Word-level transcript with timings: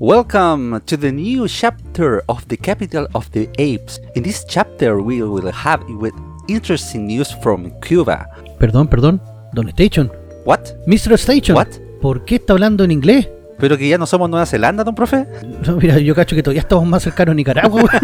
Welcome 0.00 0.80
to 0.86 0.96
the 0.96 1.12
new 1.12 1.46
chapter 1.46 2.22
of 2.28 2.46
the 2.48 2.56
capital 2.56 3.06
of 3.14 3.30
the 3.30 3.48
apes. 3.58 4.00
In 4.16 4.24
this 4.24 4.44
chapter, 4.44 5.00
we 5.00 5.22
will 5.22 5.52
have 5.52 5.84
with 5.88 6.12
interesting 6.48 7.06
news 7.06 7.32
from 7.42 7.70
Cuba. 7.80 8.26
Perdón, 8.58 8.88
perdón. 8.88 9.20
Don 9.52 9.68
Station. 9.68 10.10
What? 10.44 10.74
Mr. 10.88 11.12
Station. 11.14 11.54
What? 11.56 11.68
¿Por 12.02 12.24
qué 12.24 12.36
está 12.36 12.54
hablando 12.54 12.82
en 12.82 12.90
inglés? 12.90 13.28
¿Pero 13.58 13.78
que 13.78 13.88
ya 13.88 13.96
no 13.96 14.06
somos 14.06 14.28
Nueva 14.28 14.46
Zelanda, 14.46 14.82
don 14.82 14.96
profe? 14.96 15.28
No, 15.64 15.76
mira, 15.76 15.98
yo 16.00 16.12
cacho 16.14 16.34
que 16.34 16.42
todavía 16.42 16.62
estamos 16.62 16.84
más 16.86 17.02
cercanos 17.04 17.32
a 17.32 17.36
Nicaragua. 17.36 17.84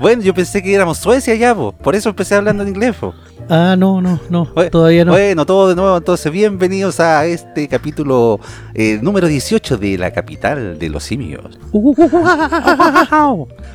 Bueno, 0.00 0.22
yo 0.22 0.34
pensé 0.34 0.62
que 0.62 0.74
éramos 0.74 0.98
Suecia 0.98 1.34
ya, 1.36 1.54
po. 1.54 1.72
por 1.72 1.94
eso 1.94 2.10
empecé 2.10 2.34
hablando 2.34 2.62
en 2.64 2.70
inglés. 2.70 2.94
po. 2.96 3.14
Ah, 3.48 3.76
no, 3.78 4.00
no, 4.00 4.20
no. 4.30 4.46
Todavía 4.70 5.04
no. 5.04 5.12
Bueno, 5.12 5.46
todo 5.46 5.68
de 5.68 5.74
nuevo, 5.74 5.96
entonces 5.96 6.30
bienvenidos 6.32 7.00
a 7.00 7.26
este 7.26 7.68
capítulo 7.68 8.40
eh, 8.74 8.98
número 9.02 9.26
18 9.28 9.76
de 9.76 9.98
la 9.98 10.12
capital 10.12 10.78
de 10.78 10.88
los 10.88 11.04
simios. 11.04 11.58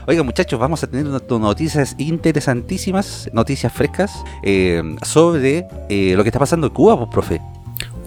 Oiga 0.08 0.24
muchachos, 0.24 0.60
vamos 0.60 0.84
a 0.84 0.88
tener 0.88 1.06
noticias 1.06 1.96
interesantísimas, 1.98 3.30
noticias 3.34 3.72
frescas 3.72 4.12
eh, 4.44 4.82
sobre 5.04 5.68
eh, 5.90 6.14
lo 6.16 6.24
que 6.24 6.30
está 6.30 6.40
pasando 6.40 6.68
en 6.68 6.74
Cuba, 6.74 6.98
pues, 6.98 7.10
profe. 7.12 7.42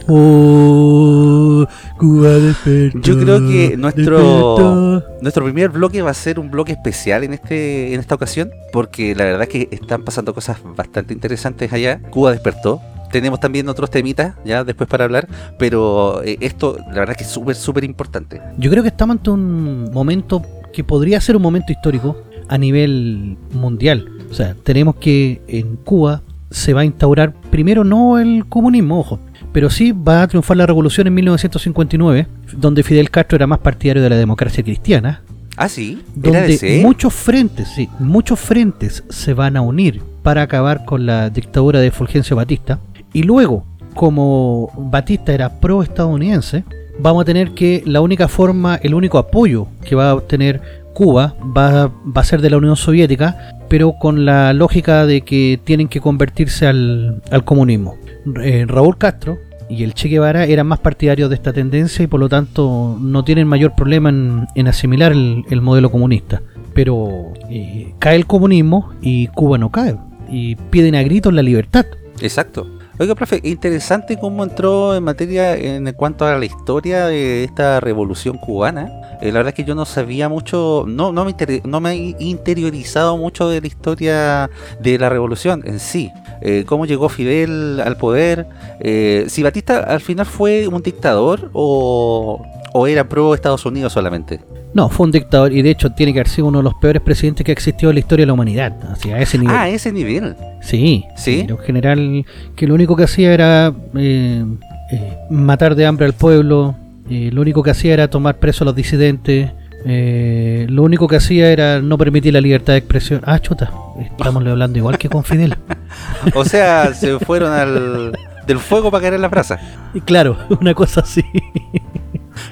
Oh, 0.09 1.67
Cuba 1.99 2.31
despertó, 2.31 2.99
Yo 3.01 3.19
creo 3.19 3.39
que 3.41 3.77
nuestro 3.77 4.17
despertó. 4.19 5.05
nuestro 5.21 5.45
primer 5.45 5.71
bloque 5.71 6.03
va 6.03 6.11
a 6.11 6.15
ser 6.15 6.39
un 6.39 6.51
bloque 6.51 6.73
especial 6.73 7.25
en 7.25 7.33
este 7.35 7.95
en 7.95 8.01
esta 8.01 8.15
ocasión, 8.15 8.51
porque 8.73 9.15
la 9.15 9.25
verdad 9.25 9.47
que 9.47 9.69
están 9.71 10.03
pasando 10.03 10.35
cosas 10.35 10.59
bastante 10.77 11.15
interesantes 11.15 11.73
allá. 11.73 12.01
Cuba 12.11 12.33
despertó. 12.33 12.81
Tenemos 13.11 13.41
también 13.41 13.69
otros 13.69 13.91
temitas 13.91 14.35
ya 14.45 14.65
después 14.65 14.89
para 14.89 15.05
hablar, 15.05 15.29
pero 15.59 16.23
eh, 16.25 16.39
esto 16.41 16.79
la 16.89 17.01
verdad 17.01 17.15
que 17.15 17.25
es 17.25 17.31
súper 17.31 17.55
súper 17.57 17.85
importante. 17.85 18.41
Yo 18.57 18.71
creo 18.71 18.83
que 18.83 18.89
estamos 18.89 19.17
ante 19.17 19.29
un 19.31 19.91
momento 19.93 20.43
que 20.73 20.83
podría 20.83 21.21
ser 21.21 21.37
un 21.37 21.43
momento 21.43 21.73
histórico 21.73 22.17
a 22.49 22.57
nivel 22.57 23.37
mundial. 23.53 24.09
O 24.31 24.35
sea, 24.35 24.57
tenemos 24.63 24.97
que 24.97 25.43
en 25.47 25.77
Cuba 25.77 26.23
se 26.51 26.73
va 26.73 26.81
a 26.81 26.85
instaurar 26.85 27.35
primero 27.51 27.85
no 27.85 28.19
el 28.19 28.47
comunismo, 28.47 28.99
ojo, 29.01 29.19
pero 29.53 29.71
sí 29.71 29.93
va 29.93 30.23
a 30.23 30.29
triunfar 30.29 30.57
la 30.57 30.67
revolución 30.67 31.07
en 31.07 31.15
1959, 31.15 32.27
donde 32.57 32.83
Fidel 32.83 33.11
Castro 33.11 33.37
era 33.37 33.47
más 33.47 33.59
partidario 33.59 34.03
de 34.03 34.11
la 34.11 34.17
democracia 34.17 34.63
cristiana, 34.63 35.23
Ah, 35.57 35.69
sí, 35.69 36.03
era 36.23 36.41
donde 36.41 36.81
muchos 36.83 37.13
frentes, 37.13 37.69
sí, 37.69 37.89
muchos 37.99 38.41
frentes 38.41 39.05
se 39.11 39.35
van 39.35 39.57
a 39.57 39.61
unir 39.61 40.03
para 40.23 40.43
acabar 40.43 40.85
con 40.85 41.05
la 41.05 41.29
dictadura 41.29 41.81
de 41.81 41.91
Fulgencio 41.91 42.37
Batista. 42.37 42.79
Y 43.13 43.25
luego, 43.25 43.67
como 43.95 44.73
Batista 44.77 45.33
era 45.33 45.61
pro-estadounidense, 45.61 46.65
vamos 46.99 47.23
a 47.23 47.25
tener 47.27 47.53
que 47.53 47.83
la 47.85 48.01
única 48.01 48.29
forma, 48.29 48.77
el 48.77 48.95
único 48.95 49.19
apoyo 49.19 49.67
que 49.85 49.95
va 49.95 50.11
a 50.11 50.15
obtener 50.15 50.82
Cuba 50.93 51.35
va, 51.57 51.87
va 51.89 52.21
a 52.21 52.25
ser 52.25 52.41
de 52.41 52.51
la 52.51 52.59
Unión 52.59 52.77
Soviética, 52.77 53.55
pero 53.69 53.95
con 53.99 54.25
la 54.25 54.53
lógica 54.53 55.07
de 55.07 55.23
que 55.23 55.61
tienen 55.65 55.89
que 55.89 56.01
convertirse 56.01 56.67
al, 56.67 57.23
al 57.31 57.45
comunismo. 57.45 57.97
Eh, 58.43 58.65
Raúl 58.69 58.99
Castro 58.99 59.39
y 59.69 59.85
el 59.85 59.95
Che 59.95 60.09
Guevara 60.09 60.45
eran 60.45 60.67
más 60.67 60.81
partidarios 60.81 61.29
de 61.31 61.37
esta 61.37 61.53
tendencia 61.53 62.03
y 62.03 62.07
por 62.07 62.21
lo 62.21 62.29
tanto 62.29 62.97
no 63.01 63.25
tienen 63.25 63.49
mayor 63.49 63.75
problema 63.75 64.11
en, 64.11 64.47
en 64.55 64.69
asimilar 64.69 65.13
el, 65.13 65.45
el 65.49 65.61
modelo 65.61 65.91
comunista. 65.91 66.43
Pero 66.75 67.33
eh, 67.51 67.95
cae 67.99 68.17
el 68.17 68.27
comunismo 68.27 68.93
y 69.01 69.29
Cuba 69.29 69.59
no 69.59 69.71
cae. 69.71 69.97
Y 70.31 70.57
piden 70.57 70.95
a 70.95 71.03
gritos 71.03 71.33
la 71.33 71.43
libertad. 71.43 71.87
Exacto. 72.21 72.72
Oiga, 72.99 73.15
profe, 73.15 73.41
interesante 73.43 74.19
cómo 74.19 74.45
entró 74.45 74.95
en 74.95 75.03
materia 75.03 75.57
en 75.57 75.91
cuanto 75.95 76.27
a 76.27 76.37
la 76.37 76.45
historia 76.45 77.07
de 77.07 77.43
esta 77.43 77.81
revolución 77.81 78.37
cubana. 78.37 78.93
Eh, 79.23 79.33
la 79.33 79.39
verdad 79.39 79.49
es 79.49 79.55
que 79.55 79.65
yo 79.65 79.75
no 79.75 79.87
sabía 79.87 80.29
mucho, 80.29 80.85
no, 80.87 81.11
no, 81.11 81.25
me, 81.25 81.35
no 81.65 81.81
me 81.81 81.93
he 81.93 82.15
interiorizado 82.19 83.17
mucho 83.17 83.49
de 83.49 83.63
la 83.63 83.67
historia 83.67 84.51
de 84.79 84.99
la 84.99 85.09
revolución 85.09 85.63
en 85.65 85.81
sí. 85.81 86.13
Eh, 86.43 86.65
cómo 86.67 86.85
llegó 86.85 87.09
Fidel 87.09 87.81
al 87.81 87.97
poder. 87.97 88.47
eh, 88.81 89.25
si 89.29 89.43
Batista 89.43 89.79
al 89.81 90.01
final 90.01 90.27
fue 90.27 90.69
un 90.69 90.83
dictador 90.83 91.51
o, 91.55 92.45
o 92.75 92.87
era 92.87 93.09
pro 93.09 93.35
Estados 93.35 93.65
Unidos 93.65 93.95
solamente. 93.95 94.41
No, 94.75 94.89
fue 94.89 95.05
un 95.05 95.13
dictador 95.13 95.53
y 95.53 95.63
de 95.63 95.71
hecho 95.71 95.91
tiene 95.93 96.13
que 96.13 96.21
haber 96.21 96.29
sido 96.29 96.47
uno 96.49 96.59
de 96.59 96.65
los 96.65 96.75
peores 96.75 97.03
presidentes 97.03 97.45
que 97.45 97.53
ha 97.53 97.55
existido 97.55 97.91
en 97.91 97.97
la 97.97 98.01
historia 98.01 98.23
de 98.23 98.27
la 98.29 98.33
humanidad. 98.33 98.75
Así, 98.91 99.11
a 99.11 99.19
ese 99.19 99.39
nivel. 99.39 99.55
Ah, 99.55 99.63
a 99.63 99.69
ese 99.69 99.93
nivel. 99.93 100.35
Sí, 100.63 101.05
¿Sí? 101.17 101.41
Era 101.41 101.55
un 101.55 101.61
general 101.61 102.25
que 102.57 102.67
lo 102.67 102.75
único 102.75 102.97
que 102.97 103.05
hacía 103.05 103.35
era 103.35 103.73
eh, 103.95 104.45
eh, 104.93 105.17
matar 105.31 105.75
de 105.75 105.87
hambre 105.87 106.07
al 106.07 106.15
pueblo, 106.15 106.75
eh, 107.11 107.31
lo 107.33 107.43
único 107.43 107.63
que 107.63 107.71
hacía 107.71 107.93
era 107.95 108.09
tomar 108.09 108.39
preso 108.39 108.65
a 108.65 108.67
los 108.67 108.75
disidentes, 108.75 109.51
eh, 109.85 110.67
lo 110.69 110.83
único 110.83 111.09
que 111.09 111.17
hacía 111.17 111.51
era 111.51 111.81
no 111.81 111.99
permitir 111.99 112.33
la 112.33 112.41
libertad 112.41 112.75
de 112.75 112.79
expresión. 112.79 113.21
Ah, 113.25 113.39
chuta, 113.41 113.73
estamos 114.01 114.47
hablando 114.47 114.79
igual 114.79 114.99
que 114.99 115.09
con 115.09 115.25
Fidel. 115.25 115.57
O 116.35 116.45
sea, 116.45 116.95
se 116.95 117.19
fueron 117.19 117.53
al, 117.53 118.13
del 118.47 118.59
fuego 118.59 118.91
para 118.91 119.03
caer 119.03 119.15
en 119.15 119.23
la 119.23 119.29
brasa. 119.29 119.59
Y 119.93 120.01
claro, 120.01 120.39
una 120.61 120.73
cosa 120.75 121.01
así. 121.01 121.25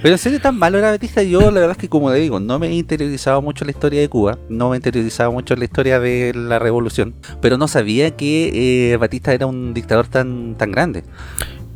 Pero 0.03 0.15
en 0.15 0.19
serio 0.19 0.41
tan 0.41 0.59
malo 0.59 0.79
era 0.79 0.91
Batista, 0.91 1.23
yo 1.23 1.41
la 1.43 1.61
verdad 1.61 1.73
es 1.73 1.77
que 1.77 1.89
como 1.89 2.11
le 2.11 2.19
digo, 2.19 2.41
no 2.41 2.59
me 2.59 2.69
he 2.69 2.75
interiorizado 2.75 3.43
mucho 3.43 3.67
la 3.67 3.71
historia 3.71 4.01
de 4.01 4.09
Cuba, 4.09 4.39
no 4.49 4.71
me 4.71 4.77
he 4.77 4.79
interiorizado 4.79 5.31
mucho 5.31 5.55
la 5.57 5.65
historia 5.65 6.01
de 6.01 6.33
la 6.35 6.59
revolución, 6.59 7.15
pero 7.43 7.59
no 7.59 7.69
sabía 7.69 8.17
que 8.17 8.93
eh, 8.93 8.97
Batista 8.97 9.35
era 9.35 9.47
un 9.47 9.75
dictador 9.75 10.07
tan, 10.07 10.55
tan 10.57 10.73
grande. 10.73 11.05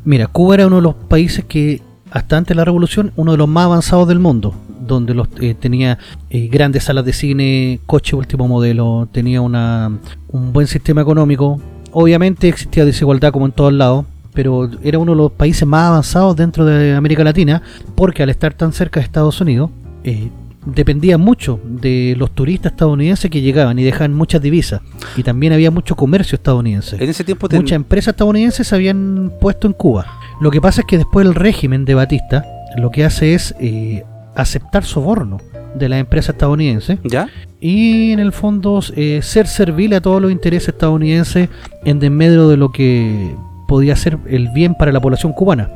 Mira, 0.04 0.26
Cuba 0.26 0.54
era 0.54 0.66
uno 0.66 0.76
de 0.76 0.82
los 0.82 0.94
países 0.94 1.44
que 1.44 1.82
hasta 2.10 2.36
antes 2.36 2.50
de 2.50 2.54
la 2.54 2.64
revolución, 2.64 3.12
uno 3.16 3.32
de 3.32 3.38
los 3.38 3.48
más 3.48 3.66
avanzados 3.66 4.08
del 4.08 4.20
mundo, 4.20 4.54
donde 4.86 5.14
los, 5.14 5.28
eh, 5.40 5.54
tenía 5.54 5.98
eh, 6.30 6.48
grandes 6.48 6.84
salas 6.84 7.04
de 7.04 7.12
cine, 7.12 7.80
coche 7.86 8.16
último 8.16 8.48
modelo, 8.48 9.08
tenía 9.12 9.40
una, 9.40 9.98
un 10.28 10.52
buen 10.52 10.66
sistema 10.66 11.02
económico. 11.02 11.60
Obviamente 11.90 12.48
existía 12.48 12.84
desigualdad 12.84 13.32
como 13.32 13.46
en 13.46 13.52
todos 13.52 13.72
lados, 13.72 14.06
pero 14.34 14.68
era 14.82 14.98
uno 14.98 15.12
de 15.12 15.16
los 15.18 15.32
países 15.32 15.66
más 15.66 15.88
avanzados 15.88 16.36
dentro 16.36 16.64
de 16.64 16.94
América 16.94 17.24
Latina, 17.24 17.62
porque 17.94 18.22
al 18.22 18.30
estar 18.30 18.52
tan 18.54 18.72
cerca 18.72 19.00
de 19.00 19.04
Estados 19.04 19.40
Unidos, 19.40 19.70
eh, 20.02 20.28
dependía 20.66 21.18
mucho 21.18 21.60
de 21.64 22.14
los 22.18 22.30
turistas 22.30 22.72
estadounidenses 22.72 23.30
que 23.30 23.40
llegaban 23.42 23.78
y 23.78 23.82
dejaban 23.84 24.12
muchas 24.14 24.40
divisas. 24.42 24.80
Y 25.16 25.22
también 25.22 25.52
había 25.52 25.70
mucho 25.70 25.94
comercio 25.94 26.36
estadounidense. 26.36 26.96
En 27.02 27.08
ese 27.10 27.22
tiempo 27.24 27.48
ten- 27.48 27.60
Muchas 27.60 27.76
empresas 27.76 28.12
estadounidenses 28.12 28.66
se 28.66 28.74
habían 28.74 29.32
puesto 29.40 29.66
en 29.66 29.72
Cuba. 29.74 30.06
Lo 30.40 30.50
que 30.50 30.60
pasa 30.60 30.80
es 30.80 30.86
que 30.86 30.96
después 30.98 31.26
el 31.26 31.34
régimen 31.34 31.84
de 31.84 31.94
Batista 31.94 32.44
lo 32.76 32.90
que 32.90 33.04
hace 33.04 33.34
es 33.34 33.54
eh, 33.60 34.04
aceptar 34.34 34.84
soborno 34.84 35.36
de 35.76 35.88
las 35.88 36.00
empresas 36.00 36.34
estadounidenses 36.34 36.98
¿Ya? 37.04 37.28
y 37.60 38.12
en 38.12 38.18
el 38.20 38.32
fondo 38.32 38.80
eh, 38.96 39.20
ser 39.22 39.46
servil 39.48 39.92
a 39.94 40.00
todos 40.00 40.22
los 40.22 40.30
intereses 40.32 40.68
estadounidenses 40.70 41.48
en 41.84 41.98
desmedro 42.00 42.48
de 42.48 42.56
lo 42.56 42.70
que 42.72 43.34
podía 43.66 43.96
ser 43.96 44.18
el 44.26 44.48
bien 44.50 44.74
para 44.74 44.92
la 44.92 45.00
población 45.00 45.32
cubana. 45.32 45.70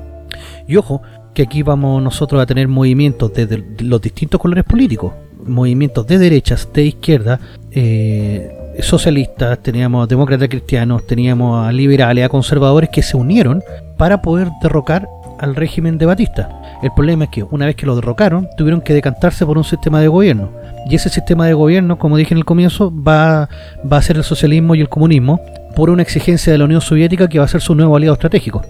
Y 0.67 0.77
ojo, 0.77 1.03
que 1.35 1.43
aquí 1.43 1.63
vamos 1.63 2.03
nosotros 2.03 2.43
a 2.43 2.47
tener 2.47 2.69
movimientos 2.69 3.33
de 3.33 3.65
los 3.81 4.01
distintos 4.01 4.41
colores 4.41 4.65
políticos, 4.65 5.13
movimientos 5.47 6.07
de 6.07 6.19
derechas, 6.19 6.69
de 6.73 6.85
izquierda, 6.85 7.41
eh, 7.71 8.75
socialistas, 8.81 9.63
teníamos 9.63 10.09
demócratas 10.09 10.49
cristianos, 10.49 11.07
teníamos 11.07 11.67
a 11.67 11.73
liberales, 11.73 12.25
a 12.25 12.29
conservadores 12.29 12.91
que 12.91 13.03
se 13.03 13.17
unieron 13.17 13.63
para 13.97 14.23
poder 14.23 14.49
derrocar 14.63 15.09
al 15.39 15.55
régimen 15.55 15.99
de 15.99 16.07
Batista. 16.07 16.79
El 16.83 16.93
problema 16.93 17.25
es 17.25 17.31
que 17.31 17.43
una 17.43 17.67
vez 17.67 17.77
que 17.77 17.87
lo 17.87 17.97
derrocaron, 17.97 18.49
tuvieron 18.57 18.81
que 18.81 18.95
decantarse 18.95 19.47
por 19.47 19.59
un 19.59 19.65
sistema 19.65 20.01
de 20.01 20.09
gobierno. 20.09 20.51
Y 20.89 20.95
ese 20.95 21.09
sistema 21.09 21.47
de 21.47 21.55
gobierno, 21.55 21.99
como 21.99 22.17
dije 22.17 22.35
en 22.35 22.39
el 22.39 22.45
comienzo, 22.45 22.93
va, 22.93 23.49
va 23.91 23.97
a 23.97 24.03
ser 24.03 24.17
el 24.17 24.25
socialismo 24.25 24.75
y 24.75 24.81
el 24.81 24.89
comunismo 24.89 25.41
por 25.75 25.91
una 25.91 26.03
exigencia 26.03 26.53
de 26.53 26.59
la 26.59 26.65
Unión 26.65 26.81
Soviética 26.81 27.29
que 27.29 27.39
va 27.39 27.45
a 27.45 27.49
ser 27.49 27.61
su 27.61 27.75
nuevo 27.75 27.97
aliado 27.97 28.15
estratégico. 28.15 28.63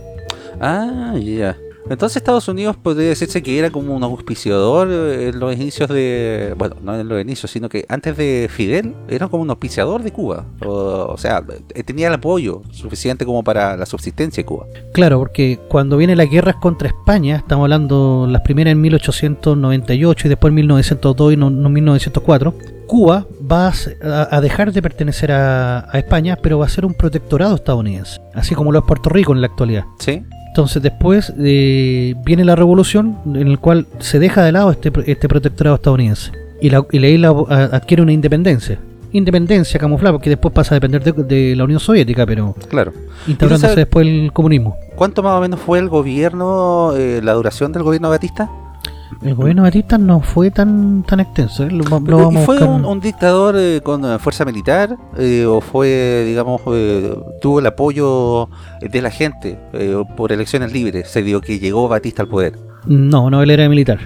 Ah, 0.61 1.15
ya. 1.21 1.57
Entonces 1.91 2.17
Estados 2.17 2.49
Unidos 2.49 2.77
podría 2.77 3.09
decirse 3.09 3.43
que 3.43 3.59
era 3.59 3.71
como 3.71 3.95
un 3.97 4.03
auspiciador 4.03 4.89
eh, 4.91 5.29
en 5.29 5.39
los 5.41 5.55
inicios 5.55 5.89
de... 5.89 6.55
Bueno, 6.59 6.77
no 6.83 6.99
en 6.99 7.09
los 7.09 7.21
inicios, 7.21 7.51
sino 7.51 7.69
que 7.69 7.85
antes 7.89 8.17
de 8.17 8.49
Fidel 8.51 8.95
era 9.09 9.29
como 9.29 9.43
un 9.43 9.51
auspiciador 9.51 10.03
de 10.03 10.13
Cuba. 10.13 10.45
O, 10.65 11.07
o 11.13 11.17
sea, 11.19 11.43
eh, 11.75 11.83
tenía 11.83 12.09
el 12.09 12.15
apoyo 12.15 12.63
suficiente 12.73 13.25
como 13.25 13.43
para 13.43 13.77
la 13.77 13.87
subsistencia 13.87 14.43
de 14.43 14.47
Cuba. 14.47 14.67
Claro, 14.93 15.19
porque 15.19 15.59
cuando 15.69 15.97
vienen 15.97 16.19
las 16.19 16.31
guerras 16.31 16.57
contra 16.57 16.89
España, 16.89 17.37
estamos 17.37 17.65
hablando 17.65 18.27
las 18.29 18.43
primeras 18.43 18.73
en 18.73 18.81
1898 18.81 20.27
y 20.27 20.29
después 20.29 20.51
en 20.51 20.55
1902 20.57 21.33
y 21.33 21.37
no, 21.37 21.51
no 21.51 21.69
1904, 21.69 22.55
Cuba 22.87 23.27
va 23.51 23.69
a- 23.69 24.29
a 24.37 24.41
dejar 24.41 24.73
de 24.73 24.81
pertenecer 24.83 25.31
a, 25.33 25.81
a 25.91 25.99
España, 25.99 26.37
pero 26.43 26.59
va 26.59 26.67
a 26.67 26.69
ser 26.69 26.85
un 26.87 26.95
protectorado 26.95 27.55
estadounidense, 27.55 28.21
así 28.35 28.55
como 28.55 28.73
lo 28.73 28.79
es 28.79 28.85
Puerto 28.87 29.11
Rico 29.11 29.33
en 29.35 29.41
la 29.41 29.47
actualidad. 29.47 29.85
¿Sí? 29.99 30.23
Entonces 30.49 30.83
después 30.83 31.33
eh, 31.39 32.15
viene 32.25 32.45
la 32.45 32.57
revolución 32.57 33.17
en 33.27 33.47
el 33.49 33.59
cual 33.59 33.87
se 34.01 34.19
deja 34.19 34.43
de 34.45 34.53
lado 34.53 34.71
este, 34.73 34.91
este 35.07 35.29
protectorado 35.29 35.77
estadounidense 35.77 36.33
y 36.61 36.71
la, 36.71 36.85
y 36.91 36.99
la 36.99 37.09
isla 37.09 37.29
a- 37.49 37.65
adquiere 37.77 38.03
una 38.03 38.13
independencia. 38.13 38.79
Independencia 39.13 39.79
camuflada 39.81 40.13
porque 40.13 40.29
después 40.31 40.53
pasa 40.53 40.75
a 40.75 40.81
depender 40.81 41.03
de, 41.03 41.13
de 41.23 41.57
la 41.57 41.65
Unión 41.65 41.81
Soviética, 41.81 42.27
pero 42.27 42.55
Claro. 42.69 42.93
instaurándose 43.27 43.75
después 43.77 44.07
el 44.07 44.31
comunismo. 44.33 44.77
¿Cuánto 44.97 45.23
más 45.23 45.33
o 45.35 45.41
menos 45.41 45.61
fue 45.61 45.79
el 45.79 45.89
gobierno, 45.89 46.93
eh, 46.97 47.21
la 47.23 47.33
duración 47.35 47.73
del 47.73 47.85
gobierno 47.85 48.09
de 48.09 48.17
Batista? 48.17 48.51
El 49.23 49.35
gobierno 49.35 49.63
de 49.63 49.69
Batista 49.69 49.99
no 49.99 50.21
fue 50.21 50.51
tan 50.51 51.03
tan 51.05 51.21
extenso. 51.21 51.65
¿eh? 51.65 51.71
Lo, 51.71 51.85
lo 51.85 52.01
Pero, 52.05 52.19
vamos 52.19 52.35
¿Y 52.35 52.39
a 52.39 52.41
fue 52.47 52.63
un, 52.63 52.85
un 52.85 53.01
dictador 53.01 53.55
eh, 53.59 53.81
con 53.83 54.19
fuerza 54.21 54.45
militar 54.45 54.97
eh, 55.17 55.45
o 55.47 55.61
fue, 55.61 56.25
digamos, 56.27 56.61
eh, 56.73 57.15
tuvo 57.41 57.61
el 57.61 57.67
apoyo 57.67 58.49
de 58.81 59.03
la 59.03 59.11
gente 59.11 59.59
por 60.17 60.33
elecciones 60.33 60.73
libres? 60.73 61.09
Se 61.09 61.23
dio 61.23 61.41
que 61.41 61.59
llegó 61.59 61.89
Batista 61.89 62.23
al 62.23 62.29
poder. 62.29 62.55
No, 62.87 63.31
no, 63.31 63.43
él 63.43 63.51
era 63.51 63.69
militar. 63.69 63.99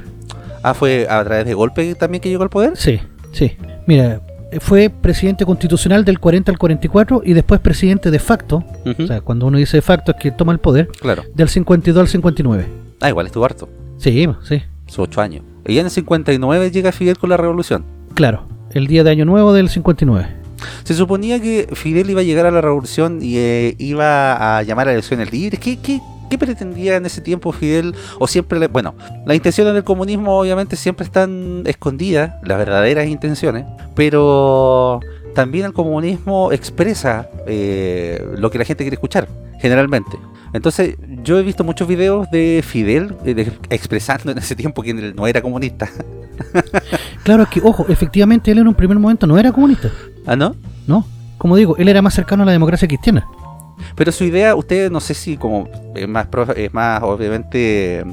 Ah, 0.63 0.75
fue 0.75 1.07
a 1.09 1.23
través 1.25 1.45
de 1.47 1.55
golpe 1.55 1.95
también 1.95 2.21
que 2.21 2.29
llegó 2.29 2.43
al 2.45 2.51
poder. 2.51 2.77
Sí, 2.77 3.01
sí. 3.33 3.53
Mira, 3.87 4.21
fue 4.61 4.91
presidente 4.91 5.45
constitucional 5.45 6.05
del 6.05 6.21
40 6.21 6.53
al 6.53 6.59
44 6.59 7.23
y 7.25 7.33
después 7.33 7.61
presidente 7.61 8.11
de 8.11 8.19
facto. 8.19 8.63
O 8.99 9.07
sea, 9.07 9.21
cuando 9.21 9.47
uno 9.47 9.59
dice 9.59 9.79
de 9.79 9.83
facto 9.83 10.13
es 10.13 10.19
que 10.19 10.31
toma 10.31 10.53
el 10.53 10.59
poder 10.61 10.89
Claro. 11.01 11.23
del 11.35 11.49
52 11.49 12.01
al 12.01 12.09
59. 12.09 12.67
Ah, 13.01 13.09
igual 13.09 13.27
estuvo 13.27 13.45
harto, 13.45 13.69
Sí, 13.99 14.27
sí, 14.43 14.63
sus 14.93 15.01
ocho 15.09 15.21
años. 15.21 15.43
Y 15.67 15.79
en 15.79 15.87
el 15.87 15.91
59 15.91 16.71
llega 16.71 16.93
Fidel 16.93 17.19
con 17.19 17.31
la 17.31 17.37
revolución. 17.37 17.85
claro. 18.15 18.47
El 18.75 18.87
día 18.87 19.05
de 19.05 19.11
Año 19.11 19.27
Nuevo 19.27 19.53
del 19.53 19.69
59. 19.69 20.27
Se 20.85 20.95
suponía 20.95 21.39
que 21.43 21.69
Fidel 21.75 22.09
iba 22.09 22.21
a 22.21 22.25
llegar 22.25 22.47
a 22.47 22.51
la 22.51 22.63
revolución 22.63 23.19
y 23.21 23.37
eh, 23.37 23.75
iba 23.79 24.57
a 24.59 24.63
llamar 24.63 24.89
a 24.89 24.93
elecciones 24.93 25.31
libres. 25.31 25.61
¿Qué, 25.61 25.79
qué, 25.79 26.01
qué 26.31 26.39
pretendía 26.39 26.97
en 26.97 27.05
ese 27.05 27.21
tiempo 27.21 27.53
Fidel? 27.53 27.95
O 28.19 28.27
siempre, 28.27 28.59
le- 28.59 28.69
bueno, 28.69 28.95
las 29.27 29.37
intenciones 29.37 29.75
del 29.75 29.85
comunismo 29.85 30.39
obviamente 30.39 30.77
siempre 30.77 31.05
están 31.05 31.65
escondidas, 31.67 32.33
las 32.45 32.57
verdaderas 32.57 33.07
intenciones, 33.09 33.67
pero 33.95 35.01
también 35.35 35.67
el 35.67 35.75
comunismo 35.75 36.51
expresa 36.51 37.29
eh, 37.47 38.25
lo 38.39 38.51
que 38.51 38.57
la 38.59 38.65
gente 38.65 38.85
quiere 38.85 38.95
escuchar, 38.95 39.29
generalmente. 39.61 40.17
Entonces, 40.53 40.97
yo 41.23 41.39
he 41.39 41.43
visto 41.43 41.65
muchos 41.65 41.89
videos 41.89 42.31
de 42.31 42.63
Fidel 42.67 43.15
eh, 43.25 43.35
de- 43.35 43.53
expresando 43.71 44.31
en 44.33 44.39
ese 44.39 44.55
tiempo 44.55 44.83
que 44.83 44.91
él 44.91 45.15
no 45.17 45.27
era 45.27 45.41
comunista. 45.43 45.89
Claro, 47.25 47.45
es 47.45 47.49
que, 47.51 47.61
ojo, 47.63 47.87
efectivamente 47.89 48.51
él 48.51 48.59
en 48.59 48.67
un 48.67 48.75
primer 48.75 48.99
momento 48.99 49.27
no 49.29 49.39
era 49.39 49.53
comunista, 49.53 49.91
¿Ah, 50.27 50.35
no? 50.35 50.57
¿no? 50.89 51.07
Como 51.39 51.55
digo, 51.57 51.77
él 51.77 51.89
era 51.89 52.03
más 52.03 52.15
cercano 52.15 52.43
a 52.43 52.47
la 52.47 52.53
democracia 52.53 52.89
cristiana. 52.89 53.27
Pero 53.95 54.11
su 54.11 54.25
idea, 54.25 54.55
usted 54.57 54.91
no 54.91 54.99
sé 55.01 55.15
si 55.15 55.37
como 55.37 55.69
es 55.95 56.09
más, 56.09 56.27
es 56.57 56.73
más 56.75 57.03
obviamente 57.03 58.05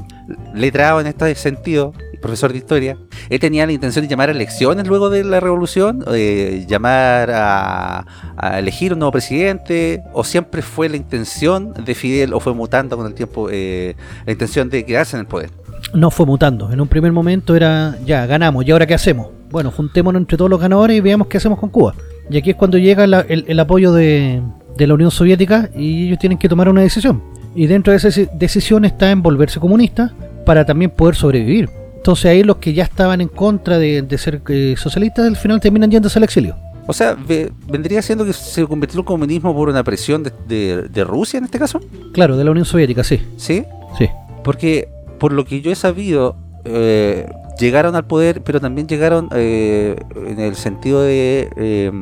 letrado 0.54 1.00
en 1.00 1.08
este 1.08 1.34
sentido, 1.34 1.92
profesor 2.20 2.52
de 2.52 2.58
historia, 2.58 2.96
él 3.28 3.40
tenía 3.40 3.66
la 3.66 3.72
intención 3.72 4.04
de 4.04 4.08
llamar 4.08 4.28
a 4.28 4.32
elecciones 4.32 4.86
luego 4.86 5.10
de 5.10 5.24
la 5.24 5.40
revolución, 5.40 6.04
eh, 6.12 6.64
llamar 6.68 7.30
a, 7.32 8.04
elegir 8.58 8.92
un 8.92 9.00
nuevo 9.00 9.12
presidente, 9.12 10.02
o 10.12 10.24
siempre 10.24 10.62
fue 10.62 10.88
la 10.88 10.96
intención 10.96 11.72
de 11.72 11.94
Fidel, 11.94 12.34
o 12.34 12.40
fue 12.40 12.54
mutando 12.54 12.96
con 12.96 13.06
el 13.06 13.14
tiempo 13.14 13.48
eh, 13.50 13.94
la 14.26 14.32
intención 14.32 14.70
de 14.70 14.84
quedarse 14.84 15.16
en 15.16 15.20
el 15.20 15.26
poder. 15.26 15.50
No 15.94 16.10
fue 16.10 16.26
mutando. 16.26 16.70
En 16.72 16.80
un 16.80 16.88
primer 16.88 17.12
momento 17.12 17.56
era, 17.56 17.96
ya, 18.04 18.26
ganamos, 18.26 18.64
¿y 18.66 18.70
ahora 18.70 18.86
qué 18.86 18.94
hacemos? 18.94 19.28
Bueno, 19.50 19.70
juntémonos 19.70 20.20
entre 20.20 20.36
todos 20.36 20.50
los 20.50 20.60
ganadores 20.60 20.96
y 20.96 21.00
veamos 21.00 21.26
qué 21.26 21.38
hacemos 21.38 21.58
con 21.58 21.70
Cuba. 21.70 21.94
Y 22.30 22.36
aquí 22.36 22.50
es 22.50 22.56
cuando 22.56 22.78
llega 22.78 23.04
el, 23.04 23.60
apoyo 23.60 23.92
de, 23.92 24.40
de 24.76 24.86
la 24.86 24.94
Unión 24.94 25.10
Soviética 25.10 25.68
y 25.74 26.06
ellos 26.06 26.18
tienen 26.18 26.38
que 26.38 26.48
tomar 26.48 26.68
una 26.68 26.82
decisión. 26.82 27.22
Y 27.56 27.66
dentro 27.66 27.90
de 27.92 27.96
esa 27.96 28.08
deci- 28.08 28.30
decisión 28.32 28.84
está 28.84 29.10
en 29.10 29.22
volverse 29.22 29.58
comunista 29.58 30.12
para 30.46 30.64
también 30.64 30.92
poder 30.92 31.16
sobrevivir. 31.16 31.68
Entonces 32.00 32.24
ahí 32.26 32.42
los 32.42 32.56
que 32.56 32.72
ya 32.72 32.84
estaban 32.84 33.20
en 33.20 33.28
contra 33.28 33.78
de, 33.78 34.00
de 34.00 34.16
ser 34.18 34.40
eh, 34.48 34.74
socialistas 34.78 35.26
al 35.26 35.36
final 35.36 35.60
terminan 35.60 35.90
yéndose 35.90 36.18
al 36.18 36.24
exilio. 36.24 36.56
O 36.86 36.94
sea, 36.94 37.14
ve- 37.14 37.52
vendría 37.68 38.00
siendo 38.00 38.24
que 38.24 38.32
se 38.32 38.66
convirtió 38.66 39.00
el 39.00 39.04
comunismo 39.06 39.54
por 39.54 39.68
una 39.68 39.84
presión 39.84 40.22
de, 40.22 40.32
de- 40.48 40.88
de 40.88 41.04
Rusia 41.04 41.36
en 41.38 41.44
este 41.44 41.58
caso, 41.58 41.78
Claro, 42.12 42.36
de 42.38 42.44
la 42.44 42.50
Unión 42.52 42.64
Soviética, 42.64 43.04
sí. 43.04 43.20
¿sí? 43.36 43.64
Sí. 43.98 44.08
Porque, 44.42 44.88
por 45.18 45.32
lo 45.32 45.44
que 45.44 45.60
yo 45.60 45.70
he 45.70 45.74
sabido, 45.74 46.36
eh, 46.64 47.28
llegaron 47.58 47.94
al 47.94 48.06
poder, 48.06 48.40
pero 48.42 48.60
también 48.62 48.88
llegaron 48.88 49.28
eh, 49.34 49.94
en 50.26 50.40
el 50.40 50.54
sentido 50.56 51.02
de, 51.02 51.50
eh, 51.56 51.92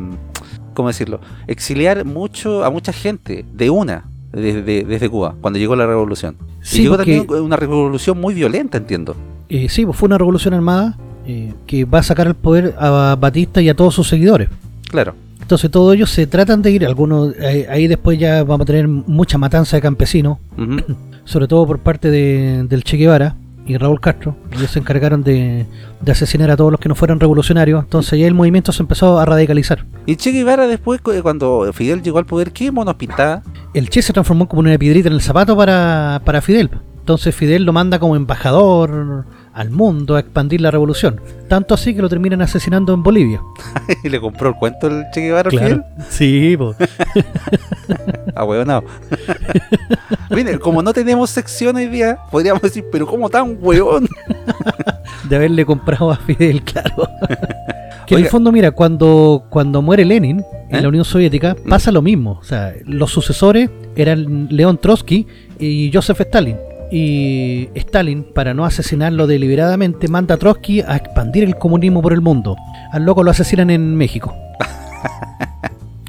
¿cómo 0.75 0.89
decirlo? 0.89 1.21
Exiliar 1.49 2.05
mucho 2.05 2.65
a 2.65 2.71
mucha 2.71 2.93
gente 2.93 3.45
de 3.53 3.69
una, 3.69 4.05
desde, 4.33 4.85
desde 4.85 5.09
Cuba, 5.11 5.35
cuando 5.41 5.59
llegó 5.59 5.75
la 5.75 5.87
revolución. 5.87 6.37
Sí, 6.63 6.79
y 6.79 6.83
llegó 6.85 6.97
porque- 6.97 7.19
también 7.19 7.43
una 7.43 7.57
revolución 7.57 8.21
muy 8.21 8.33
violenta, 8.33 8.79
entiendo. 8.79 9.17
Eh, 9.49 9.69
sí, 9.69 9.85
pues 9.85 9.97
fue 9.97 10.07
una 10.07 10.19
revolución 10.19 10.55
armada 10.55 10.97
eh, 11.27 11.53
que 11.67 11.85
va 11.85 12.01
a 12.01 12.03
sacar 12.03 12.27
al 12.27 12.35
poder 12.35 12.75
a 12.79 13.17
Batista 13.19 13.61
y 13.63 13.69
a 13.69 13.75
todos 13.75 13.95
sus 13.95 14.09
seguidores. 14.09 14.49
Claro. 14.91 15.15
Entonces 15.41 15.71
todos 15.71 15.95
ellos 15.95 16.11
se 16.11 16.27
tratan 16.27 16.61
de 16.61 16.71
ir, 16.73 16.85
algunos 16.85 17.35
eh, 17.41 17.67
ahí 17.71 17.87
después 17.87 18.19
ya 18.19 18.45
vamos 18.45 18.65
a 18.65 18.67
tener 18.67 18.87
mucha 18.87 19.39
matanza 19.39 19.77
de 19.77 19.81
campesinos, 19.83 20.39
sobre 21.25 21.49
todo 21.49 21.67
por 21.67 21.79
parte 21.79 22.11
de- 22.11 22.65
del 22.69 22.85
Che 22.85 22.97
Guevara 22.99 23.35
y 23.67 23.77
Raúl 23.79 24.01
Castro. 24.01 24.37
Ellos 24.53 24.71
se 24.71 24.79
encargaron 24.79 25.23
de, 25.23 25.65
de 26.01 26.13
asesinar 26.13 26.51
a 26.51 26.57
todos 26.57 26.71
los 26.71 26.81
que 26.81 26.89
no 26.91 26.95
fueran 26.95 27.19
revolucionarios. 27.21 27.83
Entonces 27.83 28.19
ya 28.19 28.27
el 28.27 28.35
movimiento 28.35 28.73
se 28.73 28.83
empezó 28.83 29.19
a 29.19 29.25
radicalizar. 29.25 29.85
Y 30.07 30.17
Che 30.17 30.33
Guevara 30.33 30.67
después, 30.67 31.01
cu- 31.01 31.13
cuando 31.23 31.71
Fidel 31.73 32.03
llegó 32.03 32.19
al 32.19 32.27
poder, 32.27 32.53
¿qué 32.53 32.71
monos 32.71 32.95
pintaba? 32.97 33.43
El 33.75 33.89
Che 33.89 34.03
se 34.03 34.13
transformó 34.13 34.49
como 34.49 34.61
una 34.61 34.77
piedrita 34.79 35.09
en 35.09 35.15
el 35.15 35.23
zapato 35.23 35.57
para, 35.57 36.21
para 36.25 36.41
Fidel. 36.43 36.71
Entonces 37.01 37.35
Fidel 37.35 37.65
lo 37.65 37.73
manda 37.73 37.99
como 37.99 38.17
embajador 38.17 39.25
al 39.59 39.71
mundo 39.71 40.15
a 40.15 40.21
expandir 40.21 40.61
la 40.61 40.71
revolución. 40.71 41.21
Tanto 41.49 41.75
así 41.75 41.93
que 41.93 42.01
lo 42.01 42.09
terminan 42.09 42.41
asesinando 42.43 42.95
en 42.95 43.03
Bolivia. 43.03 43.43
y 44.05 44.09
le 44.09 44.21
compró 44.21 44.51
el 44.51 44.55
cuento 44.55 44.87
el 44.87 45.05
Che 45.13 45.21
Guevara 45.21 45.51
al 45.51 45.59
Fidel. 45.59 45.85
Sí, 46.09 46.57
pues. 46.57 46.77
Ah, 48.35 48.45
huevonao. 48.45 48.85
Mire, 50.31 50.59
como 50.61 50.83
no 50.83 50.93
tenemos 50.93 51.31
sección 51.31 51.75
hoy 51.75 51.87
día, 51.87 52.19
podríamos 52.31 52.63
decir, 52.63 52.85
pero 52.93 53.07
¿cómo 53.07 53.29
tan 53.31 53.57
huevón? 53.61 54.07
de 55.25 55.37
haberle 55.37 55.65
comprado 55.65 56.13
a 56.13 56.17
Fidel, 56.17 56.63
claro. 56.63 57.09
que 58.07 58.15
en 58.15 58.21
el 58.21 58.29
fondo, 58.29 58.53
mira, 58.53 58.71
cuando, 58.71 59.47
cuando 59.49 59.83
muere 59.83 60.05
Lenin 60.05 60.45
en 60.69 60.77
¿Eh? 60.77 60.83
la 60.83 60.89
Unión 60.89 61.05
Soviética, 61.05 61.57
pasa 61.69 61.91
lo 61.91 62.03
mismo. 62.03 62.39
O 62.41 62.45
sea, 62.45 62.75
los 62.85 63.11
sucesores 63.11 63.71
eran 63.97 64.49
León 64.51 64.79
Trotsky 64.79 65.27
y 65.59 65.91
Joseph 65.93 66.21
Stalin. 66.21 66.57
Y 66.91 67.69
Stalin, 67.75 68.25
para 68.25 68.55
no 68.55 68.65
asesinarlo 68.65 69.27
deliberadamente, 69.27 70.09
manda 70.09 70.37
a 70.37 70.39
Trotsky 70.39 70.81
a 70.81 70.97
expandir 70.97 71.45
el 71.45 71.57
comunismo 71.57 72.01
por 72.01 72.13
el 72.13 72.21
mundo. 72.23 72.57
Al 72.93 73.05
loco 73.05 73.23
lo 73.23 73.31
asesinan 73.31 73.71
en 73.71 73.97
México. 73.97 74.35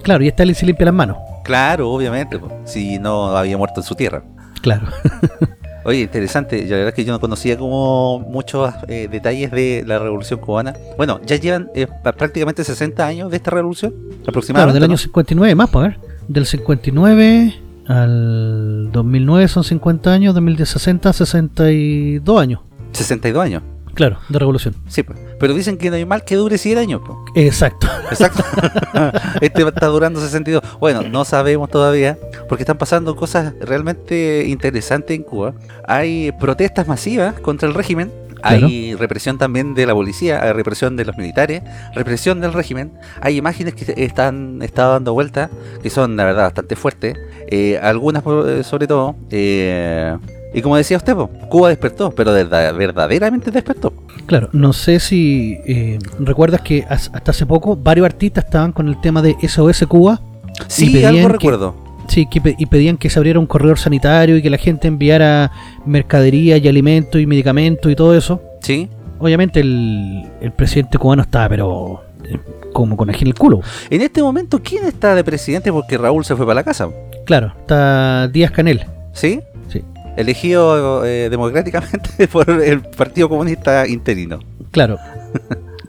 Claro, 0.01 0.23
y 0.23 0.27
Stalin 0.29 0.55
se 0.55 0.65
limpia 0.65 0.85
las 0.85 0.95
manos. 0.95 1.17
Claro, 1.43 1.91
obviamente, 1.91 2.39
si 2.65 2.97
no 2.97 3.37
había 3.37 3.57
muerto 3.57 3.81
en 3.81 3.83
su 3.85 3.93
tierra. 3.93 4.23
Claro. 4.61 4.87
Oye, 5.85 5.99
interesante, 5.99 6.63
la 6.63 6.77
verdad 6.77 6.87
es 6.89 6.93
que 6.95 7.05
yo 7.05 7.11
no 7.11 7.19
conocía 7.19 7.57
como 7.57 8.19
muchos 8.19 8.73
eh, 8.87 9.07
detalles 9.11 9.51
de 9.51 9.83
la 9.85 9.99
revolución 9.99 10.39
cubana. 10.39 10.73
Bueno, 10.97 11.19
ya 11.25 11.35
llevan 11.35 11.69
eh, 11.75 11.85
prácticamente 12.17 12.63
60 12.63 13.05
años 13.05 13.29
de 13.29 13.37
esta 13.37 13.51
revolución, 13.51 13.91
Claro, 13.91 14.23
aproximadamente. 14.29 14.73
del 14.75 14.83
año 14.83 14.93
¿no? 14.93 14.97
59 14.97 15.53
más, 15.55 15.69
pues, 15.69 15.85
a 15.85 15.87
ver. 15.89 15.99
Del 16.27 16.45
59 16.45 17.53
al 17.89 18.91
2009 18.91 19.47
son 19.47 19.63
50 19.63 20.13
años, 20.13 20.35
2060, 20.35 21.11
62 21.11 22.39
años. 22.39 22.61
62 22.93 23.43
años. 23.43 23.63
Claro, 23.95 24.19
de 24.29 24.37
revolución. 24.39 24.75
Sí, 24.87 25.01
pues. 25.01 25.17
pero 25.39 25.55
dicen 25.55 25.77
que 25.77 25.89
no 25.89 25.95
hay 25.95 26.05
mal 26.05 26.23
que 26.23 26.35
dure 26.35 26.59
100 26.59 26.77
años. 26.77 27.01
po. 27.01 27.25
Exacto. 27.33 27.87
Exacto. 28.11 28.43
este 29.41 29.63
está 29.63 29.87
durando 29.87 30.21
62. 30.21 30.61
Bueno, 30.79 31.01
no 31.01 31.25
sabemos 31.25 31.69
todavía, 31.69 32.17
porque 32.47 32.61
están 32.61 32.77
pasando 32.77 33.15
cosas 33.15 33.55
realmente 33.59 34.45
interesantes 34.47 35.17
en 35.17 35.23
Cuba. 35.23 35.55
Hay 35.87 36.31
protestas 36.39 36.87
masivas 36.87 37.39
contra 37.39 37.67
el 37.67 37.73
régimen. 37.73 38.11
Hay 38.43 38.95
represión 38.95 39.37
también 39.37 39.73
de 39.73 39.85
la 39.85 39.93
policía, 39.93 40.41
hay 40.43 40.53
represión 40.53 40.95
de 40.95 41.05
los 41.05 41.17
militares, 41.17 41.61
represión 41.95 42.39
del 42.41 42.53
régimen. 42.53 42.91
Hay 43.21 43.37
imágenes 43.37 43.73
que 43.75 43.93
están 44.03 44.61
están 44.61 44.89
dando 44.89 45.13
vuelta, 45.13 45.49
que 45.81 45.89
son 45.89 46.15
la 46.15 46.25
verdad 46.25 46.43
bastante 46.43 46.75
fuertes. 46.75 47.15
Eh, 47.51 47.79
algunas 47.81 48.23
eh, 48.47 48.63
sobre 48.63 48.87
todo. 48.87 49.15
eh, 49.31 50.17
y 50.53 50.61
como 50.63 50.77
decía 50.77 50.97
usted, 50.97 51.13
po, 51.15 51.27
Cuba 51.49 51.69
despertó, 51.69 52.09
pero 52.11 52.33
de 52.33 52.43
verdad- 52.43 52.73
verdaderamente 52.75 53.51
despertó. 53.51 53.93
Claro, 54.25 54.49
no 54.51 54.73
sé 54.73 54.99
si 54.99 55.59
eh, 55.67 55.99
recuerdas 56.19 56.61
que 56.61 56.85
as- 56.89 57.11
hasta 57.13 57.31
hace 57.31 57.45
poco 57.45 57.75
varios 57.75 58.05
artistas 58.05 58.45
estaban 58.45 58.71
con 58.71 58.87
el 58.87 58.99
tema 58.99 59.21
de 59.21 59.35
SOS 59.47 59.85
Cuba. 59.87 60.19
Sí, 60.67 61.03
algo 61.05 61.27
que- 61.27 61.33
recuerdo. 61.33 61.75
Sí, 62.09 62.25
que 62.25 62.41
pe- 62.41 62.55
y 62.57 62.65
pedían 62.65 62.97
que 62.97 63.09
se 63.09 63.17
abriera 63.19 63.39
un 63.39 63.45
corredor 63.45 63.79
sanitario 63.79 64.35
y 64.35 64.41
que 64.41 64.49
la 64.49 64.57
gente 64.57 64.87
enviara 64.89 65.51
mercadería 65.85 66.57
y 66.57 66.67
alimentos 66.67 67.21
y 67.21 67.25
medicamentos 67.25 67.89
y 67.91 67.95
todo 67.95 68.15
eso. 68.17 68.41
Sí. 68.61 68.89
Obviamente 69.19 69.59
el, 69.61 70.23
el 70.41 70.51
presidente 70.51 70.97
cubano 70.97 71.21
estaba, 71.21 71.47
pero 71.49 72.01
eh, 72.25 72.37
como 72.73 72.97
con 72.97 73.09
en 73.09 73.15
el 73.27 73.33
culo. 73.35 73.61
En 73.89 74.01
este 74.01 74.21
momento, 74.21 74.59
¿quién 74.63 74.85
está 74.85 75.15
de 75.15 75.23
presidente? 75.23 75.71
Porque 75.71 75.97
Raúl 75.97 76.25
se 76.25 76.35
fue 76.35 76.45
para 76.45 76.55
la 76.55 76.63
casa. 76.63 76.89
Claro, 77.25 77.53
está 77.59 78.27
Díaz 78.27 78.51
Canel. 78.51 78.85
¿Sí? 79.13 79.39
Sí. 79.71 79.83
Elegido 80.17 81.05
eh, 81.05 81.29
democráticamente 81.29 82.27
por 82.31 82.49
el 82.49 82.81
Partido 82.81 83.29
Comunista 83.29 83.87
Interino. 83.87 84.39
Claro. 84.71 84.97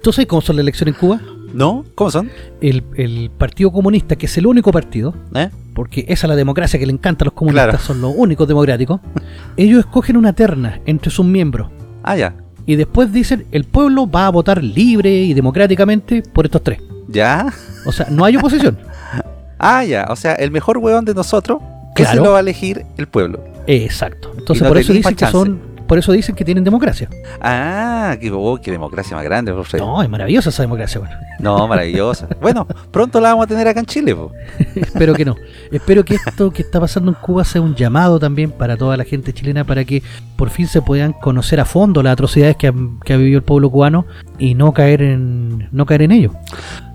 ¿Tú 0.03 0.13
sabes 0.13 0.27
cómo 0.29 0.41
son 0.43 0.57
las 0.57 0.63
elecciones 0.65 0.95
en 0.95 1.01
Cuba? 1.01 1.21
¿No? 1.53 1.85
¿Cómo 1.95 2.11
son? 2.11 2.31
El, 2.61 2.85
el 2.97 3.31
Partido 3.37 3.73
Comunista, 3.73 4.17
que 4.17 4.27
es 4.27 4.39
el 4.39 4.47
único 4.47 4.71
partido, 4.73 5.15
¿Eh? 5.35 5.51
porque 5.75 6.05
esa 6.09 6.27
es 6.27 6.29
la 6.29 6.37
democracia 6.37 6.79
que 6.79 6.87
le 6.87 6.93
encanta 6.93 7.25
a 7.25 7.27
los 7.27 7.35
comunistas, 7.35 7.65
Claro. 7.69 7.79
son 7.85 8.01
los 8.01 8.13
únicos 8.17 8.47
democráticos, 8.47 9.01
ellos 9.57 9.81
escogen 9.81 10.17
una 10.17 10.33
terna 10.33 10.81
entre 10.87 11.11
sus 11.11 11.27
miembros. 11.27 11.71
Ah, 12.03 12.17
ya. 12.17 12.35
y 12.67 12.77
después 12.77 13.13
dicen 13.13 13.47
el 13.53 13.65
pueblo 13.65 14.09
va 14.11 14.27
a 14.27 14.31
votar 14.31 14.63
libre 14.63 15.11
y 15.13 15.35
democráticamente 15.35 16.23
por 16.23 16.45
estos 16.47 16.63
tres. 16.63 16.81
¿Ya? 17.09 17.53
O 17.85 17.93
sea, 17.93 18.07
no 18.11 18.25
hay 18.25 18.37
oposición. 18.37 18.79
ah, 19.59 19.85
ya. 19.85 20.07
O 20.11 20.17
sea, 20.17 20.35
el 20.35 20.51
mejor 20.53 20.79
hueón 20.79 21.05
de 21.05 21.15
nosotros, 21.15 21.61
que 21.97 22.05
se 22.05 22.13
Claro. 22.13 22.25
lo 22.27 22.31
va 22.33 22.37
a 22.39 22.41
elegir 22.41 22.85
el 22.97 23.09
pueblo. 23.09 23.43
Exacto. 23.67 24.33
Entonces 24.39 24.63
no 24.63 24.69
por 24.69 24.79
eso 24.79 24.93
dicen 24.93 25.15
que 25.17 25.27
son, 25.27 25.61
por 25.91 25.99
eso 25.99 26.13
dicen 26.13 26.37
que 26.37 26.45
tienen 26.45 26.63
democracia. 26.63 27.09
Ah, 27.41 28.17
qué, 28.21 28.31
oh, 28.33 28.61
qué 28.63 28.71
democracia 28.71 29.17
más 29.17 29.25
grande, 29.25 29.53
profe. 29.53 29.79
No, 29.79 30.01
es 30.01 30.09
maravillosa 30.09 30.51
esa 30.51 30.63
democracia, 30.63 31.01
bueno. 31.01 31.17
No, 31.41 31.67
maravillosa. 31.67 32.29
bueno, 32.41 32.65
pronto 32.93 33.21
la 33.21 33.31
vamos 33.31 33.47
a 33.47 33.49
tener 33.49 33.67
acá 33.67 33.81
en 33.81 33.87
Chile, 33.87 34.15
po. 34.15 34.31
Espero 34.77 35.15
que 35.15 35.25
no. 35.25 35.35
Espero 35.73 36.05
que 36.05 36.15
esto 36.15 36.53
que 36.53 36.63
está 36.63 36.79
pasando 36.79 37.11
en 37.11 37.17
Cuba 37.17 37.43
sea 37.45 37.61
un 37.61 37.75
llamado 37.75 38.21
también 38.21 38.53
para 38.53 38.77
toda 38.77 38.97
la 38.97 39.03
gente 39.03 39.33
chilena 39.33 39.65
para 39.65 39.85
que 39.85 40.01
por 40.37 40.51
fin 40.51 40.69
se 40.69 40.81
puedan 40.81 41.13
conocer 41.13 41.59
a 41.59 41.65
fondo 41.65 42.05
las 42.05 42.13
atrocidades 42.13 42.55
que 42.55 42.69
ha, 42.69 42.75
que 43.05 43.13
ha 43.13 43.17
vivido 43.17 43.39
el 43.39 43.45
pueblo 43.45 43.69
cubano 43.69 44.07
y 44.39 44.55
no 44.55 44.71
caer 44.73 45.03
en 45.03 45.71
no 45.73 45.87
caer 45.87 46.03
en 46.03 46.13
ello. 46.13 46.31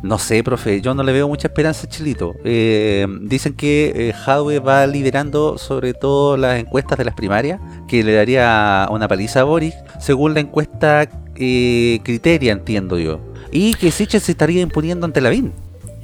No 0.06 0.20
sé, 0.20 0.44
profe, 0.44 0.82
yo 0.82 0.94
no 0.94 1.02
le 1.02 1.12
veo 1.12 1.28
mucha 1.28 1.48
esperanza 1.48 1.88
a 1.88 1.90
Chilito. 1.90 2.36
Eh, 2.44 3.08
dicen 3.22 3.54
que 3.54 4.10
eh, 4.10 4.14
Jadwe 4.14 4.60
va 4.60 4.86
liderando 4.86 5.58
sobre 5.58 5.96
todo 5.96 6.38
las 6.38 6.60
encuestas 6.60 7.00
de 7.00 7.06
las 7.06 7.16
primarias, 7.16 7.60
que 7.88 8.04
le 8.04 8.14
daría 8.14 8.88
una 8.92 9.08
paliza 9.08 9.40
a 9.40 9.46
Boris, 9.46 9.74
según 10.00 10.36
la 10.36 10.42
encuesta 10.42 11.10
eh, 11.36 12.00
Criteria, 12.04 12.52
entiendo 12.52 13.00
yo. 13.00 13.20
Y 13.52 13.74
que 13.74 13.90
Sichel 13.90 14.22
se 14.22 14.34
estaría 14.34 14.62
imponiendo 14.62 15.08
ante 15.08 15.22
Lavín. 15.22 15.54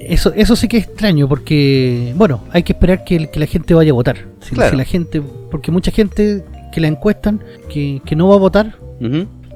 Eso, 0.00 0.32
eso 0.34 0.56
sí 0.56 0.66
que 0.66 0.78
es 0.78 0.86
extraño 0.88 1.28
porque, 1.28 2.12
bueno, 2.16 2.42
hay 2.50 2.64
que 2.64 2.72
esperar 2.72 3.04
que, 3.04 3.30
la 3.32 3.46
gente 3.46 3.72
vaya 3.72 3.92
a 3.92 3.94
votar. 3.94 4.26
Si, 4.40 4.56
Claro. 4.56 4.72
si 4.72 4.76
la 4.78 4.84
gente, 4.84 5.22
porque 5.48 5.70
mucha 5.70 5.92
gente 5.92 6.44
que 6.72 6.80
la 6.80 6.88
encuestan 6.88 7.40
que, 7.68 8.02
que 8.04 8.16
no 8.16 8.26
va 8.26 8.34
a 8.34 8.38
votar, 8.38 8.74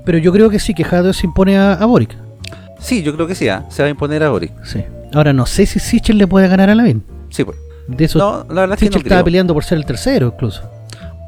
pero 0.05 0.19
yo 0.19 0.33
creo 0.33 0.51
que 0.51 0.61
sí, 0.61 0.73
que 0.73 0.85
Jadwe 0.85 1.15
se 1.15 1.27
impone 1.27 1.59
a, 1.59 1.73
a 1.73 1.85
Boric. 1.87 2.17
Sí, 2.79 3.03
yo 3.03 3.15
creo 3.15 3.27
que 3.27 3.35
sí, 3.35 3.49
¿ah? 3.49 3.65
se 3.69 3.83
va 3.83 3.87
a 3.87 3.91
imponer 3.91 4.23
a 4.23 4.31
Boris. 4.31 4.51
Sí. 4.65 4.85
Ahora 5.15 5.33
no 5.33 5.47
sé 5.47 5.67
si 5.67 5.79
Sichel 5.79 6.19
le 6.19 6.27
puede 6.27 6.49
ganar 6.49 6.69
a 6.71 6.75
Lavín. 6.75 7.03
Sí, 7.31 7.45
pues. 7.45 7.57
De 7.89 8.05
eso 8.05 8.19
No, 8.19 8.53
la 8.53 8.63
verdad 8.63 8.75
es 8.81 8.89
que 8.89 8.91
no 8.91 8.97
estaba 8.99 9.21
creo. 9.21 9.25
peleando 9.25 9.55
por 9.55 9.63
ser 9.65 9.79
el 9.79 9.87
tercero 9.87 10.33
incluso. 10.35 10.63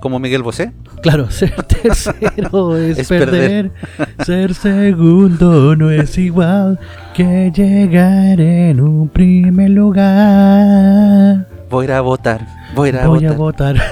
Como 0.01 0.19
Miguel 0.19 0.43
Bosé. 0.43 0.73
Claro, 1.03 1.31
ser 1.31 1.63
tercero 1.63 2.77
es, 2.77 2.99
Es 2.99 3.09
perder. 3.09 3.71
Ser 4.27 4.55
segundo 4.55 5.75
no 5.77 5.91
es 5.91 6.19
igual 6.19 6.79
que 7.15 7.53
llegar 7.55 8.41
en 8.41 8.81
un 8.81 9.09
primer 9.09 9.71
lugar. 9.71 11.47
Voy 11.71 11.83
a 11.83 11.85
ir 11.85 11.93
a 11.93 12.01
votar. 12.01 12.47
Voy 12.79 13.25
a 13.27 13.33
votar. 13.33 13.77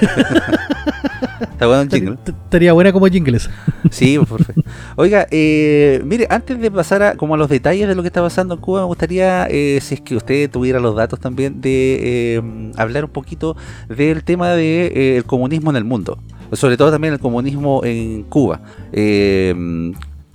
Está 1.57 1.65
bueno 1.65 1.81
el 1.81 1.89
jingle. 1.89 2.17
Estaría 2.23 2.71
buena 2.73 2.93
como 2.93 3.07
jingles. 3.07 3.49
Sí, 3.89 4.19
por 4.19 4.27
favor. 4.27 4.63
Oiga, 4.95 5.25
eh, 5.31 6.01
mire, 6.05 6.27
antes 6.29 6.59
de 6.59 6.69
pasar 6.69 7.01
a, 7.01 7.15
como 7.15 7.33
a 7.33 7.37
los 7.37 7.49
detalles 7.49 7.87
de 7.87 7.95
lo 7.95 8.03
que 8.03 8.07
está 8.07 8.21
pasando 8.21 8.53
en 8.53 8.61
Cuba, 8.61 8.81
me 8.81 8.85
gustaría, 8.85 9.47
eh, 9.49 9.79
si 9.81 9.95
es 9.95 10.01
que 10.01 10.15
usted 10.15 10.51
tuviera 10.51 10.79
los 10.79 10.95
datos 10.95 11.19
también, 11.19 11.59
de 11.59 12.35
eh, 12.35 12.71
hablar 12.75 13.05
un 13.05 13.09
poquito 13.09 13.57
del 13.89 14.23
tema 14.23 14.51
del 14.51 14.59
de, 14.59 14.85
eh, 14.87 15.17
el 15.17 15.25
comunismo 15.25 15.71
en 15.71 15.77
el 15.77 15.83
mundo. 15.83 16.19
Sobre 16.53 16.77
todo 16.77 16.91
también 16.91 17.13
el 17.13 17.19
comunismo 17.19 17.83
en 17.83 18.21
Cuba. 18.23 18.61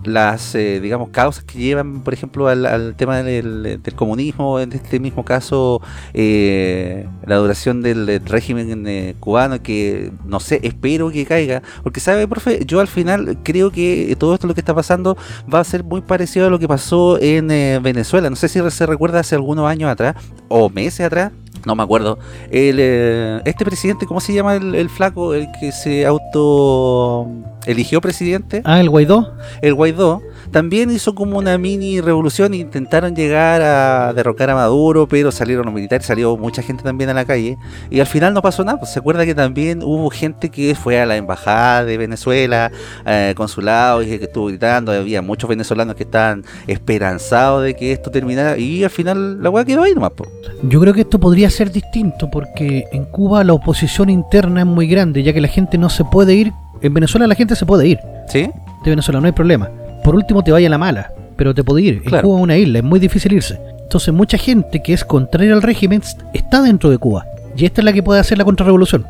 Las, 0.04 0.54
eh, 0.54 0.80
digamos, 0.80 1.10
causas 1.10 1.44
que 1.44 1.58
llevan, 1.58 2.02
por 2.02 2.12
ejemplo, 2.12 2.48
al, 2.48 2.94
tema 2.96 3.22
del, 3.22 3.80
comunismo, 3.94 4.58
en 4.60 4.72
este 4.72 4.98
mismo 5.00 5.24
caso, 5.24 5.80
eh, 6.14 7.06
la 7.26 7.36
duración 7.36 7.82
del, 7.82 8.20
régimen 8.24 8.86
eh, 8.86 9.14
cubano, 9.20 9.62
que 9.62 10.12
no 10.24 10.40
sé, 10.40 10.60
espero 10.62 11.10
que 11.10 11.24
caiga, 11.26 11.62
porque 11.82 12.00
sabe, 12.00 12.26
profe, 12.26 12.64
yo 12.66 12.80
al 12.80 12.88
final 12.88 13.38
creo 13.42 13.70
que 13.70 14.16
todo 14.18 14.34
esto 14.34 14.46
lo 14.46 14.54
que 14.54 14.60
está 14.60 14.74
pasando 14.74 15.16
va 15.52 15.60
a 15.60 15.64
ser 15.64 15.84
muy 15.84 16.00
parecido 16.00 16.46
a 16.46 16.50
lo 16.50 16.58
que 16.58 16.68
pasó 16.68 17.18
en 17.20 17.50
eh, 17.50 17.78
Venezuela, 17.82 18.30
no 18.30 18.36
sé 18.36 18.48
si 18.48 18.60
se 18.70 18.86
recuerda 18.86 19.20
hace 19.20 19.34
algunos 19.34 19.68
años 19.68 19.90
atrás, 19.90 20.16
o 20.48 20.68
meses 20.68 21.06
atrás, 21.06 21.32
no 21.64 21.76
me 21.76 21.82
acuerdo. 21.82 22.18
El, 22.50 22.76
eh, 22.80 23.40
este 23.44 23.64
presidente, 23.64 24.06
¿cómo 24.06 24.20
se 24.20 24.34
llama 24.34 24.56
el 24.56 24.88
flaco? 24.90 25.34
El 25.34 25.48
que 25.60 25.70
se 25.70 26.04
auto 26.06 27.28
eligió 27.66 28.00
presidente. 28.00 28.62
Ah, 28.64 28.80
el 28.80 28.90
Guaidó. 28.90 29.34
El 29.60 29.74
Guaidó 29.74 30.22
también 30.50 30.90
hizo 30.90 31.14
como 31.14 31.38
una 31.38 31.56
mini 31.58 32.00
revolución 32.00 32.54
intentaron 32.54 33.14
llegar 33.14 33.62
a 33.62 34.12
derrocar 34.12 34.50
a 34.50 34.54
Maduro, 34.54 35.06
pero 35.06 35.32
salieron 35.32 35.64
los 35.66 35.74
militares, 35.74 36.06
salió 36.06 36.36
mucha 36.36 36.62
gente 36.62 36.82
también 36.82 37.10
a 37.10 37.14
la 37.14 37.24
calle 37.24 37.56
y 37.90 38.00
al 38.00 38.06
final 38.06 38.34
no 38.34 38.42
pasó 38.42 38.64
nada. 38.64 38.78
Pues 38.78 38.92
se 38.92 38.98
acuerda 38.98 39.24
que 39.24 39.34
también 39.34 39.82
hubo 39.82 40.10
gente 40.10 40.50
que 40.50 40.74
fue 40.74 41.00
a 41.00 41.06
la 41.06 41.16
embajada 41.16 41.84
de 41.84 41.96
Venezuela, 41.98 42.70
eh, 43.06 43.34
consulado, 43.36 44.02
y 44.02 44.06
que 44.06 44.24
estuvo 44.24 44.46
gritando, 44.46 44.92
había 44.92 45.22
muchos 45.22 45.48
venezolanos 45.48 45.94
que 45.96 46.04
estaban 46.04 46.44
esperanzados 46.66 47.64
de 47.64 47.74
que 47.74 47.92
esto 47.92 48.10
terminara 48.10 48.58
y 48.58 48.84
al 48.84 48.90
final 48.90 49.42
la 49.42 49.50
weá 49.50 49.64
quedó 49.64 49.82
ahí 49.82 49.94
nomás. 49.94 50.12
po. 50.12 50.26
Yo 50.62 50.80
creo 50.80 50.94
que 50.94 51.02
esto 51.02 51.18
podría 51.18 51.50
ser 51.50 51.70
distinto 51.70 52.30
porque 52.30 52.84
en 52.92 53.04
Cuba 53.04 53.44
la 53.44 53.52
oposición 53.52 54.10
interna 54.10 54.60
es 54.60 54.66
muy 54.66 54.86
grande, 54.86 55.22
ya 55.22 55.32
que 55.32 55.40
la 55.40 55.48
gente 55.48 55.78
no 55.78 55.88
se 55.90 56.04
puede 56.04 56.34
ir. 56.34 56.52
En 56.82 56.92
Venezuela 56.92 57.26
la 57.26 57.34
gente 57.34 57.56
se 57.56 57.64
puede 57.64 57.86
ir. 57.88 57.98
¿Sí? 58.28 58.50
de 58.84 58.90
Venezuela, 58.90 59.20
no 59.20 59.26
hay 59.26 59.32
problema. 59.32 59.70
Por 60.04 60.14
último 60.14 60.42
te 60.42 60.52
vaya 60.52 60.68
la 60.68 60.78
mala, 60.78 61.12
pero 61.36 61.54
te 61.54 61.62
puede 61.62 61.82
ir. 61.82 62.02
En. 62.04 62.22
Cuba 62.22 62.38
es 62.38 62.42
una 62.42 62.56
isla, 62.56 62.78
es 62.78 62.84
muy 62.84 62.98
difícil 62.98 63.32
irse. 63.32 63.60
Entonces 63.82 64.12
mucha 64.12 64.38
gente 64.38 64.82
que 64.82 64.92
es 64.92 65.04
contraria 65.04 65.52
al 65.52 65.62
régimen 65.62 66.02
está 66.32 66.62
dentro 66.62 66.90
de 66.90 66.98
Cuba. 66.98 67.26
Y 67.56 67.64
esta 67.64 67.80
es 67.80 67.84
la 67.84 67.92
que 67.92 68.02
puede 68.02 68.20
hacer 68.20 68.38
la 68.38 68.44
contrarrevolución. 68.44 69.06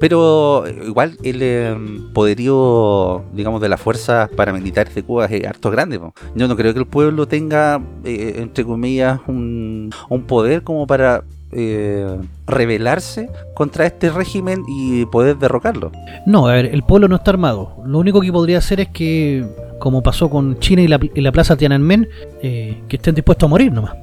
Pero 0.00 0.64
igual 0.86 1.16
el 1.22 1.38
eh, 1.40 1.76
poderío, 2.12 3.24
digamos, 3.32 3.60
de 3.60 3.68
las 3.68 3.80
fuerzas 3.80 4.28
paramilitares 4.30 4.94
de 4.94 5.02
Cuba 5.02 5.26
es 5.26 5.46
harto 5.46 5.70
grande. 5.70 5.98
po. 5.98 6.14
Yo 6.34 6.48
no 6.48 6.56
creo 6.56 6.72
que 6.72 6.80
el 6.80 6.86
pueblo 6.86 7.26
tenga, 7.26 7.80
eh, 8.04 8.36
entre 8.38 8.64
comillas, 8.64 9.20
un, 9.26 9.90
un 10.08 10.22
poder 10.24 10.62
como 10.62 10.86
para 10.86 11.24
eh, 11.54 12.18
rebelarse 12.46 13.30
contra 13.54 13.86
este 13.86 14.10
régimen 14.10 14.62
y 14.68 15.06
poder 15.06 15.36
derrocarlo. 15.38 15.92
No, 16.26 16.46
a 16.48 16.52
ver, 16.54 16.66
el 16.66 16.82
pueblo 16.82 17.08
no 17.08 17.16
está 17.16 17.30
armado. 17.30 17.76
Lo 17.86 17.98
único 17.98 18.20
que 18.20 18.32
podría 18.32 18.58
hacer 18.58 18.80
es 18.80 18.88
que, 18.88 19.44
como 19.78 20.02
pasó 20.02 20.28
con 20.30 20.58
China 20.58 20.82
y 20.82 20.88
la, 20.88 20.98
y 21.14 21.20
la 21.20 21.32
plaza 21.32 21.56
Tiananmen, 21.56 22.08
eh, 22.42 22.80
que 22.88 22.96
estén 22.96 23.14
dispuestos 23.14 23.46
a 23.46 23.50
morir 23.50 23.72
nomás. 23.72 23.94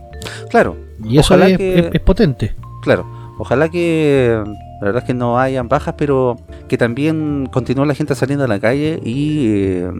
Claro, 0.49 0.75
Y 1.03 1.17
eso 1.17 1.33
Ojalá 1.33 1.49
es, 1.49 1.57
que- 1.57 1.79
es- 1.79 1.89
es 1.93 2.01
potente. 2.01 2.55
claro. 2.83 3.05
Ojalá 3.39 3.69
que, 3.69 4.39
la 4.81 4.85
verdad 4.85 5.01
es 5.01 5.07
que 5.07 5.15
no 5.15 5.39
hayan 5.39 5.67
bajas, 5.67 5.95
pero 5.97 6.35
que 6.67 6.77
también 6.77 7.47
continúe 7.51 7.85
la 7.85 7.95
gente 7.95 8.13
saliendo 8.13 8.45
a 8.45 8.47
la 8.47 8.59
calle 8.59 8.99
y 9.03 9.47
eh, 9.47 9.91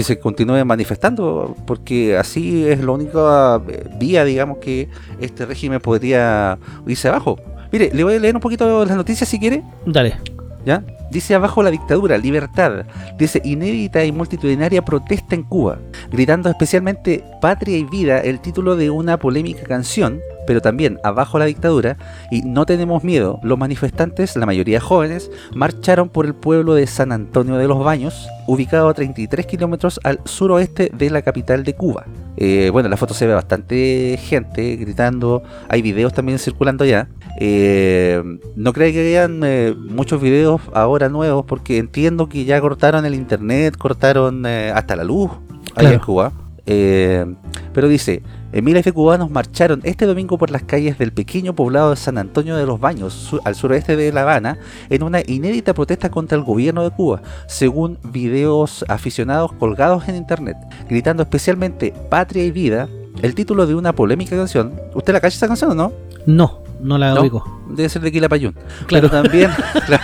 que 0.00 0.04
se 0.04 0.18
continúe 0.18 0.64
manifestando, 0.64 1.54
porque 1.66 2.16
así 2.16 2.66
es 2.66 2.82
la 2.82 2.92
única 2.92 3.60
eh, 3.68 3.86
vía, 3.98 4.24
digamos, 4.24 4.56
que 4.56 4.88
este 5.20 5.44
régimen 5.44 5.78
podría 5.78 6.58
irse 6.86 7.08
abajo. 7.08 7.38
Mire, 7.70 7.90
le 7.92 8.02
voy 8.02 8.14
a 8.14 8.18
leer 8.18 8.34
un 8.34 8.40
poquito 8.40 8.82
las 8.86 8.96
noticias 8.96 9.28
si 9.28 9.38
quiere. 9.38 9.62
Dale. 9.84 10.16
¿Ya? 10.64 10.82
Dice 11.10 11.34
abajo 11.34 11.62
la 11.62 11.70
dictadura, 11.70 12.16
libertad. 12.16 12.86
Dice 13.18 13.42
inédita 13.44 14.02
y 14.02 14.10
multitudinaria 14.10 14.82
protesta 14.82 15.34
en 15.34 15.42
Cuba, 15.42 15.78
gritando 16.10 16.48
especialmente 16.48 17.22
patria 17.42 17.76
y 17.76 17.84
vida, 17.84 18.20
el 18.20 18.40
título 18.40 18.76
de 18.76 18.88
una 18.88 19.18
polémica 19.18 19.64
canción, 19.64 20.20
pero 20.46 20.60
también 20.60 20.98
abajo 21.04 21.38
la 21.38 21.44
dictadura 21.44 21.96
y 22.30 22.42
no 22.42 22.66
tenemos 22.66 23.04
miedo. 23.04 23.40
Los 23.42 23.58
manifestantes, 23.58 24.36
la 24.36 24.46
mayoría 24.46 24.80
jóvenes, 24.80 25.30
marcharon 25.54 26.08
por 26.08 26.26
el 26.26 26.34
pueblo 26.34 26.74
de 26.74 26.86
San 26.86 27.12
Antonio 27.12 27.56
de 27.56 27.68
los 27.68 27.82
Baños, 27.82 28.28
ubicado 28.46 28.88
a 28.88 28.94
33 28.94 29.46
kilómetros 29.46 30.00
al 30.02 30.20
suroeste 30.24 30.90
de 30.92 31.10
la 31.10 31.22
capital 31.22 31.64
de 31.64 31.74
Cuba. 31.74 32.06
Eh, 32.36 32.70
bueno, 32.72 32.86
en 32.86 32.90
la 32.90 32.96
foto 32.96 33.12
se 33.12 33.26
ve 33.26 33.34
bastante 33.34 34.18
gente 34.20 34.76
gritando, 34.76 35.42
hay 35.68 35.82
videos 35.82 36.12
también 36.12 36.38
circulando 36.38 36.84
ya. 36.84 37.08
Eh, 37.38 38.22
no 38.56 38.72
creo 38.72 38.92
que 38.92 39.08
hayan 39.08 39.42
eh, 39.44 39.74
muchos 39.76 40.20
videos 40.20 40.60
ahora 40.74 41.08
nuevos 41.08 41.44
porque 41.46 41.78
entiendo 41.78 42.28
que 42.28 42.44
ya 42.44 42.60
cortaron 42.60 43.04
el 43.04 43.14
internet, 43.14 43.76
cortaron 43.76 44.46
hasta 44.46 44.96
la 44.96 45.04
luz 45.04 45.30
allá 45.74 45.92
en. 45.92 45.98
Cuba. 46.00 46.32
Pero 46.64 47.88
dice, 47.88 48.22
miles 48.52 48.84
de 48.84 48.92
cubanos 48.92 49.30
marcharon 49.30 49.80
este 49.84 50.06
domingo 50.06 50.36
por 50.38 50.50
las 50.50 50.62
calles 50.62 50.98
del 50.98 51.12
pequeño 51.12 51.54
poblado 51.54 51.90
de 51.90 51.96
San 51.96 52.18
Antonio 52.18 52.56
de 52.56 52.66
los 52.66 52.80
Baños, 52.80 53.12
su- 53.12 53.40
al 53.44 53.54
suroeste 53.54 53.96
de 53.96 54.12
La 54.12 54.22
Habana, 54.22 54.58
en 54.88 55.02
una 55.02 55.20
inédita 55.26 55.72
protesta 55.74 56.10
contra 56.10 56.36
el 56.36 56.44
gobierno 56.44 56.82
de 56.82 56.90
Cuba, 56.90 57.22
según 57.46 57.98
videos 58.02 58.84
aficionados 58.88 59.52
colgados 59.52 60.08
en 60.08 60.16
internet, 60.16 60.56
gritando 60.88 61.22
especialmente 61.22 61.94
Patria 62.08 62.44
y 62.44 62.50
Vida, 62.50 62.88
el 63.22 63.34
título 63.34 63.66
de 63.66 63.74
una 63.74 63.92
polémica 63.92 64.36
canción. 64.36 64.72
¿Usted 64.94 65.12
la 65.12 65.20
cacha 65.20 65.36
esa 65.36 65.46
canción 65.48 65.70
o 65.72 65.74
no? 65.74 65.92
No, 66.26 66.60
no 66.80 66.98
la 66.98 67.14
No. 67.14 67.20
oigo. 67.22 67.44
Debe 67.70 67.88
ser 67.88 68.02
de 68.02 68.10
Quilapayún. 68.10 68.52
Claro. 68.86 69.08
Pero 69.08 69.10
también, 69.10 69.50
claro. 69.86 70.02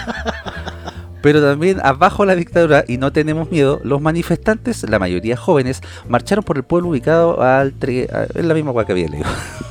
Pero 1.27 1.43
también 1.43 1.81
abajo 1.83 2.25
la 2.25 2.37
dictadura 2.37 2.85
y 2.87 2.99
no 2.99 3.11
tenemos 3.11 3.51
miedo, 3.51 3.81
los 3.83 4.01
manifestantes, 4.01 4.89
la 4.89 5.01
mayoría 5.01 5.37
jóvenes, 5.37 5.81
marcharon 6.09 6.45
por 6.45 6.57
el 6.57 6.63
pueblo 6.63 6.91
ubicado 6.91 7.43
al 7.43 7.75
tre- 7.81 8.09
es 8.33 8.45
la 8.45 8.55
misma 8.55 8.71
hueá 8.71 8.87
que 8.87 8.93
había 8.93 9.09
leído. 9.09 9.27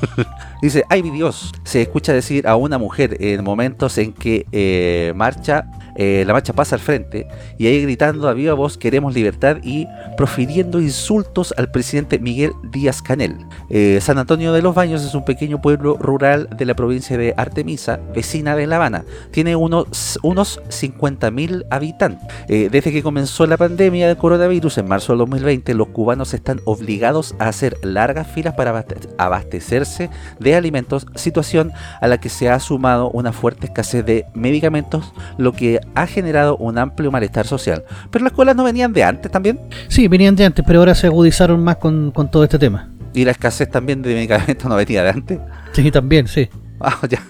Dice, 0.61 0.83
ay 0.89 1.01
mi 1.01 1.11
Dios, 1.11 1.53
se 1.63 1.81
escucha 1.81 2.11
decir 2.11 2.45
a 2.45 2.57
una 2.57 2.77
mujer 2.77 3.15
en 3.21 3.41
momentos 3.41 3.97
en 3.99 4.11
que 4.11 4.45
eh, 4.51 5.13
marcha 5.15 5.65
eh, 5.95 6.23
la 6.25 6.33
marcha 6.33 6.53
pasa 6.53 6.75
al 6.75 6.81
frente 6.81 7.27
y 7.57 7.67
ahí 7.67 7.81
gritando 7.81 8.27
a 8.27 8.33
viva 8.33 8.53
voz 8.53 8.77
queremos 8.77 9.13
libertad 9.13 9.57
y 9.63 9.87
profiriendo 10.17 10.81
insultos 10.81 11.53
al 11.57 11.71
presidente 11.71 12.19
Miguel 12.19 12.51
Díaz 12.71 13.01
Canel. 13.01 13.37
Eh, 13.69 13.99
San 14.01 14.17
Antonio 14.17 14.53
de 14.53 14.61
los 14.61 14.75
Baños 14.75 15.03
es 15.03 15.13
un 15.13 15.25
pequeño 15.25 15.61
pueblo 15.61 15.97
rural 15.97 16.49
de 16.55 16.65
la 16.65 16.73
provincia 16.73 17.17
de 17.17 17.33
Artemisa, 17.37 17.99
vecina 18.13 18.55
de 18.55 18.67
La 18.67 18.77
Habana. 18.77 19.05
Tiene 19.31 19.55
unos, 19.55 20.19
unos 20.21 20.61
50.000 20.69 21.65
habitantes. 21.69 22.27
Eh, 22.47 22.69
desde 22.71 22.91
que 22.91 23.03
comenzó 23.03 23.45
la 23.47 23.57
pandemia 23.57 24.07
del 24.07 24.17
coronavirus 24.17 24.77
en 24.77 24.87
marzo 24.87 25.13
del 25.13 25.19
2020, 25.19 25.73
los 25.73 25.87
cubanos 25.89 26.33
están 26.33 26.61
obligados 26.65 27.35
a 27.39 27.47
hacer 27.47 27.77
largas 27.83 28.27
filas 28.27 28.53
para 28.55 28.85
abastecerse 29.17 30.09
de 30.39 30.55
alimentos, 30.55 31.05
situación 31.15 31.71
a 32.01 32.07
la 32.07 32.19
que 32.19 32.29
se 32.29 32.49
ha 32.49 32.59
sumado 32.59 33.09
una 33.11 33.31
fuerte 33.31 33.67
escasez 33.67 34.05
de 34.05 34.25
medicamentos, 34.33 35.13
lo 35.37 35.53
que 35.53 35.79
ha 35.93 36.07
generado 36.07 36.57
un 36.57 36.77
amplio 36.77 37.11
malestar 37.11 37.45
social. 37.45 37.83
Pero 38.11 38.23
las 38.23 38.33
colas 38.33 38.55
no 38.55 38.63
venían 38.63 38.93
de 38.93 39.03
antes 39.03 39.31
también. 39.31 39.59
Sí, 39.87 40.07
venían 40.07 40.35
de 40.35 40.45
antes, 40.45 40.63
pero 40.65 40.79
ahora 40.79 40.95
se 40.95 41.07
agudizaron 41.07 41.63
más 41.63 41.77
con, 41.77 42.11
con 42.11 42.29
todo 42.29 42.43
este 42.43 42.59
tema. 42.59 42.89
Y 43.13 43.23
la 43.23 43.31
escasez 43.31 43.69
también 43.69 44.01
de 44.01 44.13
medicamentos 44.13 44.65
no 44.69 44.75
venía 44.75 45.03
de 45.03 45.09
antes. 45.09 45.39
Sí, 45.71 45.91
también, 45.91 46.27
sí. 46.27 46.49
Ah, 46.79 46.99
ya. 47.09 47.21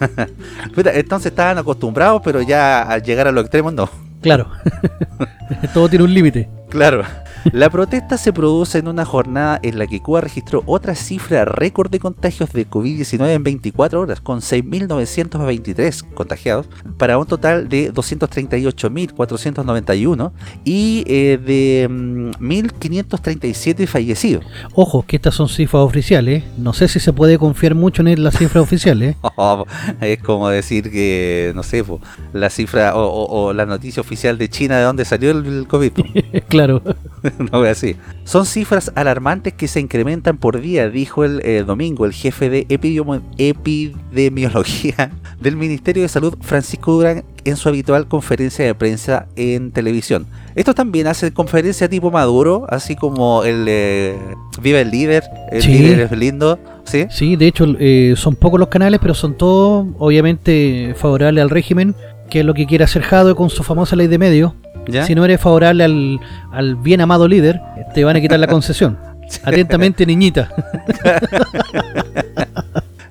Entonces 0.94 1.32
estaban 1.32 1.58
acostumbrados, 1.58 2.22
pero 2.24 2.42
ya 2.42 2.82
al 2.82 3.04
llegar 3.04 3.28
a 3.28 3.32
los 3.32 3.44
extremos 3.44 3.74
no. 3.74 3.90
Claro. 4.22 4.50
todo 5.74 5.88
tiene 5.88 6.04
un 6.06 6.14
límite. 6.14 6.50
Claro. 6.70 7.04
La 7.52 7.70
protesta 7.70 8.18
se 8.18 8.34
produce 8.34 8.80
en 8.80 8.88
una 8.88 9.06
jornada 9.06 9.60
en 9.62 9.78
la 9.78 9.86
que 9.86 10.02
Cuba 10.02 10.22
registró 10.22 10.64
otra 10.66 10.96
cifra 10.96 11.46
récord 11.46 11.92
de 11.92 12.00
contagios 12.00 12.52
de 12.52 12.68
COVID-19 12.68 13.30
en 13.30 13.44
24 13.44 14.02
horas, 14.02 14.20
con 14.20 14.40
6.923 14.40 16.14
contagiados, 16.14 16.68
para 16.98 17.20
un 17.20 17.28
total 17.28 17.70
de 17.70 17.94
238.491 17.94 20.32
y 20.64 21.04
eh, 21.08 21.38
de 21.38 21.88
1.537 21.90 23.84
mm, 23.84 23.88
fallecidos. 23.88 24.44
Ojo, 24.74 25.06
que 25.06 25.18
estas 25.18 25.36
son 25.36 25.48
cifras 25.48 25.84
oficiales. 25.84 26.44
No 26.58 26.74
sé 26.74 26.88
si 26.88 27.00
se 27.00 27.14
puede 27.14 27.38
confiar 27.38 27.76
mucho 27.76 28.02
en 28.02 28.24
las 28.24 28.36
cifras 28.38 28.64
oficiales. 28.64 29.18
Oh, 29.36 29.68
es 30.02 30.20
como 30.22 30.50
decir 30.50 30.90
que, 30.92 31.52
no 31.56 31.62
sé, 31.62 31.86
la 32.34 32.50
cifra 32.50 32.94
o, 32.96 33.54
la 33.54 33.68
noticia 33.68 34.02
oficial 34.02 34.38
de 34.38 34.50
China 34.50 34.78
de 34.78 34.84
dónde 34.84 35.04
salió 35.06 35.32
el 35.32 35.68
COVID. 35.68 35.92
claro. 36.48 36.82
no 37.52 37.60
voy 37.60 37.70
así. 37.70 37.96
Son 38.24 38.46
cifras 38.46 38.92
alarmantes 38.96 39.54
que 39.54 39.68
se 39.68 39.80
incrementan 39.80 40.38
por 40.38 40.62
día, 40.62 40.90
dijo 40.90 41.24
el 41.24 41.42
eh, 41.44 41.64
domingo 41.66 42.06
el 42.06 42.14
jefe 42.14 42.50
de 42.50 42.66
epidemiología 42.70 45.12
del 45.40 45.56
Ministerio 45.56 46.04
de 46.04 46.10
Salud, 46.10 46.36
Francisco 46.42 46.94
Durán, 46.94 47.24
en 47.44 47.58
su 47.58 47.70
habitual 47.70 48.08
conferencia 48.08 48.66
de 48.66 48.74
prensa 48.74 49.28
en 49.36 49.72
televisión. 49.72 50.26
Esto 50.56 50.74
también 50.74 51.08
hace 51.08 51.34
conferencia 51.34 51.90
tipo 51.90 52.12
Maduro, 52.12 52.66
así 52.70 52.96
como 52.96 53.44
el 53.44 53.66
eh, 53.68 54.18
Viva 54.62 54.80
el 54.80 54.90
líder, 54.90 55.24
el 55.52 55.66
líder 55.66 56.00
es 56.00 56.12
lindo. 56.12 56.58
¿Sí? 56.86 57.08
sí, 57.10 57.36
de 57.36 57.48
hecho 57.48 57.66
eh, 57.80 58.14
son 58.16 58.36
pocos 58.36 58.60
los 58.60 58.70
canales, 58.70 59.00
pero 59.02 59.16
son 59.16 59.36
todos 59.36 59.88
obviamente 59.98 60.94
favorables 60.96 61.42
al 61.42 61.50
régimen, 61.50 61.96
que 62.30 62.40
es 62.42 62.46
lo 62.46 62.54
que 62.54 62.66
quiere 62.66 62.84
hacer 62.84 63.02
Jado 63.02 63.36
con 63.36 63.50
su 63.50 63.64
famosa 63.64 63.96
ley 63.96 64.08
de 64.08 64.18
medios 64.18 64.54
si 65.06 65.16
no 65.16 65.26
eres 65.26 65.42
favorable 65.42 65.84
al, 65.84 66.76
bien 66.76 67.02
amado 67.02 67.28
líder, 67.28 67.60
te 67.94 68.04
van 68.04 68.16
a 68.16 68.22
quitar 68.22 68.40
la 68.40 68.48
concesión. 68.48 68.98
Atentamente, 69.44 70.06
niñita. 70.06 70.52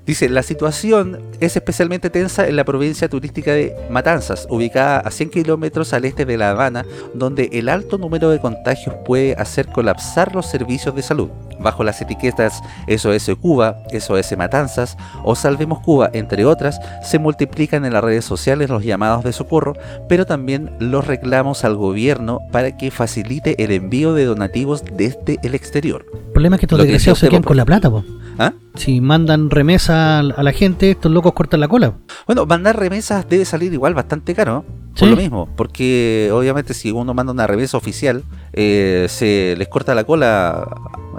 Dice, 0.06 0.28
la 0.28 0.42
situación 0.42 1.18
es 1.40 1.56
especialmente 1.56 2.11
tensa 2.11 2.47
en 2.47 2.56
la 2.56 2.64
provincia 2.64 3.09
turística 3.09 3.52
de 3.52 3.75
Matanzas, 3.88 4.47
ubicada 4.50 4.99
a 4.99 5.11
100 5.11 5.30
kilómetros 5.30 5.94
al 5.94 6.04
este 6.04 6.26
de 6.26 6.37
La 6.37 6.50
Habana, 6.50 6.85
donde 7.14 7.49
el 7.52 7.71
alto 7.71 7.97
número 7.97 8.28
de 8.28 8.38
contagios 8.38 8.94
puede 9.06 9.33
hacer 9.37 9.68
colapsar 9.68 10.35
los 10.35 10.44
servicios 10.44 10.94
de 10.94 11.00
salud. 11.00 11.30
Bajo 11.58 11.84
las 11.84 12.00
etiquetas 12.00 12.62
SOS 12.88 13.30
Cuba, 13.40 13.78
SOS 13.99 14.36
Matanzas 14.36 14.97
o 15.23 15.34
Salvemos 15.34 15.80
Cuba, 15.80 16.10
entre 16.12 16.45
otras, 16.45 16.80
se 17.02 17.19
multiplican 17.19 17.84
en 17.84 17.93
las 17.93 18.04
redes 18.04 18.25
sociales 18.25 18.71
los 18.71 18.84
llamados 18.84 19.25
de 19.25 19.32
socorro, 19.32 19.75
pero 20.08 20.26
también 20.26 20.71
los 20.78 21.06
reclamos 21.06 21.64
al 21.64 21.76
gobierno 21.76 22.40
para 22.52 22.76
que 22.76 22.90
facilite 22.90 23.62
el 23.62 23.71
envío 23.71 24.14
de 24.14 24.25
donativos 24.25 24.84
desde 24.84 25.38
el 25.43 25.54
exterior. 25.54 26.06
El 26.12 26.32
problema 26.32 26.56
es 26.56 26.60
que 26.60 26.67
estos 26.67 26.78
desgraciados 26.78 27.19
se 27.19 27.28
quedan 27.28 27.43
con 27.43 27.56
la 27.56 27.64
plata, 27.64 27.90
¿Ah? 28.38 28.52
Si 28.75 29.00
mandan 29.00 29.50
remesa 29.50 30.19
a 30.19 30.43
la 30.43 30.52
gente, 30.52 30.90
estos 30.90 31.12
locos 31.12 31.32
cortan 31.34 31.60
la 31.60 31.69
cola. 31.69 31.95
Bueno, 32.26 32.47
mandar 32.47 32.76
remesas 32.76 33.28
debe 33.28 33.45
salir 33.45 33.73
igual 33.73 33.95
bastante 33.95 34.34
caro. 34.34 34.64
Por 34.99 35.09
lo 35.09 35.17
mismo, 35.17 35.49
porque 35.57 36.30
obviamente 36.33 36.73
si 36.75 36.91
uno 36.91 37.15
manda 37.15 37.33
una 37.33 37.47
remesa 37.47 37.76
oficial, 37.76 38.23
eh, 38.52 39.07
se 39.09 39.54
les 39.57 39.69
corta 39.69 39.95
la 39.95 40.04
cola 40.04 40.67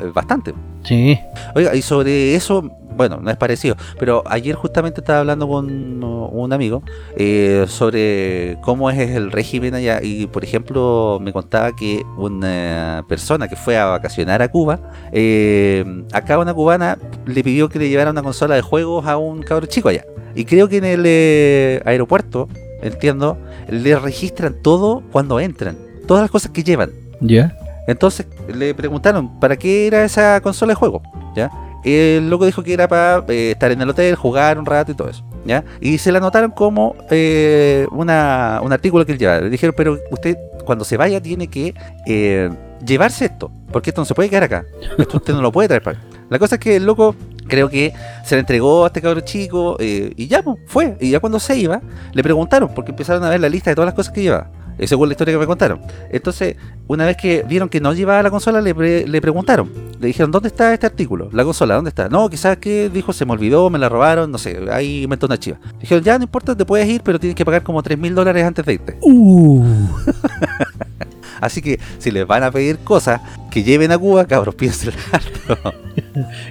eh, 0.01 0.11
bastante. 0.13 0.53
Sí. 0.83 1.19
Oiga, 1.55 1.75
y 1.75 1.81
sobre 1.81 2.35
eso, 2.35 2.71
bueno, 2.95 3.19
no 3.21 3.29
es 3.29 3.37
parecido, 3.37 3.75
pero 3.99 4.23
ayer 4.27 4.55
justamente 4.55 5.01
estaba 5.01 5.19
hablando 5.19 5.47
con 5.47 6.03
un 6.03 6.53
amigo 6.53 6.83
eh, 7.17 7.65
sobre 7.67 8.57
cómo 8.61 8.89
es 8.89 8.99
el 8.99 9.31
régimen 9.31 9.73
allá 9.73 9.99
y 10.01 10.27
por 10.27 10.43
ejemplo 10.43 11.19
me 11.21 11.33
contaba 11.33 11.75
que 11.75 12.03
una 12.17 13.03
persona 13.09 13.47
que 13.47 13.55
fue 13.55 13.77
a 13.77 13.85
vacacionar 13.85 14.41
a 14.41 14.47
Cuba, 14.49 14.79
eh, 15.11 15.83
acá 16.13 16.39
una 16.39 16.53
cubana 16.53 16.97
le 17.25 17.43
pidió 17.43 17.67
que 17.67 17.79
le 17.79 17.89
llevara 17.89 18.11
una 18.11 18.23
consola 18.23 18.55
de 18.55 18.61
juegos 18.61 19.05
a 19.05 19.17
un 19.17 19.41
cabrón 19.41 19.69
chico 19.69 19.89
allá. 19.89 20.05
Y 20.35 20.45
creo 20.45 20.67
que 20.67 20.77
en 20.77 20.85
el 20.85 21.03
eh, 21.05 21.81
aeropuerto, 21.85 22.49
entiendo, 22.81 23.37
le 23.69 23.97
registran 23.97 24.55
todo 24.61 25.03
cuando 25.11 25.39
entran, 25.39 25.77
todas 26.07 26.21
las 26.21 26.31
cosas 26.31 26.51
que 26.51 26.63
llevan. 26.63 26.91
Ya. 27.21 27.57
Entonces 27.87 28.25
le 28.53 28.73
preguntaron, 28.73 29.39
¿para 29.39 29.57
qué 29.57 29.87
era 29.87 30.03
esa 30.03 30.41
consola 30.41 30.71
de 30.71 30.75
juego? 30.75 31.01
¿Ya? 31.35 31.51
El 31.83 32.29
loco 32.29 32.45
dijo 32.45 32.63
que 32.63 32.73
era 32.73 32.87
para 32.87 33.23
eh, 33.27 33.51
estar 33.51 33.71
en 33.71 33.81
el 33.81 33.89
hotel, 33.89 34.15
jugar 34.15 34.57
un 34.57 34.65
rato 34.65 34.91
y 34.91 34.95
todo 34.95 35.09
eso. 35.09 35.23
¿ya? 35.45 35.63
Y 35.79 35.99
se 35.99 36.11
la 36.11 36.17
anotaron 36.17 36.51
como 36.51 36.95
eh, 37.11 37.85
una, 37.91 38.59
un 38.63 38.73
artículo 38.73 39.05
que 39.05 39.13
él 39.13 39.19
llevaba. 39.19 39.41
Le 39.41 39.49
dijeron, 39.49 39.75
pero 39.77 39.99
usted 40.09 40.37
cuando 40.65 40.83
se 40.83 40.97
vaya 40.97 41.21
tiene 41.21 41.47
que 41.47 41.75
eh, 42.07 42.49
llevarse 42.83 43.25
esto, 43.25 43.51
porque 43.71 43.91
esto 43.91 44.01
no 44.01 44.05
se 44.05 44.15
puede 44.15 44.29
quedar 44.29 44.43
acá. 44.43 44.65
Esto 44.97 45.17
usted 45.17 45.33
no 45.33 45.41
lo 45.41 45.51
puede 45.51 45.67
traer 45.67 45.83
para 45.83 45.99
acá. 45.99 46.07
La 46.29 46.39
cosa 46.39 46.55
es 46.55 46.61
que 46.61 46.75
el 46.75 46.85
loco 46.85 47.15
creo 47.47 47.69
que 47.69 47.93
se 48.23 48.35
le 48.35 48.39
entregó 48.41 48.83
a 48.83 48.87
este 48.87 49.01
cabrón 49.01 49.23
chico 49.23 49.77
y 49.79 50.27
ya 50.27 50.41
pues, 50.43 50.57
fue. 50.67 50.97
Y 50.99 51.11
ya 51.11 51.19
cuando 51.19 51.39
se 51.39 51.57
iba, 51.57 51.81
le 52.13 52.23
preguntaron, 52.23 52.69
porque 52.73 52.91
empezaron 52.91 53.23
a 53.23 53.29
ver 53.29 53.39
la 53.39 53.49
lista 53.49 53.71
de 53.71 53.75
todas 53.75 53.87
las 53.87 53.95
cosas 53.95 54.13
que 54.13 54.21
llevaba. 54.21 54.51
Esa 54.77 54.97
fue 54.97 55.07
la 55.07 55.13
historia 55.13 55.33
que 55.33 55.39
me 55.39 55.45
contaron. 55.45 55.79
Entonces, 56.11 56.57
una 56.87 57.05
vez 57.05 57.15
que 57.15 57.43
vieron 57.47 57.69
que 57.69 57.79
no 57.79 57.93
llevaba 57.93 58.21
la 58.21 58.29
consola, 58.29 58.59
le, 58.59 59.07
le 59.07 59.21
preguntaron. 59.21 59.71
Le 59.99 60.07
dijeron, 60.07 60.31
¿dónde 60.31 60.49
está 60.49 60.73
este 60.73 60.85
artículo? 60.85 61.29
La 61.31 61.45
consola, 61.45 61.75
¿dónde 61.75 61.89
está? 61.89 62.09
No, 62.09 62.29
quizás 62.29 62.57
que 62.57 62.89
dijo, 62.89 63.13
se 63.13 63.25
me 63.25 63.31
olvidó, 63.31 63.69
me 63.69 63.79
la 63.79 63.87
robaron, 63.87 64.31
no 64.31 64.37
sé, 64.37 64.59
ahí 64.71 65.03
inventó 65.03 65.27
una 65.27 65.37
chiva. 65.37 65.57
Dijeron, 65.79 66.03
ya 66.03 66.17
no 66.17 66.25
importa, 66.25 66.55
te 66.55 66.65
puedes 66.65 66.87
ir, 66.89 67.01
pero 67.03 67.19
tienes 67.19 67.35
que 67.35 67.45
pagar 67.45 67.63
como 67.63 67.81
3 67.81 67.97
mil 67.97 68.13
dólares 68.13 68.43
antes 68.43 68.65
de 68.65 68.73
irte. 68.73 68.97
Uh. 69.01 69.63
Así 71.41 71.61
que 71.61 71.79
si 71.97 72.11
les 72.11 72.27
van 72.27 72.43
a 72.43 72.51
pedir 72.51 72.79
cosas 72.79 73.21
que 73.51 73.63
lleven 73.63 73.91
a 73.91 73.97
Cuba, 73.97 74.25
cabros, 74.25 74.55
piensen 74.55 74.93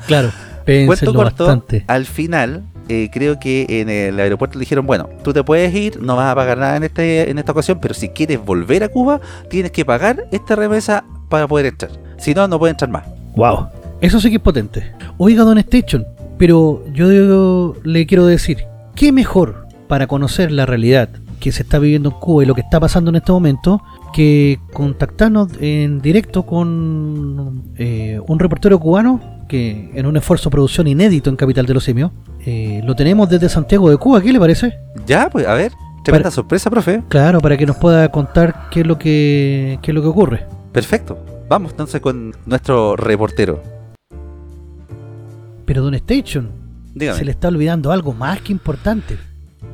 claro, 0.06 0.30
Cuento 0.64 1.12
bastante. 1.12 1.84
Al 1.86 2.06
final, 2.06 2.64
eh, 2.88 3.08
creo 3.12 3.38
que 3.38 3.66
en 3.68 3.88
el 3.88 4.18
aeropuerto 4.20 4.58
le 4.58 4.60
dijeron, 4.60 4.86
bueno, 4.86 5.08
tú 5.22 5.32
te 5.32 5.42
puedes 5.42 5.74
ir, 5.74 6.00
no 6.02 6.16
vas 6.16 6.30
a 6.30 6.34
pagar 6.34 6.58
nada 6.58 6.76
en, 6.76 6.84
este, 6.84 7.30
en 7.30 7.38
esta 7.38 7.52
ocasión, 7.52 7.78
pero 7.80 7.94
si 7.94 8.10
quieres 8.10 8.44
volver 8.44 8.84
a 8.84 8.88
Cuba, 8.88 9.20
tienes 9.48 9.72
que 9.72 9.84
pagar 9.84 10.26
esta 10.32 10.56
remesa 10.56 11.04
para 11.28 11.48
poder 11.48 11.66
entrar. 11.66 11.92
Si 12.18 12.34
no, 12.34 12.46
no 12.48 12.58
puedes 12.58 12.74
entrar 12.74 12.90
más. 12.90 13.04
Wow, 13.36 13.68
eso 14.00 14.20
sí 14.20 14.28
que 14.30 14.36
es 14.36 14.42
potente. 14.42 14.92
Oiga, 15.18 15.44
Don 15.44 15.58
Station, 15.58 16.04
pero 16.38 16.84
yo 16.92 17.74
le 17.82 18.06
quiero 18.06 18.26
decir, 18.26 18.64
¿qué 18.94 19.12
mejor 19.12 19.66
para 19.88 20.06
conocer 20.06 20.52
la 20.52 20.66
realidad 20.66 21.08
que 21.40 21.52
se 21.52 21.62
está 21.62 21.78
viviendo 21.78 22.10
en 22.10 22.16
Cuba 22.16 22.42
y 22.42 22.46
lo 22.46 22.54
que 22.54 22.62
está 22.62 22.80
pasando 22.80 23.10
en 23.10 23.16
este 23.16 23.32
momento 23.32 23.82
que 24.14 24.58
contactarnos 24.72 25.48
en 25.60 26.00
directo 26.00 26.46
con 26.46 27.64
eh, 27.76 28.20
un 28.26 28.38
reportero 28.38 28.78
cubano 28.78 29.20
que 29.54 29.88
en 29.94 30.04
un 30.04 30.16
esfuerzo 30.16 30.50
de 30.50 30.52
producción 30.52 30.88
inédito 30.88 31.30
en 31.30 31.36
Capital 31.36 31.64
de 31.64 31.74
los 31.74 31.84
Simios 31.84 32.10
eh, 32.44 32.80
lo 32.84 32.96
tenemos 32.96 33.28
desde 33.28 33.48
Santiago 33.48 33.88
de 33.88 33.96
Cuba, 33.96 34.20
¿qué 34.20 34.32
le 34.32 34.40
parece? 34.40 34.76
Ya, 35.06 35.30
pues 35.30 35.46
a 35.46 35.54
ver, 35.54 35.70
tremenda 36.02 36.32
sorpresa, 36.32 36.68
profe. 36.70 37.04
Claro, 37.08 37.40
para 37.40 37.56
que 37.56 37.64
nos 37.64 37.76
pueda 37.76 38.10
contar 38.10 38.68
qué 38.72 38.80
es 38.80 38.86
lo 38.86 38.98
que, 38.98 39.78
qué 39.80 39.92
es 39.92 39.94
lo 39.94 40.02
que 40.02 40.08
ocurre. 40.08 40.46
Perfecto, 40.72 41.16
vamos 41.48 41.70
entonces 41.70 42.00
con 42.00 42.34
nuestro 42.46 42.96
reportero. 42.96 43.62
Pero 45.64 45.84
Don 45.84 45.94
Station, 45.94 46.50
se 46.98 47.24
le 47.24 47.30
está 47.30 47.46
olvidando 47.46 47.92
algo 47.92 48.12
más 48.12 48.40
que 48.40 48.50
importante. 48.50 49.16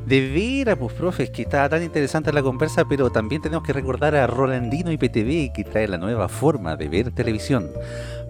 De 0.05 0.29
veras, 0.29 0.77
pues, 0.77 0.93
profe, 0.93 1.23
es 1.23 1.29
que 1.31 1.41
estaba 1.41 1.69
tan 1.69 1.81
interesante 1.81 2.31
la 2.31 2.43
conversa, 2.43 2.85
pero 2.85 3.09
también 3.09 3.41
tenemos 3.41 3.65
que 3.65 3.73
recordar 3.73 4.15
a 4.15 4.27
Rolandino 4.27 4.91
y 4.91 4.97
PTV 4.97 5.53
que 5.53 5.63
trae 5.63 5.87
la 5.87 5.97
nueva 5.97 6.27
forma 6.27 6.75
de 6.75 6.87
ver 6.87 7.11
televisión. 7.11 7.69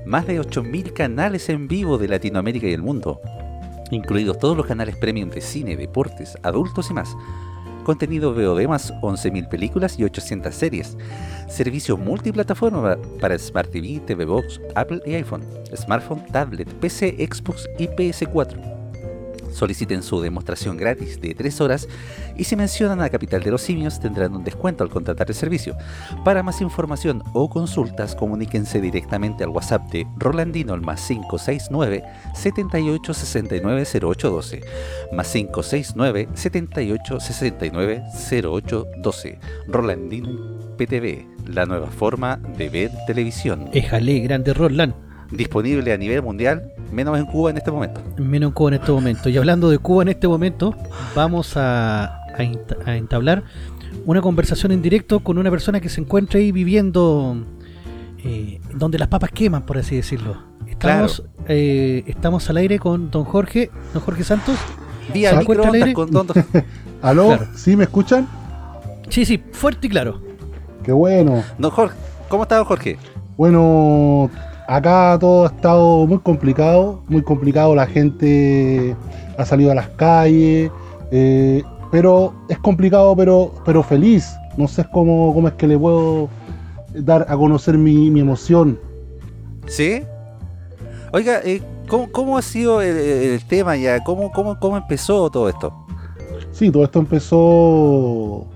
Más 0.05 0.27
de 0.27 0.41
8.000 0.41 0.93
canales 0.93 1.49
en 1.49 1.67
vivo 1.67 1.97
de 1.97 2.07
Latinoamérica 2.07 2.67
y 2.67 2.73
el 2.73 2.81
mundo 2.81 3.21
incluidos 3.91 4.39
todos 4.39 4.57
los 4.57 4.65
canales 4.65 4.95
premium 4.95 5.29
de 5.29 5.41
cine, 5.41 5.77
deportes, 5.77 6.37
adultos 6.43 6.89
y 6.89 6.93
más. 6.93 7.15
contenido 7.83 8.33
VOD 8.33 8.67
más 8.67 8.93
11.000 9.01 9.49
películas 9.49 9.97
y 9.97 10.03
800 10.03 10.53
series, 10.53 10.97
servicio 11.49 11.97
multiplataforma 11.97 12.97
para 13.19 13.37
Smart 13.37 13.71
TV, 13.71 13.99
TV 14.05 14.25
Box, 14.25 14.61
Apple 14.75 15.01
y 15.05 15.15
iPhone, 15.15 15.43
smartphone, 15.75 16.23
tablet, 16.27 16.71
PC, 16.75 17.15
Xbox 17.17 17.67
y 17.79 17.87
PS4 17.87 18.80
Soliciten 19.51 20.03
su 20.03 20.21
demostración 20.21 20.77
gratis 20.77 21.19
de 21.21 21.35
3 21.35 21.61
horas 21.61 21.87
y 22.37 22.45
si 22.45 22.55
mencionan 22.55 23.01
a 23.01 23.09
Capital 23.09 23.43
de 23.43 23.51
los 23.51 23.61
Simios 23.61 23.99
tendrán 23.99 24.35
un 24.35 24.43
descuento 24.43 24.83
al 24.83 24.89
contratar 24.89 25.29
el 25.29 25.35
servicio. 25.35 25.75
Para 26.23 26.43
más 26.43 26.61
información 26.61 27.23
o 27.33 27.49
consultas, 27.49 28.15
comuníquense 28.15 28.81
directamente 28.81 29.43
al 29.43 29.49
WhatsApp 29.49 29.91
de 29.91 30.07
Rolandino 30.17 30.73
al 30.73 30.81
más 30.81 31.05
569 31.07 32.03
7869 32.33 33.85
0812 33.85 34.61
más 35.11 35.31
569 35.31 36.29
7869 36.33 38.03
0812 38.41 39.39
Rolandino 39.67 40.59
PTV, 40.77 41.27
la 41.47 41.65
nueva 41.65 41.87
forma 41.87 42.37
de 42.37 42.69
ver 42.69 42.91
televisión. 43.05 43.69
Éjale, 43.73 44.19
grande 44.19 44.53
Roland 44.53 45.10
disponible 45.31 45.93
a 45.93 45.97
nivel 45.97 46.21
mundial, 46.21 46.71
menos 46.91 47.17
en 47.17 47.25
Cuba 47.25 47.51
en 47.51 47.57
este 47.57 47.71
momento. 47.71 48.01
Menos 48.17 48.49
en 48.49 48.53
Cuba 48.53 48.69
en 48.69 48.73
este 48.75 48.91
momento. 48.91 49.29
Y 49.29 49.37
hablando 49.37 49.69
de 49.69 49.77
Cuba 49.77 50.03
en 50.03 50.09
este 50.09 50.27
momento, 50.27 50.75
vamos 51.15 51.53
a, 51.55 52.17
entablar 52.87 53.43
una 54.05 54.21
conversación 54.21 54.71
en 54.71 54.81
directo 54.81 55.19
con 55.19 55.37
una 55.37 55.51
persona 55.51 55.79
que 55.79 55.89
se 55.89 56.01
encuentra 56.01 56.39
ahí 56.39 56.51
viviendo 56.51 57.45
eh, 58.23 58.59
donde 58.73 58.97
las 58.97 59.09
papas 59.09 59.31
queman, 59.31 59.63
por 59.63 59.77
así 59.77 59.95
decirlo. 59.95 60.37
Estamos, 60.67 61.23
eh, 61.47 62.03
estamos 62.07 62.49
al 62.49 62.57
aire 62.57 62.79
con 62.79 63.11
don 63.11 63.25
Jorge, 63.25 63.69
don 63.93 64.01
Jorge 64.01 64.23
Santos. 64.23 64.57
Vía 65.13 65.37
al 65.37 65.45
con 65.93 66.11
don... 66.11 66.27
¿Aló? 67.01 67.37
¿Sí 67.55 67.75
me 67.75 67.83
escuchan? 67.83 68.27
Sí, 69.09 69.25
sí, 69.25 69.43
fuerte 69.51 69.87
y 69.87 69.89
claro. 69.89 70.21
Qué 70.83 70.91
bueno. 70.91 71.43
Don 71.57 71.71
Jorge, 71.71 71.95
¿cómo 72.29 72.43
está 72.43 72.57
don 72.57 72.65
Jorge? 72.65 72.97
Bueno, 73.37 74.29
Acá 74.71 75.17
todo 75.19 75.43
ha 75.43 75.47
estado 75.47 76.07
muy 76.07 76.19
complicado, 76.19 77.03
muy 77.09 77.21
complicado, 77.21 77.75
la 77.75 77.85
gente 77.85 78.95
ha 79.37 79.43
salido 79.43 79.69
a 79.73 79.75
las 79.75 79.89
calles, 79.89 80.71
eh, 81.11 81.61
pero 81.91 82.33
es 82.47 82.57
complicado 82.57 83.13
pero, 83.17 83.51
pero 83.65 83.83
feliz. 83.83 84.33
No 84.55 84.69
sé 84.69 84.85
cómo, 84.89 85.33
cómo 85.33 85.49
es 85.49 85.55
que 85.55 85.67
le 85.67 85.77
puedo 85.77 86.29
dar 86.93 87.25
a 87.27 87.35
conocer 87.35 87.77
mi, 87.77 88.17
emoción. 88.17 88.79
¿Sí? 89.67 90.03
Oiga, 91.11 91.41
eh, 91.43 91.61
¿cómo, 91.89 92.37
ha 92.37 92.41
sido 92.41 92.81
el, 92.81 93.43
tema 93.49 93.75
ya? 93.75 94.01
¿Cómo, 94.05 94.31
cómo, 94.31 94.57
¿Cómo 94.57 94.77
empezó 94.77 95.29
todo 95.29 95.49
esto? 95.49 95.85
Sí, 96.53 96.71
todo 96.71 96.85
esto 96.85 96.99
empezó 96.99 98.47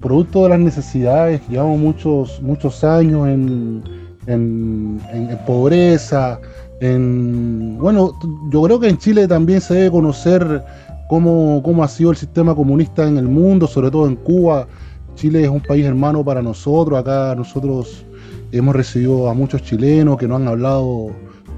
producto 0.00 0.44
de 0.44 0.50
las 0.50 0.60
necesidades. 0.60 1.40
Llevamos 1.48 1.80
muchos, 1.80 2.40
muchos 2.42 2.84
años 2.84 3.26
en, 3.26 3.97
en, 4.28 5.00
pobreza, 5.46 6.40
en... 6.80 7.78
Bueno, 7.78 8.12
yo 8.50 8.62
creo 8.62 8.78
que 8.78 8.88
en 8.88 8.98
Chile 8.98 9.26
también 9.26 9.60
se 9.60 9.74
debe 9.74 9.90
conocer 9.90 10.64
cómo, 11.08 11.62
cómo 11.64 11.82
ha 11.82 11.88
sido 11.88 12.10
el 12.10 12.16
sistema 12.16 12.54
comunista 12.54 13.06
en 13.08 13.18
el 13.18 13.26
mundo, 13.26 13.66
sobre 13.66 13.90
todo 13.90 14.06
en 14.06 14.16
Cuba. 14.16 14.68
Chile 15.14 15.42
es 15.42 15.48
un 15.48 15.60
país 15.60 15.84
hermano 15.84 16.24
para 16.24 16.42
nosotros, 16.42 16.98
acá 16.98 17.34
nosotros 17.34 18.04
hemos 18.52 18.76
recibido 18.76 19.28
a 19.28 19.34
muchos 19.34 19.62
chilenos 19.62 20.16
que 20.18 20.28
nos 20.28 20.40
han 20.40 20.48
hablado 20.48 21.08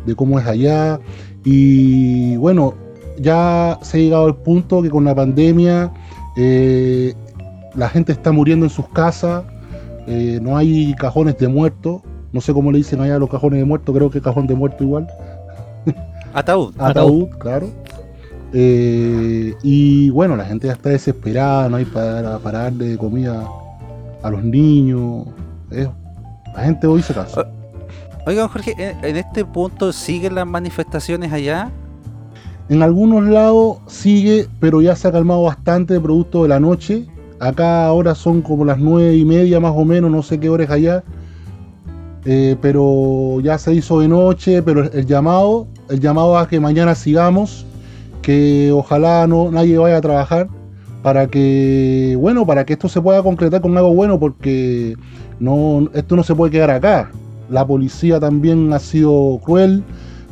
de 0.07 0.15
cómo 0.15 0.39
es 0.39 0.47
allá. 0.47 0.99
Y 1.45 2.37
bueno, 2.37 2.75
ya 3.19 3.79
se 3.83 3.99
ha 3.99 4.01
llegado 4.01 4.27
al 4.27 4.37
punto 4.37 4.83
que 4.83 4.91
con 4.91 5.05
la 5.05 5.15
pandemia 5.15 5.93
eh, 6.37 7.15
la 7.75 7.89
gente 7.89 8.13
está 8.13 8.33
muriendo 8.33 8.67
en 8.67 8.71
sus 8.71 8.89
casas, 8.89 9.45
eh, 10.07 10.39
no 10.43 10.57
hay 10.57 10.95
cajones 10.95 11.37
de 11.39 11.49
muertos, 11.49 12.03
no 12.33 12.41
sé 12.41 12.53
cómo 12.53 12.71
le 12.73 12.79
dicen 12.79 13.01
allá 13.01 13.17
a 13.17 13.19
los 13.19 13.31
cajones 13.31 13.59
de 13.59 13.65
muerto, 13.65 13.93
creo 13.93 14.11
que 14.11 14.21
cajón 14.21 14.47
de 14.47 14.55
muerto 14.55 14.85
igual. 14.85 15.09
Ataúd. 16.33 16.75
Ataúd, 16.79 17.29
claro. 17.39 17.69
Eh, 18.53 19.55
y 19.63 20.11
bueno, 20.11 20.37
la 20.37 20.45
gente 20.45 20.67
ya 20.67 20.73
está 20.73 20.91
desesperada, 20.91 21.69
no 21.69 21.77
hay 21.77 21.85
para, 21.85 22.39
para 22.39 22.65
darle 22.65 22.97
comida 22.97 23.49
a 24.23 24.31
los 24.31 24.43
niños. 24.43 25.27
la 25.71 26.63
gente 26.63 26.87
hoy 26.87 27.03
se 27.03 27.15
casa. 27.15 27.47
Oigan, 28.27 28.49
Jorge, 28.49 28.75
¿en 28.79 29.17
este 29.17 29.45
punto 29.45 29.93
siguen 29.93 30.35
las 30.35 30.47
manifestaciones 30.47 31.33
allá? 31.33 31.71
En 32.69 32.83
algunos 32.83 33.25
lados 33.25 33.79
sigue, 33.87 34.47
pero 34.61 34.81
ya 34.81 34.95
se 34.95 35.09
ha 35.09 35.13
calmado 35.13 35.43
bastante 35.43 35.99
producto 35.99 36.43
de 36.43 36.51
la 36.51 36.61
noche. 36.61 37.07
Acá 37.41 37.87
ahora 37.87 38.15
son 38.15 38.43
como 38.43 38.65
las 38.65 38.79
nueve 38.79 39.17
y 39.17 39.25
media 39.25 39.59
más 39.59 39.73
o 39.75 39.85
menos, 39.85 40.11
no 40.11 40.23
sé 40.23 40.39
qué 40.39 40.49
horas 40.51 40.71
allá. 40.71 41.03
Eh, 42.25 42.57
pero 42.61 43.41
ya 43.41 43.57
se 43.59 43.75
hizo 43.75 44.01
de 44.01 44.09
noche, 44.09 44.63
pero 44.63 44.85
el 44.93 45.07
llamado, 45.07 45.67
el 45.89 46.01
llamado 46.01 46.37
a 46.37 46.49
que 46.49 46.61
mañana 46.61 46.95
sigamos, 46.95 47.65
que 48.23 48.71
ojalá 48.73 49.27
no 49.27 49.51
nadie 49.51 49.79
vaya 49.79 49.97
a 49.97 50.01
trabajar 50.01 50.49
para 51.03 51.27
que, 51.29 52.17
bueno, 52.21 52.47
para 52.47 52.65
que 52.67 52.75
esto 52.75 52.89
se 52.89 53.01
pueda 53.01 53.23
concretar 53.23 53.61
con 53.63 53.77
algo 53.77 53.95
bueno, 53.95 54.21
porque 54.21 54.97
no, 55.39 55.89
esto 55.95 56.17
no 56.17 56.23
se 56.23 56.35
puede 56.35 56.53
quedar 56.53 56.71
acá. 56.71 57.11
La 57.49 57.67
policía 57.67 58.21
también 58.21 58.73
ha 58.73 58.79
sido 58.79 59.41
cruel, 59.43 59.83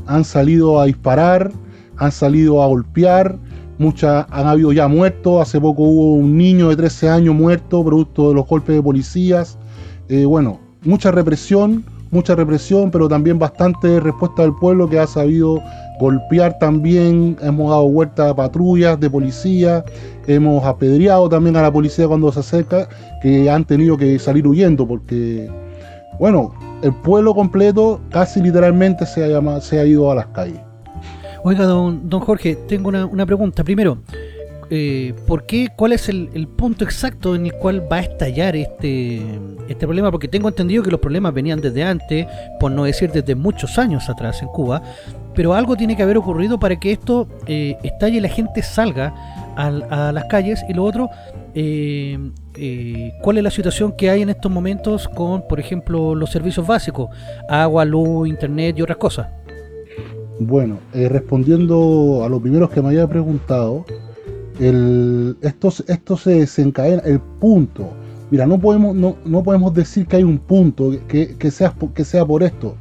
han 0.07 0.24
salido 0.24 0.81
a 0.81 0.85
disparar, 0.85 1.51
han 1.96 2.12
salido 2.12 2.62
a 2.62 2.66
golpear, 2.66 3.38
muchas 3.79 4.27
han 4.31 4.46
habido 4.46 4.72
ya 4.72 4.88
muertos, 4.88 5.40
hace 5.40 5.61
poco 5.61 5.85
hubo 5.85 6.14
un 6.14 6.37
niño 6.37 6.68
de 6.68 6.77
13 6.77 7.09
años 7.09 7.35
muerto 7.35 7.83
producto 7.83 8.29
de 8.29 8.35
los 8.35 8.46
golpes 8.46 8.77
de 8.77 8.83
policías. 8.83 9.59
Eh, 10.09 10.27
bueno, 10.27 10.61
mucha 10.82 11.10
represión, 11.10 11.84
mucha 12.10 12.34
represión, 12.34 12.90
pero 12.90 13.08
también 13.08 13.38
bastante 13.38 14.00
respuesta 14.00 14.42
del 14.42 14.54
pueblo 14.54 14.88
que 14.88 14.98
ha 14.98 15.06
sabido 15.06 15.62
golpear 15.98 16.58
también, 16.58 17.36
hemos 17.42 17.70
dado 17.70 17.88
vuelta 17.88 18.30
a 18.30 18.36
patrullas 18.36 18.98
de 19.00 19.10
policía, 19.10 19.84
hemos 20.26 20.64
apedreado 20.64 21.28
también 21.28 21.56
a 21.56 21.62
la 21.62 21.72
policía 21.72 22.06
cuando 22.06 22.30
se 22.30 22.40
acerca, 22.40 22.88
que 23.20 23.50
han 23.50 23.64
tenido 23.64 23.96
que 23.96 24.18
salir 24.18 24.46
huyendo 24.46 24.86
porque, 24.86 25.50
bueno, 26.18 26.54
el 26.82 26.94
pueblo 26.94 27.34
completo 27.34 28.00
casi 28.10 28.40
literalmente 28.40 29.04
se 29.06 29.34
ha, 29.34 29.60
se 29.60 29.80
ha 29.80 29.84
ido 29.84 30.10
a 30.10 30.14
las 30.14 30.26
calles. 30.28 30.60
Oiga, 31.42 31.64
don, 31.64 32.08
don 32.08 32.20
Jorge, 32.20 32.56
tengo 32.68 32.88
una, 32.88 33.06
una 33.06 33.26
pregunta. 33.26 33.64
Primero, 33.64 33.98
eh, 34.70 35.14
¿por 35.26 35.46
qué? 35.46 35.68
¿Cuál 35.74 35.92
es 35.92 36.09
el, 36.09 36.48
punto 36.57 36.85
exacto 36.85 37.35
en 37.35 37.46
el 37.46 37.52
cual 37.54 37.90
va 37.90 37.96
a 37.96 38.00
estallar 38.00 38.54
este, 38.54 39.22
este 39.68 39.87
problema? 39.87 40.11
Porque 40.11 40.28
tengo 40.28 40.48
entendido 40.48 40.83
que 40.83 40.90
los 40.90 41.00
problemas 41.00 41.33
venían 41.33 41.61
desde 41.61 41.83
antes, 41.85 42.26
por 42.61 42.70
no 42.70 42.85
decir 42.85 43.11
desde 43.11 43.35
muchos 43.35 43.78
años 43.78 44.11
atrás 44.11 44.42
en 44.42 44.48
Cuba, 44.48 44.83
pero 45.35 45.54
algo 45.54 45.74
tiene 45.76 45.96
que 45.96 46.02
haber 46.02 46.18
ocurrido 46.18 46.59
para 46.59 46.78
que 46.78 46.92
esto 46.92 47.28
eh, 47.46 47.76
estalle 47.83 48.18
y 48.18 48.20
la 48.20 48.28
gente 48.28 48.62
salga 48.62 49.14
a, 49.57 50.12
las 50.12 50.24
calles. 50.26 50.62
Y 50.68 50.74
lo 50.74 50.85
otro, 50.85 51.09
eh, 51.54 53.12
¿cuál 53.22 53.38
es 53.38 53.44
la 53.44 53.50
situación 53.50 53.92
que 53.92 54.11
hay 54.11 54.22
en 54.22 54.28
estos 54.28 54.52
momentos 54.52 55.09
con, 55.09 55.48
por 55.48 55.61
ejemplo, 55.61 56.14
los 56.14 56.31
servicios 56.31 56.66
básicos? 56.66 57.09
Agua, 57.48 57.85
luz, 57.87 58.28
internet 58.28 58.76
y 58.78 58.83
otras 58.83 58.98
cosas. 58.98 59.28
Bueno, 60.40 60.78
respondiendo 60.92 62.22
a 62.24 62.28
los 62.28 62.40
primeros 62.40 62.70
que 62.70 62.81
me 62.81 62.88
había 62.88 63.09
preguntado, 63.09 63.85
esto, 64.58 65.72
esto 65.86 66.16
se 66.16 66.30
desencadena, 66.30 67.02
el 67.04 67.20
punto. 67.20 67.90
Mira, 68.30 68.46
no 68.46 68.58
podemos, 68.58 68.94
no, 68.94 69.16
no 69.24 69.42
podemos 69.42 69.72
decir 69.72 70.06
que 70.06 70.16
hay 70.16 70.24
un 70.24 70.38
punto 70.38 70.92
que, 71.08 71.36
que, 71.36 71.50
sea, 71.50 71.74
que 71.94 72.04
sea 72.04 72.26
por 72.26 72.42
esto, 72.42 72.74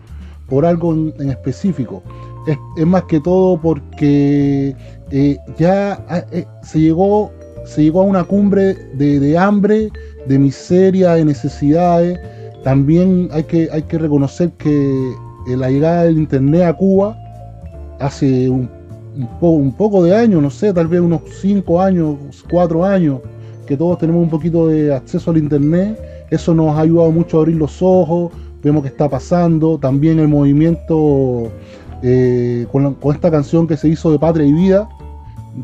por 0.49 0.65
algo 0.65 0.93
en, 0.93 1.29
específico. 1.29 2.03
Es, 2.47 2.85
más 2.85 3.03
que 3.03 3.19
todo 3.19 3.59
porque 3.59 4.75
eh, 5.11 5.37
ya 5.57 5.93
ah, 6.09 6.23
eh, 6.31 6.45
se, 6.63 6.79
llegó, 6.79 7.31
se 7.65 7.83
llegó 7.83 8.01
a 8.01 8.05
una 8.05 8.23
cumbre 8.23 8.73
de, 8.93 9.37
hambre, 9.37 9.89
de 10.27 10.39
miseria, 10.39 11.13
de 11.13 11.25
necesidades. 11.25 12.19
También 12.63 13.29
hay 13.31 13.43
que, 13.43 13.69
hay 13.71 13.83
que 13.83 13.97
reconocer 13.97 14.51
que 14.53 15.11
eh, 15.47 15.55
la 15.55 15.69
llegada 15.69 16.03
del 16.03 16.17
Internet 16.17 16.63
a 16.63 16.73
Cuba 16.73 17.17
hace 17.99 18.49
un 18.49 18.76
un, 19.41 19.71
poco 19.71 20.03
de 20.03 20.15
años, 20.15 20.41
no 20.41 20.49
sé, 20.49 20.73
tal 20.73 20.87
vez 20.87 21.01
unos 21.01 21.21
5 21.41 21.81
años, 21.81 22.17
4 22.49 22.85
años, 22.85 23.19
que 23.65 23.75
todos 23.75 23.97
tenemos 23.97 24.23
un 24.23 24.29
poquito 24.29 24.67
de 24.67 24.93
acceso 24.93 25.31
al 25.31 25.37
internet, 25.37 25.99
eso 26.29 26.53
nos 26.53 26.77
ha 26.77 26.81
ayudado 26.81 27.11
mucho 27.11 27.37
a 27.37 27.41
abrir 27.41 27.55
los 27.55 27.81
ojos, 27.81 28.31
vemos 28.63 28.83
qué 28.83 28.89
está 28.89 29.09
pasando, 29.09 29.77
también 29.77 30.19
el 30.19 30.27
movimiento 30.27 31.51
eh, 32.03 32.67
con, 32.71 32.97
esta 33.13 33.31
canción 33.31 33.67
que 33.67 33.77
se 33.77 33.89
hizo 33.89 34.11
de 34.11 34.19
Patria 34.19 34.45
y 34.45 34.53
Vida, 34.53 34.89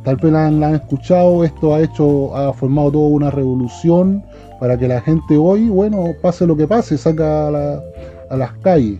tal 0.03 0.15
vez 0.17 0.31
la 0.31 0.47
han, 0.47 0.63
escuchado, 0.75 1.43
esto 1.43 1.75
ha 1.75 1.81
hecho, 1.81 2.35
ha 2.35 2.53
formado 2.53 2.91
toda 2.91 3.07
una 3.09 3.31
revolución 3.31 4.23
para 4.59 4.77
que 4.77 4.87
la 4.87 5.01
gente 5.01 5.37
hoy, 5.37 5.69
bueno, 5.69 6.05
pase 6.21 6.47
lo 6.47 6.55
que 6.55 6.67
pase, 6.67 6.97
saca 6.97 7.47
a, 7.47 8.37
las 8.37 8.53
calles. 8.63 8.99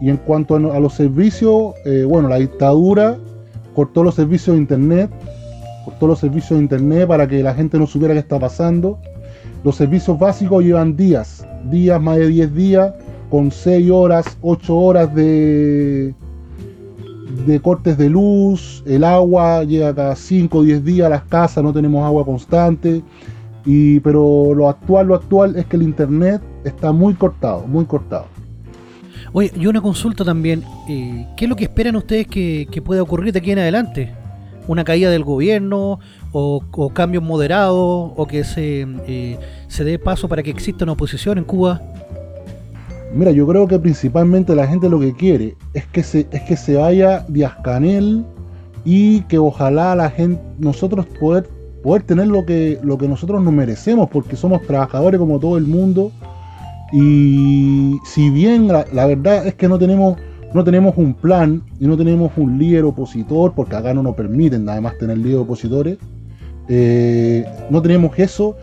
Y 0.00 0.10
en 0.10 0.16
cuanto 0.16 0.56
a, 0.56 0.80
los 0.80 0.94
servicios, 0.94 1.74
eh, 1.86 2.04
bueno, 2.06 2.28
la 2.28 2.36
dictadura 2.36 3.16
cortó 3.74 4.04
los 4.04 4.14
servicios 4.14 4.54
de 4.54 4.62
internet, 4.62 5.10
todos 5.98 6.10
los 6.10 6.18
servicios 6.18 6.58
de 6.58 6.64
internet 6.64 7.06
para 7.06 7.26
que 7.26 7.42
la 7.42 7.54
gente 7.54 7.78
no 7.78 7.86
supiera 7.86 8.14
qué 8.14 8.20
está 8.20 8.38
pasando. 8.38 8.98
Los 9.64 9.76
servicios 9.76 10.18
básicos 10.18 10.64
llevan 10.64 10.96
días, 10.96 11.46
días, 11.70 12.00
más 12.00 12.18
de 12.18 12.28
10 12.28 12.54
días, 12.54 12.92
con 13.30 13.50
6 13.50 13.90
horas, 13.90 14.36
8 14.42 14.76
horas 14.76 15.14
de, 15.14 16.14
de 17.46 17.60
cortes 17.60 17.96
de 17.96 18.10
luz, 18.10 18.82
el 18.86 19.04
agua 19.04 19.64
llega 19.64 19.94
cada 19.94 20.16
5 20.16 20.58
o 20.58 20.62
10 20.62 20.84
días 20.84 21.06
a 21.06 21.10
las 21.10 21.22
casas, 21.24 21.62
no 21.62 21.72
tenemos 21.72 22.04
agua 22.04 22.24
constante. 22.24 23.02
Y, 23.64 24.00
pero 24.00 24.54
lo 24.54 24.68
actual, 24.68 25.06
lo 25.06 25.14
actual 25.14 25.54
es 25.56 25.66
que 25.66 25.76
el 25.76 25.82
internet 25.82 26.42
está 26.64 26.90
muy 26.92 27.14
cortado, 27.14 27.64
muy 27.66 27.84
cortado. 27.84 28.26
Oye, 29.34 29.50
y 29.56 29.66
una 29.66 29.80
consulta 29.80 30.24
también, 30.24 30.62
eh, 30.88 31.26
¿qué 31.36 31.46
es 31.46 31.48
lo 31.48 31.56
que 31.56 31.64
esperan 31.64 31.96
ustedes 31.96 32.26
que, 32.26 32.82
pueda 32.84 33.02
ocurrir 33.02 33.32
de 33.32 33.38
aquí 33.38 33.50
en 33.50 33.60
adelante? 33.60 34.12
¿Una 34.68 34.84
caída 34.84 35.10
del 35.10 35.24
gobierno 35.24 35.98
o, 36.32 36.62
o 36.70 36.90
cambios 36.90 37.22
moderados 37.22 38.12
o 38.14 38.26
que 38.28 38.44
se, 38.44 38.86
eh, 39.06 39.38
se 39.68 39.84
dé 39.84 39.98
paso 39.98 40.28
para 40.28 40.42
que 40.42 40.50
exista 40.50 40.84
una 40.84 40.92
oposición 40.92 41.38
en 41.38 41.44
Cuba? 41.44 41.80
Mira, 43.14 43.30
yo 43.30 43.46
creo 43.46 43.66
que 43.66 43.78
principalmente 43.78 44.54
la 44.54 44.66
gente 44.66 44.88
lo 44.88 45.00
que 45.00 45.14
quiere 45.14 45.56
es 45.74 45.86
que 45.86 46.02
se, 46.02 46.26
es 46.30 46.42
que 46.42 46.56
se 46.56 46.76
vaya 46.76 47.24
Díaz 47.28 47.56
Canel 47.62 48.24
y 48.84 49.20
que 49.22 49.38
ojalá 49.38 49.94
la 49.94 50.10
gente, 50.10 50.42
nosotros 50.58 51.06
poder, 51.20 51.48
poder 51.82 52.02
tener 52.02 52.28
lo 52.28 52.44
que, 52.46 52.78
lo 52.82 52.98
que 52.98 53.08
nosotros 53.08 53.42
nos 53.42 53.52
merecemos, 53.52 54.08
porque 54.10 54.36
somos 54.36 54.62
trabajadores 54.62 55.18
como 55.18 55.38
todo 55.38 55.58
el 55.58 55.66
mundo. 55.66 56.10
Y 56.92 57.98
si 58.04 58.28
bien 58.28 58.68
la, 58.68 59.06
verdad 59.06 59.46
es 59.46 59.54
que 59.54 59.66
no 59.66 59.78
tenemos, 59.78 60.18
no 60.52 60.62
tenemos 60.62 60.94
un 60.98 61.14
plan 61.14 61.62
y 61.80 61.86
no 61.86 61.96
tenemos 61.96 62.32
un 62.36 62.58
líder 62.58 62.84
opositor, 62.84 63.54
porque 63.54 63.76
acá 63.76 63.94
no 63.94 64.02
nos 64.02 64.14
permiten 64.14 64.66
nada 64.66 64.80
más 64.82 64.98
tener 64.98 65.16
líderes 65.16 65.40
opositores, 65.40 65.96
eh, 66.68 67.46
no 67.70 67.80
tenemos 67.80 68.16
eso. 68.18 68.56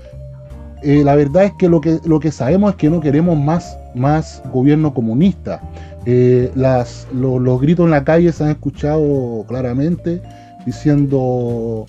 Eh, 0.83 1.03
la 1.03 1.15
verdad 1.15 1.45
es 1.45 1.53
que 1.59 1.67
lo, 1.67 1.81
que 1.81 1.99
lo 2.05 2.19
que 2.19 2.31
sabemos 2.31 2.71
es 2.71 2.77
que 2.77 2.89
no 2.89 3.01
queremos 3.01 3.37
más, 3.37 3.77
más 3.95 4.43
gobierno 4.53 4.93
comunista. 4.93 5.59
Eh, 6.05 6.51
los 6.55 7.61
gritos 7.61 7.85
en 7.85 7.91
la 7.91 8.03
calle 8.03 8.31
se 8.31 8.43
han 8.43 8.51
escuchado 8.51 9.43
claramente 9.47 10.21
diciendo 10.65 11.87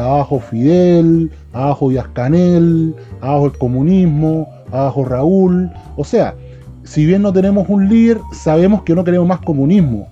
abajo 0.00 0.40
Fidel, 0.40 1.30
abajo 1.52 1.90
Díaz 1.90 2.08
Canel, 2.14 2.94
abajo 3.20 3.46
el 3.46 3.58
comunismo, 3.58 4.48
abajo 4.72 5.04
Raúl. 5.04 5.70
O 5.96 6.04
sea, 6.04 6.34
si 6.84 7.04
bien 7.06 7.22
no 7.22 7.32
tenemos 7.32 7.68
un 7.68 7.88
líder, 7.88 8.18
sabemos 8.32 8.82
que 8.82 8.94
no 8.94 9.04
queremos 9.04 9.28
más 9.28 9.40
comunismo. 9.40 10.08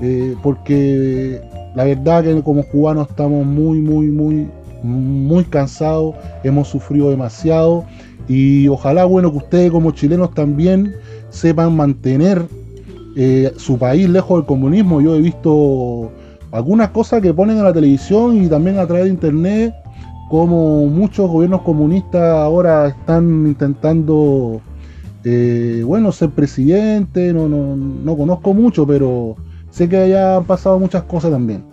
eh, 0.00 0.36
porque 0.42 1.40
la 1.74 1.84
verdad 1.84 2.22
que 2.22 2.42
como 2.42 2.62
cubanos 2.64 3.08
estamos 3.08 3.44
muy, 3.44 3.80
muy, 3.80 4.06
muy, 4.06 4.48
muy 4.82 5.44
cansados, 5.44 6.14
hemos 6.44 6.68
sufrido 6.68 7.10
demasiado 7.10 7.84
y 8.28 8.68
ojalá, 8.68 9.04
bueno, 9.06 9.30
que 9.30 9.38
ustedes 9.38 9.70
como 9.70 9.90
chilenos 9.92 10.34
también 10.34 10.94
sepan 11.30 11.74
mantener 11.76 12.42
eh, 13.16 13.52
su 13.56 13.78
país 13.78 14.08
lejos 14.08 14.38
del 14.38 14.46
comunismo. 14.46 15.00
Yo 15.00 15.16
he 15.16 15.20
visto 15.20 16.10
algunas 16.52 16.90
cosas 16.90 17.22
que 17.22 17.32
ponen 17.32 17.58
en 17.58 17.64
la 17.64 17.72
televisión 17.72 18.44
y 18.44 18.48
también 18.48 18.78
a 18.78 18.86
través 18.86 19.04
de 19.04 19.10
internet, 19.10 19.74
como 20.28 20.86
muchos 20.86 21.28
gobiernos 21.30 21.62
comunistas 21.62 22.22
ahora 22.22 22.88
están 22.88 23.46
intentando, 23.46 24.60
eh, 25.24 25.82
bueno, 25.84 26.12
ser 26.12 26.30
presidente, 26.30 27.32
no, 27.32 27.48
no, 27.48 27.76
no 27.76 28.16
conozco 28.16 28.52
mucho, 28.54 28.86
pero 28.86 29.36
sé 29.70 29.88
que 29.88 29.96
allá 29.96 30.36
han 30.36 30.44
pasado 30.44 30.78
muchas 30.78 31.02
cosas 31.04 31.30
también. 31.30 31.64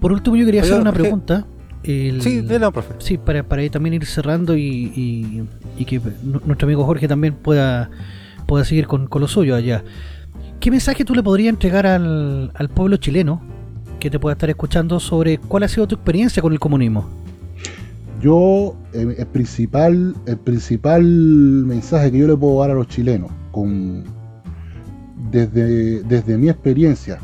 Por 0.00 0.12
último, 0.12 0.36
yo 0.36 0.44
quería 0.44 0.62
hacer 0.62 0.80
una 0.80 0.92
pregunta. 0.92 1.46
El- 1.82 2.20
Sí, 2.22 2.40
dilo, 2.40 2.72
profe. 2.72 2.94
Sí, 2.98 3.18
para, 3.18 3.42
para 3.42 3.62
ahí 3.62 3.70
también 3.70 3.94
ir 3.94 4.06
cerrando 4.06 4.56
y, 4.56 4.62
y- 4.96 5.44
y 5.78 5.84
que 5.84 6.00
nu- 6.22 6.40
nuestro 6.46 6.66
amigo 6.66 6.84
Jorge 6.84 7.06
también 7.08 7.34
pueda, 7.34 7.90
pueda 8.46 8.64
seguir 8.64 8.86
con, 8.86 9.06
con 9.06 9.20
lo 9.20 9.28
suyo 9.28 9.54
allá. 9.54 9.84
¿Qué 10.60 10.70
mensaje 10.70 11.04
tú 11.04 11.14
le 11.14 11.22
podrías 11.22 11.50
entregar 11.52 11.86
al, 11.86 12.50
al 12.54 12.68
pueblo 12.70 12.96
chileno 12.96 13.42
que 14.04 14.10
te 14.10 14.18
pueda 14.18 14.34
estar 14.34 14.50
escuchando 14.50 15.00
sobre 15.00 15.38
cuál 15.38 15.62
ha 15.62 15.68
sido 15.68 15.88
tu 15.88 15.94
experiencia 15.94 16.42
con 16.42 16.52
el 16.52 16.60
comunismo? 16.60 17.06
Yo, 18.20 18.74
eh, 18.92 19.14
el 19.16 19.26
principal, 19.28 20.14
el 20.26 20.36
principal 20.36 21.02
mensaje 21.02 22.12
que 22.12 22.18
yo 22.18 22.26
le 22.26 22.36
puedo 22.36 22.60
dar 22.60 22.72
a 22.72 22.74
los 22.74 22.86
chilenos, 22.86 23.30
con, 23.50 24.04
desde, 25.30 26.02
desde 26.02 26.36
mi 26.36 26.50
experiencia, 26.50 27.18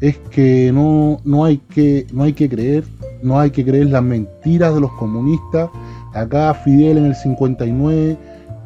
es 0.00 0.18
que 0.30 0.70
no, 0.72 1.20
no, 1.24 1.44
hay 1.44 1.56
que 1.58 2.06
no 2.12 2.22
hay 2.22 2.32
que 2.32 2.48
creer, 2.48 2.84
no 3.24 3.40
hay 3.40 3.50
que 3.50 3.64
creer 3.64 3.86
las 3.86 4.04
mentiras 4.04 4.72
de 4.72 4.80
los 4.80 4.92
comunistas. 4.92 5.68
Acá 6.14 6.54
Fidel 6.54 6.98
en 6.98 7.06
el 7.06 7.16
59 7.16 8.16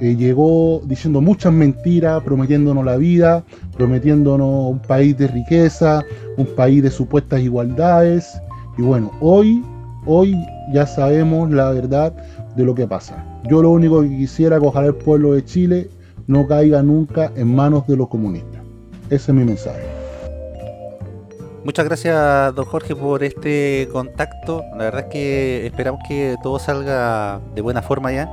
eh, 0.00 0.16
llegó 0.16 0.80
diciendo 0.84 1.20
muchas 1.20 1.52
mentiras, 1.52 2.22
prometiéndonos 2.22 2.84
la 2.84 2.96
vida, 2.96 3.44
prometiéndonos 3.76 4.70
un 4.70 4.78
país 4.80 5.16
de 5.16 5.28
riqueza, 5.28 6.02
un 6.36 6.46
país 6.46 6.82
de 6.82 6.90
supuestas 6.90 7.40
igualdades. 7.40 8.40
Y 8.76 8.82
bueno, 8.82 9.10
hoy 9.20 9.62
hoy 10.06 10.36
ya 10.72 10.86
sabemos 10.86 11.50
la 11.50 11.70
verdad 11.70 12.12
de 12.56 12.64
lo 12.64 12.74
que 12.74 12.86
pasa. 12.86 13.24
Yo 13.44 13.62
lo 13.62 13.70
único 13.70 14.02
que 14.02 14.08
quisiera 14.08 14.58
que 14.58 14.66
ojalá 14.66 14.88
el 14.88 14.94
pueblo 14.94 15.32
de 15.32 15.44
Chile 15.44 15.90
no 16.26 16.46
caiga 16.46 16.82
nunca 16.82 17.30
en 17.36 17.54
manos 17.54 17.86
de 17.86 17.96
los 17.96 18.08
comunistas. 18.08 18.62
Ese 19.10 19.30
es 19.30 19.34
mi 19.34 19.44
mensaje. 19.44 19.82
Muchas 21.64 21.86
gracias, 21.86 22.54
don 22.54 22.64
Jorge, 22.66 22.94
por 22.94 23.24
este 23.24 23.88
contacto. 23.90 24.62
La 24.72 24.84
verdad 24.84 25.00
es 25.02 25.06
que 25.06 25.66
esperamos 25.66 26.00
que 26.06 26.36
todo 26.42 26.58
salga 26.58 27.40
de 27.54 27.62
buena 27.62 27.80
forma 27.80 28.12
ya. 28.12 28.30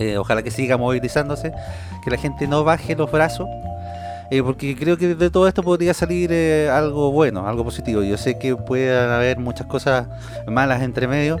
Eh, 0.00 0.16
ojalá 0.16 0.42
que 0.42 0.50
siga 0.50 0.78
movilizándose, 0.78 1.52
que 2.02 2.10
la 2.10 2.16
gente 2.16 2.48
no 2.48 2.64
baje 2.64 2.96
los 2.96 3.12
brazos, 3.12 3.46
eh, 4.30 4.42
porque 4.42 4.74
creo 4.74 4.96
que 4.96 5.14
de 5.14 5.28
todo 5.28 5.46
esto 5.46 5.62
podría 5.62 5.92
salir 5.92 6.30
eh, 6.32 6.70
algo 6.70 7.12
bueno, 7.12 7.46
algo 7.46 7.64
positivo. 7.64 8.02
Yo 8.02 8.16
sé 8.16 8.38
que 8.38 8.56
pueden 8.56 9.10
haber 9.10 9.38
muchas 9.38 9.66
cosas 9.66 10.08
malas 10.48 10.80
entre 10.80 11.06
medio, 11.06 11.38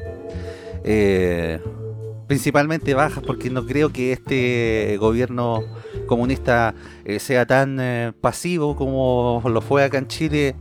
principalmente 2.26 2.92
bajas, 2.92 3.24
porque 3.26 3.48
no 3.48 3.64
creo 3.64 3.90
que 3.94 4.12
este 4.12 4.98
gobierno 5.00 5.62
comunista 6.06 6.74
sea 7.18 7.46
tan 7.46 8.14
pasivo 8.20 8.76
como 8.76 9.42
lo 9.46 9.60
fue 9.62 9.84
acá 9.84 9.96
en 9.96 10.06
Chile 10.06 10.54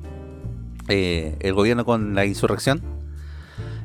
el 0.88 1.54
gobierno 1.54 1.84
con 1.84 2.16
la 2.16 2.26
insurrección. 2.26 2.99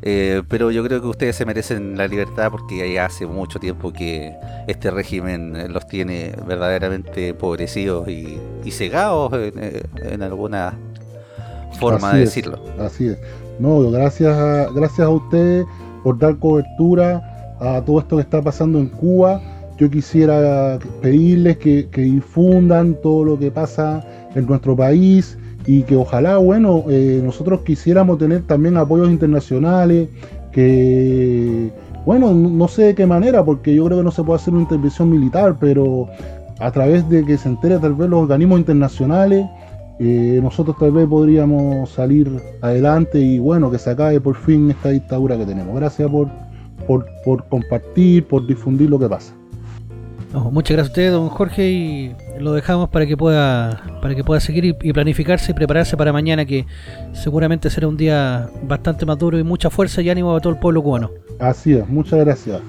Eh, 0.06 0.42
pero 0.48 0.70
yo 0.70 0.84
creo 0.84 1.00
que 1.00 1.06
ustedes 1.06 1.34
se 1.34 1.46
merecen 1.46 1.96
la 1.96 2.06
libertad 2.06 2.50
porque 2.50 2.92
ya 2.92 3.06
hace 3.06 3.26
mucho 3.26 3.58
tiempo 3.58 3.90
que 3.90 4.34
este 4.66 4.90
régimen 4.90 5.56
eh, 5.56 5.66
los 5.68 5.86
tiene 5.86 6.34
verdaderamente 6.46 7.28
empobrecidos 7.28 8.06
y, 8.08 8.38
y 8.62 8.70
cegados 8.70 9.32
en, 9.32 9.54
eh, 9.56 9.82
en 10.02 10.22
alguna 10.22 10.74
forma 11.80 12.08
Así 12.10 12.18
de 12.18 12.22
es. 12.24 12.28
decirlo. 12.28 12.58
Así 12.78 13.08
es. 13.08 13.18
No, 13.58 13.90
gracias 13.90 14.36
a, 14.36 14.68
gracias 14.74 15.06
a 15.06 15.08
ustedes 15.10 15.64
por 16.02 16.18
dar 16.18 16.38
cobertura 16.38 17.56
a 17.60 17.80
todo 17.82 18.00
esto 18.00 18.16
que 18.16 18.22
está 18.22 18.42
pasando 18.42 18.78
en 18.78 18.88
Cuba. 18.88 19.40
Yo 19.78 19.88
quisiera 19.90 20.78
pedirles 21.00 21.56
que, 21.56 21.88
que 21.88 22.02
difundan 22.02 22.94
todo 23.02 23.24
lo 23.24 23.38
que 23.38 23.50
pasa 23.50 24.04
en 24.34 24.44
nuestro 24.46 24.76
país 24.76 25.38
y 25.66 25.82
que 25.82 25.96
ojalá, 25.96 26.36
bueno, 26.38 26.84
eh, 26.88 27.20
nosotros 27.24 27.60
quisiéramos 27.60 28.18
tener 28.18 28.42
también 28.42 28.76
apoyos 28.76 29.10
internacionales, 29.10 30.08
que, 30.52 31.70
bueno, 32.04 32.32
no 32.32 32.68
sé 32.68 32.82
de 32.84 32.94
qué 32.94 33.06
manera, 33.06 33.44
porque 33.44 33.74
yo 33.74 33.84
creo 33.86 33.98
que 33.98 34.04
no 34.04 34.10
se 34.10 34.22
puede 34.22 34.36
hacer 34.36 34.52
una 34.52 34.62
intervención 34.62 35.10
militar, 35.10 35.56
pero 35.58 36.08
a 36.60 36.70
través 36.70 37.08
de 37.08 37.24
que 37.24 37.38
se 37.38 37.48
entere 37.48 37.78
tal 37.78 37.94
vez 37.94 38.08
los 38.08 38.22
organismos 38.22 38.58
internacionales, 38.58 39.46
eh, 39.98 40.40
nosotros 40.42 40.76
tal 40.78 40.92
vez 40.92 41.06
podríamos 41.06 41.90
salir 41.90 42.30
adelante 42.60 43.18
y 43.18 43.38
bueno, 43.38 43.70
que 43.70 43.78
se 43.78 43.90
acabe 43.90 44.20
por 44.20 44.34
fin 44.36 44.70
esta 44.70 44.90
dictadura 44.90 45.36
que 45.38 45.46
tenemos. 45.46 45.74
Gracias 45.76 46.10
por, 46.10 46.28
por, 46.86 47.06
por 47.24 47.44
compartir, 47.48 48.26
por 48.26 48.46
difundir 48.46 48.90
lo 48.90 48.98
que 48.98 49.08
pasa. 49.08 49.34
No, 50.34 50.50
muchas 50.50 50.76
gracias 50.76 50.88
a 50.88 50.90
usted, 50.90 51.12
don 51.12 51.28
Jorge, 51.28 51.70
y 51.70 52.16
lo 52.40 52.54
dejamos 52.54 52.88
para 52.88 53.06
que 53.06 53.16
pueda 53.16 53.84
para 54.02 54.16
que 54.16 54.24
pueda 54.24 54.40
seguir 54.40 54.64
y, 54.64 54.76
y 54.82 54.92
planificarse 54.92 55.52
y 55.52 55.54
prepararse 55.54 55.96
para 55.96 56.12
mañana, 56.12 56.44
que 56.44 56.66
seguramente 57.12 57.70
será 57.70 57.86
un 57.86 57.96
día 57.96 58.50
bastante 58.64 59.06
más 59.06 59.16
duro 59.16 59.38
y 59.38 59.44
mucha 59.44 59.70
fuerza 59.70 60.02
y 60.02 60.10
ánimo 60.10 60.34
a 60.34 60.40
todo 60.40 60.52
el 60.52 60.58
pueblo 60.58 60.82
cubano. 60.82 61.12
Así 61.38 61.74
es, 61.74 61.88
muchas 61.88 62.18
gracias. 62.18 62.60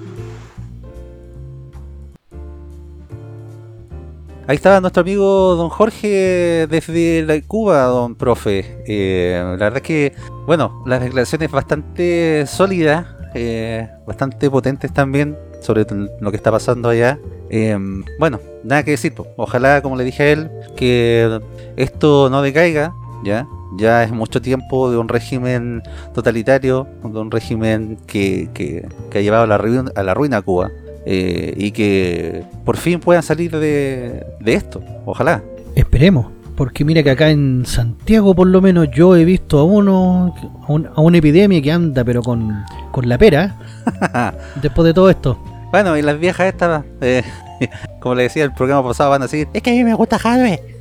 Ahí 4.46 4.54
estaba 4.54 4.80
nuestro 4.80 5.00
amigo 5.00 5.56
don 5.56 5.68
Jorge 5.68 6.68
desde 6.70 7.24
la 7.26 7.40
Cuba, 7.40 7.82
don 7.86 8.14
profe. 8.14 8.84
Eh, 8.86 9.40
la 9.42 9.64
verdad 9.64 9.78
es 9.78 9.82
que, 9.82 10.12
bueno, 10.46 10.84
las 10.86 11.02
declaraciones 11.02 11.50
bastante 11.50 12.46
sólidas, 12.46 13.06
eh, 13.34 13.88
bastante 14.06 14.48
potentes 14.48 14.92
también 14.92 15.36
sobre 15.60 15.84
lo 16.20 16.30
que 16.30 16.36
está 16.36 16.52
pasando 16.52 16.90
allá. 16.90 17.18
Eh, 17.50 17.76
bueno, 18.18 18.40
nada 18.64 18.82
que 18.82 18.92
decir. 18.92 19.14
po. 19.14 19.26
Ojalá, 19.36 19.80
como 19.82 19.96
le 19.96 20.04
dije 20.04 20.22
a 20.22 20.32
él, 20.32 20.50
que 20.76 21.40
esto 21.76 22.28
no 22.30 22.42
decaiga, 22.42 22.94
¿ya? 23.24 23.46
Ya 23.78 24.04
es 24.04 24.10
mucho 24.12 24.40
tiempo 24.40 24.90
de 24.90 24.96
un 24.96 25.08
régimen 25.08 25.82
totalitario, 26.14 26.86
de 27.04 27.18
un 27.18 27.30
régimen 27.30 27.98
que, 28.06 28.48
que, 28.54 28.86
que 29.10 29.18
ha 29.18 29.20
llevado 29.22 29.44
a 29.44 29.46
la, 29.46 29.58
ruina, 29.58 29.90
a 29.94 30.02
la 30.02 30.14
ruina 30.14 30.38
a 30.38 30.42
Cuba. 30.42 30.70
eh, 31.04 31.54
y 31.56 31.70
que 31.72 32.42
por 32.64 32.76
fin 32.76 32.98
puedan 33.00 33.22
salir 33.22 33.50
de, 33.52 34.24
de 34.40 34.54
esto, 34.54 34.80
ojalá. 35.04 35.42
Esperemos. 35.74 36.26
Porque 36.56 36.84
mira 36.86 37.02
que 37.02 37.10
acá 37.10 37.28
en 37.30 37.64
Santiago 37.66 38.34
por 38.34 38.46
lo 38.46 38.62
menos 38.62 38.88
yo 38.90 39.14
he 39.14 39.24
visto 39.26 39.58
a 39.58 39.64
uno, 39.64 40.34
a, 40.66 40.72
un- 40.72 40.86
a 40.86 41.00
una 41.02 41.18
epidemia 41.18 41.60
que 41.60 41.70
anda 41.70 42.02
pero 42.02 42.22
con, 42.22 42.64
con 42.92 43.06
la 43.08 43.18
pera, 43.18 43.56
después 44.62 44.86
de 44.86 44.94
todo 44.94 45.10
esto. 45.10 45.38
Bueno, 45.76 45.94
y 45.98 46.00
las 46.00 46.18
viejas 46.18 46.46
estas, 46.46 46.84
eh, 47.02 47.22
como 48.00 48.14
le 48.14 48.22
decía 48.22 48.44
el 48.44 48.54
programa 48.54 48.82
pasado, 48.88 49.10
van 49.10 49.20
a 49.20 49.26
decir, 49.26 49.46
es 49.52 49.60
que 49.60 49.68
a 49.68 49.74
mí 49.74 49.84
me 49.84 49.92
gusta 49.92 50.18
Jadwe. 50.18 50.58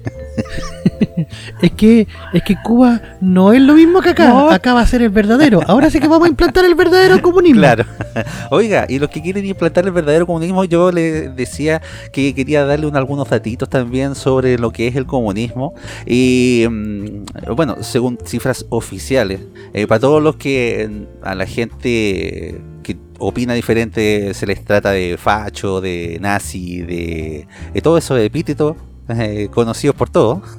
Es 1.61 1.71
que, 1.71 2.07
es 2.33 2.43
que 2.43 2.55
Cuba 2.61 3.01
no 3.21 3.51
es 3.53 3.61
lo 3.61 3.73
mismo 3.73 4.01
que 4.01 4.09
acá, 4.09 4.29
No. 4.29 4.49
acá 4.51 4.73
va 4.73 4.81
a 4.81 4.87
ser 4.87 5.01
el 5.01 5.09
verdadero. 5.09 5.61
Ahora 5.67 5.89
sí 5.89 5.99
que 5.99 6.07
vamos 6.07 6.27
a 6.27 6.29
implantar 6.29 6.63
el 6.65 6.75
verdadero 6.75 7.21
comunismo. 7.21 7.59
Claro. 7.61 7.85
Oiga, 8.51 8.85
y 8.87 8.99
los 8.99 9.09
que 9.09 9.21
quieren 9.21 9.45
implantar 9.45 9.85
el 9.85 9.91
verdadero 9.91 10.25
comunismo, 10.27 10.63
yo 10.65 10.91
le 10.91 11.29
decía 11.29 11.81
que 12.13 12.33
quería 12.35 12.65
darle 12.65 12.85
un- 12.87 12.95
algunos 12.95 13.29
datitos 13.29 13.69
también 13.69 14.13
sobre 14.15 14.57
lo 14.59 14.71
que 14.71 14.87
es 14.87 14.95
el 14.95 15.05
comunismo. 15.05 15.73
Y 16.05 16.65
mm, 16.69 17.25
bueno, 17.55 17.77
según 17.81 18.17
cifras 18.25 18.65
oficiales, 18.69 19.41
eh, 19.73 19.87
para 19.87 19.99
todos 19.99 20.21
los 20.23 20.35
que 20.35 20.87
mm, 20.89 21.25
a 21.25 21.35
la 21.35 21.45
gente 21.47 22.61
que 22.85 22.95
opina 23.19 23.53
diferente 23.55 24.33
se 24.33 24.45
les 24.45 24.63
trata 24.63 24.91
de 24.91 25.17
facho, 25.17 25.81
de 25.81 26.17
nazi, 26.21 26.81
de, 26.81 27.47
de 27.73 27.81
todo 27.81 27.97
eso 27.97 28.13
de 28.15 28.25
epítetos 28.25 28.75
eh, 29.09 29.47
conocidos 29.51 29.95
por 29.95 30.09
todos. 30.09 30.39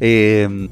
Eh, 0.00 0.68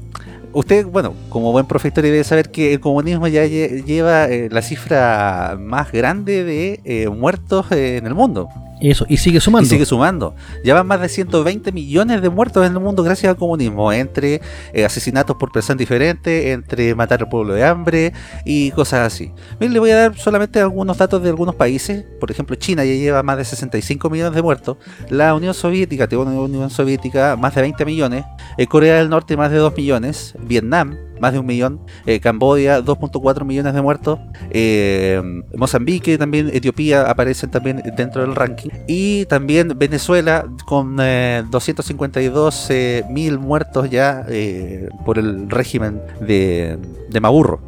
Usted, 0.51 0.85
bueno, 0.85 1.13
como 1.29 1.51
buen 1.51 1.65
profesor 1.65 2.03
debe 2.03 2.23
saber 2.23 2.51
que 2.51 2.73
el 2.73 2.79
comunismo 2.79 3.27
ya 3.27 3.43
lle- 3.45 3.83
lleva 3.85 4.25
eh, 4.25 4.49
la 4.51 4.61
cifra 4.61 5.57
más 5.59 5.91
grande 5.91 6.43
de 6.43 7.09
muertos 7.09 7.71
en 7.71 8.05
el 8.05 8.13
mundo. 8.13 8.49
Eso, 8.81 9.05
y 9.07 9.17
sigue 9.17 9.39
sumando. 9.39 9.65
Y 9.65 9.69
sigue 9.69 9.85
sumando. 9.85 10.35
Ya 10.63 10.83
más 10.83 10.99
de 10.99 11.09
120 11.09 11.71
millones 11.71 12.21
de 12.21 12.29
muertos 12.29 12.65
en 12.65 12.73
el 12.73 12.79
mundo 12.79 13.03
gracias 13.03 13.29
al 13.29 13.37
comunismo, 13.37 13.91
entre 13.93 14.41
eh, 14.73 14.85
asesinatos 14.85 15.37
por 15.37 15.51
personas 15.51 15.79
diferentes, 15.79 16.47
entre 16.47 16.93
matar 16.95 17.21
al 17.21 17.29
pueblo 17.29 17.53
de 17.53 17.63
hambre 17.63 18.13
y 18.45 18.71
cosas 18.71 19.13
así. 19.13 19.31
Miren, 19.59 19.73
le 19.73 19.79
voy 19.79 19.91
a 19.91 19.95
dar 19.95 20.17
solamente 20.17 20.59
algunos 20.59 20.97
datos 20.97 21.21
de 21.23 21.29
algunos 21.29 21.55
países. 21.55 22.05
Por 22.19 22.31
ejemplo, 22.31 22.55
China 22.55 22.83
ya 22.83 22.93
lleva 22.93 23.23
más 23.23 23.37
de 23.37 23.45
65 23.45 24.09
millones 24.09 24.35
de 24.35 24.41
muertos. 24.41 24.77
La 25.09 25.33
Unión 25.33 25.53
Soviética, 25.53 26.07
tengo 26.07 26.23
una 26.23 26.31
Unión 26.33 26.69
Soviética, 26.69 27.35
más 27.37 27.55
de 27.55 27.61
20 27.61 27.85
millones. 27.85 28.25
Eh, 28.57 28.67
Corea 28.67 28.95
del 28.95 29.09
Norte, 29.09 29.37
más 29.37 29.51
de 29.51 29.57
2 29.57 29.75
millones. 29.77 30.35
Vietnam, 30.39 30.97
más 31.23 31.31
de 31.31 31.39
un 31.39 31.45
millón. 31.45 31.79
Eh, 32.05 32.19
Camboya, 32.19 32.81
2.4 32.81 33.45
millones 33.45 33.73
de 33.73 33.81
muertos. 33.81 34.19
Eh, 34.51 35.21
Mozambique, 35.55 36.17
también 36.17 36.51
Etiopía 36.53 37.09
aparecen 37.09 37.49
también 37.49 37.81
dentro 37.95 38.23
del 38.23 38.35
ranking. 38.35 38.69
Y 38.87 39.25
también 39.25 39.79
Venezuela 39.79 40.45
con 40.65 40.97
eh, 40.99 41.43
252 41.49 42.67
eh, 42.69 43.03
mil 43.09 43.39
muertos 43.39 43.89
ya 43.89 44.25
eh, 44.27 44.89
por 45.05 45.17
el 45.17 45.49
régimen 45.49 46.01
de, 46.19 46.77
de 47.09 47.19
Maburro. 47.21 47.61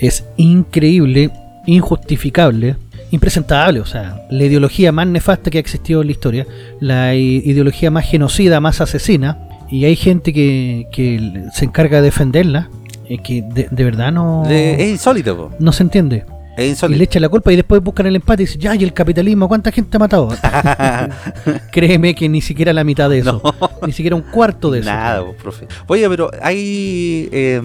Es 0.00 0.24
increíble, 0.36 1.30
injustificable, 1.66 2.74
impresentable. 3.12 3.80
O 3.80 3.86
sea, 3.86 4.26
la 4.30 4.44
ideología 4.44 4.90
más 4.90 5.06
nefasta 5.06 5.50
que 5.50 5.58
ha 5.58 5.60
existido 5.60 6.00
en 6.00 6.08
la 6.08 6.12
historia, 6.12 6.46
la 6.80 7.14
ideología 7.14 7.90
más 7.90 8.06
genocida, 8.06 8.60
más 8.60 8.80
asesina, 8.80 9.38
y 9.70 9.84
hay 9.84 9.94
gente 9.94 10.32
que, 10.32 10.86
que 10.92 11.44
se 11.54 11.64
encarga 11.66 11.98
de 11.98 12.04
defenderla, 12.04 12.68
eh, 13.10 13.18
que 13.22 13.42
de, 13.42 13.68
de 13.70 13.84
verdad 13.84 14.10
no, 14.12 14.44
De- 14.46 14.74
es 14.82 14.90
insólito, 14.92 15.36
po. 15.36 15.50
no 15.58 15.72
se 15.72 15.82
entiende. 15.82 16.24
es 16.56 16.66
Y 16.66 16.70
insólito. 16.70 16.98
le 16.98 17.04
echan 17.04 17.22
la 17.22 17.28
culpa 17.28 17.52
y 17.52 17.56
después 17.56 17.82
buscan 17.82 18.06
el 18.06 18.16
empate 18.16 18.42
y 18.42 18.46
dicen, 18.46 18.60
ya, 18.60 18.74
y 18.74 18.84
el 18.84 18.92
capitalismo, 18.92 19.48
¿cuánta 19.48 19.70
gente 19.72 19.96
ha 19.96 20.00
matado? 20.00 20.28
Créeme 21.72 22.14
que 22.14 22.28
ni 22.28 22.40
siquiera 22.40 22.72
la 22.72 22.84
mitad 22.84 23.08
de 23.10 23.18
eso, 23.18 23.40
ni 23.86 23.92
siquiera 23.92 24.16
un 24.16 24.22
cuarto 24.22 24.70
de 24.70 24.80
eso. 24.80 24.90
Nada, 24.90 25.24
po, 25.24 25.34
profe. 25.34 25.66
Oye, 25.86 26.08
pero 26.08 26.30
hay 26.42 27.28
eh, 27.32 27.62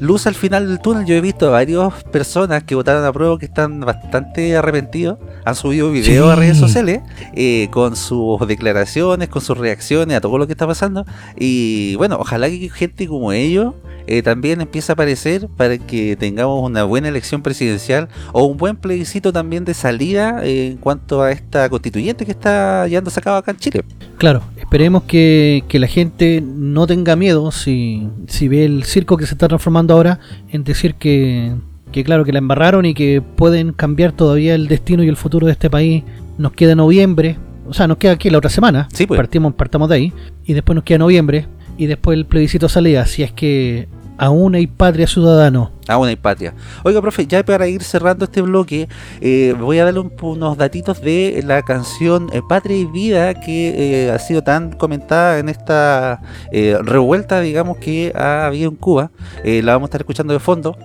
luz 0.00 0.26
al 0.26 0.34
final 0.34 0.68
del 0.68 0.80
túnel. 0.80 1.06
Yo 1.06 1.14
he 1.14 1.20
visto 1.20 1.46
a 1.48 1.50
varias 1.50 2.04
personas 2.04 2.64
que 2.64 2.74
votaron 2.74 3.04
a 3.04 3.12
prueba 3.12 3.38
que 3.38 3.46
están 3.46 3.80
bastante 3.80 4.56
arrepentidos. 4.56 5.18
Han 5.44 5.54
subido 5.54 5.90
videos 5.90 6.26
Sí. 6.26 6.32
a 6.32 6.36
redes 6.36 6.58
sociales 6.58 7.00
eh, 7.34 7.68
con 7.70 7.96
sus 7.96 8.46
declaraciones, 8.46 9.28
con 9.28 9.42
sus 9.42 9.56
reacciones 9.56 10.16
a 10.16 10.20
todo 10.20 10.36
lo 10.38 10.46
que 10.46 10.52
está 10.52 10.66
pasando. 10.66 11.04
Y 11.38 11.94
bueno, 11.96 12.16
ojalá 12.20 12.48
que 12.48 12.68
gente 12.70 13.06
como 13.06 13.32
ellos 13.32 13.74
eh, 14.10 14.22
también 14.22 14.60
empiece 14.62 14.90
a 14.90 14.94
aparecer 14.94 15.48
para 15.56 15.76
que 15.76 16.16
tengamos 16.16 16.64
una 16.64 16.82
buena 16.84 17.08
elección 17.08 17.42
presidencial 17.42 18.08
o 18.32 18.44
un 18.44 18.56
buen 18.56 18.76
plebiscito 18.76 19.32
también 19.32 19.66
de 19.66 19.74
salida 19.74 20.40
eh, 20.44 20.68
en 20.68 20.78
cuanto 20.78 21.20
a 21.22 21.30
esta 21.30 21.68
constituyente 21.68 22.24
que 22.24 22.32
está 22.32 22.88
llevándose 22.88 23.20
a 23.20 23.22
cabo 23.22 23.36
acá 23.36 23.50
en 23.50 23.58
Chile. 23.58 23.84
Claro, 24.16 24.42
esperemos 24.56 25.02
que, 25.02 25.62
que 25.68 25.78
la 25.78 25.86
gente 25.86 26.42
no 26.42 26.86
tenga 26.86 27.16
miedo 27.16 27.50
si, 27.52 28.08
si 28.26 28.48
ve 28.48 28.64
el 28.64 28.84
circo 28.84 29.18
que 29.18 29.26
se 29.26 29.34
está 29.34 29.46
transformando 29.46 29.92
ahora 29.92 30.20
en 30.50 30.64
decir 30.64 30.94
que, 30.94 31.52
que 31.92 32.02
claro, 32.02 32.24
que 32.24 32.32
la 32.32 32.38
embarraron 32.38 32.86
y 32.86 32.94
que 32.94 33.20
pueden 33.20 33.72
cambiar 33.74 34.12
todavía 34.12 34.54
el 34.54 34.68
destino 34.68 35.04
y 35.04 35.08
el 35.08 35.16
futuro 35.16 35.46
de 35.46 35.52
este 35.52 35.68
país. 35.68 36.02
Nos 36.38 36.52
queda 36.52 36.74
noviembre, 36.74 37.36
o 37.68 37.74
sea, 37.74 37.86
nos 37.86 37.98
queda 37.98 38.12
aquí 38.12 38.30
la 38.30 38.38
otra 38.38 38.48
semana, 38.48 38.88
Sí, 38.92 39.06
pues. 39.06 39.18
partimos, 39.18 39.52
partamos 39.54 39.88
de 39.90 39.96
ahí, 39.96 40.12
y 40.46 40.54
después 40.54 40.74
nos 40.74 40.84
queda 40.84 40.98
noviembre, 40.98 41.46
y 41.76 41.86
después 41.86 42.16
el 42.16 42.26
plebiscito 42.26 42.68
salida, 42.68 43.06
si 43.06 43.22
es 43.22 43.32
que 43.32 43.88
aún 44.18 44.54
hay 44.54 44.66
patria 44.66 45.06
ciudadano. 45.06 45.70
Aún 45.88 46.08
hay 46.08 46.16
patria. 46.16 46.52
Oiga, 46.84 47.00
profe, 47.00 47.26
ya 47.26 47.42
para 47.44 47.66
ir 47.66 47.82
cerrando 47.82 48.26
este 48.26 48.42
bloque, 48.42 48.88
eh, 49.22 49.54
voy 49.58 49.78
a 49.78 49.84
darle 49.86 50.00
un- 50.00 50.12
unos 50.20 50.58
datitos 50.58 51.00
de 51.00 51.42
la 51.46 51.62
canción 51.62 52.28
eh, 52.32 52.42
Patria 52.46 52.76
y 52.76 52.84
Vida 52.84 53.32
que 53.34 54.06
eh, 54.06 54.10
ha 54.10 54.18
sido 54.18 54.42
tan 54.42 54.72
comentada 54.72 55.38
en 55.38 55.48
esta 55.48 56.20
revuelta, 56.52 57.40
digamos, 57.40 57.78
que 57.78 58.12
ha 58.14 58.46
habido 58.46 58.68
en 58.70 58.76
Cuba. 58.76 59.10
La 59.44 59.72
vamos 59.72 59.86
a 59.86 59.88
estar 59.88 60.00
escuchando 60.02 60.32
de 60.34 60.40
fondo. 60.40 60.76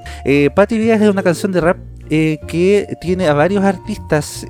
Patria 0.55 0.77
y 0.77 0.81
Vida 0.83 0.95
es 0.95 1.01
una 1.09 1.23
canción 1.23 1.51
de 1.51 1.59
rap 1.61 1.77
que 2.09 2.95
tiene 3.01 3.27
a 3.27 3.33
varios 3.33 3.63
artistas 3.63 4.45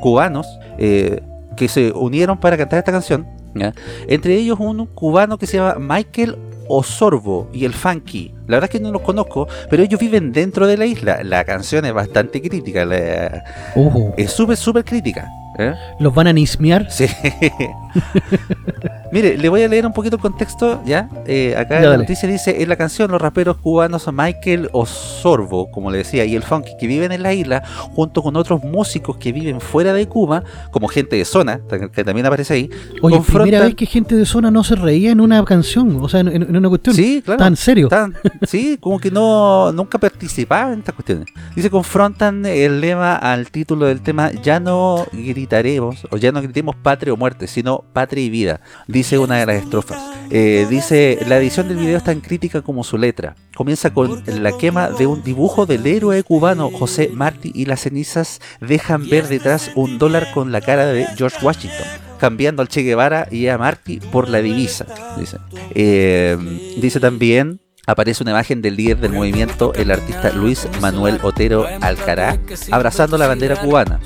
cubanos 0.00 0.46
que 0.78 1.68
se 1.68 1.92
unieron 1.92 2.38
para 2.38 2.56
cantar 2.56 2.78
esta 2.78 2.92
canción. 2.92 3.26
Entre 4.08 4.34
ellos 4.36 4.58
un 4.60 4.86
cubano 4.86 5.38
que 5.38 5.46
se 5.46 5.58
llama 5.58 5.76
Michael 5.78 6.36
Osorbo 6.68 7.48
y 7.52 7.64
el 7.64 7.74
Funky. 7.74 8.32
La 8.46 8.56
verdad 8.56 8.70
es 8.72 8.78
que 8.78 8.80
no 8.80 8.90
los 8.92 9.02
conozco, 9.02 9.48
pero 9.70 9.82
ellos 9.82 10.00
viven 10.00 10.32
dentro 10.32 10.66
de 10.66 10.76
la 10.76 10.86
isla. 10.86 11.22
La 11.22 11.44
canción 11.44 11.84
es 11.84 11.92
bastante 11.92 12.40
crítica, 12.42 12.84
la- 12.84 13.44
Uh, 13.74 14.12
es 14.16 14.30
súper, 14.32 14.56
súper 14.56 14.84
crítica. 14.84 15.28
¿eh? 15.58 15.72
los 16.00 16.12
van 16.12 16.26
a 16.26 16.32
nismear. 16.32 16.90
Sí. 16.90 17.06
Mire, 19.14 19.38
le 19.38 19.48
voy 19.48 19.62
a 19.62 19.68
leer 19.68 19.86
un 19.86 19.92
poquito 19.92 20.16
el 20.16 20.22
contexto, 20.22 20.82
¿ya? 20.84 21.08
Eh, 21.24 21.54
acá 21.56 21.76
Ya, 21.78 21.84
en 21.84 21.90
la 21.90 21.96
noticia 21.98 22.28
dice, 22.28 22.60
en 22.60 22.68
la 22.68 22.74
canción 22.74 23.12
los 23.12 23.22
raperos 23.22 23.56
cubanos 23.58 24.08
Michael 24.12 24.68
Osorbo, 24.72 25.70
como 25.70 25.92
le 25.92 25.98
decía, 25.98 26.24
y 26.24 26.34
el 26.34 26.42
Funky, 26.42 26.72
que 26.80 26.88
viven 26.88 27.12
en 27.12 27.22
la 27.22 27.32
isla, 27.32 27.62
junto 27.94 28.22
con 28.24 28.34
otros 28.34 28.64
músicos 28.64 29.16
que 29.16 29.30
viven 29.30 29.60
fuera 29.60 29.92
de 29.92 30.08
Cuba, 30.08 30.42
como 30.72 30.88
gente 30.88 31.14
de 31.14 31.24
zona, 31.24 31.60
que 31.92 32.02
también 32.02 32.26
aparece 32.26 32.54
ahí, 32.54 32.70
Oye, 33.02 33.16
confrontan- 33.16 33.42
primera 33.44 33.64
vez 33.66 33.76
que 33.76 33.86
gente 33.86 34.16
de 34.16 34.26
zona 34.26 34.50
no 34.50 34.64
se 34.64 34.74
reía 34.74 35.12
en 35.12 35.20
una 35.20 35.44
canción, 35.44 35.96
o 36.02 36.08
sea, 36.08 36.18
en, 36.18 36.28
en 36.28 36.56
una 36.56 36.68
cuestión 36.68 36.96
Sí, 36.96 37.22
claro. 37.24 37.38
tan 37.38 37.54
serio. 37.54 37.86
Tan- 37.88 38.14
sí, 38.48 38.78
como 38.80 38.98
que 38.98 39.12
no 39.12 39.70
nunca 39.72 39.96
participaba 39.98 40.72
en 40.72 40.80
estas 40.80 40.96
cuestiones. 40.96 41.26
Dice, 41.54 41.70
confrontan 41.70 42.44
el 42.46 42.80
lema 42.80 43.14
al 43.14 43.48
título 43.52 43.86
del 43.86 44.00
tema, 44.00 44.32
ya 44.42 44.58
no 44.58 45.06
gritaremos, 45.12 46.04
o 46.10 46.16
ya 46.16 46.32
no 46.32 46.42
gritemos 46.42 46.74
patria 46.74 47.12
o 47.12 47.16
muerte, 47.16 47.46
sino 47.46 47.84
patria 47.92 48.24
y 48.24 48.30
vida, 48.30 48.60
dice 48.88 49.03
una 49.12 49.36
de 49.36 49.46
las 49.46 49.62
estrofas. 49.62 49.98
Eh, 50.30 50.66
dice, 50.68 51.18
la 51.28 51.36
edición 51.36 51.68
del 51.68 51.76
video 51.76 51.98
es 51.98 52.04
tan 52.04 52.20
crítica 52.20 52.62
como 52.62 52.82
su 52.82 52.96
letra. 52.98 53.36
Comienza 53.54 53.92
con 53.92 54.22
la 54.26 54.56
quema 54.56 54.90
de 54.90 55.06
un 55.06 55.22
dibujo 55.22 55.66
del 55.66 55.86
héroe 55.86 56.22
cubano 56.22 56.70
José 56.70 57.10
Martí 57.12 57.52
y 57.54 57.66
las 57.66 57.80
cenizas 57.80 58.40
dejan 58.60 59.08
ver 59.08 59.28
detrás 59.28 59.70
un 59.74 59.98
dólar 59.98 60.32
con 60.32 60.50
la 60.50 60.60
cara 60.60 60.86
de 60.86 61.06
George 61.16 61.44
Washington 61.44 61.86
cambiando 62.18 62.62
al 62.62 62.68
Che 62.68 62.82
Guevara 62.82 63.28
y 63.30 63.48
a 63.48 63.58
Martí 63.58 64.00
por 64.00 64.30
la 64.30 64.40
divisa. 64.40 64.86
Dice, 65.18 65.36
Eh, 65.74 66.38
dice 66.78 66.98
también 66.98 67.60
aparece 67.86 68.22
una 68.22 68.32
imagen 68.32 68.62
del 68.62 68.76
líder 68.76 68.98
del 68.98 69.12
movimiento, 69.12 69.72
el 69.74 69.90
artista 69.90 70.30
Luis 70.30 70.66
Manuel 70.80 71.18
Otero 71.22 71.66
Alcará, 71.80 72.38
abrazando 72.70 73.18
la 73.18 73.26
bandera 73.26 73.56
cubana. 73.56 74.00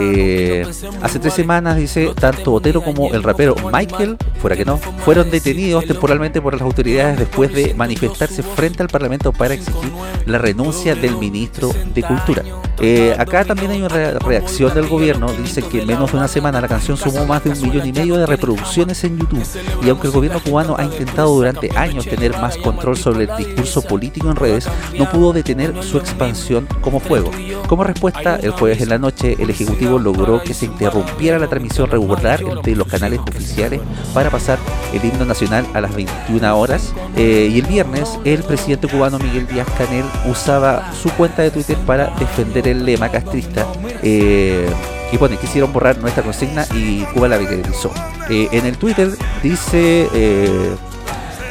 Eh, 0.00 0.66
hace 1.02 1.18
tres 1.18 1.34
semanas, 1.34 1.76
dice, 1.76 2.12
tanto 2.18 2.52
Otero 2.52 2.82
como 2.82 3.12
el 3.12 3.22
rapero 3.22 3.56
Michael, 3.72 4.16
fuera 4.40 4.56
que 4.56 4.64
no, 4.64 4.76
fueron 4.76 5.30
detenidos 5.30 5.86
temporalmente 5.86 6.40
por 6.40 6.52
las 6.52 6.62
autoridades 6.62 7.18
después 7.18 7.52
de 7.52 7.74
manifestarse 7.74 8.42
frente 8.42 8.82
al 8.82 8.88
Parlamento 8.88 9.32
para 9.32 9.54
exigir 9.54 9.90
la 10.26 10.38
renuncia 10.38 10.94
del 10.94 11.16
ministro 11.16 11.70
de 11.94 12.02
Cultura. 12.02 12.42
Eh, 12.80 13.14
acá 13.18 13.44
también 13.44 13.72
hay 13.72 13.82
una 13.82 13.88
reacción 14.18 14.72
del 14.72 14.86
gobierno, 14.86 15.32
dice 15.32 15.62
que 15.62 15.80
en 15.80 15.88
menos 15.88 16.12
de 16.12 16.18
una 16.18 16.28
semana 16.28 16.60
la 16.60 16.68
canción 16.68 16.96
sumó 16.96 17.26
más 17.26 17.42
de 17.42 17.50
un 17.50 17.60
millón 17.60 17.88
y 17.88 17.92
medio 17.92 18.16
de 18.16 18.26
reproducciones 18.26 19.02
en 19.02 19.18
YouTube 19.18 19.44
y 19.82 19.88
aunque 19.88 20.06
el 20.06 20.12
gobierno 20.12 20.40
cubano 20.40 20.76
ha 20.78 20.84
intentado 20.84 21.34
durante 21.34 21.76
años 21.76 22.06
tener 22.06 22.38
más 22.38 22.56
control 22.58 22.96
sobre 22.96 23.07
el 23.10 23.30
discurso 23.36 23.82
político 23.82 24.30
en 24.30 24.36
redes, 24.36 24.68
no 24.98 25.10
pudo 25.10 25.32
detener 25.32 25.82
su 25.82 25.98
expansión 25.98 26.66
como 26.80 27.00
fuego. 27.00 27.30
Como 27.66 27.84
respuesta, 27.84 28.36
el 28.36 28.50
jueves 28.52 28.80
en 28.80 28.88
la 28.90 28.98
noche 28.98 29.36
el 29.38 29.50
Ejecutivo 29.50 29.98
logró 29.98 30.42
que 30.42 30.54
se 30.54 30.66
interrumpiera 30.66 31.38
la 31.38 31.48
transmisión 31.48 31.90
regular 31.90 32.40
entre 32.42 32.76
los 32.76 32.86
canales 32.86 33.20
oficiales 33.20 33.80
para 34.14 34.30
pasar 34.30 34.58
el 34.92 35.04
himno 35.04 35.24
nacional 35.24 35.66
a 35.74 35.80
las 35.80 35.94
21 35.94 36.58
horas 36.58 36.94
eh, 37.16 37.50
y 37.52 37.58
el 37.58 37.66
viernes 37.66 38.18
el 38.24 38.42
presidente 38.42 38.88
cubano 38.88 39.18
Miguel 39.18 39.46
Díaz 39.46 39.68
Canel 39.76 40.04
usaba 40.30 40.92
su 40.94 41.10
cuenta 41.10 41.42
de 41.42 41.50
Twitter 41.50 41.76
para 41.86 42.10
defender 42.18 42.68
el 42.68 42.84
lema 42.84 43.08
castrista. 43.10 43.66
Eh, 44.02 44.68
y 45.12 45.18
pone, 45.18 45.36
quisieron 45.36 45.72
borrar 45.72 45.98
nuestra 45.98 46.22
consigna 46.22 46.66
y 46.74 47.02
Cuba 47.14 47.28
la 47.28 47.38
viralizó. 47.38 47.90
Eh, 48.28 48.48
en 48.52 48.66
el 48.66 48.76
Twitter 48.76 49.10
dice, 49.42 50.08
eh, 50.12 50.74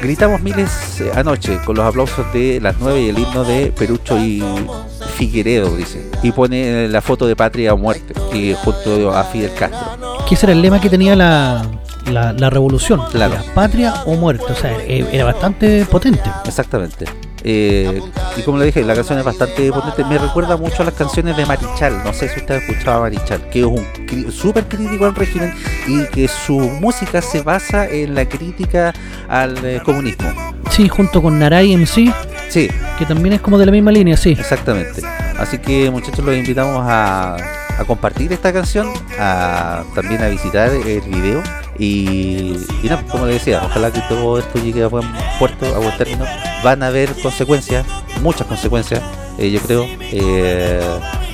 gritamos 0.02 0.42
miles 0.42 1.02
anoche 1.16 1.60
con 1.66 1.76
los 1.76 1.86
aplausos 1.86 2.32
de 2.34 2.60
las 2.62 2.76
9 2.80 3.02
y 3.02 3.10
el 3.10 3.20
himno 3.20 3.44
de 3.44 3.72
Perucho 3.72 4.18
y 4.18 4.44
Figueredo, 5.16 5.76
dice. 5.76 6.10
Y 6.24 6.32
pone 6.32 6.88
la 6.88 7.02
foto 7.02 7.28
de 7.28 7.36
Patria 7.36 7.74
o 7.74 7.78
Muerte, 7.78 8.14
y 8.34 8.54
junto 8.54 9.12
a 9.12 9.24
Fidel 9.24 9.54
Castro. 9.54 10.18
Que 10.28 10.36
ese 10.36 10.46
era 10.46 10.54
el 10.54 10.62
lema 10.62 10.80
que 10.80 10.90
tenía 10.90 11.16
la, 11.16 11.66
la, 12.12 12.34
la 12.34 12.50
revolución. 12.50 13.02
Claro. 13.12 13.36
Era 13.36 13.44
patria 13.54 13.94
o 14.06 14.16
muerte. 14.16 14.46
O 14.50 14.56
sea, 14.56 14.78
eh, 14.80 15.08
era 15.12 15.26
bastante 15.26 15.86
potente. 15.86 16.30
Exactamente. 16.46 17.06
Eh, 17.44 18.02
y 18.36 18.42
como 18.42 18.58
le 18.58 18.66
dije, 18.66 18.84
la 18.84 18.96
canción 18.96 19.20
es 19.20 19.26
bastante 19.26 19.72
potente. 19.72 20.04
Me 20.06 20.18
recuerda 20.18 20.58
mucho 20.58 20.82
a 20.82 20.86
las 20.86 20.94
canciones 20.94 21.38
de 21.38 21.46
Marichal. 21.46 22.04
No 22.04 22.14
sé 22.14 22.30
si 22.30 22.40
usted 22.40 22.56
ha 22.56 22.58
escuchado 22.58 22.98
a 22.98 23.02
Marichal, 23.02 23.50
que 23.50 23.60
es 23.60 23.66
un 23.66 24.32
súper 24.32 24.66
crítico 24.66 25.06
al 25.06 25.16
régimen 25.16 25.54
y 25.88 26.06
que 26.08 26.28
su 26.28 26.58
música 26.60 27.22
se 27.22 27.42
basa 27.42 27.88
en 27.88 28.16
la 28.16 28.28
crítica 28.28 28.94
al 29.28 29.58
eh, 29.66 29.82
comunismo. 29.84 30.30
Sí, 30.70 30.90
junto 30.90 31.22
con 31.22 31.40
Naray 31.40 31.76
MC, 31.76 32.14
Sí, 32.50 32.70
que 32.98 33.06
también 33.06 33.34
es 33.34 33.42
como 33.42 33.58
de 33.58 33.66
la 33.66 33.72
misma 33.72 33.92
línea, 33.92 34.16
sí. 34.16 34.32
exactamente. 34.32 35.02
Así 35.38 35.58
que 35.60 35.92
muchachos, 35.92 36.24
los 36.24 36.36
invitamos 36.36 36.82
a, 36.88 37.38
a 37.78 37.86
compartir 37.86 38.34
esta 38.34 38.52
canción, 38.52 38.92
a 39.20 39.84
también 39.94 40.22
a 40.24 40.28
visitar 40.28 40.70
el 40.72 41.02
video. 41.02 41.44
Y, 41.80 42.58
y 42.82 42.90
como 43.12 43.26
le 43.26 43.34
decía, 43.34 43.62
ojalá 43.64 43.92
que 43.92 44.02
todo 44.02 44.40
esto 44.40 44.60
llegue 44.60 44.84
a 44.84 44.88
buen 44.88 45.08
puerto, 45.40 45.66
a 45.76 45.78
buen 45.78 45.96
término. 45.98 46.26
Van 46.64 46.82
a 46.82 46.88
haber 46.88 47.14
consecuencias, 47.22 47.86
muchas 48.22 48.48
consecuencias, 48.48 49.02
eh, 49.38 49.52
yo 49.52 49.60
creo. 49.62 49.86
Eh, 50.00 50.82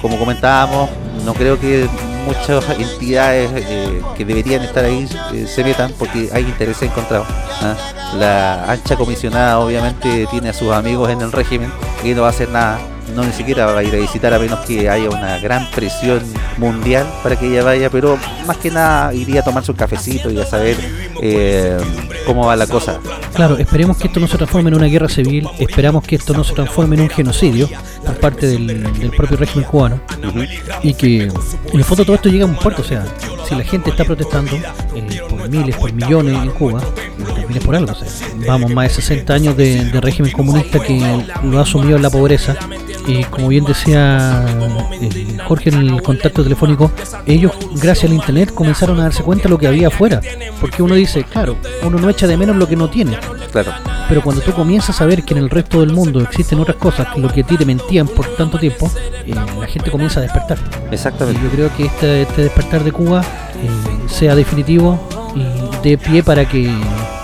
como 0.01 0.19
comentábamos, 0.19 0.89
no 1.23 1.33
creo 1.33 1.57
que 1.57 1.87
muchas 2.25 2.63
entidades 2.77 3.49
eh, 3.55 4.01
que 4.17 4.25
deberían 4.25 4.63
estar 4.63 4.83
ahí 4.83 5.07
se 5.47 5.63
metan 5.63 5.93
porque 5.97 6.29
hay 6.33 6.43
intereses 6.43 6.89
encontrados. 6.89 7.27
¿ah? 7.61 7.75
La 8.17 8.71
ancha 8.71 8.95
comisionada 8.97 9.59
obviamente 9.59 10.27
tiene 10.29 10.49
a 10.49 10.53
sus 10.53 10.71
amigos 10.71 11.09
en 11.09 11.21
el 11.21 11.31
régimen 11.31 11.71
y 12.03 12.09
no 12.13 12.21
va 12.21 12.27
a 12.27 12.31
hacer 12.31 12.49
nada. 12.49 12.79
No 13.15 13.23
ni 13.23 13.31
siquiera 13.31 13.65
va 13.65 13.79
a 13.79 13.83
ir 13.83 13.93
a 13.93 13.97
visitar 13.97 14.33
a 14.33 14.39
menos 14.39 14.59
que 14.61 14.89
haya 14.89 15.09
una 15.09 15.37
gran 15.39 15.69
presión 15.71 16.21
mundial 16.57 17.05
para 17.21 17.35
que 17.35 17.47
ella 17.47 17.63
vaya, 17.63 17.89
pero 17.89 18.17
más 18.45 18.57
que 18.57 18.71
nada 18.71 19.13
iría 19.13 19.41
a 19.41 19.43
tomarse 19.43 19.71
un 19.71 19.77
cafecito 19.77 20.31
y 20.31 20.39
a 20.39 20.45
saber 20.45 20.77
eh, 21.21 21.77
cómo 22.25 22.45
va 22.45 22.55
la 22.55 22.67
cosa. 22.67 22.99
Claro, 23.33 23.57
esperemos 23.57 23.97
que 23.97 24.07
esto 24.07 24.19
no 24.19 24.27
se 24.27 24.37
transforme 24.37 24.69
en 24.69 24.75
una 24.75 24.87
guerra 24.87 25.09
civil, 25.09 25.47
esperamos 25.59 26.03
que 26.03 26.15
esto 26.15 26.33
no 26.33 26.43
se 26.43 26.53
transforme 26.53 26.95
en 26.95 27.03
un 27.03 27.09
genocidio 27.09 27.69
por 28.05 28.19
parte 28.19 28.47
del, 28.47 28.67
del 28.67 29.11
propio 29.11 29.37
régimen 29.37 29.65
cubano 29.65 29.99
y 30.81 30.93
que 30.93 31.23
en 31.23 31.79
el 31.79 31.83
fondo 31.83 32.03
todo 32.05 32.15
esto 32.15 32.29
llega 32.29 32.45
a 32.45 32.47
un 32.47 32.55
puerto, 32.55 32.81
o 32.81 32.85
sea, 32.85 33.05
si 33.47 33.55
la 33.55 33.63
gente 33.63 33.89
está 33.89 34.05
protestando 34.05 34.51
eh, 34.95 35.21
por 35.29 35.49
miles, 35.49 35.75
por 35.75 35.91
millones 35.91 36.35
en 36.35 36.51
Cuba, 36.51 36.81
también 37.17 37.57
es 37.57 37.63
por 37.63 37.75
algo, 37.75 37.91
o 37.91 37.95
sea, 37.95 38.07
vamos 38.47 38.71
más 38.71 38.89
de 38.89 39.01
60 39.01 39.33
años 39.33 39.57
de, 39.57 39.85
de 39.85 40.01
régimen 40.01 40.31
comunista 40.31 40.79
que 40.79 41.25
lo 41.43 41.59
ha 41.59 41.65
sumido 41.65 41.95
en 41.97 42.01
la 42.01 42.09
pobreza 42.09 42.55
y 43.07 43.23
como 43.25 43.49
bien 43.49 43.65
decía 43.65 44.45
eh, 45.01 45.37
Jorge 45.45 45.69
en 45.69 45.75
el 45.75 46.01
contacto 46.01 46.43
telefónico, 46.43 46.91
ellos 47.25 47.51
gracias 47.75 48.05
al 48.05 48.13
internet 48.13 48.53
comenzaron 48.53 48.99
a 48.99 49.03
darse 49.03 49.23
cuenta 49.23 49.43
de 49.43 49.49
lo 49.49 49.57
que 49.57 49.67
había 49.67 49.87
afuera, 49.87 50.21
porque 50.61 50.81
uno 50.81 50.95
dice, 50.95 51.23
claro, 51.23 51.57
uno 51.83 51.99
no 51.99 52.09
echa 52.09 52.27
de 52.27 52.37
menos 52.37 52.55
lo 52.55 52.67
que 52.67 52.75
no 52.75 52.89
tiene, 52.89 53.17
Claro, 53.53 53.71
pero 54.09 54.23
cuando 54.23 54.41
tú 54.41 54.51
comienzas 54.51 54.99
a 54.99 55.05
ver 55.05 55.23
que 55.23 55.35
en 55.35 55.39
el 55.39 55.51
resto 55.51 55.81
del 55.81 55.91
mundo 55.91 56.19
existen 56.21 56.59
otras 56.59 56.77
cosas 56.77 57.13
que 57.13 57.19
lo 57.19 57.29
que 57.29 57.41
a 57.41 57.45
ti 57.45 57.55
por 58.01 58.25
tanto 58.35 58.57
tiempo, 58.57 58.89
eh, 59.25 59.33
la 59.33 59.67
gente 59.67 59.91
comienza 59.91 60.19
a 60.19 60.23
despertar. 60.23 60.57
Y 60.89 60.93
exactamente. 60.93 61.41
yo 61.43 61.49
creo 61.49 61.75
que 61.75 61.85
este, 61.85 62.23
este 62.23 62.43
despertar 62.43 62.83
de 62.83 62.91
Cuba 62.91 63.21
eh, 63.21 64.09
sea 64.09 64.35
definitivo 64.35 64.99
y 65.35 65.87
de 65.87 65.97
pie 65.97 66.23
para 66.23 66.47
que 66.47 66.71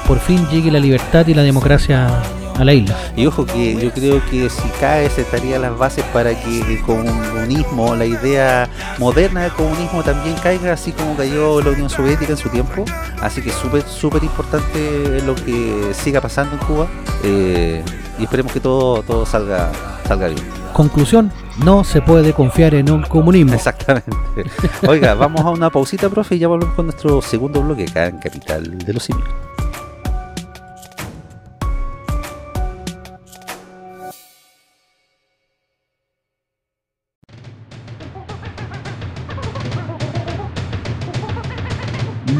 por 0.07 0.19
fin 0.19 0.47
llegue 0.49 0.71
la 0.71 0.79
libertad 0.79 1.27
y 1.27 1.33
la 1.33 1.43
democracia 1.43 2.21
a 2.59 2.65
la 2.65 2.73
isla. 2.73 2.95
Y 3.15 3.25
ojo 3.25 3.45
que 3.45 3.75
yo 3.75 3.91
creo 3.91 4.21
que 4.29 4.49
si 4.49 4.67
cae 4.79 5.09
sentaría 5.09 5.57
las 5.57 5.77
bases 5.77 6.03
para 6.13 6.33
que 6.39 6.61
el 6.61 6.81
comunismo, 6.81 7.95
la 7.95 8.05
idea 8.05 8.69
moderna 8.97 9.43
del 9.43 9.53
comunismo 9.53 10.03
también 10.03 10.35
caiga 10.43 10.73
así 10.73 10.91
como 10.91 11.15
cayó 11.15 11.61
la 11.61 11.69
Unión 11.69 11.89
Soviética 11.89 12.31
en 12.31 12.37
su 12.37 12.49
tiempo. 12.49 12.83
Así 13.21 13.41
que 13.41 13.51
súper, 13.51 13.83
súper 13.83 14.23
importante 14.23 15.21
lo 15.25 15.35
que 15.35 15.91
siga 15.93 16.21
pasando 16.21 16.53
en 16.53 16.59
Cuba. 16.59 16.87
Eh, 17.23 17.83
y 18.19 18.23
esperemos 18.23 18.51
que 18.51 18.59
todo, 18.59 19.03
todo 19.03 19.25
salga, 19.25 19.71
salga 20.05 20.27
bien. 20.27 20.58
Conclusión, 20.73 21.31
no 21.63 21.83
se 21.83 22.01
puede 22.01 22.33
confiar 22.33 22.73
en 22.73 22.89
un 22.89 23.03
comunismo. 23.03 23.53
Exactamente. 23.53 24.11
Oiga, 24.87 25.13
vamos 25.13 25.41
a 25.41 25.49
una 25.49 25.69
pausita, 25.69 26.09
profe, 26.09 26.35
y 26.35 26.39
ya 26.39 26.47
volvemos 26.47 26.73
con 26.75 26.85
nuestro 26.85 27.21
segundo 27.21 27.61
bloque 27.61 27.83
acá 27.83 28.07
en 28.07 28.17
Capital 28.19 28.77
de 28.77 28.93
los 28.93 29.03
Simios. 29.03 29.27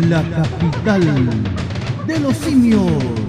La 0.08 0.24
capital 0.24 1.30
de 2.08 2.20
los 2.20 2.36
simios. 2.38 3.29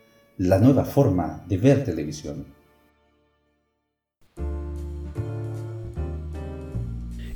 la 0.37 0.59
nueva 0.59 0.85
forma 0.85 1.43
de 1.47 1.57
ver 1.57 1.83
televisión. 1.83 2.45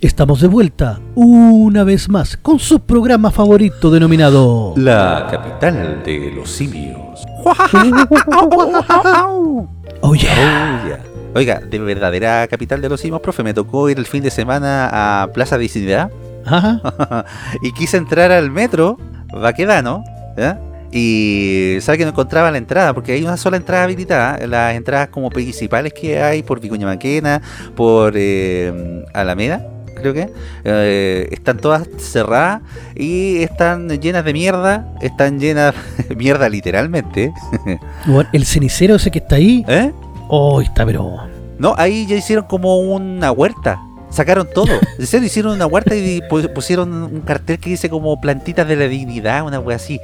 Estamos 0.02 0.42
de 0.42 0.48
vuelta 0.48 1.00
una 1.16 1.84
vez 1.84 2.10
más 2.10 2.38
con 2.38 2.60
su 2.60 2.82
programa 2.82 3.32
favorito 3.32 3.90
denominado 3.90 4.74
La 4.76 5.28
capital 5.32 6.04
de 6.04 6.32
los 6.32 6.50
simios. 6.50 7.26
Oh 10.02 10.14
yeah. 10.14 10.82
Oh, 10.84 10.88
yeah. 10.88 11.00
Oiga, 11.34 11.60
de 11.60 11.80
verdadera 11.80 12.48
capital 12.48 12.82
de 12.82 12.90
los 12.90 13.02
simios, 13.02 13.22
profe, 13.22 13.44
me 13.44 13.54
tocó 13.54 13.90
ir 13.90 13.98
el 13.98 14.06
fin 14.06 14.22
de 14.22 14.30
semana 14.30 15.24
a 15.24 15.28
Plaza 15.34 15.58
Dignidad 15.58 16.12
Ajá. 16.46 17.26
y 17.64 17.72
quise 17.72 17.98
entrar 17.98 18.32
al 18.32 18.52
metro 18.52 18.98
Baquedano, 19.34 20.04
¿ya? 20.38 20.60
Y 20.92 21.78
sabe 21.82 21.98
que 21.98 22.04
no 22.06 22.12
encontraba 22.12 22.52
la 22.52 22.58
entrada, 22.58 22.94
porque 22.94 23.14
hay 23.14 23.24
una 23.24 23.38
sola 23.38 23.58
entrada 23.58 23.84
habilitada, 23.84 24.46
las 24.48 24.76
entradas 24.76 25.10
como 25.10 25.30
principales 25.30 25.94
que 25.94 26.22
hay 26.22 26.44
por 26.44 26.60
Vicuña 26.60 26.86
Maquena, 26.86 27.42
por 27.76 28.14
eh, 28.16 29.04
Alameda, 29.14 29.68
creo 29.96 30.14
que, 30.14 30.30
eh, 30.64 31.28
están 31.32 31.58
todas 31.58 31.88
cerradas 31.98 32.62
y 32.96 33.38
están 33.38 33.90
llenas 33.90 34.24
de 34.24 34.34
mierda, 34.34 34.94
están 35.02 35.40
llenas 35.40 35.74
de 36.10 36.16
mierda 36.16 36.50
literalmente. 36.50 37.34
Bueno, 38.06 38.30
el 38.34 38.46
cenicero 38.46 38.96
ese 38.96 39.10
que 39.10 39.20
está 39.20 39.36
ahí, 39.36 39.66
¿Eh? 39.68 39.92
oh, 40.28 40.62
está 40.62 40.86
pero... 40.86 41.18
No, 41.58 41.74
ahí 41.78 42.06
ya 42.06 42.16
hicieron 42.18 42.46
como 42.46 42.78
una 42.78 43.32
huerta. 43.32 43.80
Sacaron 44.16 44.48
todo. 44.54 44.72
En 44.98 45.06
serio, 45.06 45.28
hicieron 45.28 45.54
una 45.54 45.66
huerta 45.66 45.94
y 45.96 46.22
pu- 46.22 46.52
pusieron 46.54 46.94
un 46.94 47.22
cartel 47.22 47.60
que 47.60 47.70
dice 47.72 47.90
como 47.90 48.20
plantitas 48.22 48.66
de 48.68 48.76
la 48.78 48.88
dignidad, 48.88 49.46
una 49.46 49.60
wea 49.60 49.76
así. 49.76 50.00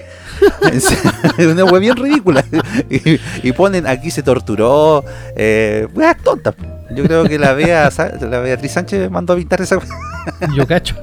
Una 1.39 1.63
wea 1.65 1.79
bien 1.79 1.95
ridícula. 1.95 2.43
Y, 2.89 3.19
y 3.43 3.51
ponen 3.53 3.87
aquí 3.87 4.11
se 4.11 4.21
torturó. 4.23 5.03
Eh, 5.35 5.87
weas 5.93 6.17
tontas. 6.17 6.55
Yo 6.93 7.03
creo 7.05 7.23
que 7.23 7.39
la, 7.39 7.53
Bea, 7.53 7.89
la 8.29 8.39
Beatriz 8.39 8.73
Sánchez 8.73 9.09
mandó 9.09 9.33
a 9.33 9.37
pintar 9.37 9.61
esa 9.61 9.77
wea. 9.77 9.87
Yo 10.55 10.67
cacho. 10.67 10.95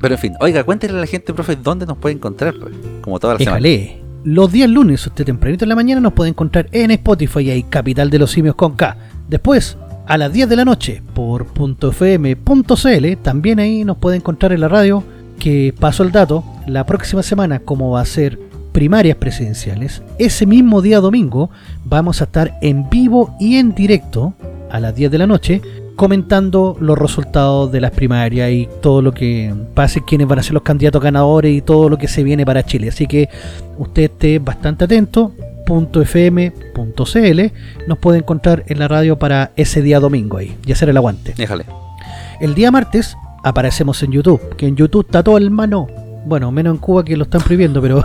Pero 0.00 0.14
en 0.14 0.20
fin, 0.20 0.34
oiga, 0.40 0.62
cuéntenle 0.64 0.98
a 0.98 1.00
la 1.00 1.06
gente, 1.06 1.32
profe, 1.32 1.56
dónde 1.56 1.86
nos 1.86 1.98
puede 1.98 2.14
encontrar, 2.14 2.54
pues, 2.60 2.74
como 3.00 3.18
toda 3.18 3.34
la 3.34 3.38
semana. 3.38 3.56
Déjale. 3.60 4.00
Los 4.24 4.52
días 4.52 4.68
lunes, 4.70 5.06
usted 5.06 5.24
tempranito 5.24 5.64
en 5.64 5.68
la 5.70 5.74
mañana, 5.74 6.00
nos 6.00 6.12
puede 6.14 6.30
encontrar 6.30 6.66
en 6.72 6.90
Spotify, 6.92 7.50
ahí 7.50 7.62
Capital 7.64 8.08
de 8.10 8.18
los 8.18 8.30
Simios 8.30 8.54
con 8.54 8.74
K. 8.74 8.96
Después, 9.28 9.76
a 10.06 10.18
las 10.18 10.32
10 10.32 10.48
de 10.48 10.56
la 10.56 10.64
noche, 10.64 11.02
por 11.14 11.46
.fm.cl, 11.54 13.16
también 13.22 13.58
ahí 13.58 13.84
nos 13.84 13.96
puede 13.96 14.16
encontrar 14.16 14.52
en 14.52 14.60
la 14.60 14.68
radio, 14.68 15.02
que 15.38 15.74
paso 15.78 16.02
el 16.02 16.12
dato, 16.12 16.44
la 16.66 16.86
próxima 16.86 17.22
semana, 17.22 17.58
como 17.58 17.90
va 17.90 18.00
a 18.00 18.06
ser 18.06 18.38
primarias 18.72 19.16
presidenciales, 19.16 20.02
ese 20.18 20.46
mismo 20.46 20.82
día 20.82 21.00
domingo 21.00 21.50
vamos 21.84 22.20
a 22.20 22.24
estar 22.24 22.58
en 22.60 22.90
vivo 22.90 23.36
y 23.38 23.56
en 23.56 23.74
directo, 23.74 24.34
a 24.70 24.80
las 24.80 24.94
10 24.94 25.10
de 25.12 25.18
la 25.18 25.26
noche, 25.26 25.62
comentando 25.96 26.76
los 26.80 26.98
resultados 26.98 27.70
de 27.70 27.80
las 27.80 27.92
primarias 27.92 28.50
y 28.50 28.68
todo 28.82 29.00
lo 29.00 29.12
que 29.12 29.54
pase, 29.74 30.04
quiénes 30.04 30.26
van 30.26 30.40
a 30.40 30.42
ser 30.42 30.54
los 30.54 30.62
candidatos 30.62 31.00
ganadores 31.00 31.56
y 31.56 31.62
todo 31.62 31.88
lo 31.88 31.98
que 31.98 32.08
se 32.08 32.24
viene 32.24 32.44
para 32.44 32.64
Chile. 32.64 32.88
Así 32.88 33.06
que 33.06 33.28
usted 33.78 34.04
esté 34.04 34.38
bastante 34.38 34.84
atento. 34.84 35.32
.fm.cl 35.66 37.40
nos 37.86 37.98
puede 37.98 38.18
encontrar 38.18 38.64
en 38.66 38.78
la 38.78 38.88
radio 38.88 39.18
para 39.18 39.52
ese 39.56 39.82
día 39.82 40.00
domingo 40.00 40.38
ahí 40.38 40.56
y 40.66 40.72
hacer 40.72 40.88
el 40.88 40.96
aguante. 40.96 41.34
Déjale. 41.36 41.64
El 42.40 42.54
día 42.54 42.70
martes 42.70 43.16
aparecemos 43.42 44.02
en 44.02 44.12
YouTube, 44.12 44.56
que 44.56 44.66
en 44.66 44.76
YouTube 44.76 45.06
está 45.06 45.22
todo 45.22 45.38
el 45.38 45.50
mano. 45.50 45.86
Bueno, 46.26 46.50
menos 46.50 46.74
en 46.74 46.80
Cuba 46.80 47.04
que 47.04 47.16
lo 47.16 47.24
están 47.24 47.42
prohibiendo, 47.42 47.80
pero 47.82 48.04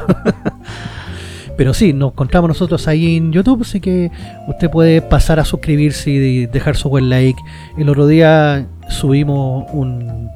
pero 1.57 1.73
sí, 1.73 1.93
nos 1.93 2.11
encontramos 2.11 2.47
nosotros 2.47 2.87
ahí 2.87 3.17
en 3.17 3.31
YouTube, 3.31 3.63
así 3.63 3.79
que 3.79 4.11
usted 4.47 4.69
puede 4.69 5.01
pasar 5.01 5.39
a 5.39 5.45
suscribirse 5.45 6.09
y 6.09 6.45
dejar 6.45 6.75
su 6.75 6.89
buen 6.89 7.09
like. 7.09 7.39
El 7.77 7.89
otro 7.89 8.07
día 8.07 8.67
subimos 8.89 9.65
un, 9.73 10.29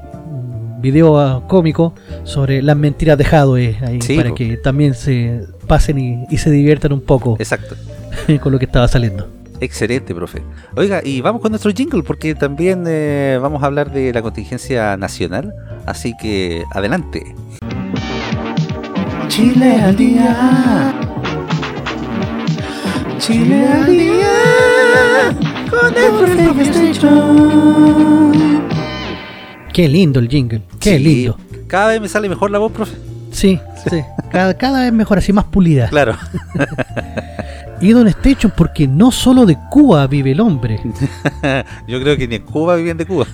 video 0.84 1.18
ah, 1.18 1.42
cómico 1.48 1.94
sobre 2.24 2.60
las 2.60 2.76
mentiras 2.76 3.16
de 3.16 3.24
Jadwe 3.24 3.76
ahí 3.80 4.02
Sí, 4.02 4.16
para 4.16 4.34
que 4.34 4.58
también 4.58 4.92
se 4.92 5.46
pasen 5.64 5.98
y, 5.98 6.24
y 6.30 6.38
se 6.38 6.50
diviertan 6.50 6.92
un 6.92 7.00
poco 7.00 7.36
Exacto. 7.38 7.74
con 8.42 8.52
lo 8.52 8.58
que 8.58 8.64
estaba 8.66 8.88
saliendo. 8.88 9.28
Excelente, 9.60 10.14
profe. 10.14 10.42
Oiga, 10.76 11.00
y 11.04 11.20
vamos 11.20 11.40
con 11.40 11.52
nuestro 11.52 11.70
jingle 11.72 12.02
porque 12.02 12.34
también 12.34 12.84
eh, 12.86 13.38
vamos 13.40 13.62
a 13.62 13.66
hablar 13.66 13.92
de 13.92 14.12
la 14.12 14.20
contingencia 14.20 14.96
nacional. 14.96 15.54
Así 15.86 16.14
que 16.20 16.64
adelante. 16.72 17.34
Chile 19.28 19.80
al 19.80 19.96
día. 19.96 20.94
Chile 23.18 23.66
al 23.66 23.86
día. 23.86 24.28
Con 25.70 25.94
el 25.96 26.54
Qué 29.72 29.88
lindo 29.88 30.20
el 30.20 30.28
jingle, 30.28 30.62
qué 30.78 30.98
Sí, 30.98 31.04
lindo. 31.04 31.38
Cada 31.66 31.88
vez 31.88 32.00
me 32.00 32.08
sale 32.08 32.28
mejor 32.28 32.50
la 32.50 32.58
voz, 32.58 32.70
profe. 32.70 32.96
Sí, 33.32 33.58
sí. 33.90 34.02
Cada, 34.30 34.54
cada 34.54 34.82
vez 34.82 34.92
mejor, 34.92 35.18
así 35.18 35.32
más 35.32 35.44
pulida. 35.44 35.88
Claro. 35.88 36.16
Y 37.80 37.92
Don 37.92 38.08
Station, 38.08 38.52
porque 38.56 38.88
no 38.88 39.10
solo 39.10 39.46
de 39.46 39.58
Cuba 39.70 40.06
vive 40.06 40.32
el 40.32 40.40
hombre. 40.40 40.80
Yo 41.88 42.00
creo 42.00 42.16
que 42.16 42.26
ni 42.26 42.36
en 42.36 42.42
Cuba 42.42 42.76
viven 42.76 42.96
de 42.96 43.06
Cuba. 43.06 43.26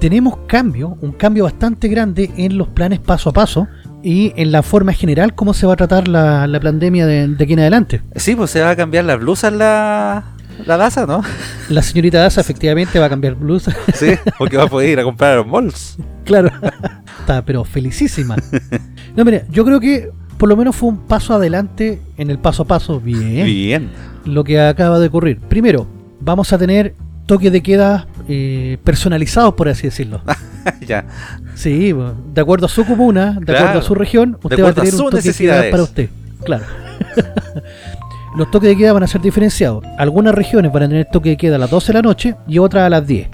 Tenemos 0.00 0.38
cambio, 0.46 0.96
un 1.00 1.12
cambio 1.12 1.44
bastante 1.44 1.88
grande 1.88 2.30
en 2.36 2.56
los 2.58 2.68
planes 2.68 3.00
paso 3.00 3.30
a 3.30 3.32
paso 3.32 3.66
y 4.02 4.32
en 4.36 4.52
la 4.52 4.62
forma 4.62 4.92
general 4.92 5.34
cómo 5.34 5.52
se 5.52 5.66
va 5.66 5.72
a 5.72 5.76
tratar 5.76 6.06
la, 6.06 6.46
la 6.46 6.60
pandemia 6.60 7.06
de, 7.06 7.28
de 7.28 7.44
aquí 7.44 7.54
en 7.54 7.60
adelante. 7.60 8.02
Sí, 8.14 8.36
pues 8.36 8.50
se 8.50 8.60
va 8.60 8.70
a 8.70 8.76
cambiar 8.76 9.04
las 9.04 9.18
blusas 9.18 9.52
la, 9.52 10.35
la 10.64 10.76
Daza, 10.76 11.06
¿no? 11.06 11.22
La 11.68 11.82
señorita 11.82 12.18
Daza 12.20 12.40
efectivamente 12.40 12.98
va 12.98 13.06
a 13.06 13.08
cambiar 13.08 13.34
blusa. 13.34 13.74
Sí, 13.94 14.12
porque 14.38 14.56
va 14.56 14.64
a 14.64 14.68
poder 14.68 14.90
ir 14.90 15.00
a 15.00 15.04
comprar 15.04 15.32
a 15.32 15.36
los 15.36 15.46
malls. 15.46 15.96
claro. 16.24 16.50
Está, 17.20 17.44
pero 17.44 17.64
felicísima. 17.64 18.36
No, 19.16 19.24
mira, 19.24 19.42
yo 19.50 19.64
creo 19.64 19.80
que 19.80 20.10
por 20.38 20.48
lo 20.48 20.56
menos 20.56 20.76
fue 20.76 20.90
un 20.90 20.98
paso 20.98 21.34
adelante 21.34 22.00
en 22.16 22.30
el 22.30 22.38
paso 22.38 22.62
a 22.62 22.66
paso. 22.66 23.00
Bien. 23.00 23.44
Bien. 23.44 23.90
lo 24.24 24.44
que 24.44 24.60
acaba 24.60 24.98
de 25.00 25.08
ocurrir. 25.08 25.40
Primero, 25.40 25.86
vamos 26.20 26.52
a 26.52 26.58
tener 26.58 26.94
toques 27.26 27.50
de 27.50 27.62
queda 27.62 28.06
eh, 28.28 28.78
personalizados, 28.84 29.54
por 29.54 29.68
así 29.68 29.84
decirlo. 29.88 30.20
ya. 30.86 31.06
Sí, 31.54 31.92
de 32.34 32.40
acuerdo 32.40 32.66
a 32.66 32.68
su 32.68 32.84
comuna, 32.84 33.32
de 33.40 33.46
Claro. 33.46 33.60
acuerdo 33.60 33.80
a 33.80 33.82
su 33.82 33.94
región, 33.96 34.38
usted 34.42 34.62
va 34.62 34.68
a 34.68 34.72
tener 34.74 34.94
un 34.94 35.10
toque 35.10 35.22
de 35.22 35.34
queda 35.34 35.64
para 35.70 35.82
usted. 35.82 36.08
Claro. 36.44 36.64
Los 38.36 38.50
toques 38.50 38.68
de 38.68 38.76
queda 38.76 38.92
van 38.92 39.02
a 39.02 39.06
ser 39.06 39.22
diferenciados. 39.22 39.82
Algunas 39.96 40.34
regiones 40.34 40.70
van 40.70 40.82
a 40.82 40.88
tener 40.88 41.06
toque 41.06 41.30
de 41.30 41.36
queda 41.38 41.56
a 41.56 41.58
las 41.58 41.70
12 41.70 41.86
de 41.86 41.92
la 41.94 42.02
noche 42.02 42.36
y 42.46 42.58
otras 42.58 42.84
a 42.84 42.90
las 42.90 43.06
10. 43.06 43.28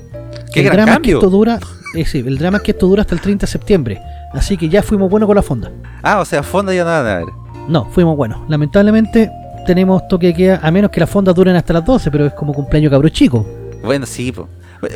¡Qué 0.52 0.60
el 0.60 0.66
gran 0.66 0.76
drama 0.76 0.92
cambio! 0.92 1.16
Es 1.16 1.20
que 1.20 1.26
esto 1.26 1.30
dura, 1.30 1.58
eh, 1.96 2.04
sí, 2.04 2.22
el 2.24 2.38
drama 2.38 2.58
es 2.58 2.62
que 2.62 2.70
esto 2.70 2.86
dura 2.86 3.02
hasta 3.02 3.16
el 3.16 3.20
30 3.20 3.46
de 3.46 3.50
septiembre. 3.50 4.00
Así 4.32 4.56
que 4.56 4.68
ya 4.68 4.80
fuimos 4.80 5.10
buenos 5.10 5.26
con 5.26 5.34
la 5.34 5.42
fonda. 5.42 5.72
Ah, 6.04 6.20
o 6.20 6.24
sea, 6.24 6.44
fonda 6.44 6.72
ya 6.72 6.84
nada 6.84 7.16
a 7.16 7.18
ver. 7.18 7.26
No, 7.68 7.86
fuimos 7.86 8.16
buenos. 8.16 8.48
Lamentablemente 8.48 9.28
tenemos 9.66 10.06
toque 10.06 10.28
de 10.28 10.34
queda, 10.34 10.60
a 10.62 10.70
menos 10.70 10.92
que 10.92 11.00
las 11.00 11.10
fondas 11.10 11.34
duren 11.34 11.56
hasta 11.56 11.72
las 11.72 11.84
12, 11.84 12.08
pero 12.12 12.26
es 12.26 12.32
como 12.34 12.52
cumpleaños 12.52 12.92
cabro 12.92 13.08
chico. 13.08 13.44
Bueno, 13.82 14.06
sí, 14.06 14.30
po. 14.30 14.48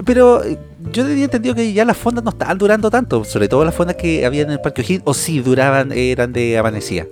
pero 0.04 0.44
eh, 0.44 0.57
yo 0.92 1.04
tenía 1.04 1.24
entendido 1.24 1.57
que 1.57 1.72
ya 1.72 1.84
las 1.84 1.96
fondas 1.96 2.22
no 2.22 2.30
estaban 2.30 2.57
durando 2.57 2.92
tanto, 2.92 3.24
sobre 3.24 3.48
todo 3.48 3.64
las 3.64 3.74
fondas 3.74 3.96
que 3.96 4.24
había 4.24 4.42
en 4.42 4.52
el 4.52 4.61
Parque 4.61 4.82
O'Higgins, 4.82 5.02
o 5.04 5.14
sí 5.14 5.40
duraban, 5.40 5.90
eran 5.90 6.32
de 6.32 6.57
amanecida. 6.57 7.07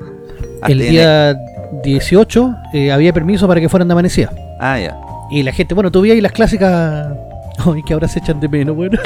El 0.69 0.79
día 0.79 1.37
18 1.83 2.55
eh, 2.73 2.93
había 2.93 3.13
permiso 3.13 3.47
para 3.49 3.61
que 3.61 3.69
fueran 3.69 3.89
de 3.89 3.93
amanecida. 3.93 4.31
Ah, 4.61 4.79
ya. 4.79 4.97
Y 5.31 5.43
la 5.43 5.53
gente, 5.53 5.75
bueno, 5.75 5.91
tú 5.91 6.03
ahí 6.03 6.21
las 6.21 6.33
clásicas. 6.33 7.09
Ay, 7.59 7.83
que 7.83 7.95
ahora 7.95 8.09
se 8.09 8.19
echan 8.19 8.41
de 8.41 8.49
menos, 8.49 8.75
bueno. 8.77 8.99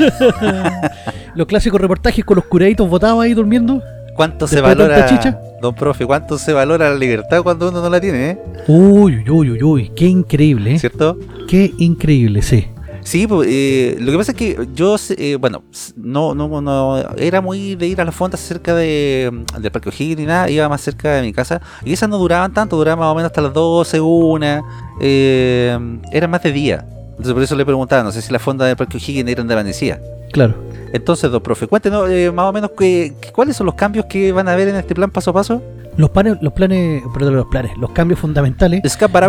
los 1.35 1.47
clásicos 1.47 1.81
reportajes 1.81 2.25
con 2.25 2.37
los 2.37 2.45
curaditos 2.47 2.89
botados 2.89 3.23
ahí 3.23 3.35
durmiendo. 3.35 3.83
¿Cuánto 4.15 4.49
se 4.49 4.61
valora, 4.61 5.07
chicha. 5.07 5.39
don 5.63 5.75
profe, 5.77 6.05
cuánto 6.05 6.39
se 6.39 6.53
valora 6.53 6.91
la 6.91 6.97
libertad 6.97 7.41
cuando 7.43 7.69
uno 7.69 7.81
no 7.81 7.89
la 7.89 8.01
tiene, 8.01 8.31
eh? 8.31 8.39
Uy, 8.67 9.25
uy, 9.31 9.51
uy, 9.51 9.63
uy, 9.63 9.93
qué 9.95 10.07
increíble, 10.07 10.75
¿eh? 10.75 10.79
¿Cierto? 10.81 11.17
Qué 11.47 11.73
increíble, 11.79 12.43
sí. 12.43 12.67
Sí, 13.09 13.27
pues, 13.27 13.49
eh, 13.51 13.97
lo 14.01 14.13
que 14.13 14.19
pasa 14.19 14.33
es 14.33 14.37
que 14.37 14.69
yo, 14.75 14.97
eh, 15.17 15.37
bueno, 15.41 15.63
no, 15.97 16.35
no, 16.35 16.61
no 16.61 16.99
era 17.17 17.41
muy 17.41 17.75
de 17.75 17.87
ir 17.87 17.99
a 18.03 18.05
las 18.05 18.15
fondas 18.15 18.39
cerca 18.39 18.75
de, 18.75 19.31
mm, 19.33 19.63
del 19.63 19.73
Parque 19.73 19.89
O'Higgins 19.89 20.19
ni 20.21 20.27
nada, 20.27 20.51
iba 20.51 20.69
más 20.69 20.83
cerca 20.83 21.15
de 21.15 21.23
mi 21.23 21.33
casa 21.33 21.59
y 21.87 21.95
esas 21.95 22.11
no 22.11 22.19
duraban 22.19 22.53
tanto, 22.53 22.77
duraban 22.77 22.99
más 22.99 23.09
o 23.11 23.15
menos 23.15 23.31
hasta 23.31 23.41
las 23.41 23.55
12, 23.55 23.99
una, 23.99 24.63
eh, 25.01 25.79
eran 26.13 26.31
más 26.31 26.43
de 26.43 26.53
día. 26.53 26.85
Entonces 27.13 27.33
por 27.33 27.43
eso 27.43 27.57
le 27.57 27.65
preguntaba, 27.65 28.03
no 28.03 28.13
sé 28.13 28.21
si 28.21 28.31
las 28.31 28.43
fondas 28.43 28.69
del 28.69 28.77
Parque 28.77 28.99
O'Higgins 28.99 29.31
eran 29.31 29.49
de 29.49 29.55
amanecida. 29.55 29.99
Claro. 30.31 30.55
Entonces, 30.93 31.31
don 31.31 31.43
profe, 31.43 31.67
cuéntenos 31.67 32.11
eh, 32.11 32.31
más 32.31 32.45
o 32.51 32.53
menos 32.53 32.73
que, 32.79 33.15
que- 33.23 33.33
cuáles 33.33 33.57
son 33.57 33.65
los 33.65 33.75
cambios 33.75 34.05
que 34.05 34.33
van 34.33 34.49
a 34.49 34.53
haber 34.53 34.69
en 34.69 34.77
este 34.77 34.95
plan 34.95 35.11
paso 35.11 35.31
a 35.31 35.33
paso. 35.33 35.63
Los 35.97 36.11
planes, 36.11 36.37
los 36.43 36.53
planes, 36.53 37.03
perdón, 37.13 37.35
los 37.37 37.47
planes, 37.47 37.73
los 37.79 37.91
cambios 37.91 38.21
fundamentales 38.21 38.83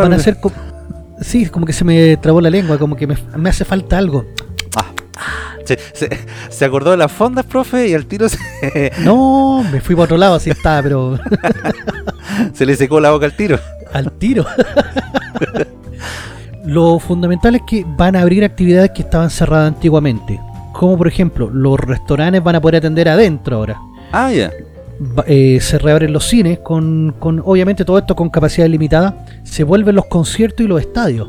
van 0.03 0.13
a 0.19 0.23
ser. 0.23 0.38
Sí, 1.22 1.45
como 1.47 1.65
que 1.65 1.74
se 1.74 1.84
me 1.84 2.17
trabó 2.17 2.41
la 2.41 2.49
lengua, 2.49 2.78
como 2.78 2.95
que 2.95 3.05
me, 3.07 3.15
me 3.38 3.49
hace 3.49 3.65
falta 3.65 3.97
algo. 3.97 4.26
Ah, 4.76 4.86
se, 5.65 5.78
se- 5.93 6.17
se 6.49 6.65
acordó 6.65 6.91
de 6.91 6.97
las 6.97 7.11
fondas, 7.11 7.45
profe, 7.45 7.88
y 7.89 7.93
al 7.93 8.05
tiro 8.05 8.28
se, 8.30 8.38
No, 9.03 9.63
me 9.72 9.82
fui 9.82 9.95
para 9.95 10.05
otro 10.05 10.17
lado, 10.17 10.36
así 10.36 10.49
estaba, 10.49 10.82
pero 10.82 11.20
se 12.53 12.65
le 12.65 12.76
secó 12.76 12.99
la 12.99 13.11
boca 13.11 13.26
al 13.26 13.36
tiro. 13.36 13.59
al 13.93 14.11
tiro. 14.13 14.45
Lo 16.65 16.99
fundamental 16.99 17.55
es 17.55 17.61
que 17.67 17.86
van 17.97 18.15
a 18.15 18.22
abrir 18.22 18.43
actividades 18.43 18.91
que 18.91 19.01
estaban 19.01 19.30
cerradas 19.30 19.70
antiguamente. 19.74 20.39
Como 20.74 20.97
por 20.97 21.07
ejemplo, 21.07 21.49
los 21.51 21.80
restaurantes 21.80 22.43
van 22.43 22.55
a 22.55 22.61
poder 22.61 22.78
atender 22.78 23.09
adentro 23.09 23.57
ahora. 23.57 23.78
Ah, 24.11 24.32
ya. 24.32 24.51
Eh, 25.28 25.60
se 25.62 25.78
reabren 25.78 26.12
los 26.14 26.26
cines 26.26 26.60
con, 26.60 27.16
con, 27.20 27.41
obviamente 27.45 27.86
todo 27.86 27.97
esto 27.97 28.16
con 28.16 28.30
capacidad 28.30 28.68
limitada. 28.68 29.26
Se 29.43 29.64
vuelven 29.64 29.95
los 29.95 30.06
conciertos 30.06 30.66
y 30.66 30.70
los 30.70 30.82
estadios. 30.82 31.28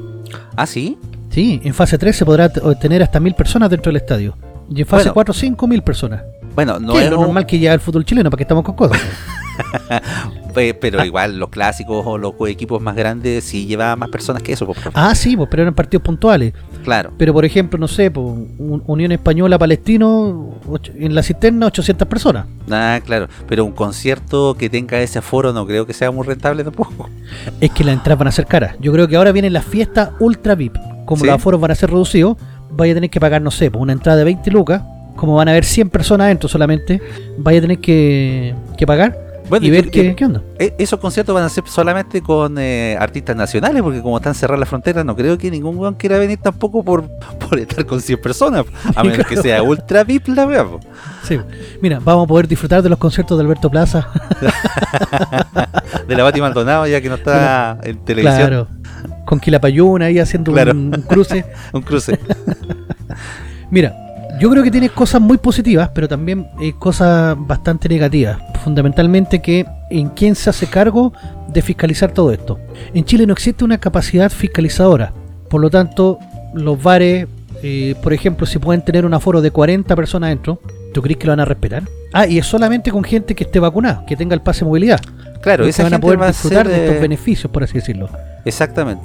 Ah, 0.57 0.67
sí. 0.67 0.99
Sí, 1.31 1.61
en 1.63 1.75
fase 1.75 1.97
3 1.97 2.17
se 2.17 2.25
podrá 2.25 2.49
tener 2.49 3.03
hasta 3.03 3.21
mil 3.21 3.35
personas 3.35 3.71
dentro 3.71 3.91
del 3.91 3.97
estadio. 3.97 4.37
Y 4.69 4.81
en 4.81 4.87
fase 4.87 5.05
Bueno. 5.05 5.15
4, 5.15 5.35
5 5.35 5.67
mil 5.67 5.83
personas. 5.83 6.23
Bueno, 6.55 6.79
no 6.79 6.99
es 6.99 7.05
es 7.05 7.11
lo 7.11 7.19
un- 7.19 7.25
normal 7.27 7.47
que 7.47 7.59
ya 7.59 7.73
el 7.75 7.81
fútbol 7.81 8.05
chileno, 8.05 8.29
para 8.31 8.39
que 8.39 8.45
estamos 8.45 8.65
con 8.65 8.75
cosas. 8.75 9.01
pero 10.81 11.05
igual 11.05 11.39
los 11.39 11.49
clásicos 11.51 12.03
o 12.07 12.19
los 12.19 12.33
equipos 12.49 12.81
más 12.83 12.97
grandes 12.97 13.45
sí 13.45 13.67
llevaban 13.67 13.99
más 13.99 14.09
personas 14.09 14.43
que 14.43 14.53
eso, 14.53 14.65
profe. 14.67 14.91
ah, 14.95 15.15
sí, 15.15 15.37
pues, 15.37 15.49
pero 15.51 15.63
eran 15.63 15.75
partidos 15.75 16.03
puntuales. 16.03 16.53
Claro. 16.83 17.13
Pero 17.17 17.33
por 17.33 17.45
ejemplo, 17.45 17.79
no 17.79 17.87
sé, 17.89 18.11
pues, 18.11 18.27
un- 18.27 18.83
Unión 18.87 19.13
Española 19.13 19.59
Palestino, 19.59 20.51
en 20.97 21.15
la 21.15 21.23
cisterna 21.23 21.67
800 21.67 22.09
personas. 22.09 22.47
Ah, 22.71 23.01
claro. 23.05 23.29
Pero 23.49 23.65
un 23.65 23.73
concierto 23.73 24.55
que 24.59 24.69
tenga 24.71 25.01
ese 25.01 25.19
aforo 25.19 25.53
no 25.53 25.67
creo 25.67 25.87
que 25.87 25.93
sea 25.93 26.11
muy 26.11 26.27
rentable 26.27 26.65
tampoco. 26.65 27.09
Es 27.61 27.71
que 27.71 27.85
las 27.85 27.95
entradas 27.95 28.19
van 28.19 28.29
a 28.29 28.33
ser 28.33 28.47
caras. 28.47 28.75
Yo 28.81 28.93
creo 28.93 29.07
que 29.09 29.17
ahora 29.17 29.33
vienen 29.33 29.53
las 29.53 29.65
fiestas 29.65 30.11
ultra 30.19 30.55
VIP. 30.55 30.77
Como 31.05 31.21
Sí. 31.21 31.27
los 31.27 31.35
aforos 31.37 31.61
van 31.61 31.71
a 31.71 31.75
ser 31.75 31.91
reducidos, 31.91 32.37
vaya 32.71 32.93
a 32.93 32.95
tener 32.95 33.11
que 33.11 33.21
pagar, 33.21 33.43
no 33.43 33.51
sé, 33.51 33.71
pues, 33.71 33.81
una 33.83 33.93
entrada 33.93 34.19
de 34.19 34.25
20 34.25 34.51
lucas. 34.51 34.83
Como 35.21 35.35
van 35.35 35.49
a 35.49 35.51
haber 35.51 35.67
100 35.67 35.91
personas 35.91 36.25
adentro 36.25 36.49
solamente, 36.49 36.99
vaya 37.37 37.59
a 37.59 37.61
tener 37.61 37.79
que, 37.79 38.55
que 38.79 38.87
pagar 38.87 39.19
Bueno, 39.51 39.67
y 39.67 39.71
ver 39.71 39.85
tú- 39.85 39.91
qué, 39.91 40.15
qué 40.17 40.25
onda. 40.25 40.41
E- 40.59 40.75
Esos 40.79 40.99
conciertos 40.99 41.35
van 41.35 41.45
a 41.45 41.51
ser 41.51 41.65
solamente 41.67 42.23
con 42.23 42.57
eh, 42.59 42.97
artistas 42.99 43.37
nacionales, 43.37 43.83
porque 43.83 44.01
como 44.01 44.17
están 44.17 44.35
cerradas 44.35 44.61
las 44.61 44.69
fronteras, 44.71 45.05
no 45.05 45.15
creo 45.15 45.37
que 45.37 45.51
ningún 45.51 45.77
weón 45.77 45.95
quiera 45.97 46.17
venir 46.17 46.39
tampoco 46.39 46.83
por, 46.83 47.05
por 47.39 47.59
estar 47.59 47.85
con 47.85 48.01
100 48.01 48.19
personas, 48.23 48.65
a 48.97 49.05
menos 49.05 49.27
que 49.27 49.37
sea 49.37 49.63
ultra 49.63 50.05
VIP 50.05 50.29
la 50.29 50.47
po. 50.47 50.81
Sí. 51.23 51.39
Mira, 51.83 52.01
vamos 52.03 52.25
a 52.25 52.27
poder 52.27 52.49
disfrutar 52.49 52.83
de 52.83 52.89
los 52.89 52.99
conciertos 52.99 53.37
de 53.37 53.45
Alberto 53.45 53.69
Plaza. 53.69 54.09
de 56.09 56.17
la 56.17 56.23
Bati 56.23 56.41
Maldonado, 56.41 56.87
ya 56.87 57.01
que 57.03 57.09
no 57.11 57.17
está 57.17 57.79
en 57.83 57.99
televisión. 58.05 58.37
claro. 58.49 58.69
Con 59.27 59.39
Quilapayún 59.39 60.01
ahí 60.03 60.19
haciendo 60.19 60.51
Claro. 60.53 60.73
un, 60.73 60.93
un 60.95 61.03
cruce. 61.03 61.45
Un 61.73 61.83
cruce. 61.83 62.19
Mira, 63.71 63.95
yo 64.41 64.51
creo 64.51 64.63
que 64.63 64.71
tiene 64.71 64.89
cosas 64.89 65.21
muy 65.21 65.37
positivas, 65.39 65.91
pero 65.95 66.09
también 66.09 66.47
eh, 66.61 66.73
cosas 66.79 67.37
bastante 67.39 67.89
negativas. 67.89 68.39
Fundamentalmente 68.65 69.41
que 69.41 69.67
en 69.91 70.09
quién 70.09 70.35
se 70.35 70.51
hace 70.51 70.67
cargo 70.67 71.13
de 71.49 71.63
fiscalizar 71.63 72.13
todo 72.13 72.33
esto. 72.33 72.59
En 72.95 73.05
Chile 73.05 73.27
no 73.27 73.33
existe 73.33 73.65
una 73.65 73.79
capacidad 73.79 74.31
fiscalizadora. 74.31 75.13
Por 75.49 75.61
lo 75.61 75.69
tanto, 75.71 76.19
los 76.55 76.83
bares, 76.83 77.27
eh, 77.63 77.95
por 78.03 78.13
ejemplo, 78.13 78.47
si 78.47 78.59
pueden 78.59 78.83
tener 78.85 79.05
un 79.05 79.15
aforo 79.15 79.41
de 79.41 79.51
40 79.51 79.95
personas 79.97 80.31
dentro, 80.31 80.61
¿tú 80.95 81.03
crees 81.03 81.19
que 81.19 81.27
lo 81.27 81.33
van 81.33 81.41
a 81.41 81.45
respetar? 81.45 81.83
Ah, 82.13 82.27
y 82.27 82.39
es 82.39 82.47
solamente 82.47 82.91
con 82.91 83.05
gente 83.05 83.35
que 83.35 83.45
esté 83.45 83.61
vacunada, 83.61 84.05
que 84.07 84.17
tenga 84.17 84.35
el 84.35 84.41
pase 84.43 84.61
de 84.61 84.67
movilidad. 84.67 85.01
Claro, 85.43 85.65
esa 85.65 85.83
van 85.85 85.95
a 85.95 86.01
poder 86.01 86.21
va 86.21 86.27
a 86.27 86.29
disfrutar 86.29 86.67
ser, 86.67 86.75
de 86.77 86.85
estos 86.85 86.97
eh, 86.97 87.01
beneficios, 87.01 87.51
por 87.53 87.63
así 87.65 87.75
decirlo. 87.75 88.09
Exactamente. 88.45 89.05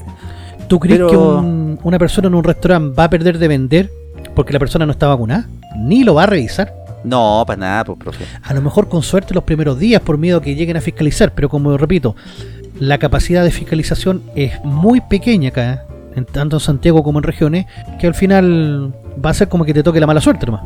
¿Tú 0.68 0.80
crees 0.80 0.98
Pero- 1.00 1.10
que 1.10 1.18
un- 1.18 1.80
una 1.84 2.00
persona 2.00 2.28
en 2.28 2.36
un 2.36 2.44
restaurante 2.44 2.96
va 2.98 3.04
a 3.06 3.10
perder 3.10 3.38
de 3.38 3.48
vender 3.48 3.92
porque 4.36 4.54
la 4.54 4.60
persona 4.60 4.86
no 4.86 4.92
está 4.92 5.08
vacunada? 5.08 5.48
Ni 5.78 6.04
lo 6.04 6.16
va 6.16 6.24
a 6.24 6.28
revisar. 6.28 6.74
No, 7.04 7.44
para 7.46 7.58
nada, 7.58 7.86
pues, 7.86 8.00
profe. 8.00 8.26
A 8.44 8.54
lo 8.54 8.62
mejor 8.62 8.90
con 8.90 9.04
suerte 9.04 9.34
los 9.34 9.44
primeros 9.44 9.80
días 9.80 10.02
por 10.02 10.18
miedo 10.18 10.40
a 10.40 10.42
que 10.42 10.56
lleguen 10.56 10.78
a 10.78 10.82
fiscalizar, 10.82 11.34
pero 11.34 11.50
como 11.50 11.78
repito, 11.78 12.16
la 12.80 12.98
capacidad 12.98 13.44
de 13.44 13.52
fiscalización 13.52 14.24
es 14.36 14.64
muy 14.64 15.02
pequeña 15.02 15.50
acá, 15.50 15.86
en 16.16 16.26
tanto 16.26 16.58
en 16.58 16.60
Santiago 16.60 17.04
como 17.04 17.20
en 17.20 17.24
regiones, 17.24 17.66
que 18.00 18.08
al 18.08 18.16
final 18.16 18.94
va 19.24 19.30
a 19.30 19.34
ser 19.34 19.50
como 19.50 19.66
que 19.66 19.74
te 19.74 19.84
toque 19.84 20.00
la 20.00 20.08
mala 20.08 20.22
suerte 20.22 20.46
nomás. 20.46 20.64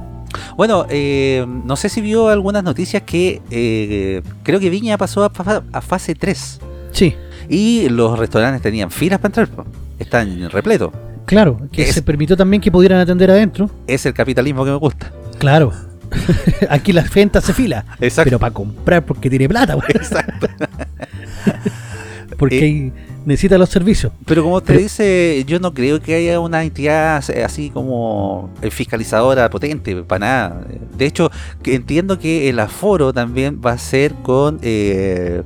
Bueno, 0.55 0.85
eh, 0.89 1.45
no 1.47 1.75
sé 1.75 1.89
si 1.89 2.01
vio 2.01 2.29
algunas 2.29 2.63
noticias 2.63 3.03
que 3.03 3.41
eh, 3.49 4.21
creo 4.43 4.59
que 4.59 4.69
Viña 4.69 4.97
pasó 4.97 5.23
a, 5.23 5.31
a 5.73 5.81
fase 5.81 6.15
3 6.15 6.59
Sí, 6.91 7.15
y 7.49 7.89
los 7.89 8.17
restaurantes 8.17 8.61
tenían 8.61 8.91
filas 8.91 9.19
para 9.19 9.41
entrar. 9.41 9.65
Están 9.97 10.49
repletos. 10.49 10.91
Claro, 11.29 11.59
que 11.71 11.83
Es- 11.83 11.93
se 11.95 12.01
permitió 12.01 12.35
también 12.35 12.59
que 12.61 12.71
pudieran 12.71 12.99
atender 12.99 13.29
adentro. 13.31 13.69
Es 13.87 14.05
el 14.05 14.13
capitalismo 14.13 14.65
que 14.65 14.71
me 14.71 14.77
gusta. 14.77 15.11
Claro. 15.37 15.71
Aquí 16.69 16.91
la 16.91 17.03
gente 17.03 17.39
se 17.41 17.53
fila, 17.53 17.85
Exacto. 18.01 18.25
pero 18.29 18.39
para 18.39 18.51
comprar 18.53 19.05
porque 19.05 19.29
tiene 19.29 19.47
plata, 19.47 19.75
güey. 19.75 19.87
Exacto. 19.93 20.47
porque 22.37 22.65
Eh, 22.67 22.91
necesita 23.25 23.57
los 23.57 23.69
servicios. 23.69 24.11
Pero 24.25 24.43
como 24.43 24.61
Pero- 24.61 24.79
dice, 24.79 25.43
yo 25.47 25.59
no 25.59 25.73
creo 25.73 26.01
que 26.01 26.15
haya 26.15 26.39
una 26.39 26.63
entidad 26.63 27.17
así 27.43 27.69
como 27.69 28.49
eh, 28.61 28.71
fiscalizadora 28.71 29.49
potente, 29.49 29.95
para 30.03 30.19
nada. 30.19 30.61
De 30.97 31.05
hecho, 31.05 31.29
entiendo 31.65 32.17
que 32.17 32.49
el 32.49 32.59
aforo 32.59 33.13
también 33.13 33.61
va 33.63 33.73
a 33.73 33.77
ser 33.77 34.13
con 34.23 34.59
eh, 34.61 35.43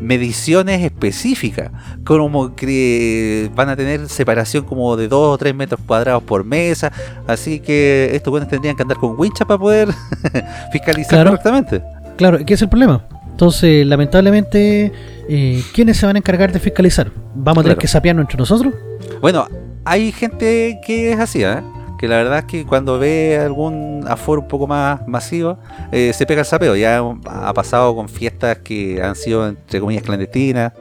mediciones 0.00 0.82
específicas, 0.82 1.70
como 2.04 2.54
que 2.54 3.50
van 3.54 3.68
a 3.68 3.76
tener 3.76 4.08
separación 4.08 4.64
como 4.64 4.96
de 4.96 5.08
2 5.08 5.34
o 5.34 5.38
3 5.38 5.54
metros 5.54 5.80
cuadrados 5.86 6.22
por 6.22 6.44
mesa, 6.44 6.92
así 7.26 7.60
que 7.60 8.10
estos 8.12 8.30
buenos 8.30 8.48
tendrían 8.48 8.76
que 8.76 8.82
andar 8.82 8.98
con 8.98 9.18
wincha 9.18 9.44
para 9.44 9.58
poder 9.58 9.88
fiscalizar 10.72 11.10
Claro. 11.10 11.30
correctamente. 11.30 11.82
Claro, 12.16 12.38
¿qué 12.44 12.54
es 12.54 12.62
el 12.62 12.68
problema? 12.68 13.04
Entonces, 13.30 13.86
lamentablemente, 13.86 14.92
eh, 15.28 15.62
¿quiénes 15.74 15.96
se 15.98 16.06
van 16.06 16.16
a 16.16 16.18
encargar 16.18 16.52
de 16.52 16.58
fiscalizar? 16.58 17.10
¿Vamos 17.34 17.58
a 17.58 17.62
tener 17.64 17.76
Claro. 17.76 17.78
que 17.80 17.88
sapearnos 17.88 18.22
entre 18.24 18.38
nosotros? 18.38 18.72
Bueno, 19.20 19.46
hay 19.84 20.10
gente 20.12 20.80
que 20.86 21.12
es 21.12 21.18
así, 21.20 21.42
¿eh? 21.44 21.58
Que 21.98 22.08
la 22.08 22.16
verdad 22.16 22.40
es 22.40 22.44
que 22.44 22.66
cuando 22.66 22.98
ve 22.98 23.38
algún 23.38 24.04
aforo 24.06 24.42
un 24.42 24.48
poco 24.48 24.66
más 24.66 25.06
masivo, 25.06 25.58
eh, 25.92 26.12
se 26.12 26.26
pega 26.26 26.40
el 26.40 26.46
sapeo. 26.46 26.76
Ya 26.76 27.02
ha 27.26 27.52
pasado 27.54 27.94
con 27.94 28.08
fiestas 28.08 28.58
que 28.58 29.02
han 29.02 29.14
sido, 29.14 29.48
entre 29.48 29.80
comillas, 29.80 30.02
clandestinas. 30.02 30.72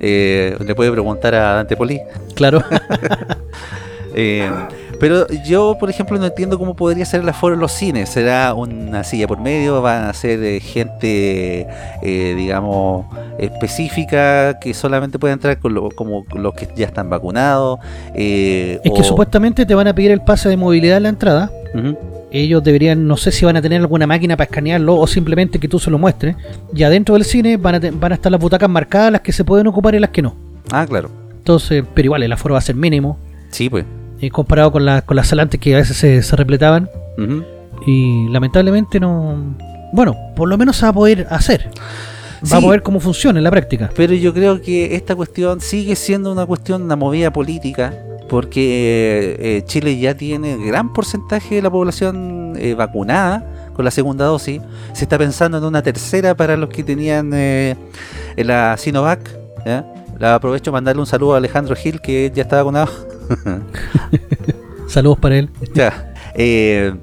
Eh, 0.00 0.56
le 0.64 0.74
puede 0.74 0.90
preguntar 0.92 1.34
a 1.34 1.54
Dante 1.54 1.76
Poli. 1.76 2.00
Claro. 2.34 2.62
Eh, 4.14 4.50
pero 5.00 5.26
yo, 5.46 5.76
por 5.78 5.90
ejemplo, 5.90 6.18
no 6.18 6.26
entiendo 6.26 6.58
cómo 6.58 6.74
podría 6.74 7.04
ser 7.04 7.20
el 7.20 7.28
aforo 7.28 7.54
en 7.54 7.60
los 7.60 7.72
cines. 7.72 8.08
¿Será 8.08 8.54
una 8.54 9.04
silla 9.04 9.26
por 9.26 9.38
medio? 9.40 9.80
¿Van 9.82 10.04
a 10.04 10.12
ser 10.12 10.42
eh, 10.42 10.60
gente, 10.60 11.66
eh, 12.02 12.34
digamos, 12.36 13.06
específica 13.38 14.58
que 14.60 14.74
solamente 14.74 15.18
puede 15.18 15.34
entrar 15.34 15.58
con 15.58 15.74
lo- 15.74 15.90
como 15.90 16.24
los 16.34 16.54
que 16.54 16.68
ya 16.76 16.86
están 16.86 17.10
vacunados? 17.10 17.78
Eh, 18.14 18.80
es 18.84 18.92
que 18.92 19.02
supuestamente 19.04 19.66
te 19.66 19.74
van 19.74 19.86
a 19.88 19.94
pedir 19.94 20.10
el 20.10 20.20
pase 20.22 20.48
de 20.48 20.56
movilidad 20.56 20.96
en 20.98 21.02
la 21.04 21.08
entrada. 21.10 21.50
Ellos 22.30 22.62
deberían, 22.62 23.06
no 23.06 23.16
sé 23.16 23.32
si 23.32 23.44
van 23.46 23.56
a 23.56 23.62
tener 23.62 23.80
alguna 23.80 24.06
máquina 24.06 24.36
para 24.36 24.44
escanearlo 24.44 24.96
o 24.96 25.06
simplemente 25.06 25.58
que 25.58 25.66
tú 25.68 25.78
se 25.78 25.90
lo 25.90 25.98
muestres. 25.98 26.36
Y 26.74 26.82
adentro 26.82 27.14
del 27.14 27.24
cine 27.24 27.56
van 27.56 27.76
a, 27.76 27.80
van 27.92 28.12
a 28.12 28.14
estar 28.16 28.30
las 28.30 28.40
butacas 28.40 28.68
marcadas, 28.68 29.12
las 29.12 29.20
que 29.22 29.32
se 29.32 29.44
pueden 29.44 29.66
ocupar 29.66 29.94
y 29.94 29.98
las 29.98 30.10
que 30.10 30.20
no. 30.22 30.34
Ah, 30.70 30.84
claro. 30.86 31.10
Entonces, 31.38 31.82
pero 31.94 32.06
igual 32.06 32.22
el 32.22 32.32
aforo 32.32 32.52
va 32.54 32.58
a 32.58 32.62
ser 32.62 32.74
mínimo. 32.74 33.16
Sí, 33.50 33.70
pues. 33.70 33.84
Eh, 34.20 34.30
comparado 34.30 34.72
con, 34.72 34.84
la- 34.84 35.02
con 35.02 35.16
las 35.16 35.28
salantes 35.28 35.60
que 35.60 35.74
a 35.74 35.78
veces 35.78 35.96
se, 35.96 36.22
se 36.22 36.36
repletaban. 36.36 36.88
Y 37.86 38.28
lamentablemente 38.30 39.00
no... 39.00 39.56
Bueno, 39.92 40.14
por 40.36 40.48
lo 40.48 40.58
menos 40.58 40.76
se 40.76 40.82
va 40.84 40.88
a 40.90 40.92
poder 40.92 41.26
hacer. 41.30 41.70
Sí. 42.42 42.50
Vamos 42.52 42.68
a 42.68 42.70
ver 42.72 42.82
cómo 42.82 43.00
funciona 43.00 43.38
en 43.38 43.44
la 43.44 43.50
práctica. 43.50 43.90
Pero 43.96 44.14
yo 44.14 44.32
creo 44.34 44.60
que 44.60 44.94
esta 44.94 45.16
cuestión 45.16 45.60
sigue 45.60 45.96
siendo 45.96 46.30
una 46.30 46.46
cuestión, 46.46 46.82
una 46.82 46.94
movida 46.96 47.32
política, 47.32 47.94
porque 48.28 49.36
eh, 49.40 49.62
Chile 49.64 49.98
ya 49.98 50.14
tiene 50.14 50.56
gran 50.58 50.92
porcentaje 50.92 51.56
de 51.56 51.62
la 51.62 51.70
población 51.70 52.54
eh, 52.58 52.74
vacunada 52.74 53.70
con 53.74 53.84
la 53.84 53.90
segunda 53.90 54.26
dosis. 54.26 54.60
Se 54.92 55.04
está 55.04 55.16
pensando 55.18 55.58
en 55.58 55.64
una 55.64 55.82
tercera 55.82 56.36
para 56.36 56.56
los 56.56 56.68
que 56.68 56.84
tenían 56.84 57.30
eh, 57.32 57.74
la 58.36 58.76
Sinovac. 58.76 59.20
La 60.18 60.34
aprovecho 60.34 60.70
para 60.70 60.78
mandarle 60.78 61.00
un 61.00 61.06
saludo 61.06 61.34
a 61.34 61.38
Alejandro 61.38 61.74
Gil, 61.74 62.00
que 62.00 62.30
ya 62.34 62.42
está 62.42 62.56
vacunado. 62.56 62.90
Saludos 64.88 65.18
para 65.18 65.38
él. 65.38 65.50
Ya. 65.74 66.14
Eh, 66.34 66.94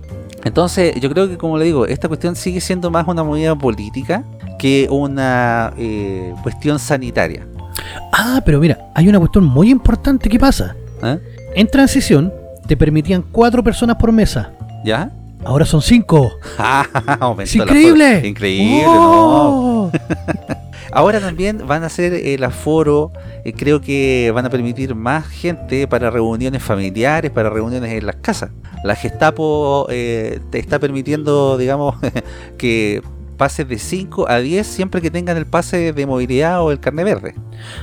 entonces, 0.44 0.96
yo 1.00 1.10
creo 1.10 1.28
que, 1.28 1.38
como 1.38 1.58
le 1.58 1.66
digo, 1.66 1.86
esta 1.86 2.08
cuestión 2.08 2.36
sigue 2.36 2.62
siendo 2.62 2.92
más 2.92 3.08
una 3.08 3.24
movida 3.24 3.56
política 3.56 4.24
que 4.60 4.88
una 4.90 5.74
eh, 5.78 6.34
cuestión 6.44 6.80
sanitaria. 6.80 7.48
Ah, 8.12 8.42
pero 8.46 8.60
mira, 8.60 8.92
hay 8.94 9.08
una 9.08 9.20
cuestión 9.20 9.44
muy 9.44 9.70
importante 9.70 10.30
que 10.30 10.40
pasa. 10.40 10.76
¿eh? 11.04 11.20
En 11.56 11.68
transición 11.68 12.34
te 12.68 12.78
permitían 12.78 13.24
cuatro 13.32 13.64
personas 13.64 13.96
por 13.98 14.12
mesa. 14.12 14.52
¿Ya? 14.84 15.12
Ahora 15.46 15.66
son 15.66 15.82
cinco. 15.82 16.40
Aumentó 17.20 17.44
¡Es 17.44 17.56
la 17.56 17.64
increíble! 17.64 18.28
Increíble, 18.28 18.84
¿no? 18.84 19.84
¡Oh! 19.86 19.92
Ahora 20.92 21.20
también 21.20 21.68
van 21.68 21.84
a 21.84 21.88
hacer 21.88 22.14
el 22.14 22.44
aforo, 22.44 23.12
eh, 23.44 23.52
creo 23.52 23.82
que 23.82 24.32
van 24.34 24.46
a 24.46 24.50
permitir 24.50 24.96
más 24.96 25.28
gente 25.28 25.88
para 25.88 26.10
reuniones 26.10 26.64
familiares, 26.64 27.32
para 27.32 27.50
reuniones 27.50 27.92
en 27.92 28.06
las 28.06 28.16
casas. 28.16 28.52
La 28.84 28.96
Gestapo 28.96 29.88
eh, 29.90 30.40
te 30.52 30.60
está 30.60 30.80
permitiendo, 30.80 31.58
digamos, 31.58 31.96
que 32.58 33.02
pases 33.36 33.68
de 33.68 33.78
5 33.78 34.30
a 34.30 34.40
10 34.40 34.66
siempre 34.66 35.02
que 35.02 35.12
tengan 35.12 35.36
el 35.36 35.46
pase 35.46 35.92
de 35.92 36.06
movilidad 36.06 36.64
o 36.64 36.72
el 36.72 36.80
carnet 36.80 37.06
verde. 37.06 37.36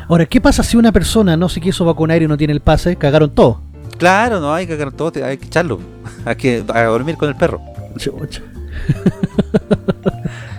Ahora, 0.09 0.25
¿qué 0.25 0.41
pasa 0.41 0.63
si 0.63 0.79
una 0.79 0.91
persona 0.91 1.37
no 1.37 1.49
se 1.51 1.61
quiso 1.61 1.85
vacunar 1.85 2.23
y 2.23 2.27
no 2.27 2.39
tiene 2.39 2.55
el 2.55 2.61
pase? 2.61 2.97
Cagaron 2.97 3.35
todo. 3.35 3.61
Claro, 3.99 4.41
no 4.41 4.53
hay 4.53 4.67
que 4.67 4.77
cagar 4.77 4.93
todo, 4.93 5.25
hay 5.25 5.37
que 5.39 5.47
echarlo. 5.47 5.79
Hay 6.25 6.37
que 6.37 6.65
a 6.73 6.83
dormir 6.85 7.17
con 7.17 7.29
el 7.29 7.37
perro. 7.37 7.61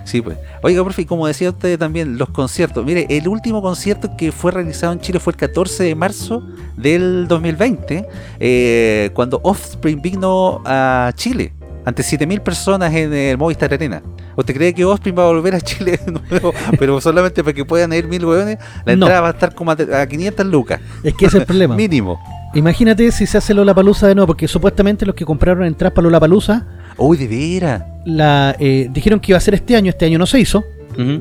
Sí, 0.05 0.21
pues. 0.21 0.37
Oiga, 0.61 0.83
profe, 0.83 1.05
como 1.07 1.25
decía 1.25 1.49
usted 1.49 1.79
también, 1.79 2.17
los 2.17 2.29
conciertos. 2.29 2.85
Mire, 2.85 3.07
el 3.09 3.27
último 3.27 3.61
concierto 3.61 4.15
que 4.17 4.31
fue 4.31 4.51
realizado 4.51 4.93
en 4.93 4.99
Chile 4.99 5.19
fue 5.19 5.31
el 5.31 5.37
14 5.37 5.83
de 5.83 5.95
marzo 5.95 6.43
del 6.77 7.27
2020, 7.27 8.05
eh, 8.39 9.09
cuando 9.13 9.39
Offspring 9.43 10.01
vino 10.01 10.61
a 10.65 11.11
Chile, 11.15 11.53
ante 11.85 12.03
7.000 12.03 12.41
personas 12.41 12.93
en 12.93 13.11
el 13.13 13.37
Movistar 13.37 13.73
Arena. 13.73 14.03
¿Usted 14.35 14.53
cree 14.53 14.73
que 14.73 14.85
Offspring 14.85 15.17
va 15.17 15.23
a 15.23 15.27
volver 15.27 15.55
a 15.55 15.61
Chile 15.61 15.99
de 16.05 16.11
nuevo? 16.11 16.53
Pero 16.77 16.99
solamente 17.01 17.43
para 17.43 17.53
que 17.53 17.65
puedan 17.65 17.91
ir 17.93 18.07
mil 18.07 18.25
hueones, 18.25 18.57
la 18.85 18.95
No. 18.95 19.05
entrada 19.05 19.21
va 19.21 19.27
a 19.29 19.31
estar 19.31 19.55
como 19.55 19.71
a 19.71 19.77
a 20.01 20.05
500 20.05 20.45
lucas. 20.45 20.79
Es 21.03 21.13
que 21.15 21.25
ese 21.25 21.37
es 21.37 21.41
el 21.41 21.47
problema. 21.47 21.75
Mínimo. 21.75 22.19
Imagínate 22.53 23.11
si 23.11 23.25
se 23.25 23.37
hace 23.37 23.53
Lollapalooza 23.53 24.07
de 24.07 24.15
nuevo, 24.15 24.27
porque 24.27 24.47
supuestamente 24.47 25.05
los 25.05 25.15
que 25.15 25.25
compraron 25.25 25.65
entradas 25.65 25.93
para 25.95 26.03
Lollapalooza 26.05 26.65
Uy, 26.97 27.17
de 27.17 27.27
veras. 27.27 27.83
la, 28.05 28.55
eh, 28.59 28.89
dijeron 28.91 29.19
que 29.19 29.31
iba 29.31 29.37
a 29.37 29.41
ser 29.41 29.55
este 29.55 29.75
año, 29.75 29.89
este 29.89 30.05
año 30.05 30.19
no 30.19 30.25
se 30.27 30.39
hizo, 30.39 30.63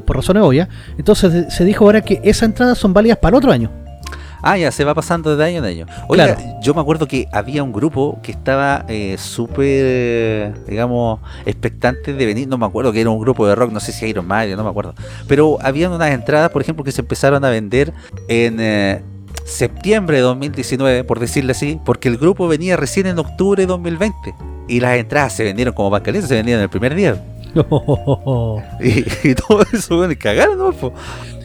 por 0.04 0.16
razones 0.16 0.42
obvias. 0.42 0.68
Entonces 0.98 1.52
se- 1.54 1.64
dijo 1.64 1.84
ahora 1.86 2.02
que 2.02 2.20
esas 2.22 2.42
entradas 2.50 2.76
son 2.76 2.92
válidas 2.92 3.16
para 3.18 3.30
el 3.30 3.38
otro 3.38 3.50
año. 3.52 3.70
Ah, 4.44 4.58
ya 4.58 4.72
se 4.72 4.84
va 4.84 4.92
pasando 4.92 5.34
de 5.36 5.44
año 5.44 5.58
en 5.58 5.64
año. 5.64 5.86
Oiga, 6.08 6.34
Claro. 6.34 6.40
yo 6.60 6.74
me 6.74 6.80
acuerdo 6.80 7.06
que 7.06 7.28
había 7.32 7.62
un 7.62 7.72
grupo 7.72 8.18
que 8.24 8.32
estaba 8.32 8.84
eh, 8.88 9.16
súper, 9.16 10.52
digamos, 10.66 11.20
expectante 11.46 12.12
de 12.12 12.26
venir. 12.26 12.48
No 12.48 12.58
me 12.58 12.66
acuerdo 12.66 12.92
que 12.92 13.00
era 13.00 13.08
un 13.10 13.20
grupo 13.20 13.46
de 13.46 13.54
rock, 13.54 13.70
no 13.72 13.78
sé 13.80 13.92
si 13.92 14.04
Iron 14.06 14.26
Maiden, 14.26 14.56
no 14.56 14.64
me 14.64 14.70
acuerdo. 14.70 14.94
Pero 15.28 15.58
habían 15.62 15.92
unas 15.92 16.10
entradas, 16.10 16.50
por 16.50 16.60
ejemplo, 16.60 16.84
que 16.84 16.90
se 16.92 17.00
empezaron 17.02 17.44
a 17.44 17.50
vender 17.50 17.92
en 18.28 18.56
eh, 18.58 19.02
septiembre 19.44 20.16
de 20.18 20.22
2019, 20.22 21.04
por 21.04 21.20
decirle 21.20 21.52
así, 21.52 21.80
porque 21.84 22.08
el 22.08 22.18
grupo 22.18 22.48
venía 22.48 22.76
recién 22.76 23.06
en 23.06 23.18
octubre 23.18 23.62
de 23.62 23.66
2020. 23.66 24.34
Y 24.68 24.80
las 24.80 24.96
entradas 24.96 25.34
se 25.34 25.44
vendieron 25.44 25.74
como 25.74 25.90
caliente, 26.02 26.28
se 26.28 26.34
vendían 26.34 26.60
el 26.60 26.68
primer 26.68 26.94
día. 26.94 27.22
Y, 28.80 29.28
y 29.28 29.34
todo 29.34 29.64
eso, 29.72 29.96
bueno, 29.96 30.14
cagaron, 30.18 30.58
¿no? 30.58 30.74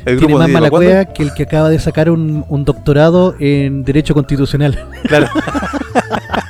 El 0.05 0.19
Tiene 0.19 0.35
más 0.35 0.49
mala 0.49 0.69
cueva 0.69 1.05
que 1.05 1.21
el 1.21 1.33
que 1.33 1.43
acaba 1.43 1.69
de 1.69 1.79
sacar 1.79 2.09
un, 2.09 2.45
un 2.47 2.63
doctorado 2.63 3.35
en 3.39 3.83
Derecho 3.83 4.13
Constitucional. 4.13 4.87
Claro. 5.03 5.27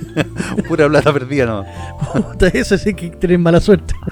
Pura 0.68 0.88
plata 0.88 1.12
perdida, 1.12 1.46
no. 1.46 1.64
Puta, 2.12 2.48
eso 2.48 2.76
sí 2.78 2.94
que 2.94 3.10
tienen 3.10 3.42
mala 3.42 3.60
suerte. 3.60 3.94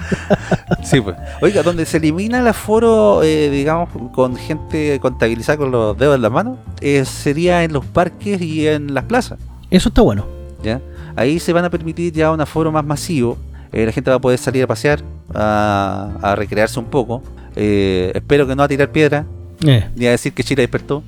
Sí, 0.84 1.00
pues. 1.00 1.16
Oiga, 1.42 1.62
donde 1.62 1.84
se 1.84 1.98
elimina 1.98 2.40
el 2.40 2.48
aforo, 2.48 3.22
eh, 3.22 3.50
digamos, 3.50 3.90
con 4.12 4.34
gente 4.36 4.98
contabilizada 5.00 5.58
con 5.58 5.70
los 5.70 5.96
dedos 5.98 6.16
en 6.16 6.22
las 6.22 6.32
manos, 6.32 6.58
eh, 6.80 7.04
sería 7.04 7.62
en 7.64 7.72
los 7.72 7.84
parques 7.84 8.40
y 8.40 8.66
en 8.66 8.94
las 8.94 9.04
plazas, 9.04 9.38
Eso 9.70 9.90
está 9.90 10.00
bueno. 10.02 10.26
¿ya? 10.62 10.80
Ahí 11.16 11.38
se 11.38 11.52
van 11.52 11.64
a 11.64 11.70
permitir 11.70 12.12
ya 12.12 12.30
un 12.32 12.40
aforo 12.40 12.72
más 12.72 12.84
masivo. 12.84 13.36
eh, 13.72 13.84
la 13.86 13.92
gente 13.92 14.10
va 14.10 14.16
a 14.16 14.20
poder 14.20 14.38
salir 14.38 14.62
a 14.64 14.66
pasear, 14.66 15.02
a, 15.34 16.10
a 16.22 16.34
recrearse 16.34 16.78
un 16.78 16.86
poco. 16.86 17.22
espero 17.54 18.46
que 18.46 18.56
no 18.56 18.62
a 18.62 18.68
tirar 18.68 18.90
piedra, 18.90 19.26
ni 19.60 20.06
a 20.06 20.10
decir 20.12 20.32
que 20.32 20.42
Chile 20.42 20.62
despertó. 20.62 21.02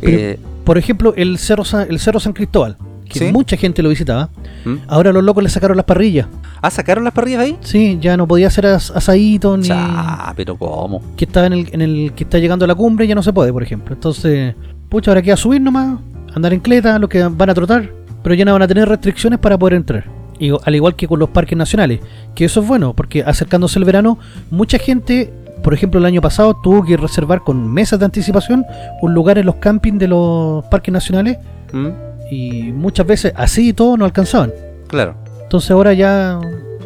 Pero- 0.00 0.38
Por 0.64 0.78
ejemplo, 0.78 1.14
el 1.16 1.38
Cerro 1.38 1.64
San, 1.64 1.86
el 1.88 1.98
Cerro 2.00 2.18
San 2.20 2.32
Cristóbal, 2.32 2.76
que 3.10 3.18
Sí. 3.18 3.32
mucha 3.32 3.56
gente 3.56 3.82
lo 3.82 3.88
visitaba. 3.90 4.30
¿Mm? 4.64 4.76
Ahora 4.88 5.12
los 5.12 5.22
locos 5.24 5.42
le 5.42 5.50
sacaron 5.50 5.76
las 5.76 5.84
parrillas. 5.84 6.28
¿Ah, 6.62 6.70
sacaron 6.70 7.04
las 7.04 7.12
parrillas 7.12 7.40
ahí? 7.40 7.56
Sí, 7.60 7.98
ya 8.00 8.16
no 8.16 8.26
podía 8.26 8.46
hacer 8.46 8.66
as- 8.66 8.90
asadito 8.90 9.56
ni 9.56 9.64
Cha, 9.64 10.32
pero 10.36 10.56
¿cómo? 10.56 11.02
que 11.16 11.24
estaba 11.24 11.46
en 11.46 11.52
el, 11.54 11.68
en 11.72 11.80
el 11.82 12.12
que 12.14 12.24
está 12.24 12.38
llegando 12.38 12.64
a 12.64 12.68
la 12.68 12.74
cumbre 12.74 13.06
ya 13.06 13.14
no 13.14 13.22
se 13.22 13.32
puede, 13.32 13.52
por 13.52 13.62
ejemplo. 13.62 13.94
Entonces, 13.94 14.54
pucha, 14.88 15.10
ahora 15.10 15.22
queda 15.22 15.36
subir 15.36 15.60
nomás, 15.60 15.98
andar 16.34 16.52
en 16.52 16.60
cleta, 16.60 16.98
los 16.98 17.08
que 17.10 17.22
van 17.22 17.50
a 17.50 17.54
trotar, 17.54 17.90
pero 18.22 18.34
ya 18.34 18.44
no 18.44 18.52
van 18.52 18.62
a 18.62 18.68
tener 18.68 18.88
restricciones 18.88 19.38
para 19.38 19.58
poder 19.58 19.74
entrar. 19.74 20.04
Y, 20.38 20.50
al 20.64 20.74
igual 20.74 20.94
que 20.96 21.06
con 21.08 21.18
los 21.18 21.28
parques 21.30 21.56
nacionales, 21.58 22.00
que 22.34 22.44
eso 22.46 22.60
es 22.60 22.66
bueno, 22.68 22.94
porque 22.94 23.22
acercándose 23.22 23.78
el 23.78 23.84
verano, 23.84 24.18
mucha 24.50 24.78
gente, 24.78 25.32
por 25.62 25.74
ejemplo, 25.74 25.98
el 26.00 26.06
año 26.06 26.20
pasado 26.22 26.54
tuvo 26.62 26.82
que 26.84 26.96
reservar 26.96 27.40
con 27.40 27.70
meses 27.70 27.98
de 27.98 28.04
anticipación 28.06 28.64
un 29.02 29.12
lugar 29.12 29.36
en 29.38 29.44
los 29.46 29.56
campings 29.56 29.98
de 29.98 30.08
los 30.08 30.64
parques 30.66 30.92
nacionales 30.92 31.36
¿Mm? 31.72 31.88
Y 32.30 32.72
muchas 32.72 33.06
veces 33.06 33.32
así 33.36 33.68
y 33.68 33.72
todo 33.72 33.96
no 33.96 34.04
alcanzaban. 34.04 34.52
Claro. 34.88 35.14
Entonces 35.42 35.70
ahora 35.70 35.92
ya 35.92 36.38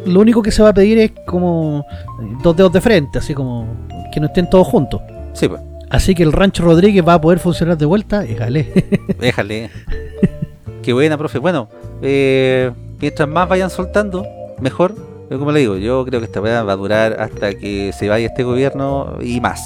lo 0.05 0.19
único 0.19 0.41
que 0.41 0.51
se 0.51 0.61
va 0.63 0.69
a 0.69 0.73
pedir 0.73 0.97
es 0.97 1.11
como 1.25 1.85
eh, 2.21 2.37
dos 2.43 2.55
dedos 2.55 2.73
de 2.73 2.81
frente, 2.81 3.19
así 3.19 3.33
como 3.33 3.67
que 4.13 4.19
no 4.19 4.27
estén 4.27 4.49
todos 4.49 4.67
juntos. 4.67 5.01
Sí, 5.33 5.47
pues. 5.47 5.61
Así 5.89 6.15
que 6.15 6.23
el 6.23 6.31
Rancho 6.31 6.63
Rodríguez 6.63 7.07
va 7.07 7.15
a 7.15 7.21
poder 7.21 7.39
funcionar 7.39 7.77
de 7.77 7.85
vuelta, 7.85 8.21
déjale. 8.21 8.85
Déjale. 9.19 9.69
Qué 10.81 10.93
buena, 10.93 11.17
profe. 11.17 11.39
Bueno, 11.39 11.69
eh, 12.01 12.71
mientras 12.99 13.27
más 13.29 13.47
vayan 13.47 13.69
soltando, 13.69 14.25
mejor. 14.59 14.95
Yo 15.29 15.39
como 15.39 15.51
le 15.51 15.59
digo, 15.59 15.77
yo 15.77 16.05
creo 16.05 16.19
que 16.19 16.25
esta 16.27 16.41
weá 16.41 16.61
va 16.63 16.73
a 16.73 16.75
durar 16.75 17.19
hasta 17.19 17.53
que 17.55 17.91
se 17.93 18.09
vaya 18.09 18.27
este 18.27 18.43
gobierno 18.43 19.17
y 19.21 19.41
más. 19.41 19.61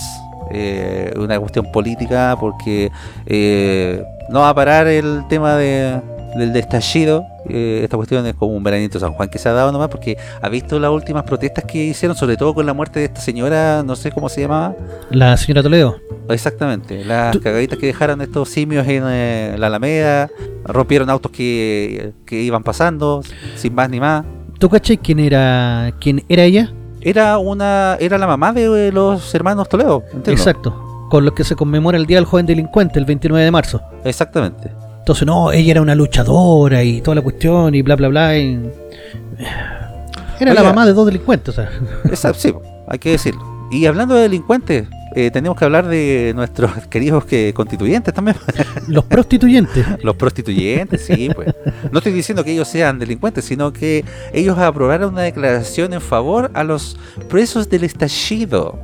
Eh, 0.52 1.14
una 1.18 1.40
cuestión 1.40 1.72
política 1.72 2.36
porque 2.40 2.92
eh, 3.26 4.04
no 4.30 4.42
va 4.42 4.50
a 4.50 4.56
parar 4.56 4.88
el 4.88 5.22
tema 5.30 5.56
de, 5.56 6.00
del 6.36 6.56
estallido. 6.56 7.26
Eh, 7.48 7.82
esta 7.84 7.98
cuestión 7.98 8.26
es 8.28 8.36
como 8.36 8.54
un 8.56 8.64
veranito 8.64 9.00
San 9.00 9.14
Juan 9.14 9.30
que 9.30 9.40
se 9.40 9.50
ha 9.50 9.54
dado 9.54 9.72
nomás 9.72 9.88
porque 9.90 10.18
ha 10.42 10.50
visto 10.50 10.80
las 10.80 10.92
últimas 10.92 11.24
protestas 11.24 11.64
que 11.66 11.84
hicieron, 11.86 12.16
sobre 12.16 12.38
todo 12.38 12.54
con 12.54 12.66
la 12.66 12.74
muerte 12.74 13.00
de 13.00 13.06
esta 13.06 13.22
señora, 13.22 13.82
no 13.84 13.96
sé 13.96 14.12
cómo 14.12 14.30
se 14.30 14.42
llamaba. 14.42 14.76
La 15.10 15.36
señora 15.38 15.64
Toledo. 15.64 15.96
Exactamente, 16.30 17.04
las 17.06 17.32
Tú- 17.32 17.42
cagaditas 17.42 17.80
que 17.80 17.88
dejaron 17.88 18.22
estos 18.22 18.50
simios 18.50 18.88
en 18.88 19.04
eh, 19.08 19.56
la 19.58 19.66
Alameda, 19.68 20.30
rompieron 20.64 21.10
autos 21.10 21.32
que, 21.32 22.14
que 22.26 22.40
iban 22.42 22.62
pasando, 22.62 23.24
sin 23.56 23.74
más 23.74 23.90
ni 23.90 24.00
más. 24.00 24.26
¿Tú 24.60 24.70
caché 24.70 24.98
quién 25.00 25.20
era 25.20 25.92
quién 26.00 26.24
era 26.30 26.44
ella? 26.44 26.72
Era 27.02 27.38
una 27.38 27.96
era 28.00 28.18
la 28.18 28.28
mamá 28.28 28.52
de 28.54 28.92
los 28.92 29.34
hermanos 29.34 29.70
Toledo, 29.70 30.04
entiendo. 30.14 30.32
Exacto. 30.32 31.08
Con 31.10 31.26
los 31.26 31.34
que 31.34 31.44
se 31.44 31.56
conmemora 31.56 31.98
el 31.98 32.06
Día 32.06 32.18
del 32.18 32.26
Joven 32.26 32.46
Delincuente, 32.46 33.00
el 33.00 33.06
29 33.06 33.44
de 33.44 33.52
marzo. 33.52 33.82
Exactamente. 34.04 34.72
Entonces, 35.00 35.26
no, 35.26 35.52
ella 35.52 35.72
era 35.72 35.82
una 35.82 35.96
luchadora 35.96 36.84
y 36.84 37.02
toda 37.02 37.16
la 37.16 37.22
cuestión 37.22 37.74
y 37.74 37.82
bla, 37.82 37.96
bla, 37.96 38.10
bla. 38.10 38.38
y- 38.38 38.70
Era 40.40 40.54
la 40.54 40.64
mamá 40.64 40.86
de 40.86 40.94
dos 40.94 41.06
delincuentes, 41.06 41.50
o 41.58 41.62
sea. 41.62 41.70
Esa- 42.12 42.34
sí, 42.34 42.54
hay 42.88 43.00
que 43.00 43.12
decirlo. 43.12 43.42
Y 43.72 43.86
hablando 43.88 44.14
de 44.16 44.22
delincuentes, 44.24 44.88
eh, 45.16 45.32
tenemos 45.32 45.58
que 45.58 45.66
hablar 45.66 45.88
de 45.88 46.34
nuestros 46.36 46.72
queridos 46.90 47.26
que 47.26 47.54
constituyentes 47.54 48.14
también. 48.14 48.38
Los 48.88 49.06
prostituyentes. 49.06 49.86
Los 50.04 50.16
prostituyentes, 50.16 51.06
sí, 51.06 51.30
pues. 51.34 51.54
No 51.92 52.00
estoy 52.00 52.14
diciendo 52.14 52.44
que 52.44 52.52
ellos 52.52 52.68
sean 52.68 53.00
delincuentes, 53.00 53.46
sino 53.46 53.72
que 53.74 54.04
ellos 54.34 54.58
aprobaron 54.58 55.14
una 55.14 55.22
declaración 55.24 55.94
en 55.94 56.02
favor 56.02 56.52
a 56.54 56.64
los 56.64 56.98
presos 57.30 57.70
del 57.70 57.84
estallido. 57.84 58.80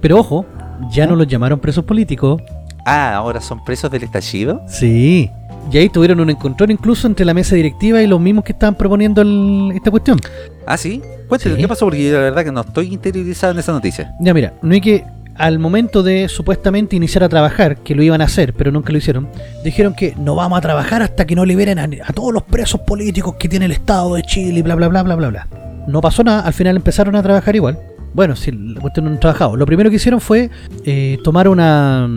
Pero 0.00 0.18
ojo, 0.18 0.46
ya 0.92 1.06
no 1.06 1.16
los 1.16 1.26
llamaron 1.26 1.58
presos 1.60 1.84
políticos. 1.84 2.42
Ah, 2.84 3.14
ahora 3.14 3.40
son 3.40 3.64
presos 3.64 3.90
del 3.90 4.02
estallido. 4.02 4.60
Sí. 4.68 5.30
Y 5.70 5.78
ahí 5.78 5.88
tuvieron 5.88 6.18
un 6.18 6.28
encontrón 6.28 6.72
incluso 6.72 7.06
entre 7.06 7.24
la 7.24 7.32
mesa 7.34 7.54
directiva 7.54 8.02
y 8.02 8.06
los 8.08 8.20
mismos 8.20 8.42
que 8.44 8.50
estaban 8.52 8.74
proponiendo 8.74 9.22
el- 9.22 9.70
esta 9.74 9.90
cuestión. 9.92 10.18
Ah, 10.66 10.76
sí. 10.76 11.00
Cuéntame, 11.28 11.54
Sí. 11.54 11.60
¿qué 11.62 11.68
pasó? 11.68 11.86
Porque 11.86 12.04
yo 12.04 12.12
la 12.14 12.18
verdad 12.20 12.44
que 12.44 12.50
no 12.52 12.62
estoy 12.62 12.92
interiorizado 12.92 13.52
en 13.52 13.60
esa 13.60 13.70
noticia. 13.72 14.12
Ya 14.20 14.34
mira, 14.34 14.54
no 14.60 14.74
hay 14.74 14.80
que 14.80 15.04
al 15.36 15.58
momento 15.58 16.02
de 16.02 16.28
supuestamente 16.28 16.96
iniciar 16.96 17.24
a 17.24 17.28
trabajar, 17.28 17.78
que 17.78 17.94
lo 17.94 18.02
iban 18.02 18.20
a 18.20 18.24
hacer, 18.24 18.54
pero 18.54 18.70
nunca 18.70 18.92
lo 18.92 18.98
hicieron, 18.98 19.28
dijeron 19.64 19.94
que 19.94 20.14
no 20.16 20.34
vamos 20.34 20.58
a 20.58 20.60
trabajar 20.60 21.02
hasta 21.02 21.26
que 21.26 21.34
no 21.34 21.44
liberen 21.44 21.78
a, 21.78 21.88
todos 22.14 22.32
los 22.32 22.42
presos 22.42 22.80
políticos 22.82 23.36
que 23.38 23.48
tiene 23.48 23.66
el 23.66 23.72
Estado 23.72 24.14
de 24.14 24.22
Chile 24.22 24.62
bla 24.62 24.74
bla 24.74 24.88
bla 24.88 25.02
bla 25.02 25.14
bla 25.14 25.28
bla. 25.28 25.48
No 25.86 26.00
pasó 26.00 26.22
nada, 26.22 26.40
al 26.40 26.52
final 26.52 26.76
empezaron 26.76 27.16
a 27.16 27.22
trabajar 27.22 27.56
igual. 27.56 27.78
Bueno, 28.14 28.36
sí, 28.36 28.52
la 28.52 28.80
cuestión 28.80 29.06
no 29.06 29.10
han 29.12 29.20
trabajado. 29.20 29.56
Lo 29.56 29.66
primero 29.66 29.90
que 29.90 29.96
hicieron 29.96 30.20
fue 30.20 30.50
eh, 30.84 31.18
tomar 31.24 31.48
una, 31.48 32.08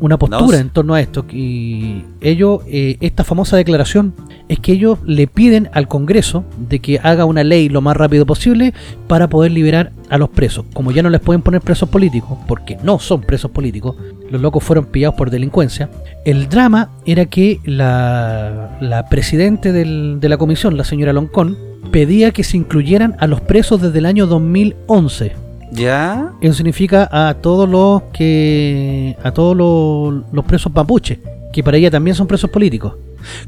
una 0.00 0.18
postura 0.18 0.58
en 0.58 0.70
torno 0.70 0.94
a 0.94 1.00
esto. 1.00 1.24
Y 1.30 2.04
ellos, 2.20 2.62
eh, 2.66 2.96
esta 3.00 3.22
famosa 3.24 3.56
declaración, 3.56 4.14
es 4.48 4.58
que 4.58 4.72
ellos 4.72 4.98
le 5.04 5.26
piden 5.26 5.68
al 5.72 5.86
Congreso 5.86 6.44
de 6.68 6.80
que 6.80 6.98
haga 7.02 7.24
una 7.24 7.44
ley 7.44 7.68
lo 7.68 7.80
más 7.80 7.96
rápido 7.96 8.26
posible 8.26 8.74
para 9.06 9.28
poder 9.28 9.52
liberar 9.52 9.92
a 10.08 10.18
los 10.18 10.28
presos. 10.30 10.64
Como 10.72 10.90
ya 10.90 11.02
no 11.02 11.10
les 11.10 11.20
pueden 11.20 11.42
poner 11.42 11.60
presos 11.60 11.88
políticos, 11.88 12.36
porque 12.48 12.76
no 12.82 12.98
son 12.98 13.20
presos 13.20 13.50
políticos, 13.52 13.94
los 14.30 14.40
locos 14.40 14.64
fueron 14.64 14.86
pillados 14.86 15.14
por 15.16 15.30
delincuencia. 15.30 15.88
El 16.24 16.48
drama 16.48 16.90
era 17.06 17.26
que 17.26 17.60
la, 17.64 18.76
la 18.80 19.06
presidente 19.08 19.72
del- 19.72 20.18
de 20.20 20.28
la 20.28 20.36
comisión, 20.36 20.76
la 20.76 20.84
señora 20.84 21.12
Loncón, 21.12 21.56
pedía 21.92 22.30
que 22.32 22.44
se 22.44 22.56
incluyeran 22.56 23.16
a 23.20 23.26
los 23.26 23.40
presos 23.40 23.80
desde 23.80 23.98
el 23.98 24.06
año 24.06 24.26
2011. 24.26 25.32
¿Ya? 25.72 26.32
Eso 26.40 26.54
significa 26.54 27.08
a 27.10 27.34
todos 27.34 27.68
los 27.68 28.02
que 28.12 29.16
a 29.22 29.30
todos 29.32 29.56
los, 29.56 30.24
los 30.32 30.44
presos 30.44 30.72
mapuche, 30.74 31.20
que 31.52 31.62
para 31.62 31.76
ella 31.76 31.90
también 31.90 32.14
son 32.16 32.26
presos 32.26 32.50
políticos. 32.50 32.94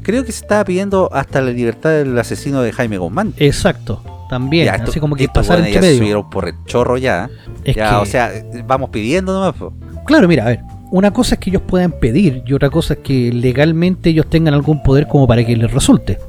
Creo 0.03 0.23
que 0.23 0.31
se 0.31 0.43
estaba 0.43 0.63
pidiendo 0.63 1.09
hasta 1.13 1.41
la 1.41 1.51
libertad 1.51 1.89
del 1.89 2.17
asesino 2.17 2.61
de 2.61 2.71
Jaime 2.71 2.97
Guzmán. 2.97 3.33
Exacto, 3.37 4.01
también. 4.29 4.65
Ya, 4.67 4.75
esto- 4.75 4.91
así 4.91 4.99
como 4.99 5.15
que 5.15 5.23
estos 5.25 5.41
pasar 5.45 5.57
weones 5.57 5.75
entre 5.75 5.81
ya 5.81 5.91
medio. 5.91 5.97
subieron 6.03 6.29
por 6.29 6.47
el 6.47 6.53
chorro 6.65 6.97
ya. 6.97 7.29
Es 7.63 7.75
ya, 7.75 7.89
que- 7.89 7.95
o 7.95 8.05
sea, 8.05 8.31
vamos 8.65 8.89
pidiendo 8.91 9.33
nomás. 9.33 9.55
po. 9.55 9.73
Claro, 10.05 10.27
mira, 10.27 10.43
a 10.45 10.49
ver, 10.49 10.59
una 10.91 11.11
cosa 11.11 11.35
es 11.35 11.39
que 11.39 11.49
ellos 11.49 11.63
puedan 11.65 11.91
pedir 11.91 12.43
y 12.45 12.53
otra 12.53 12.69
cosa 12.69 12.93
es 12.93 12.99
que 12.99 13.31
legalmente 13.33 14.11
ellos 14.11 14.29
tengan 14.29 14.53
algún 14.53 14.83
poder 14.83 15.07
como 15.07 15.27
para 15.27 15.43
que 15.45 15.55
les 15.57 15.71
resulte. 15.71 16.19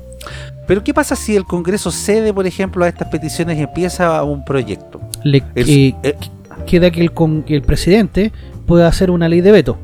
Pero 0.66 0.82
¿qué 0.82 0.94
pasa 0.94 1.14
si 1.14 1.36
el 1.36 1.44
Congreso 1.44 1.90
cede, 1.90 2.32
por 2.32 2.46
ejemplo, 2.46 2.86
a 2.86 2.88
estas 2.88 3.08
peticiones 3.08 3.58
y 3.58 3.62
empieza 3.62 4.22
un 4.22 4.42
proyecto? 4.46 4.98
Le 5.24 5.42
eh, 5.56 5.94
eh, 6.02 6.14
queda 6.66 6.90
que 6.90 7.00
el, 7.00 7.12
con- 7.12 7.44
el 7.48 7.62
presidente 7.62 8.32
pueda 8.66 8.86
hacer 8.88 9.10
una 9.10 9.28
ley 9.28 9.40
de 9.40 9.52
veto. 9.52 9.76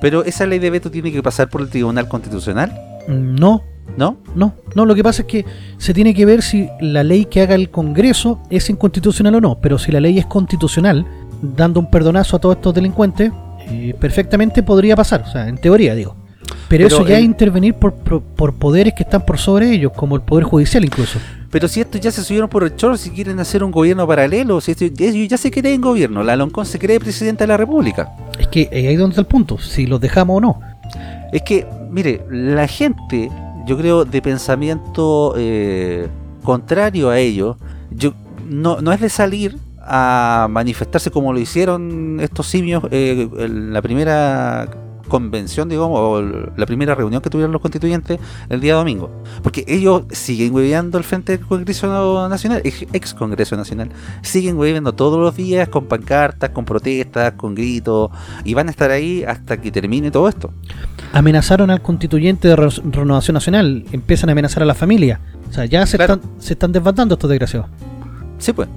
pero 0.00 0.24
esa 0.24 0.46
ley 0.46 0.58
de 0.58 0.70
veto 0.70 0.90
tiene 0.90 1.12
que 1.12 1.22
pasar 1.22 1.48
por 1.50 1.60
el 1.60 1.68
Tribunal 1.68 2.08
Constitucional, 2.08 2.72
No, 3.08 3.62
¿no? 3.98 4.16
no, 4.34 4.54
no, 4.74 4.86
lo 4.86 4.94
que 4.94 5.02
pasa 5.02 5.22
es 5.22 5.28
que 5.28 5.44
se 5.78 5.92
tiene 5.92 6.14
que 6.14 6.24
ver 6.24 6.40
si 6.42 6.68
la 6.80 7.02
ley 7.04 7.26
que 7.26 7.42
haga 7.42 7.54
el 7.54 7.68
Congreso 7.70 8.40
es 8.50 8.70
inconstitucional 8.70 9.34
o 9.34 9.40
no, 9.40 9.60
pero 9.60 9.78
si 9.78 9.92
la 9.92 10.00
ley 10.00 10.18
es 10.18 10.26
constitucional, 10.26 11.04
dando 11.42 11.80
un 11.80 11.90
perdonazo 11.90 12.36
a 12.36 12.38
todos 12.40 12.56
estos 12.56 12.74
delincuentes, 12.74 13.30
eh, 13.68 13.94
perfectamente 14.00 14.62
podría 14.62 14.96
pasar, 14.96 15.22
o 15.26 15.30
sea, 15.30 15.48
en 15.48 15.58
teoría 15.58 15.94
digo. 15.94 16.16
Pero, 16.68 16.84
Pero 16.84 16.86
eso 16.86 17.06
ya 17.06 17.16
el- 17.16 17.22
es 17.22 17.26
intervenir 17.26 17.74
por, 17.74 17.92
por, 17.94 18.22
por 18.22 18.54
poderes 18.54 18.94
que 18.94 19.02
están 19.02 19.24
por 19.24 19.38
sobre 19.38 19.70
ellos, 19.72 19.92
como 19.94 20.16
el 20.16 20.22
Poder 20.22 20.44
Judicial 20.44 20.84
incluso. 20.84 21.18
Pero 21.50 21.66
si 21.66 21.80
estos 21.80 22.00
ya 22.00 22.12
se 22.12 22.22
subieron 22.22 22.48
por 22.48 22.62
el 22.62 22.76
chorro, 22.76 22.96
si 22.96 23.10
quieren 23.10 23.40
hacer 23.40 23.64
un 23.64 23.72
gobierno 23.72 24.06
paralelo, 24.06 24.60
si 24.60 24.70
esto- 24.72 24.84
ellos 24.84 25.28
ya 25.28 25.36
se 25.36 25.50
creen 25.50 25.80
gobierno, 25.80 26.22
la 26.22 26.36
Loncón 26.36 26.64
se 26.66 26.78
cree 26.78 27.00
presidenta 27.00 27.44
de 27.44 27.48
la 27.48 27.56
República. 27.56 28.12
Es 28.38 28.46
que 28.48 28.62
eh, 28.70 28.86
ahí 28.88 28.94
es 28.94 28.98
donde 28.98 29.14
está 29.14 29.20
el 29.22 29.26
punto, 29.26 29.58
si 29.58 29.86
los 29.86 30.00
dejamos 30.00 30.36
o 30.38 30.40
no. 30.40 30.60
Es 31.32 31.42
que, 31.42 31.66
mire, 31.90 32.22
la 32.30 32.66
gente, 32.68 33.30
yo 33.66 33.76
creo, 33.76 34.04
de 34.04 34.22
pensamiento 34.22 35.34
eh, 35.36 36.06
contrario 36.44 37.10
a 37.10 37.18
ello, 37.18 37.56
yo 37.90 38.14
no, 38.48 38.80
no 38.80 38.92
es 38.92 39.00
de 39.00 39.08
salir 39.08 39.56
a 39.82 40.46
manifestarse 40.50 41.10
como 41.10 41.32
lo 41.32 41.40
hicieron 41.40 42.18
estos 42.20 42.46
simios 42.46 42.84
eh, 42.92 43.28
en 43.38 43.72
la 43.72 43.82
primera 43.82 44.68
convención, 45.10 45.68
digamos, 45.68 45.98
o 46.00 46.22
la 46.56 46.64
primera 46.64 46.94
reunión 46.94 47.20
que 47.20 47.28
tuvieron 47.28 47.52
los 47.52 47.60
constituyentes 47.60 48.18
el 48.48 48.60
día 48.62 48.74
domingo. 48.76 49.10
Porque 49.42 49.66
ellos 49.68 50.04
siguen 50.10 50.54
hueveando 50.54 50.96
al 50.96 51.04
frente 51.04 51.36
del 51.36 51.46
Congreso 51.46 51.86
Nacional, 52.30 52.62
ex 52.64 53.12
Congreso 53.12 53.56
Nacional, 53.56 53.90
siguen 54.22 54.56
hueveando 54.56 54.94
todos 54.94 55.18
los 55.20 55.36
días 55.36 55.68
con 55.68 55.84
pancartas, 55.84 56.50
con 56.50 56.64
protestas, 56.64 57.32
con 57.32 57.54
gritos, 57.54 58.10
y 58.44 58.54
van 58.54 58.68
a 58.68 58.70
estar 58.70 58.90
ahí 58.90 59.22
hasta 59.24 59.60
que 59.60 59.70
termine 59.70 60.10
todo 60.10 60.26
esto. 60.28 60.50
Amenazaron 61.12 61.70
al 61.70 61.82
constituyente 61.82 62.48
de 62.48 62.56
Re- 62.56 62.68
Renovación 62.90 63.34
Nacional, 63.34 63.84
empiezan 63.92 64.30
a 64.30 64.32
amenazar 64.32 64.62
a 64.62 64.66
la 64.66 64.74
familia. 64.74 65.20
O 65.50 65.52
sea, 65.52 65.64
ya 65.66 65.84
se, 65.86 65.96
Claro. 65.98 66.14
están, 66.14 66.30
se 66.38 66.52
están 66.54 66.72
desbandando 66.72 67.14
estos 67.16 67.28
desgraciados. 67.28 67.68
Sí, 68.38 68.52
pues. 68.52 68.68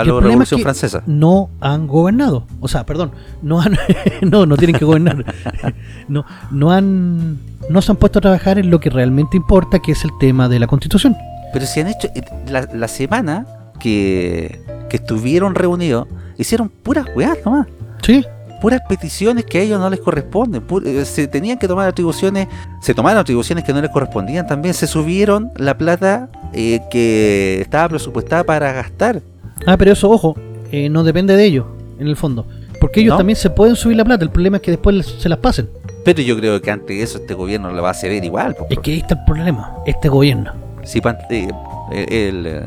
A 0.00 0.04
la 0.04 0.10
es 0.18 0.22
Revolución 0.24 0.58
que 0.58 0.62
Francesa. 0.64 1.02
No 1.06 1.50
han 1.60 1.86
gobernado. 1.86 2.44
O 2.60 2.68
sea, 2.68 2.84
perdón, 2.86 3.12
no 3.42 3.60
han, 3.60 3.76
no, 4.22 4.46
no 4.46 4.56
tienen 4.56 4.76
que 4.78 4.84
gobernar. 4.84 5.24
No, 6.08 6.24
no 6.50 6.70
han, 6.72 7.38
no 7.68 7.82
se 7.82 7.92
han 7.92 7.96
puesto 7.98 8.18
a 8.18 8.22
trabajar 8.22 8.58
en 8.58 8.70
lo 8.70 8.80
que 8.80 8.88
realmente 8.88 9.36
importa, 9.36 9.78
que 9.80 9.92
es 9.92 10.04
el 10.04 10.10
tema 10.18 10.48
de 10.48 10.58
la 10.58 10.66
constitución. 10.66 11.14
Pero 11.52 11.66
si 11.66 11.80
han 11.80 11.88
hecho. 11.88 12.08
eh, 12.14 12.22
La, 12.50 12.66
la 12.72 12.88
semana 12.88 13.46
que, 13.78 14.60
que 14.88 14.96
estuvieron 14.96 15.54
reunidos, 15.54 16.06
hicieron 16.38 16.68
puras 16.68 17.06
weas 17.14 17.38
nomás. 17.44 17.66
Sí, 18.02 18.24
Puras 18.60 18.80
peticiones 18.88 19.44
que 19.44 19.58
a 19.58 19.62
ellos 19.62 19.78
no 19.78 19.88
les 19.88 20.00
corresponden. 20.00 20.64
eh, 20.84 21.04
se 21.04 21.28
tenían 21.28 21.58
que 21.58 21.68
tomar 21.68 21.86
atribuciones. 21.88 22.48
Se 22.80 22.92
tomaron 22.92 23.20
atribuciones 23.20 23.62
que 23.64 23.72
no 23.72 23.80
les 23.80 23.90
correspondían 23.90 24.46
también. 24.48 24.74
Se 24.74 24.88
subieron 24.88 25.52
la 25.56 25.78
plata 25.78 26.28
eh, 26.52 26.80
que 26.90 27.60
estaba 27.60 27.88
presupuestada 27.88 28.42
para 28.42 28.72
gastar. 28.72 29.20
Ah, 29.66 29.76
pero 29.76 29.92
eso, 29.92 30.10
ojo, 30.10 30.36
eh, 30.72 30.88
no 30.88 31.04
depende 31.04 31.36
de 31.36 31.44
ellos, 31.44 31.66
en 31.98 32.06
el 32.08 32.16
fondo. 32.16 32.46
Porque 32.80 33.00
ellos 33.00 33.12
¿No? 33.14 33.18
también 33.18 33.36
se 33.36 33.50
pueden 33.50 33.74
subir 33.76 33.96
la 33.96 34.04
plata, 34.04 34.24
el 34.24 34.30
problema 34.30 34.58
es 34.58 34.62
que 34.62 34.70
después 34.70 35.04
se 35.18 35.28
las 35.28 35.38
pasen. 35.38 35.68
Pero 36.04 36.22
yo 36.22 36.36
creo 36.36 36.60
que 36.62 36.70
antes 36.70 36.96
de 36.96 37.02
eso 37.02 37.18
este 37.18 37.34
gobierno 37.34 37.70
la 37.72 37.82
va 37.82 37.90
a 37.90 37.94
ceder 37.94 38.24
igual. 38.24 38.54
po, 38.54 38.66
Es 38.70 38.78
que 38.78 38.92
ahí 38.92 38.98
está 38.98 39.14
el 39.14 39.24
problema, 39.24 39.74
este 39.86 40.08
gobierno. 40.08 40.52
Pan- 41.02 41.18
eh, 41.30 41.48
el, 41.92 42.46
eh, 42.46 42.62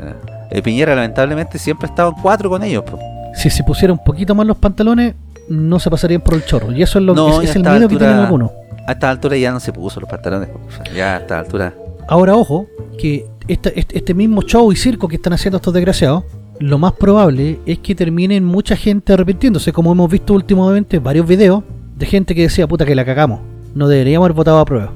el 0.51 0.61
Piñera 0.61 0.93
lamentablemente 0.95 1.57
siempre 1.57 1.87
ha 1.87 1.89
estado 1.89 2.09
en 2.09 2.21
cuatro 2.21 2.49
con 2.49 2.61
ellos. 2.63 2.83
po. 2.83 2.99
Si 3.35 3.49
se 3.49 3.63
pusiera 3.63 3.93
un 3.93 4.03
poquito 4.03 4.35
más 4.35 4.45
los 4.45 4.57
pantalones, 4.57 5.15
no 5.47 5.79
se 5.79 5.89
pasarían 5.89 6.21
por 6.21 6.33
el 6.35 6.45
chorro. 6.45 6.71
Y 6.71 6.83
eso 6.83 6.99
es, 6.99 7.05
lo, 7.05 7.15
No, 7.15 7.41
es, 7.41 7.55
el 7.55 7.63
miedo 7.63 7.87
que 7.87 7.95
tienen 7.97 8.17
algunos. 8.17 8.51
A 8.85 8.91
esta 8.91 9.09
altura 9.09 9.37
ya 9.37 9.51
no 9.51 9.59
se 9.59 9.71
puso 9.71 9.99
los 10.01 10.09
pantalones. 10.09 10.49
po. 10.49 10.59
O 10.67 10.71
sea, 10.71 10.93
ya 10.93 11.15
a 11.15 11.19
esta 11.19 11.39
altura. 11.39 11.73
Ahora, 12.07 12.35
ojo, 12.35 12.67
que 12.99 13.25
esta- 13.47 13.69
este, 13.69 13.97
este 13.97 14.13
mismo 14.13 14.41
show 14.43 14.71
y 14.71 14.75
circo 14.75 15.07
que 15.07 15.15
están 15.15 15.33
haciendo 15.33 15.57
estos 15.57 15.73
desgraciados, 15.73 16.25
lo 16.61 16.77
más 16.77 16.93
probable 16.93 17.59
es 17.65 17.79
que 17.79 17.95
terminen 17.95 18.45
mucha 18.45 18.75
gente 18.75 19.13
arrepintiéndose, 19.13 19.73
como 19.73 19.91
hemos 19.91 20.09
visto 20.09 20.33
últimamente 20.33 20.99
varios 20.99 21.27
videos 21.27 21.63
de 21.97 22.05
gente 22.05 22.35
que 22.35 22.43
decía, 22.43 22.67
puta 22.67 22.85
que 22.85 22.95
la 22.95 23.03
cagamos, 23.03 23.41
no 23.73 23.87
deberíamos 23.87 24.25
haber 24.25 24.35
votado 24.35 24.59
a 24.59 24.65
prueba. 24.65 24.91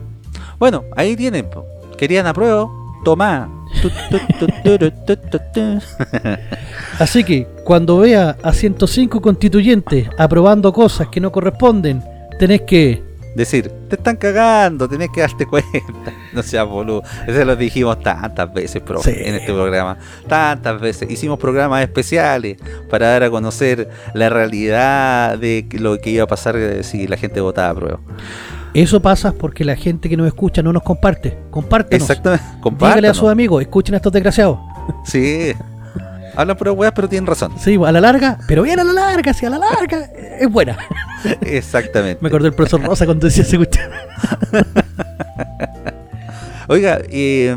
Bueno, 0.59 0.83
ahí 0.95 1.15
tienen. 1.15 1.49
po. 1.49 1.65
Querían. 1.97 2.31
Tomá. 3.03 3.49
Tu, 3.81 3.89
tu, 3.89 4.47
tu. 4.47 4.47
Así 6.99 7.23
que, 7.23 7.47
cuando 7.63 7.97
vea 7.97 8.37
a 8.41 8.53
105 8.53 9.21
constituyentes 9.21 10.07
aprobando 10.17 10.71
cosas 10.71 11.09
que 11.09 11.19
no 11.19 11.31
corresponden, 11.31 12.03
tenés 12.39 12.61
que... 12.61 13.03
Decir, 13.35 13.69
te 13.89 13.97
están 13.97 14.15
cagando, 14.15 14.87
tenés 14.87 15.09
que 15.13 15.21
darte 15.21 15.45
cuenta. 15.49 15.69
No 16.33 16.41
seas 16.41 16.65
boludo. 16.67 17.03
Eso 17.27 17.43
lo 17.45 17.55
dijimos 17.55 17.99
tantas 18.01 18.53
veces, 18.53 18.81
profe, 18.81 19.13
Sí. 19.13 19.19
en 19.23 19.35
este 19.35 19.51
programa. 19.53 19.97
Tantas 20.27 20.79
veces. 20.79 21.09
Hicimos 21.11 21.37
programas 21.37 21.81
especiales 21.81 22.57
para 22.89 23.09
dar 23.09 23.23
a 23.23 23.29
conocer 23.29 23.89
la 24.13 24.29
realidad 24.29 25.37
de 25.37 25.67
lo 25.73 25.97
que 25.99 26.11
iba 26.11 26.23
a 26.23 26.27
pasar 26.27 26.55
eh, 26.55 26.83
si 26.83 27.07
la 27.07 27.17
gente 27.17 27.41
votaba 27.41 27.69
a 27.69 27.75
prueba. 27.75 27.99
Eso 28.73 29.01
pasa 29.01 29.31
porque 29.33 29.63
la 29.63 29.75
gente 29.75 30.09
que 30.09 30.17
nos 30.17 30.27
escucha 30.27 30.61
no 30.61 30.73
nos 30.73 30.83
comparte. 30.83 31.37
Compártenos. 31.49 32.09
Exactamente. 32.09 32.43
Dígale 32.77 33.07
a 33.07 33.13
sus 33.13 33.29
amigos, 33.29 33.61
escuchen 33.61 33.93
a 33.95 33.97
estos 33.97 34.11
desgraciados. 34.11 34.59
Sí. 35.05 35.53
Hablan 36.35 36.57
por 36.57 36.69
weas, 36.69 36.93
pero 36.95 37.07
tienen 37.07 37.27
razón. 37.27 37.53
Sí, 37.57 37.75
a 37.75 37.91
la 37.91 38.01
larga, 38.01 38.37
pero 38.47 38.63
bien 38.63 38.79
a 38.79 38.83
la 38.83 38.93
larga, 38.93 39.33
sí, 39.33 39.45
a 39.45 39.49
la 39.49 39.57
larga, 39.57 40.09
es 40.39 40.49
buena. 40.49 40.77
Exactamente. 41.41 42.19
Me 42.21 42.27
acordé 42.27 42.45
del 42.45 42.53
profesor 42.53 42.81
Rosa 42.81 43.05
cuando 43.05 43.25
decía 43.27 43.43
ese 43.43 43.57
cuestión. 43.57 43.89
Oiga, 46.67 46.99
eh, 47.09 47.55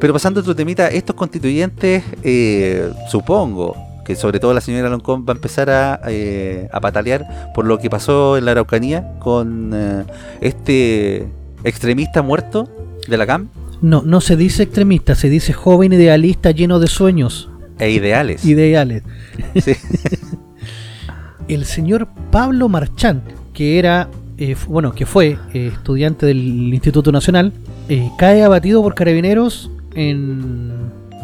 pero 0.00 0.12
pasando 0.12 0.40
a 0.40 0.42
otro 0.42 0.54
temita, 0.54 0.88
estos 0.88 1.16
constituyentes, 1.16 2.04
eh, 2.22 2.90
supongo 3.10 3.76
que 4.08 4.16
sobre 4.16 4.40
todo 4.40 4.54
la 4.54 4.62
señora 4.62 4.88
Loncón 4.88 5.26
va 5.28 5.34
a 5.34 5.36
empezar 5.36 5.68
a, 5.68 6.00
eh, 6.06 6.68
a 6.72 6.80
patalear 6.80 7.52
por 7.54 7.66
lo 7.66 7.78
que 7.78 7.90
pasó 7.90 8.38
en 8.38 8.46
la 8.46 8.52
Araucanía 8.52 9.18
con 9.18 9.72
eh, 9.74 10.04
este 10.40 11.28
extremista 11.62 12.22
muerto 12.22 12.70
de 13.06 13.18
la 13.18 13.26
CAM 13.26 13.48
No, 13.82 14.02
no 14.02 14.22
se 14.22 14.36
dice 14.36 14.62
extremista, 14.62 15.14
se 15.14 15.28
dice 15.28 15.52
joven 15.52 15.92
idealista 15.92 16.52
lleno 16.52 16.78
de 16.78 16.86
sueños, 16.86 17.50
e 17.78 17.90
ideales. 17.90 18.44
ideales. 18.44 19.02
Sí. 19.62 19.72
El 21.48 21.64
señor 21.64 22.08
Pablo 22.30 22.68
Marchant, 22.68 23.22
que 23.54 23.78
era, 23.78 24.08
eh, 24.36 24.54
bueno, 24.66 24.92
que 24.92 25.06
fue 25.06 25.38
eh, 25.54 25.70
estudiante 25.72 26.26
del 26.26 26.74
Instituto 26.74 27.10
Nacional, 27.10 27.52
eh, 27.88 28.10
cae 28.18 28.42
abatido 28.42 28.82
por 28.82 28.94
carabineros 28.94 29.70
en, 29.94 30.70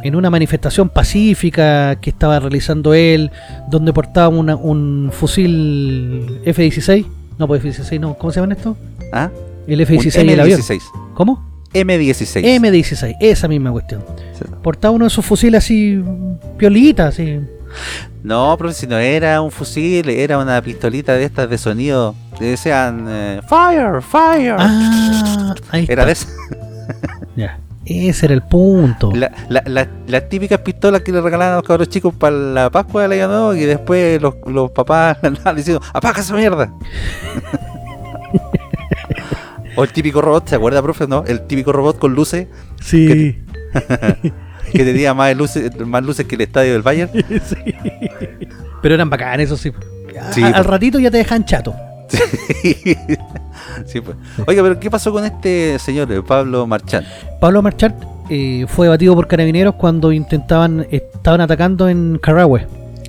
en 0.03 0.17
una 0.17 0.31
manifestación 0.31 0.89
pacífica 0.89 1.97
que 2.01 2.09
estaba 2.11 2.41
realizando 2.41 2.95
él, 2.95 3.31
donde 3.71 3.93
portaba 3.93 4.29
una- 4.29 4.57
un 4.57 5.11
fusil 5.13 6.41
F-16. 6.47 7.05
No, 7.39 7.47
pues 7.47 7.63
F-16 7.63 8.01
no, 8.01 8.15
¿cómo 8.15 8.33
se 8.33 8.41
llaman 8.41 8.57
esto? 8.57 8.77
¿Ah? 9.13 9.31
El 9.67 9.75
Un 9.75 9.83
F-16 9.83 10.25
y 10.25 10.33
el 10.33 10.41
avión. 10.41 10.61
M16. 10.61 10.81
¿Cómo? 11.15 11.54
M16. 11.75 12.43
M16, 12.61 13.17
esa 13.21 13.49
misma 13.49 13.71
cuestión. 13.73 14.03
Sí. 14.39 14.45
Portaba 14.63 14.93
uno 14.93 15.05
de 15.05 15.09
esos 15.09 15.25
fusiles 15.27 15.65
así, 15.65 16.03
piolitas, 16.57 17.15
así. 17.15 17.41
No, 18.23 18.55
pero 18.57 18.73
si 18.73 18.87
no 18.87 18.97
era 18.99 19.41
un 19.43 19.51
fusil, 19.51 20.09
era 20.09 20.39
una 20.39 20.63
pistolita 20.63 21.13
de 21.15 21.25
estas 21.25 21.51
de 21.51 21.59
sonido. 21.59 22.15
Que 22.39 22.45
decían 22.47 23.05
eh, 23.09 23.41
Fire, 23.49 24.01
Fire. 24.01 24.57
Ah, 24.59 25.55
ahí 25.71 25.85
era 25.89 26.05
está. 26.05 26.07
de 26.07 26.13
esas. 26.13 26.29
Ya. 27.37 27.59
Ese 27.87 28.27
era 28.27 28.35
el 28.35 28.43
punto. 28.43 29.13
La, 29.15 29.31
la, 29.51 29.63
la- 29.67 29.89
las 30.07 30.29
típicas 30.31 30.61
pistolas 30.61 31.03
que 31.03 31.13
le 31.13 31.21
regalaban 31.21 31.53
a 31.55 31.57
los 31.57 31.65
cabros 31.67 31.89
chicos 31.91 32.15
para 32.15 32.35
la 32.35 32.71
Pascua 32.71 33.03
del 33.03 33.13
año 33.13 33.29
nuevo 33.29 33.55
y 33.55 33.61
después 33.65 34.23
los, 34.23 34.37
los 34.47 34.71
papás 34.71 35.19
andaban 35.23 35.57
diciendo 35.57 35.83
¡Apaga 35.93 36.21
esa 36.21 36.35
mierda! 36.35 36.73
o 39.77 39.85
el 39.85 39.93
típico 39.93 40.21
robot, 40.21 40.49
¿se 40.49 40.55
acuerda, 40.57 40.83
profe? 40.83 41.07
No? 41.07 41.25
El 41.27 41.43
típico 41.47 41.73
robot 41.73 41.99
con 41.99 42.15
luces 42.15 42.47
Sí. 42.81 43.39
que 44.73 44.85
tenía 44.85 45.15
más 45.15 45.37
luces, 45.37 45.71
más 45.87 46.03
luces 46.05 46.27
que 46.27 46.35
el 46.37 46.41
estadio 46.43 46.73
del 46.73 46.83
Bayern. 46.83 47.11
sí. 47.13 47.75
Pero 48.83 48.95
eran 48.95 49.09
bacanes, 49.11 49.47
eso 49.47 49.57
sí. 49.57 49.71
A- 50.21 50.33
Sí, 50.33 50.43
al 50.43 50.53
pues. 50.53 50.67
ratito 50.67 50.99
ya 50.99 51.11
te 51.11 51.17
dejan 51.19 51.45
chato. 51.45 51.75
Sí, 53.87 54.01
pues. 54.01 54.17
Oiga, 54.47 54.63
pero 54.63 54.79
¿qué 54.79 54.91
pasó 54.91 55.11
con 55.13 55.25
este 55.25 55.79
señor, 55.79 56.11
eh, 56.13 56.23
Pablo 56.23 56.67
Marchand? 56.67 57.07
Pablo 57.41 57.63
Marchand 57.63 57.95
eh, 58.31 58.67
fue 58.69 58.89
batido 58.89 59.15
por 59.15 59.27
carabineros 59.27 59.75
cuando 59.75 60.13
intentaban 60.13 60.87
estaban 60.91 61.41
atacando 61.41 61.89
en 61.89 62.19
Carahue. 62.19 62.67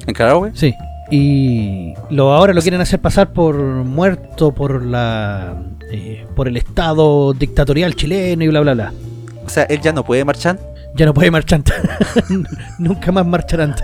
¿En 0.07 0.13
Carahue? 0.13 0.51
Sí. 0.53 0.73
Y 1.11 1.93
lo, 2.09 2.33
ahora 2.33 2.53
lo 2.53 2.61
quieren 2.61 2.81
hacer 2.81 2.99
pasar 2.99 3.31
por 3.31 3.55
muerto 3.57 4.53
por 4.53 4.83
la 4.83 5.55
eh, 5.91 6.25
por 6.35 6.47
el 6.47 6.57
estado 6.57 7.33
dictatorial 7.33 7.95
chileno 7.95 8.43
y 8.43 8.47
bla 8.47 8.61
bla 8.61 8.73
bla. 8.73 8.93
O 9.45 9.49
sea, 9.49 9.63
él 9.63 9.81
ya 9.81 9.93
no 9.93 10.03
puede 10.03 10.25
marchar. 10.25 10.59
Ya 10.95 11.05
no 11.05 11.13
puede 11.13 11.29
marchar. 11.29 11.61
Nunca 12.79 13.11
más 13.11 13.25
marcharán. 13.25 13.75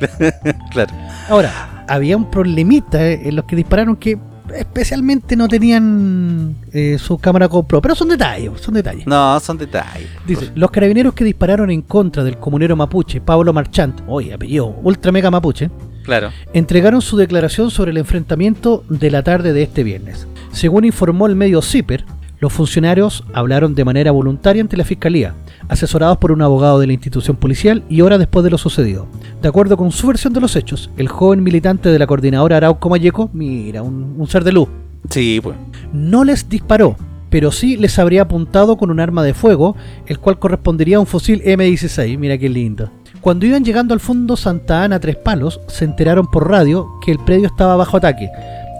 claro. 0.72 0.92
Ahora, 1.28 1.84
había 1.88 2.16
un 2.16 2.30
problemita 2.30 3.06
eh, 3.06 3.28
en 3.28 3.36
los 3.36 3.44
que 3.44 3.56
dispararon 3.56 3.96
que 3.96 4.18
especialmente 4.54 5.36
no 5.36 5.48
tenían 5.48 6.56
eh, 6.72 6.98
su 6.98 7.18
cámara 7.18 7.46
GoPro, 7.46 7.80
pero 7.82 7.94
son 7.94 8.08
detalles, 8.08 8.52
son 8.60 8.74
detalles. 8.74 9.06
No, 9.06 9.38
son 9.40 9.58
detalles. 9.58 10.08
Dice, 10.26 10.52
los 10.54 10.70
carabineros 10.70 11.14
que 11.14 11.24
dispararon 11.24 11.70
en 11.70 11.82
contra 11.82 12.24
del 12.24 12.38
comunero 12.38 12.76
mapuche, 12.76 13.20
Pablo 13.20 13.52
Marchant, 13.52 14.02
oye, 14.06 14.32
apellido, 14.32 14.66
ultra 14.82 15.12
mega 15.12 15.30
mapuche, 15.30 15.70
Claro. 16.06 16.30
entregaron 16.54 17.02
su 17.02 17.16
declaración 17.18 17.70
sobre 17.70 17.90
el 17.90 17.98
enfrentamiento 17.98 18.82
de 18.88 19.10
la 19.10 19.22
tarde 19.22 19.52
de 19.52 19.62
este 19.64 19.84
viernes. 19.84 20.26
Según 20.52 20.84
informó 20.86 21.26
el 21.26 21.36
medio 21.36 21.60
CIPER, 21.60 22.04
los 22.38 22.52
funcionarios 22.52 23.24
hablaron 23.34 23.74
de 23.74 23.84
manera 23.84 24.10
voluntaria 24.12 24.62
ante 24.62 24.76
la 24.76 24.84
fiscalía, 24.84 25.34
asesorados 25.68 26.18
por 26.18 26.32
un 26.32 26.42
abogado 26.42 26.78
de 26.78 26.86
la 26.86 26.92
institución 26.92 27.36
policial 27.36 27.82
y 27.88 28.02
horas 28.02 28.18
después 28.18 28.44
de 28.44 28.50
lo 28.50 28.58
sucedido. 28.58 29.06
De 29.42 29.48
acuerdo 29.48 29.76
con 29.76 29.90
su 29.90 30.06
versión 30.06 30.32
de 30.32 30.40
los 30.40 30.54
hechos, 30.56 30.90
el 30.96 31.08
joven 31.08 31.42
militante 31.42 31.88
de 31.88 31.98
la 31.98 32.06
coordinadora 32.06 32.58
Arauco 32.58 32.88
Mayeco, 32.90 33.30
mira, 33.32 33.82
un, 33.82 34.14
un 34.16 34.26
ser 34.28 34.44
de 34.44 34.52
luz, 34.52 34.68
Sí, 35.10 35.40
pues. 35.42 35.56
no 35.92 36.24
les 36.24 36.48
disparó, 36.48 36.96
pero 37.30 37.50
sí 37.52 37.76
les 37.76 37.98
habría 37.98 38.22
apuntado 38.22 38.76
con 38.76 38.90
un 38.90 39.00
arma 39.00 39.22
de 39.24 39.34
fuego, 39.34 39.74
el 40.06 40.18
cual 40.18 40.38
correspondería 40.38 40.98
a 40.98 41.00
un 41.00 41.06
fusil 41.06 41.42
M16. 41.42 42.18
Mira 42.18 42.38
qué 42.38 42.48
lindo. 42.48 42.90
Cuando 43.26 43.44
iban 43.44 43.64
llegando 43.64 43.92
al 43.92 43.98
fondo 43.98 44.36
Santa 44.36 44.84
Ana 44.84 45.00
Tres 45.00 45.16
Palos, 45.16 45.60
se 45.66 45.84
enteraron 45.84 46.28
por 46.28 46.48
radio 46.48 46.86
que 47.04 47.10
el 47.10 47.18
predio 47.18 47.48
estaba 47.48 47.74
bajo 47.74 47.96
ataque. 47.96 48.30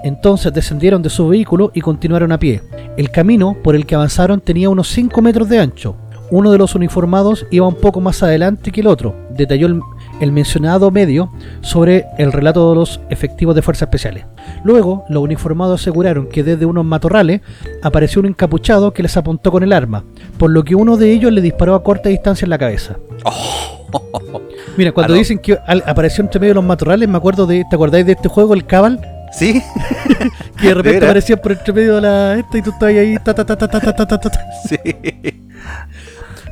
Entonces 0.04 0.52
descendieron 0.52 1.02
de 1.02 1.10
su 1.10 1.26
vehículo 1.26 1.72
y 1.74 1.80
continuaron 1.80 2.30
a 2.30 2.38
pie. 2.38 2.62
El 2.96 3.10
camino 3.10 3.56
por 3.64 3.74
el 3.74 3.86
que 3.86 3.96
avanzaron 3.96 4.40
tenía 4.40 4.70
unos 4.70 4.86
5 4.86 5.20
metros 5.20 5.48
de 5.48 5.58
ancho. 5.58 5.96
Uno 6.30 6.52
de 6.52 6.58
los 6.58 6.76
uniformados 6.76 7.44
iba 7.50 7.66
un 7.66 7.74
poco 7.74 8.00
más 8.00 8.22
adelante 8.22 8.70
que 8.70 8.82
el 8.82 8.86
otro, 8.86 9.16
detalló 9.30 9.66
el, 10.20 10.30
mencionado 10.30 10.92
medio 10.92 11.28
sobre 11.60 12.04
el 12.16 12.30
relato 12.30 12.70
de 12.70 12.76
los 12.76 13.00
efectivos 13.10 13.56
de 13.56 13.62
fuerzas 13.62 13.88
especiales. 13.88 14.26
Luego, 14.62 15.04
los 15.08 15.24
uniformados 15.24 15.80
aseguraron 15.80 16.28
que 16.28 16.44
desde 16.44 16.66
unos 16.66 16.84
matorrales 16.84 17.40
apareció 17.82 18.20
un 18.20 18.26
encapuchado 18.26 18.92
que 18.92 19.02
les 19.02 19.16
apuntó 19.16 19.50
con 19.50 19.64
el 19.64 19.72
arma, 19.72 20.04
por 20.38 20.52
lo 20.52 20.62
que 20.62 20.76
uno 20.76 20.96
de 20.96 21.10
ellos 21.10 21.32
le 21.32 21.40
disparó 21.40 21.74
a 21.74 21.82
corta 21.82 22.10
distancia 22.10 22.46
en 22.46 22.50
la 22.50 22.58
cabeza. 22.58 22.96
Mira, 24.76 24.92
cuando 24.92 25.12
Aló. 25.14 25.18
dicen 25.18 25.38
que 25.38 25.58
al- 25.66 25.82
apareció 25.86 26.22
entre 26.22 26.40
medio 26.40 26.50
de 26.52 26.56
los 26.56 26.64
matorrales, 26.64 27.08
me 27.08 27.16
acuerdo 27.16 27.46
de, 27.46 27.64
¿te 27.68 27.76
acordáis 27.76 28.06
de 28.06 28.12
este 28.12 28.28
juego, 28.28 28.54
el 28.54 28.66
Cabal? 28.66 29.00
¿Sí? 29.32 29.62
Que 30.60 30.68
de 30.68 30.74
repente 30.74 30.90
veras? 31.00 31.10
aparecía 31.10 31.36
por 31.40 31.52
entre 31.52 31.72
medio 31.72 31.96
de 31.96 32.00
la 32.02 32.34
esta 32.38 32.58
y 32.58 32.62
tú 32.62 32.70
estabas 32.70 32.94
ahí, 32.94 33.16
ta 33.22 33.34
ta 33.34 33.44
ta 33.44 33.56
ta 33.56 33.68
ta 33.68 33.80
ta 33.80 33.92
ta 33.94 34.06
ta, 34.06 34.18
ta. 34.30 34.40
sí. 34.68 34.76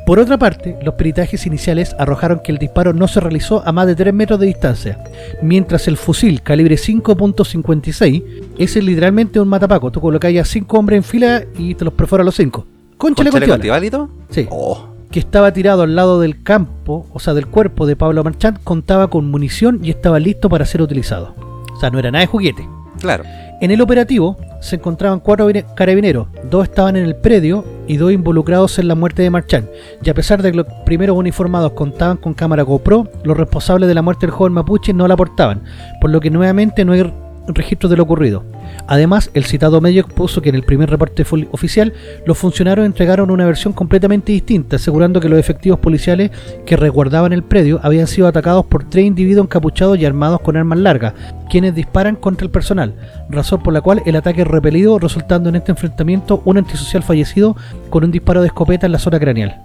Por 0.06 0.18
otra 0.18 0.36
parte, 0.36 0.76
los 0.82 0.94
peritajes 0.96 1.46
iniciales 1.46 1.96
arrojaron 1.98 2.40
que 2.44 2.52
el 2.52 2.58
disparo 2.58 2.92
no 2.92 3.08
se 3.08 3.20
realizó 3.20 3.66
a 3.66 3.72
más 3.72 3.86
de 3.86 3.94
3 3.94 4.12
metros 4.12 4.38
de 4.38 4.46
distancia, 4.46 5.02
mientras 5.40 5.88
el 5.88 5.96
fusil 5.96 6.42
calibre 6.42 6.74
5.56 6.76 8.22
es 8.58 8.76
literalmente 8.76 9.40
un 9.40 9.48
matapaco. 9.48 9.90
Tú 9.90 10.02
colocas 10.02 10.34
a 10.36 10.44
5 10.44 10.78
hombres 10.78 10.98
en 10.98 11.04
fila 11.04 11.44
y 11.56 11.74
te 11.74 11.86
los 11.86 11.94
perfora 11.94 12.20
a 12.20 12.24
los 12.26 12.34
5. 12.34 12.66
¿Con 12.98 13.14
Conchale 13.14 13.30
chaleco 13.30 13.32
con 13.52 13.60
tiola. 13.60 13.76
antibálito? 13.76 14.10
Sí. 14.28 14.46
Oh. 14.50 14.88
Que 15.14 15.20
estaba 15.20 15.52
tirado 15.52 15.82
al 15.82 15.94
lado 15.94 16.18
del 16.18 16.42
campo, 16.42 17.06
o 17.12 17.20
sea, 17.20 17.34
del 17.34 17.46
cuerpo 17.46 17.86
de 17.86 17.94
Pablo 17.94 18.24
Marchand, 18.24 18.58
contaba 18.64 19.10
con 19.10 19.30
munición 19.30 19.78
y 19.80 19.90
estaba 19.90 20.18
listo 20.18 20.48
para 20.48 20.66
ser 20.66 20.82
utilizado. 20.82 21.36
O 21.72 21.78
sea, 21.78 21.88
no 21.90 22.00
era 22.00 22.10
nada 22.10 22.22
de 22.22 22.26
juguete. 22.26 22.68
Claro. 22.98 23.22
En 23.60 23.70
el 23.70 23.80
operativo 23.80 24.36
se 24.60 24.74
encontraban 24.74 25.20
cuatro 25.20 25.46
carabineros, 25.76 26.26
dos 26.50 26.64
estaban 26.64 26.96
en 26.96 27.04
el 27.04 27.14
predio 27.14 27.64
y 27.86 27.96
dos 27.96 28.10
involucrados 28.10 28.80
en 28.80 28.88
la 28.88 28.96
muerte 28.96 29.22
de 29.22 29.30
Marchand. 29.30 29.68
Y 30.02 30.10
a 30.10 30.14
pesar 30.14 30.42
de 30.42 30.50
que 30.50 30.56
los 30.56 30.66
primeros 30.84 31.16
uniformados 31.16 31.74
contaban 31.74 32.16
con 32.16 32.34
cámara 32.34 32.64
GoPro, 32.64 33.06
los 33.22 33.36
responsables 33.36 33.88
de 33.88 33.94
la 33.94 34.02
muerte 34.02 34.26
del 34.26 34.34
joven 34.34 34.54
mapuche 34.54 34.92
no 34.92 35.06
la 35.06 35.16
portaban, 35.16 35.62
por 36.00 36.10
lo 36.10 36.18
que 36.18 36.30
nuevamente 36.30 36.84
no 36.84 36.92
hay 36.92 37.14
registros 37.48 37.90
de 37.90 37.96
lo 37.96 38.04
ocurrido. 38.04 38.44
Además, 38.86 39.30
el 39.34 39.44
citado 39.44 39.80
medio 39.80 40.02
expuso 40.02 40.42
que 40.42 40.48
en 40.48 40.54
el 40.54 40.62
primer 40.62 40.90
reporte 40.90 41.24
oficial 41.52 41.92
los 42.26 42.38
funcionarios 42.38 42.86
entregaron 42.86 43.30
una 43.30 43.46
versión 43.46 43.72
completamente 43.72 44.32
distinta, 44.32 44.76
asegurando 44.76 45.20
que 45.20 45.28
los 45.28 45.38
efectivos 45.38 45.78
policiales 45.78 46.30
que 46.66 46.76
resguardaban 46.76 47.32
el 47.32 47.42
predio 47.42 47.80
habían 47.82 48.06
sido 48.06 48.26
atacados 48.26 48.66
por 48.66 48.88
tres 48.88 49.04
individuos 49.04 49.46
encapuchados 49.46 49.98
y 49.98 50.04
armados 50.04 50.40
con 50.40 50.56
armas 50.56 50.78
largas, 50.78 51.14
quienes 51.50 51.74
disparan 51.74 52.16
contra 52.16 52.44
el 52.44 52.50
personal, 52.50 52.94
razón 53.28 53.62
por 53.62 53.72
la 53.72 53.80
cual 53.80 54.02
el 54.06 54.16
ataque 54.16 54.42
es 54.42 54.48
repelido, 54.48 54.98
resultando 54.98 55.48
en 55.48 55.56
este 55.56 55.72
enfrentamiento 55.72 56.42
un 56.44 56.58
antisocial 56.58 57.02
fallecido 57.02 57.56
con 57.90 58.04
un 58.04 58.10
disparo 58.10 58.40
de 58.40 58.48
escopeta 58.48 58.86
en 58.86 58.92
la 58.92 58.98
zona 58.98 59.20
craneal. 59.20 59.60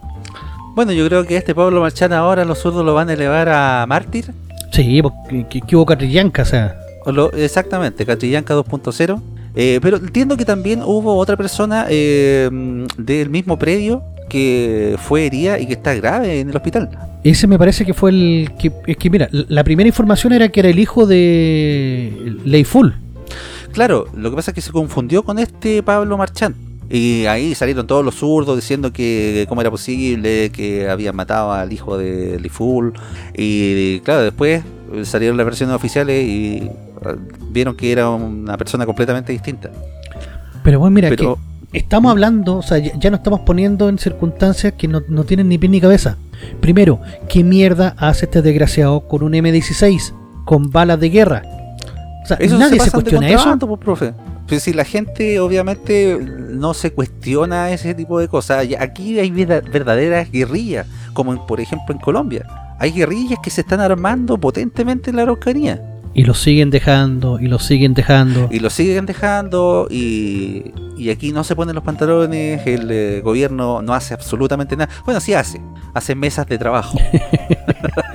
Bueno, 0.76 0.92
yo 0.92 1.06
creo 1.08 1.26
que 1.26 1.36
este 1.36 1.56
Pablo 1.56 1.82
Marchán 1.82 2.14
ahora 2.14 2.46
los 2.46 2.60
zurdos 2.60 2.86
lo 2.86 2.94
van 2.94 3.10
a 3.10 3.14
elevar 3.14 3.50
a 3.50 3.86
mártir. 3.88 4.32
Sí, 4.72 5.02
porque 5.02 5.46
que, 5.50 5.62
que 5.62 5.76
hubo 5.76 5.86
catrillanca, 5.86 6.44
o 6.44 6.46
sea. 6.46 6.89
Lo- 7.12 7.32
exactamente, 7.34 8.06
Catrillanca 8.06 8.56
2.0. 8.56 9.22
Eh, 9.56 9.80
pero 9.82 9.98
entiendo 9.98 10.38
que 10.38 10.46
también 10.46 10.82
hubo 10.84 11.16
otra 11.18 11.36
persona 11.36 11.88
eh, 11.90 12.50
del 12.98 13.30
mismo 13.30 13.58
predio 13.58 14.04
que 14.30 14.96
fue 15.02 15.26
herida 15.26 15.60
y 15.60 15.66
que 15.66 15.74
está 15.74 15.94
grave 15.96 16.40
en 16.40 16.50
el 16.50 16.56
hospital. 16.56 16.90
Ese 17.24 17.48
me 17.48 17.58
parece 17.58 17.84
que 17.84 17.94
fue 17.96 18.12
el 18.12 18.52
que 18.60 18.72
es 18.86 18.96
que 18.98 19.10
mira, 19.10 19.28
la 19.32 19.64
primera 19.64 19.88
información 19.88 20.34
era 20.34 20.50
que 20.50 20.60
era 20.60 20.70
el 20.70 20.78
hijo 20.80 21.06
de 21.08 22.36
Leiful. 22.46 22.96
Claro, 23.74 24.06
lo 24.16 24.30
que 24.30 24.36
pasa 24.36 24.52
es 24.52 24.56
que 24.56 24.62
se 24.62 24.72
confundió 24.72 25.24
con 25.24 25.40
este 25.40 25.84
Pablo 25.84 26.18
Marchán. 26.18 26.56
Y 26.92 27.26
ahí 27.26 27.54
salieron 27.54 27.86
todos 27.86 28.04
los 28.04 28.16
zurdos 28.16 28.56
diciendo 28.56 28.92
que 28.92 29.46
cómo 29.48 29.62
era 29.62 29.70
posible 29.70 30.52
que 30.52 30.90
habían 30.90 31.16
matado 31.16 31.52
al 31.52 31.72
hijo 31.72 31.98
de 31.98 32.40
Liful. 32.40 32.94
Y 33.36 34.00
claro, 34.00 34.24
después 34.24 34.64
salieron 35.04 35.38
las 35.38 35.46
versiones 35.46 35.76
oficiales 35.76 36.24
y 36.26 36.58
eh, 36.64 36.72
vieron 37.52 37.76
que 37.76 37.92
era 37.92 38.10
una 38.10 38.58
persona 38.58 38.86
completamente 38.86 39.32
distinta. 39.32 39.70
Pero 40.64 40.80
bueno, 40.80 40.94
mira, 40.94 41.10
Pero 41.10 41.38
que 41.72 41.78
estamos 41.78 42.12
hablando, 42.12 42.58
o 42.58 42.62
sea, 42.62 42.78
ya, 42.80 42.92
ya 43.00 43.10
nos 43.10 43.20
estamos 43.20 43.42
poniendo 43.42 43.90
en 43.90 43.98
circunstancias 43.98 44.74
que 44.78 44.88
no, 44.88 45.02
no 45.08 45.24
tienen 45.24 45.50
ni 45.50 45.58
pie 45.58 45.70
ni 45.70 45.80
cabeza. 45.82 46.18
Primero, 46.60 47.00
¿qué 47.28 47.44
mierda 47.44 47.96
hace 47.98 48.26
este 48.26 48.42
desgraciado 48.42 49.02
con 49.02 49.24
un 49.24 49.34
M16? 49.34 50.14
Con 50.46 50.72
balas 50.72 51.00
de 51.00 51.10
guerra. 51.10 51.44
O 52.24 52.26
sea, 52.26 52.38
Eso 52.40 52.58
nadie 52.58 52.80
se, 52.80 52.92
cuestiona 52.92 53.30
eso. 53.30 53.58
pues, 53.60 53.80
profe. 53.80 54.14
Pues 54.48 54.64
si 54.64 54.74
la 54.74 54.84
gente 54.84 55.40
obviamente 55.40 56.18
no 56.20 56.74
se 56.74 56.92
cuestiona 56.92 57.70
ese 57.72 57.94
tipo 57.94 58.20
de 58.20 58.28
cosas, 58.28 58.66
aquí 58.80 59.20
hay 59.20 59.30
verdaderas 59.30 60.32
guerrillas, 60.32 60.88
como 61.14 61.34
en- 61.34 61.46
por 61.46 61.60
ejemplo 61.60 61.94
en 61.94 62.02
Colombia. 62.02 62.46
Hay 62.80 62.92
guerrillas 62.92 63.40
que 63.44 63.50
se 63.50 63.62
están 63.62 63.82
armando 63.82 64.38
potentemente 64.38 65.10
en 65.10 65.18
la 65.18 65.24
Araucanía 65.24 65.82
Y 66.14 66.24
lo 66.24 66.34
siguen 66.34 66.70
dejando, 66.70 67.40
y 67.40 67.48
lo 67.48 67.60
siguen 67.60 67.94
dejando. 67.94 68.48
y 68.52 68.60
lo 68.60 68.70
siguen 68.70 69.06
dejando 69.06 69.88
y, 69.90 70.74
y 70.98 71.10
aquí 71.10 71.32
no 71.32 71.44
se 71.44 71.56
ponen 71.56 71.76
los 71.76 71.84
pantalones, 71.84 72.66
el 72.66 72.90
eh, 72.90 73.22
gobierno 73.22 73.82
no 73.82 73.94
hace 73.94 74.14
absolutamente 74.14 74.76
nada. 74.76 74.90
Bueno, 75.06 75.20
sí 75.20 75.34
hace, 75.34 75.62
hace 75.94 76.16
mesas 76.16 76.48
de 76.48 76.58
trabajo. 76.58 76.98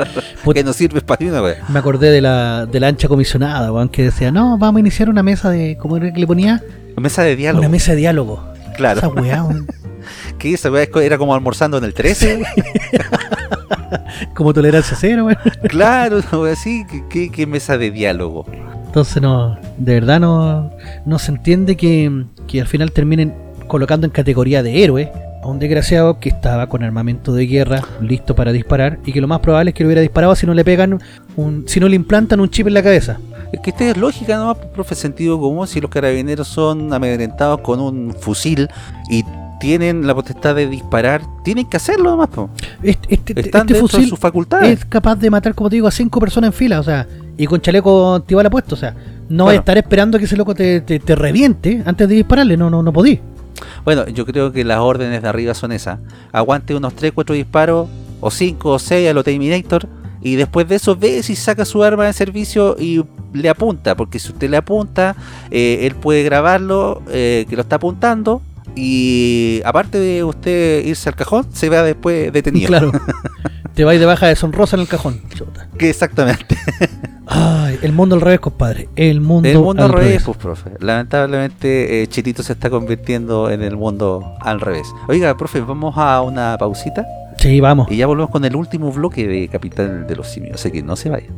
que 0.54 0.64
no 0.64 0.72
sirve 0.72 1.00
para 1.00 1.24
una 1.26 1.42
wea. 1.42 1.64
Me 1.68 1.78
acordé 1.78 2.10
de 2.10 2.20
la, 2.20 2.66
de 2.66 2.80
la 2.80 2.88
ancha 2.88 3.08
comisionada, 3.08 3.72
weón, 3.72 3.88
que 3.88 4.04
decía, 4.04 4.30
no, 4.30 4.58
vamos 4.58 4.78
a 4.78 4.80
iniciar 4.80 5.08
una 5.08 5.22
mesa 5.22 5.50
de, 5.50 5.76
¿cómo 5.78 5.96
era 5.96 6.12
que 6.12 6.20
le 6.20 6.26
ponía? 6.26 6.62
Mesa 6.96 7.22
de 7.22 7.36
diálogo. 7.36 7.60
Una 7.60 7.68
mesa 7.68 7.92
de 7.92 7.98
diálogo. 7.98 8.44
claro. 8.76 8.98
Esa 8.98 9.08
weá, 9.08 9.46
co- 10.90 11.00
era 11.00 11.18
como 11.18 11.34
almorzando 11.34 11.78
en 11.78 11.84
el 11.84 11.94
13. 11.94 12.42
Como 14.34 14.52
tolerancia 14.52 14.96
cero, 14.98 15.26
weón. 15.26 15.38
Claro, 15.68 16.20
así, 16.50 16.84
¿qué, 16.90 17.04
qué, 17.08 17.30
qué 17.30 17.46
mesa 17.46 17.78
de 17.78 17.90
diálogo? 17.90 18.44
Entonces 18.86 19.20
no, 19.22 19.56
de 19.78 19.94
verdad 19.94 20.20
no, 20.20 20.70
no 21.04 21.18
se 21.18 21.32
entiende 21.32 21.76
que, 21.76 22.24
que 22.46 22.60
al 22.60 22.66
final 22.66 22.92
terminen 22.92 23.34
colocando 23.66 24.06
en 24.06 24.10
categoría 24.12 24.62
de 24.62 24.84
héroe 24.84 25.10
a 25.42 25.46
un 25.48 25.58
desgraciado 25.58 26.20
que 26.20 26.28
estaba 26.28 26.68
con 26.68 26.82
armamento 26.82 27.32
de 27.32 27.46
guerra 27.46 27.82
listo 28.00 28.34
para 28.34 28.52
disparar 28.52 28.98
y 29.04 29.12
que 29.12 29.20
lo 29.20 29.26
más 29.28 29.40
probable 29.40 29.70
es 29.70 29.74
que 29.74 29.82
lo 29.84 29.88
hubiera 29.88 30.00
disparado 30.02 30.34
si 30.36 30.46
no 30.46 30.54
le 30.54 30.64
pegan 30.64 31.00
un, 31.36 31.64
si 31.66 31.80
no 31.80 31.88
le 31.88 31.96
implantan 31.96 32.40
un 32.40 32.50
chip 32.50 32.66
en 32.68 32.74
la 32.74 32.82
cabeza. 32.82 33.18
Es 33.52 33.60
que 33.60 33.70
esta 33.70 33.84
es 33.90 33.96
lógica 33.96 34.36
nomás, 34.36 34.56
profe, 34.74 34.94
sentido 34.94 35.40
común, 35.40 35.66
si 35.66 35.80
los 35.80 35.90
carabineros 35.90 36.48
son 36.48 36.92
amedrentados 36.92 37.60
con 37.60 37.80
un 37.80 38.14
fusil 38.18 38.68
y 39.10 39.24
tienen 39.60 40.06
la 40.06 40.14
potestad 40.14 40.54
de 40.54 40.68
disparar, 40.68 41.22
tienen 41.42 41.66
que 41.66 41.76
hacerlo 41.76 42.10
nomás, 42.10 42.28
po. 42.28 42.50
Este, 42.82 43.14
este, 43.14 43.40
Están 43.40 43.62
este 43.62 43.74
dentro 43.80 43.98
de 43.98 44.06
sus 44.06 44.18
facultades. 44.18 44.80
es 44.80 44.84
capaz 44.84 45.16
de 45.16 45.30
matar, 45.30 45.54
como 45.54 45.70
te 45.70 45.76
digo, 45.76 45.88
a 45.88 45.90
cinco 45.90 46.20
personas 46.20 46.48
en 46.48 46.52
fila, 46.54 46.80
o 46.80 46.82
sea, 46.82 47.06
y 47.36 47.46
con 47.46 47.60
chaleco 47.60 48.14
antibala 48.16 48.50
puesto, 48.50 48.74
o 48.74 48.78
sea, 48.78 48.94
No 49.28 49.44
Bueno. 49.44 49.58
estar 49.60 49.78
esperando 49.78 50.18
que 50.18 50.26
ese 50.26 50.36
loco 50.36 50.54
te, 50.54 50.80
te, 50.82 50.98
te 50.98 51.14
reviente 51.14 51.82
antes 51.86 52.08
de 52.08 52.14
dispararle, 52.14 52.56
no, 52.56 52.68
no, 52.68 52.82
no 52.82 52.92
podí. 52.92 53.20
Bueno, 53.84 54.06
yo 54.08 54.26
creo 54.26 54.52
que 54.52 54.64
las 54.64 54.80
órdenes 54.80 55.22
de 55.22 55.28
arriba 55.28 55.54
son 55.54 55.72
esas. 55.72 55.98
Aguante 56.32 56.74
unos 56.74 56.94
3, 56.94 57.12
4 57.14 57.34
disparos, 57.34 57.88
o 58.20 58.30
5 58.30 58.70
o 58.70 58.78
6 58.78 59.08
a 59.10 59.14
lo 59.14 59.22
Terminator, 59.24 59.86
y 60.22 60.36
después 60.36 60.66
de 60.68 60.76
eso 60.76 60.96
ve 60.96 61.22
si 61.22 61.36
saca 61.36 61.64
su 61.64 61.82
arma 61.82 62.06
de 62.06 62.12
servicio 62.12 62.76
y 62.78 63.04
le 63.32 63.48
apunta, 63.48 63.94
porque 63.96 64.18
si 64.18 64.32
usted 64.32 64.48
le 64.48 64.56
apunta, 64.56 65.14
eh, 65.50 65.80
él 65.82 65.94
puede 65.96 66.22
grabarlo, 66.22 67.02
eh, 67.08 67.44
que 67.48 67.56
lo 67.56 67.62
está 67.62 67.76
apuntando, 67.76 68.40
y 68.76 69.60
aparte 69.64 69.98
de 69.98 70.24
usted 70.24 70.84
irse 70.84 71.08
al 71.08 71.14
cajón, 71.16 71.46
se 71.52 71.68
vea 71.68 71.82
después 71.82 72.32
detenido. 72.32 72.66
Claro. 72.68 72.92
te 73.74 73.84
vais 73.84 73.98
de 74.00 74.06
baja 74.06 74.26
de 74.28 74.36
sonrosa 74.36 74.76
en 74.76 74.82
el 74.82 74.88
cajón. 74.88 75.20
Que 75.78 75.90
exactamente. 75.90 76.56
Ay, 77.26 77.78
el 77.82 77.92
mundo 77.92 78.14
al 78.16 78.20
revés, 78.20 78.40
compadre. 78.40 78.88
El 78.96 79.20
mundo, 79.20 79.48
El 79.48 79.58
mundo 79.58 79.84
al 79.84 79.90
al 79.90 79.96
revés, 79.96 80.08
revés. 80.08 80.24
pues, 80.24 80.36
profe. 80.38 80.70
Lamentablemente, 80.80 82.02
eh, 82.02 82.06
Chitito 82.06 82.42
se 82.42 82.52
está 82.52 82.68
convirtiendo 82.70 83.50
en 83.50 83.62
el 83.62 83.76
mundo 83.76 84.34
al 84.40 84.60
revés. 84.60 84.86
Oiga, 85.08 85.36
profe, 85.36 85.60
vamos 85.60 85.94
a 85.96 86.20
una 86.22 86.56
pausita. 86.58 87.06
Sí, 87.38 87.60
vamos. 87.60 87.90
Y 87.90 87.96
ya 87.96 88.06
volvemos 88.06 88.30
con 88.30 88.44
el 88.44 88.54
último 88.54 88.92
bloque 88.92 89.26
de 89.26 89.48
Capital 89.48 90.06
de 90.06 90.16
los 90.16 90.28
Simios, 90.28 90.54
así 90.56 90.70
que 90.70 90.82
no 90.82 90.96
se 90.96 91.10
vayan. 91.10 91.34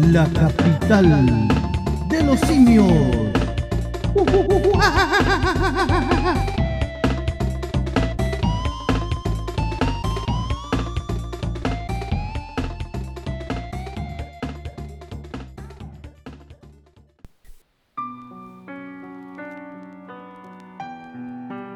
La 0.00 0.26
capital 0.26 1.48
de 2.08 2.22
los 2.24 2.40
simios. 2.40 2.90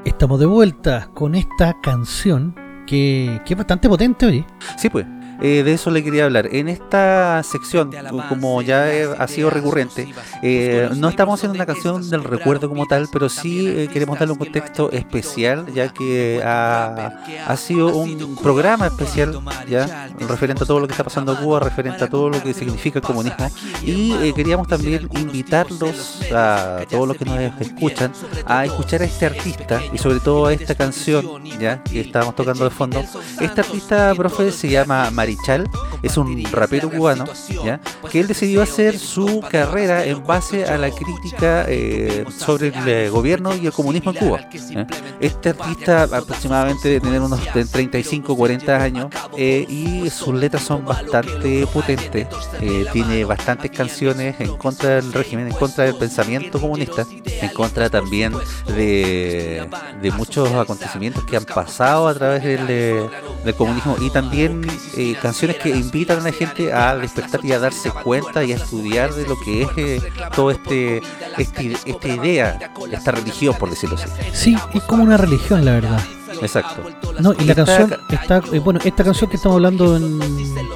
Estamos 0.04 0.40
de 0.40 0.46
vuelta 0.46 1.08
con 1.14 1.36
esta 1.36 1.76
canción 1.80 2.52
que, 2.86 3.40
que 3.44 3.54
es 3.54 3.56
bastante 3.56 3.88
potente, 3.88 4.26
oye. 4.26 4.44
Sí, 4.76 4.90
pues, 4.90 5.06
eh, 5.40 5.62
de 5.62 5.72
eso 5.72 5.90
le 5.90 6.02
quería 6.02 6.24
hablar. 6.24 6.48
En 6.52 6.68
esta 6.68 7.42
sección, 7.42 7.90
como 8.28 8.62
ya 8.62 8.92
eh, 8.92 9.08
ha 9.18 9.28
sido 9.28 9.50
recurrente, 9.50 10.12
eh, 10.42 10.88
no 10.96 11.08
estamos 11.08 11.38
haciendo 11.38 11.54
una 11.54 11.66
canción 11.66 12.08
del 12.08 12.24
recuerdo 12.24 12.68
como 12.68 12.86
tal, 12.86 13.08
pero 13.12 13.28
sí 13.28 13.66
eh, 13.68 13.88
queremos 13.92 14.18
darle 14.18 14.32
un 14.32 14.38
contexto 14.38 14.90
especial, 14.90 15.66
ya 15.72 15.88
que 15.92 16.42
ha, 16.44 17.24
ha 17.46 17.56
sido 17.56 17.96
un 17.96 18.36
programa 18.36 18.86
especial, 18.86 19.38
ya 19.68 20.08
referente 20.18 20.64
a 20.64 20.66
todo 20.66 20.80
lo 20.80 20.86
que 20.86 20.92
está 20.92 21.04
pasando 21.04 21.32
en 21.32 21.38
Cuba, 21.38 21.60
referente 21.60 22.04
a 22.04 22.08
todo 22.08 22.30
lo 22.30 22.42
que 22.42 22.54
significa 22.54 22.98
el 22.98 23.04
comunismo. 23.04 23.50
Y 23.82 24.12
eh, 24.14 24.32
queríamos 24.34 24.68
también 24.68 25.08
invitarlos 25.12 26.20
a 26.32 26.80
todos 26.90 27.08
los 27.08 27.16
que 27.16 27.24
nos 27.24 27.38
escuchan 27.60 28.12
a 28.46 28.64
escuchar 28.64 29.02
a 29.02 29.04
este 29.04 29.26
artista 29.26 29.80
y 29.92 29.98
sobre 29.98 30.20
todo 30.20 30.46
a 30.46 30.52
esta 30.52 30.74
canción, 30.74 31.44
ya 31.58 31.82
que 31.82 32.00
estábamos 32.00 32.34
tocando 32.34 32.64
de 32.64 32.70
fondo. 32.70 33.02
Este 33.40 33.60
artista, 33.60 34.14
profe, 34.14 34.52
se 34.52 34.68
llama 34.68 35.10
Marichal, 35.28 35.68
es 36.02 36.16
un 36.16 36.42
rapero 36.50 36.90
cubano, 36.90 37.26
¿ya? 37.62 37.80
que 38.10 38.20
él 38.20 38.28
decidió 38.28 38.62
hacer 38.62 38.98
su 38.98 39.42
carrera 39.50 40.06
en 40.06 40.24
base 40.26 40.64
a 40.64 40.78
la 40.78 40.90
crítica 40.90 41.66
eh, 41.68 42.24
sobre 42.34 42.68
el 42.68 42.88
eh, 42.88 43.10
gobierno 43.10 43.54
y 43.54 43.66
el 43.66 43.72
comunismo 43.72 44.12
en 44.12 44.16
Cuba. 44.16 44.48
Este 45.20 45.50
artista 45.50 46.04
aproximadamente 46.04 46.88
de 46.88 47.00
tener 47.00 47.20
unos 47.20 47.40
de 47.52 47.64
35 47.64 48.36
40 48.36 48.82
años 48.82 49.06
eh, 49.36 49.66
y 49.68 50.08
sus 50.08 50.34
letras 50.34 50.62
son 50.62 50.84
bastante 50.84 51.66
potentes, 51.66 52.26
eh, 52.60 52.86
tiene 52.92 53.24
bastantes 53.24 53.70
canciones 53.70 54.36
en 54.38 54.56
contra 54.56 54.96
del 54.96 55.12
régimen, 55.12 55.48
en 55.48 55.54
contra 55.54 55.84
del 55.84 55.96
pensamiento 55.96 56.60
comunista, 56.60 57.06
en 57.10 57.48
contra 57.50 57.90
también 57.90 58.32
de, 58.68 59.68
muchos 60.16 60.50
acontecimientos 60.52 61.24
que 61.24 61.36
han 61.36 61.44
pasado 61.44 62.08
a 62.08 62.14
través 62.14 62.42
del, 62.42 63.10
comunismo 63.56 63.96
y 64.00 64.10
también 64.10 64.66
canciones 65.20 65.56
que 65.58 65.70
invitan 65.70 66.18
a 66.20 66.22
la 66.22 66.32
gente 66.32 66.72
a 66.72 66.96
despertar 66.96 67.44
y 67.44 67.52
a 67.52 67.58
darse 67.58 67.90
cuenta 67.90 68.44
y 68.44 68.52
a 68.52 68.56
estudiar 68.56 69.12
de 69.14 69.26
lo 69.26 69.38
que 69.40 69.62
es 69.62 69.68
eh, 69.76 70.00
todo 70.34 70.50
este, 70.50 71.02
este 71.36 71.76
esta 71.86 72.08
idea, 72.08 72.58
esta 72.90 73.10
religión 73.12 73.54
por 73.58 73.70
decirlo 73.70 73.96
así. 73.96 74.08
Sí, 74.32 74.56
es 74.74 74.82
como 74.84 75.02
una 75.02 75.16
religión, 75.16 75.64
la 75.64 75.72
verdad. 75.72 76.00
Exacto. 76.40 76.82
No, 77.20 77.32
y 77.32 77.44
la 77.44 77.52
Esta 77.52 77.64
canción 77.64 77.88
ca- 77.88 78.14
está, 78.14 78.42
eh, 78.52 78.58
bueno, 78.60 78.78
esta 78.84 79.02
canción 79.02 79.28
que 79.28 79.36
estamos 79.36 79.56
hablando 79.56 79.96
en, 79.96 80.20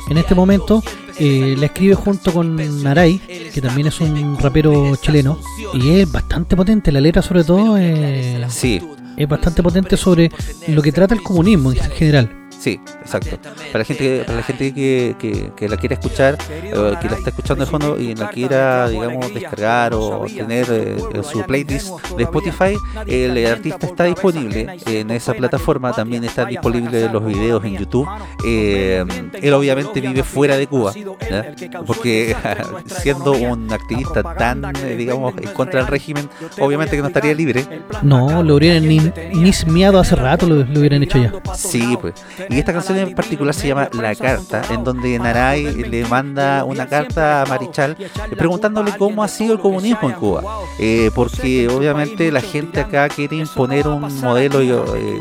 en 0.09 0.19
este 0.19 0.35
momento 0.35 0.83
eh, 1.19 1.55
la 1.57 1.67
escribe 1.67 1.95
junto 1.95 2.33
con 2.33 2.57
Naray, 2.83 3.19
que 3.53 3.61
también 3.61 3.87
es 3.87 4.01
un 4.01 4.37
rapero 4.39 4.97
chileno, 4.97 5.39
y 5.75 6.01
es 6.01 6.11
bastante 6.11 6.57
potente, 6.57 6.91
la 6.91 7.01
letra 7.01 7.23
sobre 7.23 7.45
todo 7.45 7.77
eh, 7.79 8.45
Sí, 8.49 8.83
es 9.17 9.29
bastante 9.29 9.63
potente 9.63 9.97
sobre 9.97 10.33
lo 10.69 10.83
que 10.83 10.91
trata 10.91 11.15
el 11.15 11.23
comunismo 11.23 11.71
en 11.71 11.79
general. 11.93 12.39
Sí, 12.63 12.81
exacto. 13.01 13.39
Para 13.73 13.81
la 13.81 13.85
gente, 13.85 14.23
para 14.25 14.37
la 14.37 14.43
gente 14.45 14.73
que, 14.73 15.17
que, 15.19 15.51
que 15.57 15.69
la 15.69 15.77
quiera 15.77 15.95
escuchar, 15.95 16.39
eh, 16.49 16.95
que 17.01 17.09
la 17.09 17.17
está 17.17 17.31
escuchando 17.31 17.65
de 17.65 17.69
fondo 17.69 17.99
y 17.99 18.15
la 18.15 18.31
quiera, 18.31 18.89
digamos, 18.89 19.35
descargar 19.35 19.95
o 19.95 20.27
tener 20.27 20.67
eh, 20.71 20.97
en 21.13 21.25
su 21.25 21.43
playlist 21.43 21.91
de 22.17 22.23
Spotify, 22.23 22.77
el 23.05 23.45
artista 23.49 23.87
está 23.87 24.05
disponible 24.05 24.79
en 24.87 25.11
esa 25.11 25.35
plataforma. 25.35 25.93
También 25.93 26.23
están 26.23 26.51
disponibles 26.51 27.11
los 27.11 27.25
videos 27.25 27.65
en 27.65 27.79
YouTube. 27.79 28.09
Eh, 28.47 29.05
él 29.43 29.55
obviamente 29.55 30.01
vive 30.01 30.23
fuera 30.23 30.57
de 30.57 30.69
Cuba, 30.69 30.93
¿ya? 30.95 31.53
porque 31.85 32.37
siendo 32.87 33.33
un 33.33 33.73
activista 33.73 34.23
tan, 34.23 34.65
eh, 34.85 34.95
digamos, 34.97 35.35
en 35.37 35.53
contra 35.53 35.81
del 35.81 35.89
régimen, 35.89 36.29
obviamente 36.61 36.95
que 36.95 37.03
no 37.03 37.09
estaría 37.09 37.35
libre. 37.35 37.67
No, 38.03 38.45
lo 38.45 38.55
hubieran 38.55 38.87
ni, 38.87 39.01
ni 39.01 39.51
miado 39.67 39.99
hace 39.99 40.15
rato, 40.15 40.47
lo, 40.47 40.65
lo 40.65 40.79
hubieran 40.79 41.03
hecho 41.03 41.19
ya. 41.19 41.33
Sí, 41.57 41.99
pues. 42.01 42.15
Y 42.53 42.59
esta 42.59 42.75
canción 42.75 42.99
en 42.99 43.15
particular 43.15 43.55
se 43.55 43.69
llama 43.69 43.89
La 43.95 44.15
Carta, 44.15 44.61
en 44.69 44.85
donde 44.85 45.19
Naray 45.19 45.73
le 45.85 46.05
manda 46.05 46.65
una 46.65 46.87
carta 46.87 47.41
a 47.41 47.47
Marichal 47.47 47.97
preguntándole 48.37 48.93
cómo 48.99 49.25
ha 49.25 49.29
sido 49.29 49.55
el 49.55 49.59
comunismo 49.59 50.11
en 50.11 50.17
Cuba. 50.17 50.43
Eh, 50.79 51.11
porque 51.15 51.69
obviamente 51.69 52.31
la 52.31 52.43
gente 52.43 52.81
acá 52.81 53.09
quiere 53.09 53.37
imponer 53.37 53.89
un 53.89 54.03
modelo 54.21 54.61
eh, 54.61 55.19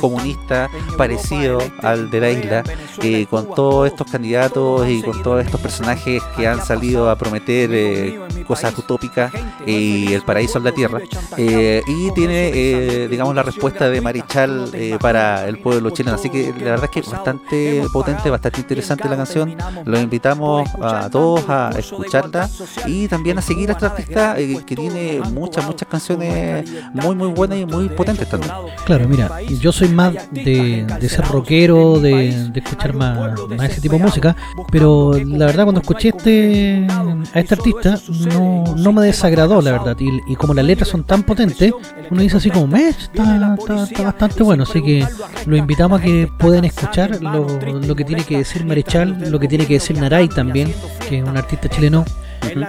comunista 0.00 0.70
parecido 0.96 1.58
al 1.82 2.10
de 2.10 2.20
la 2.20 2.30
isla, 2.30 2.62
eh, 3.02 3.26
con 3.28 3.52
todos 3.52 3.88
estos 3.88 4.08
candidatos 4.08 4.88
y 4.88 5.02
con 5.02 5.20
todos 5.24 5.44
estos 5.44 5.60
personajes 5.60 6.22
que 6.36 6.46
han 6.46 6.64
salido 6.64 7.10
a 7.10 7.16
prometer 7.16 8.20
cosas 8.46 8.78
utópicas 8.78 9.32
y 9.66 10.12
el 10.12 10.22
paraíso 10.22 10.58
en 10.58 10.64
la 10.64 10.72
tierra. 10.72 11.00
Y 11.36 12.12
tiene, 12.12 13.08
digamos, 13.08 13.34
la 13.34 13.42
respuesta 13.42 13.90
de 13.90 14.00
Marichal 14.00 14.70
para 15.00 15.48
el 15.48 15.58
pueblo 15.58 15.90
chileno. 15.90 16.14
Así 16.14 16.30
que 16.30 16.52
la 16.68 16.74
verdad 16.74 16.84
es 16.84 16.90
que 16.90 17.00
es 17.00 17.10
bastante 17.10 17.82
potente, 17.92 18.30
bastante 18.30 18.60
interesante 18.60 19.08
la 19.08 19.16
canción. 19.16 19.56
Los 19.84 20.00
invitamos 20.00 20.68
a 20.80 21.08
todos 21.10 21.48
a 21.48 21.70
escucharla 21.78 22.48
y 22.86 23.08
también 23.08 23.38
a 23.38 23.42
seguir 23.42 23.70
a 23.70 23.72
este 23.72 23.86
artista 23.86 24.38
eh, 24.38 24.60
que 24.66 24.76
tiene 24.76 25.20
muchas, 25.32 25.64
muchas 25.66 25.88
canciones 25.88 26.70
muy, 26.92 27.14
muy 27.14 27.28
buenas 27.28 27.58
y 27.58 27.66
muy 27.66 27.88
potentes 27.88 28.28
también. 28.28 28.52
Claro, 28.84 29.08
mira, 29.08 29.40
yo 29.42 29.72
soy 29.72 29.88
más 29.88 30.14
de, 30.30 30.86
de 31.00 31.08
ser 31.08 31.24
rockero, 31.26 31.98
de, 32.00 32.50
de 32.50 32.60
escuchar 32.60 32.94
más, 32.94 33.38
más 33.56 33.70
ese 33.70 33.80
tipo 33.80 33.96
de 33.96 34.02
música, 34.02 34.36
pero 34.70 35.12
la 35.14 35.46
verdad 35.46 35.64
cuando 35.64 35.80
escuché 35.80 36.08
este 36.10 36.86
a 37.34 37.40
este 37.40 37.54
artista 37.54 37.98
no, 38.34 38.74
no 38.76 38.92
me 38.92 39.02
desagradó, 39.06 39.60
la 39.62 39.72
verdad, 39.72 39.96
y, 39.98 40.08
y 40.32 40.36
como 40.36 40.54
las 40.54 40.64
letras 40.64 40.88
son 40.88 41.04
tan 41.04 41.22
potentes, 41.22 41.72
uno 42.10 42.20
dice 42.22 42.36
así 42.36 42.50
como, 42.50 42.66
"Meh, 42.66 42.88
está, 42.88 43.56
está, 43.58 43.82
está 43.84 44.02
bastante 44.02 44.42
bueno, 44.42 44.62
así 44.64 44.82
que 44.82 45.06
lo 45.46 45.56
invitamos 45.56 46.00
a 46.00 46.02
que 46.02 46.28
escuchar 46.64 47.22
lo, 47.22 47.46
lo 47.80 47.96
que 47.96 48.04
tiene 48.04 48.24
que 48.24 48.38
decir 48.38 48.64
Marechal, 48.64 49.30
lo 49.30 49.38
que 49.38 49.48
tiene 49.48 49.66
que 49.66 49.74
decir 49.74 49.98
Naray 49.98 50.28
también, 50.28 50.74
que 51.08 51.18
es 51.18 51.24
un 51.24 51.36
artista 51.36 51.68
chileno 51.68 52.04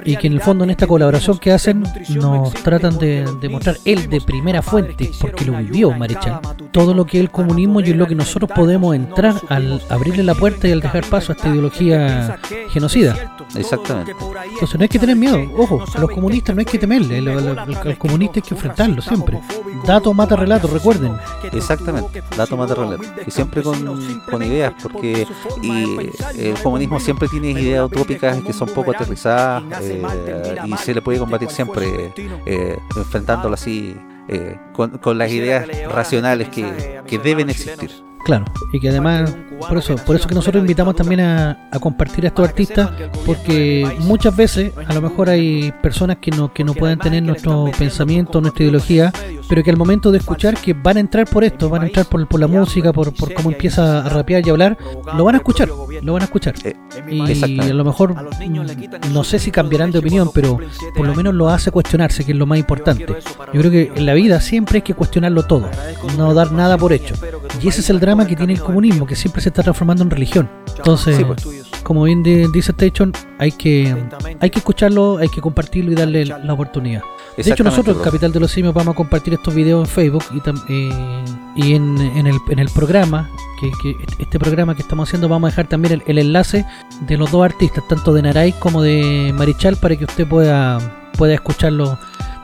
y 0.05 0.15
que 0.17 0.27
en 0.27 0.33
el 0.33 0.41
fondo 0.41 0.63
en 0.63 0.69
esta 0.71 0.87
colaboración 0.87 1.37
que 1.37 1.51
hacen 1.51 1.83
nos 2.15 2.53
tratan 2.53 2.97
de, 2.97 3.25
de 3.39 3.49
mostrar 3.49 3.77
él 3.85 4.09
de 4.09 4.21
primera 4.21 4.61
fuente, 4.61 5.11
porque 5.19 5.45
lo 5.45 5.57
vivió 5.57 5.91
Marichal, 5.91 6.39
todo 6.71 6.93
lo 6.93 7.05
que 7.05 7.17
es 7.17 7.21
el 7.21 7.31
comunismo 7.31 7.79
y 7.81 7.89
es 7.91 7.95
lo 7.95 8.07
que 8.07 8.15
nosotros 8.15 8.49
podemos 8.55 8.95
entrar 8.95 9.35
al 9.49 9.81
abrirle 9.89 10.23
la 10.23 10.35
puerta 10.35 10.67
y 10.67 10.71
al 10.71 10.81
dejar 10.81 11.05
paso 11.05 11.31
a 11.31 11.35
esta 11.35 11.49
ideología 11.49 12.37
genocida. 12.71 13.35
Exactamente. 13.55 14.13
Entonces 14.53 14.75
no 14.77 14.83
hay 14.83 14.89
que 14.89 14.99
tener 14.99 15.15
miedo, 15.15 15.39
ojo, 15.57 15.83
a 15.95 15.99
los 15.99 16.09
comunistas 16.11 16.55
no 16.55 16.59
hay 16.59 16.65
que 16.65 16.77
temerle, 16.77 17.21
lo- 17.21 17.39
lo- 17.39 17.53
lo- 17.65 17.79
al 17.81 17.97
comunista 17.97 18.33
hay 18.37 18.41
que 18.43 18.53
enfrentarlo 18.53 19.01
siempre. 19.01 19.39
Dato 19.85 20.13
mata 20.13 20.35
relato, 20.35 20.67
recuerden. 20.67 21.13
Exactamente, 21.51 22.21
dato 22.37 22.57
mata 22.57 22.75
relato. 22.75 23.03
Y 23.25 23.31
siempre 23.31 23.61
con, 23.63 24.21
con 24.29 24.43
ideas, 24.43 24.73
porque 24.81 25.25
y 25.61 26.09
el 26.37 26.53
comunismo 26.61 26.99
siempre 26.99 27.27
tiene 27.27 27.51
ideas 27.51 27.85
utópicas 27.85 28.37
que 28.41 28.53
son 28.53 28.69
poco 28.69 28.91
aterrizadas 28.91 29.58
eh, 29.81 30.55
y 30.65 30.77
se 30.77 30.93
le 30.93 31.01
puede 31.01 31.19
combatir 31.19 31.49
siempre 31.49 32.13
eh, 32.45 32.77
enfrentándolo 32.95 33.53
así. 33.53 33.95
eh, 34.29 34.57
con, 34.73 34.97
con 34.99 35.17
las 35.17 35.31
ideas 35.31 35.67
racionales 35.91 36.49
que, 36.49 37.01
que 37.07 37.17
deben 37.17 37.49
existir. 37.49 37.89
Claro, 38.25 38.45
y 38.73 38.79
que 38.79 38.89
además, 38.89 39.33
por 39.67 39.77
eso, 39.77 39.95
por 39.95 40.15
eso 40.15 40.27
que 40.27 40.35
nosotros 40.35 40.61
invitamos 40.61 40.93
también 40.95 41.21
a, 41.21 41.69
a 41.71 41.79
compartir 41.79 42.25
a 42.25 42.27
estos 42.27 42.47
artistas, 42.47 42.91
porque 43.25 43.89
muchas 44.01 44.35
veces 44.35 44.73
a 44.87 44.93
lo 44.93 45.01
mejor 45.01 45.29
hay 45.29 45.71
personas 45.81 46.17
que 46.17 46.29
no, 46.31 46.53
que 46.53 46.63
no 46.63 46.73
pueden 46.73 46.99
tener 46.99 47.23
nuestro 47.23 47.71
pensamiento, 47.79 48.41
nuestra 48.41 48.63
ideología, 48.65 49.11
pero 49.49 49.63
que 49.63 49.71
al 49.71 49.77
momento 49.77 50.11
de 50.11 50.19
escuchar 50.19 50.55
que 50.61 50.73
van 50.73 50.97
a 50.97 50.99
entrar 50.99 51.27
por 51.27 51.43
esto, 51.43 51.67
van 51.69 51.81
a 51.81 51.85
entrar 51.87 52.05
por, 52.05 52.27
por 52.27 52.39
la 52.39 52.47
música, 52.47 52.93
por, 52.93 53.13
por 53.13 53.33
cómo 53.33 53.49
empieza 53.51 54.05
a 54.05 54.09
rapear 54.09 54.45
y 54.45 54.49
hablar, 54.51 54.77
lo 55.17 55.23
van 55.25 55.35
a 55.35 55.37
escuchar, 55.39 55.67
lo 55.67 56.13
van 56.13 56.21
a 56.21 56.25
escuchar. 56.25 56.53
Eh, 56.63 56.75
Y 57.09 57.59
a 57.59 57.73
lo 57.73 57.83
mejor, 57.83 58.13
mm, 58.15 59.11
no 59.13 59.23
sé 59.23 59.39
si 59.39 59.51
cambiarán 59.51 59.91
de 59.91 59.99
opinión, 59.99 60.29
pero 60.33 60.59
por 60.95 61.07
lo 61.07 61.15
menos 61.15 61.33
lo 61.33 61.49
hace 61.49 61.71
cuestionarse, 61.71 62.23
que 62.23 62.31
es 62.33 62.37
lo 62.37 62.45
más 62.45 62.59
importante. 62.59 63.05
Yo 63.53 63.59
creo 63.59 63.71
que 63.71 63.91
en 63.95 64.05
la 64.05 64.13
vida 64.13 64.39
siempre 64.39 64.77
hay 64.77 64.81
que 64.83 64.93
cuestionarlo 64.93 65.43
todo, 65.43 65.69
no 66.17 66.33
dar 66.33 66.51
nada 66.51 66.77
por 66.77 66.93
hecho. 66.93 67.15
Y 67.61 67.67
ese 67.67 67.81
es 67.81 67.89
el 67.89 67.99
drama 67.99 68.27
que 68.27 68.35
tiene 68.35 68.53
el 68.53 68.61
comunismo, 68.61 69.05
que 69.07 69.15
siempre 69.15 69.41
se 69.41 69.49
está 69.49 69.63
transformando 69.63 70.03
en 70.03 70.09
religión. 70.11 70.49
Entonces, 70.77 71.17
Sí, 71.17 71.23
pues. 71.25 71.45
como 71.83 72.03
bien 72.03 72.21
di- 72.23 72.47
dice 72.51 72.71
Station, 72.71 73.11
hay 73.39 73.51
que, 73.51 73.95
hay 74.39 74.49
que 74.49 74.59
escucharlo, 74.59 75.17
hay 75.17 75.29
que 75.29 75.41
compartirlo 75.41 75.91
y 75.91 75.95
darle 75.95 76.25
la 76.25 76.53
oportunidad. 76.53 77.01
De 77.37 77.49
hecho, 77.51 77.63
nosotros, 77.63 77.95
en. 77.97 78.03
Capital 78.03 78.31
de 78.33 78.39
los 78.41 78.51
Simios, 78.51 78.73
vamos 78.73 78.93
a 78.93 78.95
compartir 78.97 79.33
estos 79.39 79.55
videos 79.55 79.87
en 79.87 79.93
Facebook 79.93 80.23
y, 80.33 80.41
eh, 80.73 81.25
y 81.55 81.73
en, 81.73 81.97
en 81.97 82.27
el, 82.27 82.37
en 82.49 82.59
el 82.59 82.69
programa, 82.69 83.29
que, 83.59 83.71
que 83.81 83.95
este 84.19 84.37
programa 84.37 84.75
que 84.75 84.81
estamos 84.81 85.07
haciendo, 85.07 85.27
vamos 85.29 85.47
a 85.47 85.51
dejar 85.51 85.67
también 85.67 85.93
el, 85.95 86.03
el 86.07 86.17
enlace 86.19 86.65
de 87.01 87.17
los 87.17 87.31
dos 87.31 87.43
artistas, 87.45 87.87
tanto 87.87 88.13
de 88.13 88.21
Naray 88.21 88.51
como 88.53 88.81
de 88.81 89.33
Marichal, 89.35 89.77
para 89.77 89.95
que 89.95 90.05
usted 90.05 90.27
pueda, 90.27 91.09
pueda 91.17 91.33
escucharlo 91.33 91.97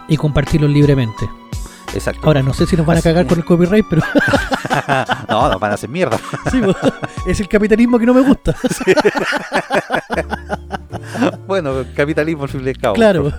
y 0.08 0.18
compartirlo 0.18 0.68
libremente. 0.68 1.30
Exacto. 1.94 2.22
Ahora, 2.28 2.42
no 2.42 2.54
sé 2.54 2.66
si 2.66 2.76
nos 2.76 2.86
van 2.86 2.98
a 2.98 3.00
Así 3.00 3.10
cagar 3.10 3.24
es. 3.24 3.30
con 3.30 3.38
el 3.40 3.46
copyright, 3.46 3.86
pero 3.90 4.02
no, 5.30 5.50
nos 5.50 5.60
van 5.60 5.72
a 5.72 5.74
hacer 5.76 5.90
mierda. 5.90 6.18
sí, 6.52 6.60
pues, 6.62 6.76
es 7.26 7.40
el 7.40 7.48
capitalismo 7.48 8.00
que 8.00 8.06
no 8.06 8.14
me 8.14 8.22
gusta. 8.22 8.56
bueno, 11.48 11.72
capitalismo 11.96 12.44
al 12.44 12.50
fin 12.50 12.62
y 12.66 12.70
al 12.70 12.78
cabo. 12.78 12.96
claro. 12.96 13.32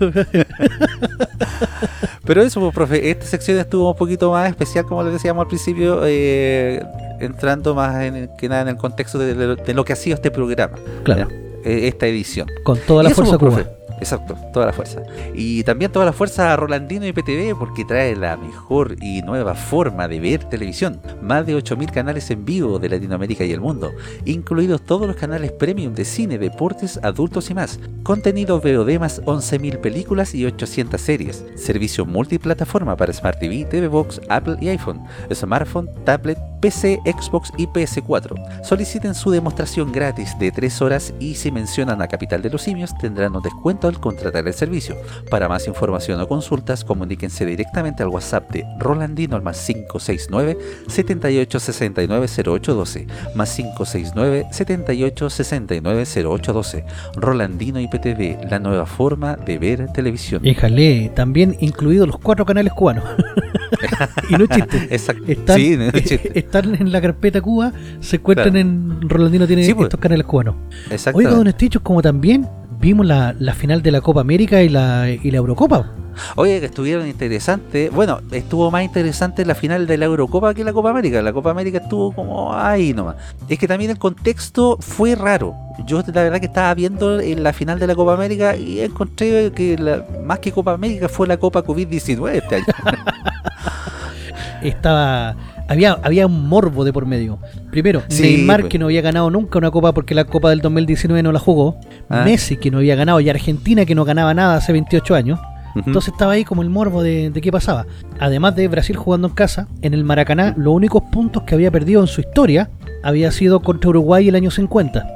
Pero 2.24 2.42
eso, 2.42 2.60
pues, 2.60 2.74
profe, 2.74 3.10
esta 3.10 3.24
sección 3.26 3.58
estuvo 3.58 3.90
un 3.90 3.96
poquito 3.96 4.30
más 4.32 4.48
especial, 4.48 4.84
como 4.84 5.02
les 5.04 5.12
decíamos 5.12 5.42
al 5.42 5.48
principio, 5.48 6.00
eh, 6.04 6.82
entrando 7.20 7.74
más 7.74 8.02
en, 8.02 8.28
que 8.36 8.48
nada 8.48 8.62
en 8.62 8.68
el 8.68 8.76
contexto 8.76 9.18
de, 9.18 9.34
de- 9.34 9.56
de 9.56 9.74
lo 9.74 9.84
que 9.84 9.92
ha 9.92 9.96
sido 9.96 10.14
este 10.16 10.30
programa, 10.30 10.76
Claro, 11.04 11.28
eh, 11.64 11.86
esta 11.88 12.06
edición. 12.06 12.48
con 12.64 12.78
toda 12.78 13.04
la 13.04 13.10
eso, 13.10 13.24
fuerza 13.24 13.38
pues, 13.38 13.54
profe, 13.54 13.70
Exacto, 13.98 14.36
toda 14.52 14.66
la 14.66 14.72
fuerza. 14.72 15.02
Y 15.34 15.64
también 15.64 15.90
toda 15.90 16.04
la 16.04 16.12
fuerza 16.12 16.52
a 16.52 16.56
Rolandino 16.56 17.06
y 17.06 17.12
PTV 17.12 17.56
porque 17.58 17.84
trae 17.84 18.14
la 18.14 18.36
mejor 18.36 18.96
y 19.00 19.22
nueva 19.22 19.54
forma 19.54 20.08
de 20.08 20.20
ver 20.20 20.44
televisión. 20.44 21.00
Más 21.22 21.46
de 21.46 21.56
8.000 21.56 21.90
canales 21.90 22.30
en 22.30 22.44
vivo 22.44 22.78
de 22.78 22.88
Latinoamérica 22.88 23.44
y 23.44 23.52
el 23.52 23.60
mundo, 23.60 23.92
incluidos 24.24 24.82
todos 24.82 25.06
los 25.06 25.16
canales 25.16 25.52
premium 25.52 25.94
de 25.94 26.04
cine, 26.04 26.38
deportes, 26.38 26.98
adultos 27.02 27.50
y 27.50 27.54
más. 27.54 27.80
Contenido 28.02 28.60
VOD 28.60 28.98
más 28.98 29.22
11.000 29.22 29.80
películas 29.80 30.34
y 30.34 30.44
800 30.44 31.00
series. 31.00 31.44
Servicio 31.56 32.04
multiplataforma 32.04 32.96
para 32.96 33.12
Smart 33.12 33.38
TV, 33.38 33.64
TV 33.64 33.88
Box, 33.88 34.20
Apple 34.28 34.56
y 34.60 34.68
iPhone, 34.68 35.02
smartphone, 35.32 35.88
tablet, 36.04 36.38
PC, 36.66 37.00
Xbox 37.04 37.52
y 37.56 37.68
PS4. 37.68 38.64
Soliciten 38.64 39.14
su 39.14 39.30
demostración 39.30 39.92
gratis 39.92 40.36
de 40.36 40.50
3 40.50 40.82
horas 40.82 41.14
y 41.20 41.36
si 41.36 41.52
mencionan 41.52 42.02
a 42.02 42.08
Capital 42.08 42.42
de 42.42 42.50
los 42.50 42.62
Simios 42.62 42.92
tendrán 42.98 43.36
un 43.36 43.42
descuento 43.42 43.86
al 43.86 44.00
contratar 44.00 44.48
el 44.48 44.52
servicio. 44.52 44.96
Para 45.30 45.48
más 45.48 45.68
información 45.68 46.20
o 46.20 46.26
consultas, 46.26 46.82
comuníquense 46.82 47.46
directamente 47.46 48.02
al 48.02 48.08
WhatsApp 48.08 48.50
de 48.50 48.64
Rolandino 48.80 49.36
al 49.36 49.42
más 49.42 49.64
569 49.64 50.58
7869 50.88 52.26
0812 52.26 53.06
más 53.36 53.54
569 53.54 54.46
7869 54.50 56.04
0812 56.04 56.84
Rolandino 57.14 57.78
IPTV, 57.78 58.50
la 58.50 58.58
nueva 58.58 58.86
forma 58.86 59.36
de 59.36 59.58
ver 59.58 59.92
televisión. 59.92 60.44
Éjale, 60.44 61.12
también 61.14 61.56
incluidos 61.60 62.08
los 62.08 62.18
cuatro 62.18 62.44
canales 62.44 62.72
cubanos. 62.72 63.04
y 64.30 64.32
no 64.34 64.46
chiste. 64.46 64.88
Exacto. 64.90 65.22
Están, 65.28 65.56
Sí, 65.56 65.76
no 65.76 65.90
chiste. 65.92 66.38
Están 66.58 66.74
en 66.80 66.92
la 66.92 67.00
carpeta 67.00 67.40
Cuba, 67.40 67.72
se 68.00 68.16
encuentran 68.16 68.50
Claro. 68.52 68.68
en 68.68 69.08
Rolandino 69.08 69.46
tiene 69.46 69.64
Sí, 69.64 69.74
pues. 69.74 69.86
estos 69.86 70.00
canales 70.00 70.26
cubanos. 70.26 70.54
Exacto. 70.90 71.18
Oiga, 71.18 71.30
don 71.30 71.46
Estichos, 71.46 71.82
como 71.82 72.02
también 72.02 72.46
vimos 72.80 73.06
la, 73.06 73.34
la 73.38 73.54
final 73.54 73.82
de 73.82 73.90
la 73.90 74.00
Copa 74.00 74.20
América 74.20 74.62
y 74.62 74.68
la, 74.68 75.08
y 75.10 75.30
la 75.30 75.36
Eurocopa. 75.38 75.92
Oye, 76.36 76.60
que 76.60 76.66
estuvieron 76.66 77.06
interesantes. 77.06 77.90
Bueno, 77.92 78.20
estuvo 78.32 78.70
más 78.70 78.82
interesante 78.82 79.44
la 79.44 79.54
final 79.54 79.86
de 79.86 79.98
la 79.98 80.06
Eurocopa 80.06 80.54
que 80.54 80.64
la 80.64 80.72
Copa 80.72 80.88
América. 80.88 81.20
La 81.20 81.30
Copa 81.32 81.50
América 81.50 81.76
estuvo 81.78 82.10
como 82.12 82.54
ahí 82.54 82.94
nomás. 82.94 83.16
Es 83.50 83.58
que 83.58 83.68
también 83.68 83.90
el 83.90 83.98
contexto 83.98 84.78
fue 84.80 85.14
raro. 85.14 85.54
Yo 85.86 85.98
la 86.06 86.22
verdad 86.22 86.40
que 86.40 86.46
estaba 86.46 86.72
viendo 86.72 87.20
en 87.20 87.42
la 87.42 87.52
final 87.52 87.78
de 87.78 87.86
la 87.86 87.94
Copa 87.94 88.14
América 88.14 88.56
y 88.56 88.80
encontré 88.80 89.52
que 89.52 89.76
la- 89.76 90.06
más 90.24 90.38
que 90.38 90.52
Copa 90.52 90.72
América 90.72 91.06
fue 91.10 91.26
la 91.26 91.36
Copa 91.36 91.62
COVID-19 91.62 92.30
este 92.32 92.54
año. 92.56 92.64
Estaba 94.62 95.36
había 95.68 95.92
había 96.02 96.26
un 96.26 96.48
morbo 96.48 96.84
de 96.84 96.92
por 96.92 97.06
medio. 97.06 97.38
Primero, 97.70 98.02
Sí, 98.08 98.22
Neymar 98.22 98.60
pues. 98.62 98.70
que 98.70 98.78
no 98.78 98.86
había 98.86 99.02
ganado 99.02 99.30
nunca 99.30 99.58
una 99.58 99.70
copa 99.70 99.92
porque 99.92 100.14
la 100.14 100.24
Copa 100.24 100.50
del 100.50 100.60
2019 100.60 101.22
no 101.22 101.32
la 101.32 101.38
jugó. 101.38 101.78
Ah. 102.08 102.22
Messi 102.24 102.56
que 102.56 102.70
no 102.70 102.78
había 102.78 102.94
ganado 102.96 103.20
y 103.20 103.28
Argentina 103.28 103.84
que 103.84 103.94
no 103.94 104.04
ganaba 104.04 104.32
nada 104.34 104.56
hace 104.56 104.72
28 104.72 105.14
años. 105.14 105.40
Entonces 105.74 106.14
estaba 106.14 106.32
ahí 106.32 106.42
como 106.44 106.62
el 106.62 106.70
morbo 106.70 107.02
de, 107.02 107.28
de 107.28 107.40
qué 107.42 107.52
pasaba. 107.52 107.84
Además 108.18 108.56
de 108.56 108.66
Brasil 108.66 108.96
jugando 108.96 109.28
en 109.28 109.34
casa, 109.34 109.68
en 109.82 109.92
el 109.92 110.04
Maracaná, 110.04 110.54
los 110.56 110.72
únicos 110.74 111.02
puntos 111.12 111.42
que 111.42 111.54
había 111.54 111.70
perdido 111.70 112.00
en 112.00 112.06
su 112.06 112.22
historia 112.22 112.70
había 113.02 113.30
sido 113.30 113.60
contra 113.60 113.90
Uruguay 113.90 114.26
el 114.28 114.34
año 114.36 114.50
50. 114.50 115.06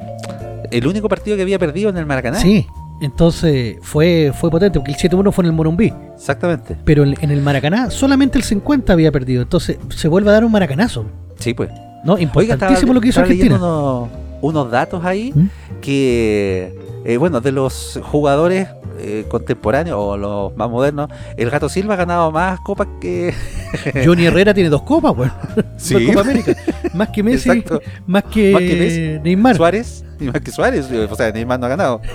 el 0.71 0.87
único 0.87 1.09
partido 1.09 1.37
que 1.37 1.43
había 1.43 1.59
perdido 1.59 1.89
en 1.89 1.97
el 1.97 2.05
Maracaná. 2.05 2.37
Sí, 2.39 2.67
entonces 3.01 3.77
fue, 3.83 4.33
fue 4.39 4.51
potente, 4.51 4.79
porque 4.79 4.93
el 4.93 4.99
7-1 4.99 5.33
fue 5.33 5.45
en 5.45 5.47
el 5.47 5.53
Morumbí. 5.53 5.93
Exactamente. 6.15 6.77
Pero 6.85 7.05
en, 7.05 7.15
en 7.21 7.31
el 7.31 7.41
Maracaná 7.41 7.91
solamente 7.91 8.39
el 8.39 8.45
50 8.45 8.93
había 8.93 9.11
perdido. 9.11 9.43
Entonces 9.43 9.79
se 9.91 10.09
vuelve 10.09 10.31
a 10.31 10.33
dar 10.35 10.45
un 10.45 10.53
maracanazo. 10.53 11.07
Sí, 11.39 11.55
pues. 11.55 11.71
¿no? 12.05 12.15
Oiga, 12.15 12.25
estaba, 12.25 12.43
Importantísimo 12.43 12.95
lo 12.95 13.01
que 13.01 13.09
hizo 13.09 13.21
Argentina. 13.21 13.57
unos, 13.57 14.09
unos 14.41 14.71
datos 14.71 15.05
ahí 15.05 15.33
¿Mm? 15.35 15.47
que, 15.81 16.75
eh, 17.05 17.17
bueno, 17.17 17.41
de 17.41 17.53
los 17.53 18.01
jugadores 18.03 18.69
eh, 18.99 19.25
contemporáneos 19.29 19.97
o 19.99 20.17
los 20.17 20.57
más 20.57 20.69
modernos, 20.69 21.09
el 21.37 21.49
Gato 21.51 21.69
Silva 21.69 21.95
ha 21.95 21.97
ganado 21.97 22.31
más 22.31 22.61
copas 22.61 22.87
que... 23.01 23.33
Johnny 24.05 24.27
Herrera 24.27 24.53
tiene 24.53 24.69
dos 24.69 24.83
copas, 24.83 25.15
bueno. 25.17 25.33
Sí. 25.79 25.95
Dos 25.95 26.03
Copa 26.05 26.21
América. 26.21 26.55
Más 26.93 27.09
que 27.09 27.23
Messi, 27.23 27.49
Exacto. 27.49 27.81
más 28.07 28.25
que, 28.25 28.53
Más 28.53 28.63
que 28.63 28.77
Messi. 28.77 29.21
Neymar. 29.25 29.57
Suárez, 29.57 30.05
y 30.19 30.25
más 30.25 30.41
que 30.43 30.51
Suárez, 30.51 30.87
o 30.91 31.15
sea, 31.15 31.31
Neymar 31.33 31.59
no 31.59 31.67
ha 31.67 31.69
ganado. 31.71 32.01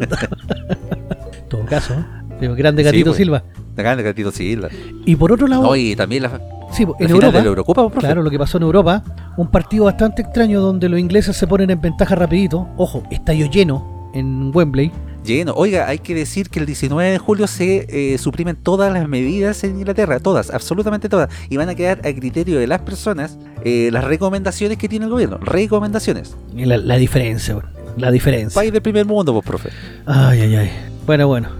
En 0.00 1.48
todo 1.48 1.64
caso, 1.64 1.94
¿eh? 1.94 2.04
Pero 2.40 2.54
grande 2.54 2.82
Sí, 2.82 2.86
Gatito 2.86 3.10
pues. 3.10 3.16
Silva. 3.16 3.42
La 3.78 3.84
gana 3.84 4.00
el 4.00 4.04
Gatito 4.04 4.32
Silva. 4.32 4.68
Y 5.04 5.14
por 5.14 5.30
otro 5.30 5.46
lado, 5.46 5.62
No, 5.62 5.76
y 5.76 5.94
también 5.94 6.24
la, 6.24 6.40
sí, 6.72 6.84
final 6.84 6.96
Europa, 6.98 7.26
de 7.38 7.42
la 7.44 7.48
Eurocopa, 7.48 7.88
profe. 7.88 8.00
Claro, 8.00 8.24
lo 8.24 8.30
que 8.30 8.36
pasó 8.36 8.56
en 8.56 8.64
Europa, 8.64 9.04
un 9.36 9.52
partido 9.52 9.84
bastante 9.84 10.20
extraño 10.20 10.60
donde 10.60 10.88
los 10.88 10.98
ingleses 10.98 11.36
se 11.36 11.46
ponen 11.46 11.70
en 11.70 11.80
ventaja 11.80 12.16
rapidito. 12.16 12.68
Ojo, 12.76 13.04
estadio 13.12 13.48
lleno 13.48 14.10
en 14.14 14.50
Wembley. 14.52 14.90
Lleno. 15.24 15.52
Oiga, 15.54 15.86
hay 15.86 16.00
que 16.00 16.12
decir 16.12 16.50
que 16.50 16.58
el 16.58 16.66
19 16.66 17.08
de 17.08 17.18
julio 17.18 17.46
se 17.46 17.86
eh, 17.88 18.18
suprimen 18.18 18.56
todas 18.56 18.92
las 18.92 19.06
medidas 19.06 19.62
en 19.62 19.78
Inglaterra, 19.78 20.18
todas, 20.18 20.50
absolutamente 20.50 21.08
todas, 21.08 21.28
y 21.48 21.56
van 21.56 21.68
a 21.68 21.76
quedar 21.76 22.00
a 22.04 22.12
criterio 22.12 22.58
de 22.58 22.66
las 22.66 22.80
personas 22.80 23.38
eh, 23.62 23.90
las 23.92 24.02
recomendaciones 24.02 24.76
que 24.76 24.88
tiene 24.88 25.04
el 25.04 25.12
gobierno. 25.12 25.38
Recomendaciones. 25.38 26.34
La, 26.52 26.78
la 26.78 26.96
diferencia, 26.96 27.56
la 27.96 28.10
diferencia. 28.10 28.58
País 28.58 28.72
del 28.72 28.82
primer 28.82 29.06
mundo, 29.06 29.32
pues, 29.32 29.46
profe. 29.46 29.68
Ay, 30.04 30.40
ay, 30.40 30.56
ay. 30.56 30.70
Bueno, 31.08 31.26
bueno. 31.26 31.48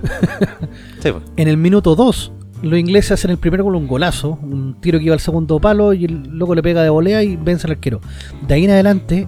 Sí, 1.00 1.10
pues. 1.10 1.24
En 1.36 1.48
el 1.48 1.56
minuto 1.56 1.94
2, 1.94 2.32
los 2.62 2.78
ingleses 2.78 3.12
hacen 3.12 3.30
el 3.30 3.38
primer 3.38 3.62
gol, 3.62 3.76
un 3.76 3.86
golazo, 3.86 4.38
un 4.42 4.74
tiro 4.78 4.98
que 4.98 5.06
iba 5.06 5.14
al 5.14 5.20
segundo 5.20 5.58
palo 5.58 5.94
y 5.94 6.04
el 6.04 6.36
loco 6.36 6.54
le 6.54 6.62
pega 6.62 6.82
de 6.82 6.90
volea 6.90 7.22
y 7.22 7.36
vence 7.36 7.66
al 7.66 7.70
arquero. 7.72 8.00
De 8.46 8.54
ahí 8.54 8.64
en 8.64 8.72
adelante, 8.72 9.26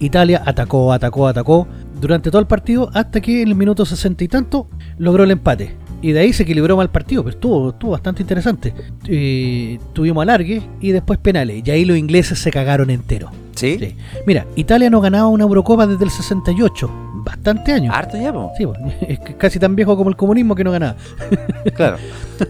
Italia 0.00 0.42
atacó, 0.44 0.92
atacó, 0.92 1.28
atacó 1.28 1.66
durante 1.98 2.30
todo 2.30 2.40
el 2.40 2.46
partido 2.46 2.90
hasta 2.92 3.22
que 3.22 3.40
en 3.40 3.48
el 3.48 3.54
minuto 3.54 3.86
sesenta 3.86 4.22
y 4.22 4.28
tanto 4.28 4.66
logró 4.98 5.24
el 5.24 5.30
empate. 5.30 5.76
Y 6.02 6.12
de 6.12 6.20
ahí 6.20 6.32
se 6.34 6.42
equilibró 6.42 6.76
mal 6.76 6.84
el 6.84 6.90
partido, 6.90 7.24
pero 7.24 7.34
estuvo, 7.34 7.70
estuvo 7.70 7.92
bastante 7.92 8.20
interesante. 8.20 8.74
Eh, 9.06 9.78
tuvimos 9.94 10.22
alargue 10.22 10.62
y 10.80 10.90
después 10.90 11.18
penales. 11.20 11.62
Y 11.64 11.70
ahí 11.70 11.86
los 11.86 11.96
ingleses 11.96 12.38
se 12.38 12.50
cagaron 12.50 12.90
entero. 12.90 13.30
¿Sí? 13.54 13.78
Sí. 13.80 13.96
Mira, 14.26 14.46
Italia 14.56 14.90
no 14.90 15.00
ganaba 15.00 15.28
una 15.28 15.44
Eurocopa 15.44 15.86
desde 15.86 16.04
el 16.04 16.10
68. 16.10 17.07
Bastante 17.28 17.72
años. 17.74 17.94
Harto 17.94 18.16
ya, 18.16 18.32
pues. 18.32 18.46
Sí, 18.56 18.64
pues, 18.64 18.78
es 19.02 19.20
casi 19.36 19.58
tan 19.58 19.76
viejo 19.76 19.98
como 19.98 20.08
el 20.08 20.16
comunismo 20.16 20.54
que 20.54 20.64
no 20.64 20.72
ganaba. 20.72 20.96
Claro. 21.74 21.98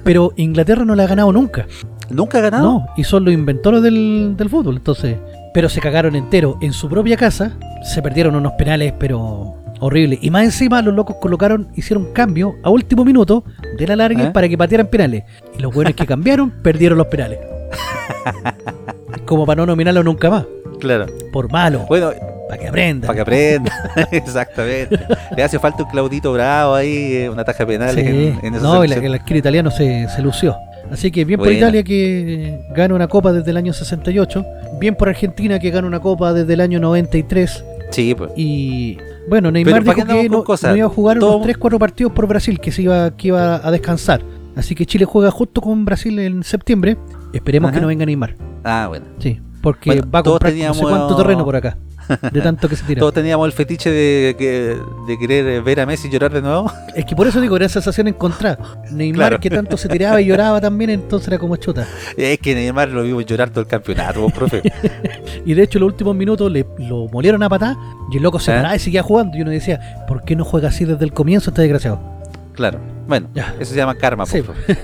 Pero 0.05 0.33
Inglaterra 0.37 0.85
no 0.85 0.95
la 0.95 1.03
ha 1.03 1.07
ganado 1.09 1.33
nunca. 1.33 1.67
¿Nunca 2.11 2.39
ha 2.39 2.41
ganado? 2.43 2.63
No, 2.63 2.87
y 2.97 3.03
son 3.03 3.25
los 3.25 3.35
inventores 3.35 3.83
del, 3.83 4.35
del 4.37 4.49
fútbol, 4.49 4.77
entonces. 4.77 5.17
Pero 5.53 5.69
se 5.69 5.81
cagaron 5.81 6.15
entero 6.15 6.59
en 6.61 6.73
su 6.73 6.89
propia 6.89 7.17
casa, 7.17 7.57
se 7.83 8.01
perdieron 8.01 8.37
unos 8.37 8.53
penales, 8.53 8.95
pero 9.01 9.57
horrible. 9.81 10.17
Y 10.23 10.31
más 10.31 10.45
encima 10.45 10.81
los 10.81 10.95
locos 10.95 11.17
colocaron, 11.21 11.69
hicieron 11.75 12.13
cambio 12.13 12.55
a 12.63 12.71
último 12.71 13.05
minuto 13.05 13.43
de 13.77 13.87
la 13.87 13.97
larga 13.97 14.29
¿Eh? 14.29 14.31
para 14.31 14.49
que 14.49 14.57
patearan 14.57 14.87
penales. 14.87 15.25
Y 15.59 15.61
los 15.61 15.75
buenos 15.75 15.95
que 15.95 16.07
cambiaron 16.07 16.51
perdieron 16.63 16.99
los 16.99 17.09
penales. 17.09 17.41
Como 19.27 19.45
para 19.45 19.63
no 19.63 19.67
nominarlo 19.67 20.05
nunca 20.05 20.31
más. 20.31 20.47
Claro. 20.79 21.07
Por 21.33 21.51
malo. 21.51 21.87
Bueno, 21.89 22.13
para 22.49 22.61
que 22.61 22.69
aprenda. 22.69 23.07
para 23.07 23.17
que 23.17 23.21
aprenda. 23.23 23.73
Exactamente. 24.13 24.99
Le 25.37 25.43
hace 25.43 25.59
falta 25.59 25.83
un 25.85 25.91
Claudito 25.91 26.33
Bravo 26.33 26.75
ahí, 26.75 27.13
eh, 27.15 27.31
una 27.31 27.45
taja 27.45 27.67
penal 27.67 27.95
Sí. 27.95 28.01
en, 28.01 28.39
en 28.43 28.63
no, 28.63 28.85
y 28.85 28.89
la- 28.89 28.97
el 28.97 29.15
arquero 29.15 29.39
italiano 29.39 29.71
se, 29.71 30.09
se 30.09 30.23
lució. 30.23 30.57
Así 30.91 31.11
que 31.11 31.25
bien 31.25 31.39
por. 31.39 31.53
Italia 31.53 31.83
que 31.83 32.61
gana 32.75 32.95
una 32.95 33.09
copa 33.09 33.33
desde 33.33 33.51
el 33.51 33.57
año 33.59 33.73
68. 33.75 34.45
Bien 34.81 34.95
por 34.95 35.09
Argentina 35.11 35.59
que 35.59 35.71
gana 35.71 35.87
una 35.87 36.01
copa 36.01 36.33
desde 36.33 36.55
el 36.55 36.61
año 36.63 36.81
93. 36.81 37.65
Sí, 37.91 38.15
pues. 38.15 38.31
Y 38.37 38.97
bueno, 39.29 39.51
Neymar 39.51 39.75
Pero 39.75 39.85
¿para 39.85 39.95
dijo 39.97 40.07
que 40.07 40.29
no, 40.69 40.77
iba 40.77 40.87
a 40.87 40.89
jugar 40.89 41.19
Todo- 41.19 41.37
unos 41.37 41.47
3-4 41.47 41.79
partidos 41.79 42.13
por 42.13 42.27
Brasil, 42.27 42.59
que 42.61 42.73
se 42.73 42.83
iba, 42.83 43.11
que 43.17 43.29
iba 43.29 43.57
a 43.67 43.71
descansar. 43.71 44.23
Así 44.57 44.75
que 44.75 44.87
Chile 44.87 45.05
juega 45.05 45.31
justo 45.31 45.61
con 45.61 45.85
Brasil 45.85 46.19
en 46.19 46.43
septiembre. 46.43 46.97
Esperemos 47.35 47.69
Ajá. 47.69 47.77
que 47.77 47.81
no 47.83 47.89
venga 47.89 48.07
Neymar. 48.07 48.35
Ah, 48.65 48.87
bueno. 48.89 49.05
Sí, 49.19 49.41
porque 49.61 49.91
Bueno, 49.91 50.11
va 50.13 50.19
a 50.21 50.23
comprar 50.23 50.53
no 50.55 50.75
sé 50.75 50.83
cuánto 50.83 51.17
terreno 51.17 51.45
por 51.45 51.55
acá. 51.57 51.77
De 52.33 52.41
tanto 52.41 52.69
que 52.69 52.77
se 52.77 52.85
tira. 52.85 53.01
Todos 53.01 53.15
teníamos 53.15 53.47
el 53.47 53.53
fetiche 53.53 53.91
de, 53.91 54.79
de 55.07 55.19
querer 55.19 55.63
ver 55.63 55.81
a 55.81 55.87
Messi 55.87 56.09
llorar 56.11 56.33
de 56.33 56.43
nuevo. 56.43 56.71
Es 56.95 57.05
que 57.05 57.15
por 57.15 57.27
eso 57.27 57.41
digo, 57.41 57.57
era 57.57 57.69
sensación 57.69 58.09
encontrada. 58.09 58.59
Neymar 58.91 59.17
Claro. 59.29 59.41
que 59.41 59.51
tanto 59.51 59.77
se 59.77 59.89
tiraba 59.89 60.21
y 60.21 60.27
lloraba 60.27 60.61
también, 60.61 60.91
entonces 60.91 61.29
era 61.29 61.39
como 61.39 61.57
chuta. 61.57 61.87
Es 62.17 62.39
que 62.39 62.55
Neymar 62.55 62.89
lo 62.89 63.03
vimos 63.03 63.25
llorar 63.27 63.51
todo 63.51 63.61
el 63.61 63.67
campeonato, 63.67 64.21
vos, 64.23 64.33
profe. 64.33 64.63
Y 65.45 65.55
de 65.55 65.63
hecho, 65.63 65.79
los 65.79 65.87
últimos 65.89 66.15
minutos 66.15 66.51
le, 66.53 66.67
lo 66.79 67.09
molieron 67.09 67.43
a 67.43 67.49
patá 67.49 67.77
y 68.11 68.17
el 68.19 68.23
loco 68.23 68.39
se 68.39 68.51
¿Eh? 68.53 68.57
paraba 68.57 68.77
y 68.77 68.79
seguía 68.79 69.03
jugando. 69.03 69.37
Y 69.39 69.43
uno 69.43 69.51
decía, 69.51 70.05
¿por 70.07 70.23
qué 70.25 70.37
no 70.37 70.45
juega 70.45 70.69
así 70.69 70.85
desde 70.85 71.05
el 71.05 71.13
comienzo 71.13 71.51
este 71.51 71.63
desgraciado? 71.63 72.01
Claro. 72.53 72.79
Bueno, 73.07 73.29
Ya. 73.35 73.55
eso 73.61 73.71
se 73.73 73.77
llama 73.77 73.95
karma, 73.95 74.27
Sí. 74.27 74.43
po, 74.43 74.53
profe. 74.53 74.77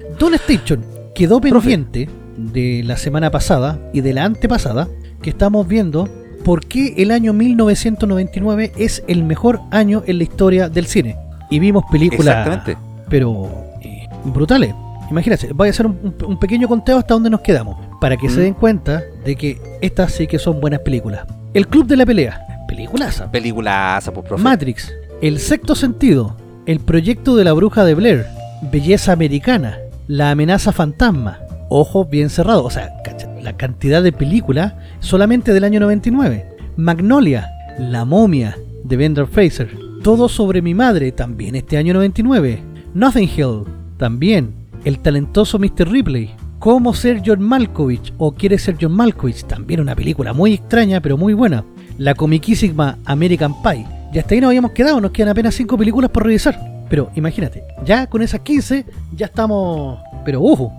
Don 0.18 0.32
Station 0.34 0.84
quedó 1.14 1.40
Profe. 1.40 1.68
pendiente 1.70 2.08
de 2.36 2.82
la 2.84 2.96
semana 2.96 3.30
pasada 3.30 3.78
y 3.92 4.00
de 4.00 4.12
la 4.14 4.24
antepasada 4.24 4.88
que 5.22 5.30
estamos 5.30 5.66
viendo 5.66 6.08
por 6.46 6.64
qué 6.64 6.94
el 6.98 7.10
año 7.10 7.32
1999 7.32 8.70
es 8.78 9.02
el 9.08 9.24
mejor 9.24 9.62
año 9.72 10.04
en 10.06 10.18
la 10.18 10.22
historia 10.22 10.68
del 10.68 10.86
cine. 10.86 11.16
Y 11.50 11.58
vimos 11.58 11.82
películas, 11.90 12.46
Exactamente. 12.46 12.76
pero 13.08 13.50
eh, 13.82 14.06
brutales. 14.26 14.72
Imagínense, 15.10 15.52
voy 15.52 15.66
a 15.66 15.70
hacer 15.72 15.86
un, 15.86 16.38
pequeño 16.38 16.68
conteo 16.68 16.98
hasta 16.98 17.14
donde 17.14 17.30
nos 17.30 17.40
quedamos, 17.40 17.76
para 18.00 18.16
que 18.16 18.28
se 18.28 18.38
Mm. 18.38 18.42
den 18.42 18.54
cuenta 18.54 19.02
de 19.24 19.34
que 19.34 19.58
estas 19.80 20.12
sí 20.12 20.28
que 20.28 20.38
son 20.38 20.60
buenas 20.60 20.80
películas. 20.80 21.26
El 21.52 21.66
Club 21.66 21.84
de 21.88 21.96
la 21.96 22.06
Pelea, 22.06 22.40
peliculaza. 22.68 23.28
Peliculaza, 23.28 24.12
pues, 24.12 24.24
profe. 24.28 24.44
Matrix, 24.44 24.94
El 25.20 25.40
Sexto 25.40 25.74
Sentido, 25.74 26.36
El 26.64 26.78
Proyecto 26.78 27.34
de 27.34 27.42
la 27.42 27.54
Bruja 27.54 27.84
de 27.84 27.94
Blair, 27.96 28.24
Belleza 28.70 29.10
Americana, 29.10 29.78
La 30.06 30.30
Amenaza 30.30 30.70
Fantasma, 30.70 31.40
Ojos 31.68 32.08
Bien 32.08 32.30
Cerrados, 32.30 32.64
o 32.64 32.70
sea, 32.70 33.02
la 33.42 33.56
cantidad 33.56 34.02
de 34.02 34.12
películas 34.12 34.74
solamente 35.00 35.52
del 35.52 35.64
año 35.64 35.80
99, 35.80 36.46
Magnolia, 36.76 37.48
La 37.78 38.04
Momia, 38.04 38.56
de 38.84 38.96
Brendan 38.96 39.28
Fraser, 39.28 39.70
Todo 40.02 40.28
sobre 40.28 40.62
mi 40.62 40.74
madre, 40.74 41.12
también 41.12 41.54
este 41.56 41.76
año 41.76 41.94
99, 41.94 42.62
Nothing 42.94 43.30
Hill, 43.36 43.62
también, 43.96 44.54
El 44.84 44.98
talentoso 45.00 45.58
Mr. 45.58 45.88
Ripley, 45.88 46.30
Cómo 46.58 46.94
ser 46.94 47.22
John 47.24 47.42
Malkovich 47.42 48.12
o 48.18 48.32
Quiere 48.32 48.58
ser 48.58 48.76
John 48.80 48.92
Malkovich, 48.92 49.44
también 49.44 49.80
una 49.80 49.94
película 49.94 50.32
muy 50.32 50.54
extraña 50.54 51.00
pero 51.00 51.16
muy 51.16 51.34
buena. 51.34 51.64
La 51.98 52.14
comiquísima 52.14 52.98
American 53.04 53.62
Pie. 53.62 53.86
Y 54.12 54.18
hasta 54.18 54.34
ahí 54.34 54.40
nos 54.40 54.48
habíamos 54.48 54.72
quedado, 54.72 55.00
nos 55.00 55.10
quedan 55.10 55.30
apenas 55.30 55.54
5 55.54 55.76
películas 55.76 56.10
por 56.10 56.24
revisar. 56.24 56.58
Pero 56.88 57.10
imagínate, 57.14 57.64
ya 57.84 58.06
con 58.06 58.22
esas 58.22 58.40
15 58.40 58.86
ya 59.14 59.26
estamos... 59.26 59.98
Pero 60.24 60.40
ujo. 60.40 60.72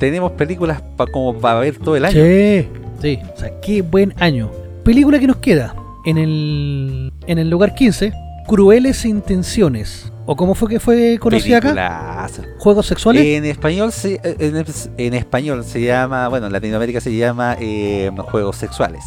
Tenemos 0.00 0.32
películas 0.32 0.82
pa- 0.96 1.06
como 1.06 1.38
para 1.38 1.60
ver 1.60 1.76
todo 1.78 1.94
el 1.94 2.04
año. 2.04 2.14
Sí, 2.24 2.66
sí, 3.00 3.18
o 3.34 3.38
sea, 3.38 3.60
qué 3.60 3.82
buen 3.82 4.12
año. 4.18 4.50
Película 4.84 5.18
que 5.20 5.26
nos 5.28 5.36
queda 5.36 5.74
en 6.04 6.18
el, 6.18 7.12
en 7.28 7.38
el 7.38 7.48
lugar 7.50 7.74
15, 7.74 8.12
Crueles 8.48 9.04
Intenciones. 9.04 10.10
O 10.26 10.36
como 10.36 10.54
fue 10.54 10.68
que 10.68 10.80
fue 10.80 11.18
conocida 11.18 11.58
acá. 11.58 12.28
Juegos 12.58 12.86
Sexuales. 12.86 13.24
En 13.24 13.44
español 13.44 13.90
se, 13.92 14.20
en, 14.22 14.64
en 14.96 15.14
español 15.14 15.64
se 15.64 15.82
llama, 15.82 16.28
bueno, 16.28 16.46
en 16.46 16.52
Latinoamérica 16.52 17.00
se 17.00 17.14
llama 17.16 17.56
eh, 17.60 18.10
juegos 18.30 18.56
sexuales. 18.56 19.04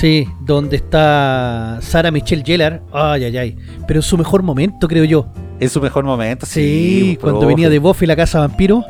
Sí, 0.00 0.26
donde 0.40 0.76
está 0.76 1.78
Sara 1.82 2.10
Michelle 2.10 2.42
Gellar. 2.44 2.80
Ay, 2.92 3.24
ay, 3.24 3.36
ay. 3.36 3.56
Pero 3.86 3.98
en 3.98 4.02
su 4.02 4.16
mejor 4.16 4.42
momento, 4.42 4.88
creo 4.88 5.04
yo. 5.04 5.26
En 5.60 5.68
su 5.68 5.80
mejor 5.82 6.04
momento, 6.04 6.46
Sí, 6.46 7.10
sí. 7.10 7.18
cuando 7.20 7.46
venía 7.46 7.68
de 7.68 7.78
Buffy 7.78 8.06
la 8.06 8.16
casa 8.16 8.40
vampiro. 8.40 8.82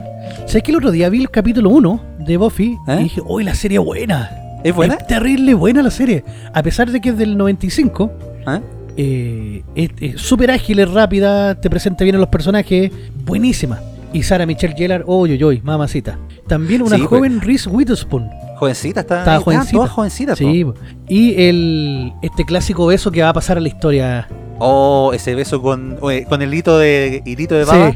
¿Sabes 0.47 0.63
que 0.63 0.71
el 0.71 0.77
otro 0.79 0.91
día 0.91 1.09
vi 1.09 1.21
el 1.21 1.31
capítulo 1.31 1.71
1 1.71 2.01
de 2.21 2.37
Buffy 2.37 2.77
¿Eh? 2.89 2.97
y 3.01 3.03
dije, 3.05 3.21
uy, 3.25 3.45
la 3.45 3.55
serie 3.55 3.79
es 3.79 3.85
buena? 3.85 4.31
¿Es 4.65 4.75
buena? 4.75 4.95
Es 4.95 5.07
terrible 5.07 5.55
buena 5.55 5.83
la 5.83 5.91
serie. 5.91 6.25
A 6.53 6.63
pesar 6.63 6.91
de 6.91 7.01
que 7.01 7.11
es 7.11 7.19
del 7.19 7.37
95, 7.37 8.13
¿Ah? 8.47 8.61
eh, 8.97 9.63
es 9.75 10.21
súper 10.21 10.51
ágil, 10.51 10.79
es 10.79 10.91
rápida, 10.91 11.55
te 11.61 11.69
presenta 11.71 12.05
bien 12.05 12.17
a 12.17 12.19
los 12.19 12.29
personajes, 12.29 12.91
buenísima. 13.25 13.81
Y 14.13 14.23
Sara 14.23 14.45
Michelle 14.47 14.75
Gellar, 14.77 15.05
uy, 15.07 15.33
uy, 15.33 15.43
uy, 15.45 15.61
mamacita. 15.65 16.19
También 16.47 16.83
una 16.83 16.97
Sí, 16.97 17.03
pues. 17.03 17.09
joven 17.09 17.41
Reese 17.41 17.69
Witherspoon. 17.69 18.29
Jovencita, 18.63 19.01
está, 19.01 19.19
Estaba 19.19 19.41
jovencita. 19.41 19.73
todas 19.73 19.91
jovencitas. 19.91 20.39
po. 20.39 20.45
Sí, 20.47 20.65
y 21.09 21.43
el 21.49 22.13
este 22.23 22.45
clásico 22.45 22.87
beso 22.87 23.11
que 23.11 23.21
va 23.21 23.31
a 23.31 23.33
pasar 23.33 23.57
a 23.57 23.61
la 23.61 23.67
historia. 23.67 24.29
Oh, 24.61 25.11
ese 25.13 25.35
beso 25.35 25.61
con, 25.61 25.97
con 26.29 26.43
el 26.43 26.55
hito 26.55 26.79
de, 26.79 27.23
hilito 27.27 27.57
de 27.57 27.65
Sí. 27.65 27.71
baba. 27.73 27.95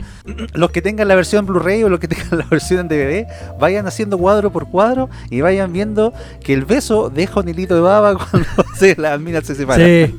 Los 0.54 0.70
que 0.72 0.82
tengan 0.82 1.06
la 1.06 1.14
versión 1.14 1.46
Blu-ray 1.46 1.84
o 1.84 1.88
los 1.88 2.00
que 2.00 2.08
tengan 2.08 2.38
la 2.38 2.46
versión 2.50 2.80
en 2.80 2.88
DVD, 2.88 3.26
vayan 3.60 3.86
haciendo 3.86 4.18
cuadro 4.18 4.50
por 4.50 4.68
cuadro 4.68 5.08
y 5.30 5.40
vayan 5.40 5.72
viendo 5.72 6.12
que 6.42 6.52
el 6.52 6.64
beso 6.64 7.10
deja 7.10 7.38
un 7.38 7.48
hilito 7.48 7.76
de 7.76 7.82
baba 7.82 8.16
cuando 8.30 8.48
se, 8.76 8.96
las 9.00 9.20
minas 9.20 9.46
se 9.46 9.54
separan. 9.54 9.86
Sí, 9.86 10.14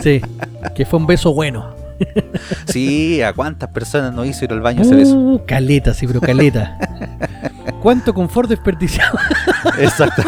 sí, 0.00 0.20
que 0.74 0.84
fue 0.84 0.98
un 0.98 1.06
beso 1.06 1.32
bueno. 1.32 1.81
Sí, 2.66 3.22
¿a 3.22 3.32
cuántas 3.32 3.70
personas 3.70 4.14
no 4.14 4.24
hizo 4.24 4.44
ir 4.44 4.52
al 4.52 4.60
baño 4.60 4.82
ese 4.82 4.94
beso? 4.94 5.16
Uh, 5.16 5.44
caleta, 5.46 5.94
sí, 5.94 6.06
pero 6.06 6.20
caleta. 6.20 6.78
¿Cuánto 7.82 8.14
confort 8.14 8.48
desperdiciado? 8.48 9.18
Exacto. 9.78 10.22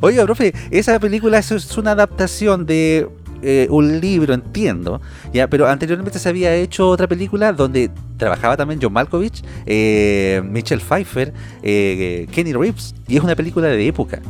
Oiga, 0.00 0.24
profe, 0.24 0.54
esa 0.70 0.98
película 0.98 1.38
es, 1.38 1.50
es 1.50 1.76
una 1.76 1.92
adaptación 1.92 2.66
de 2.66 3.08
eh, 3.40 3.68
un 3.70 4.00
libro, 4.00 4.34
entiendo, 4.34 5.00
ya, 5.32 5.46
pero 5.46 5.68
anteriormente 5.68 6.18
se 6.18 6.28
había 6.28 6.54
hecho 6.56 6.88
otra 6.88 7.06
película 7.06 7.52
donde 7.52 7.88
trabajaba 8.16 8.56
también 8.56 8.80
John 8.82 8.92
Malkovich, 8.92 9.44
eh, 9.64 10.42
Michelle 10.44 10.82
Pfeiffer, 10.82 11.32
eh, 11.62 12.26
Kenny 12.32 12.52
Reeves, 12.52 12.96
y 13.06 13.16
es 13.16 13.22
una 13.22 13.36
película 13.36 13.68
de 13.68 13.86
época. 13.86 14.20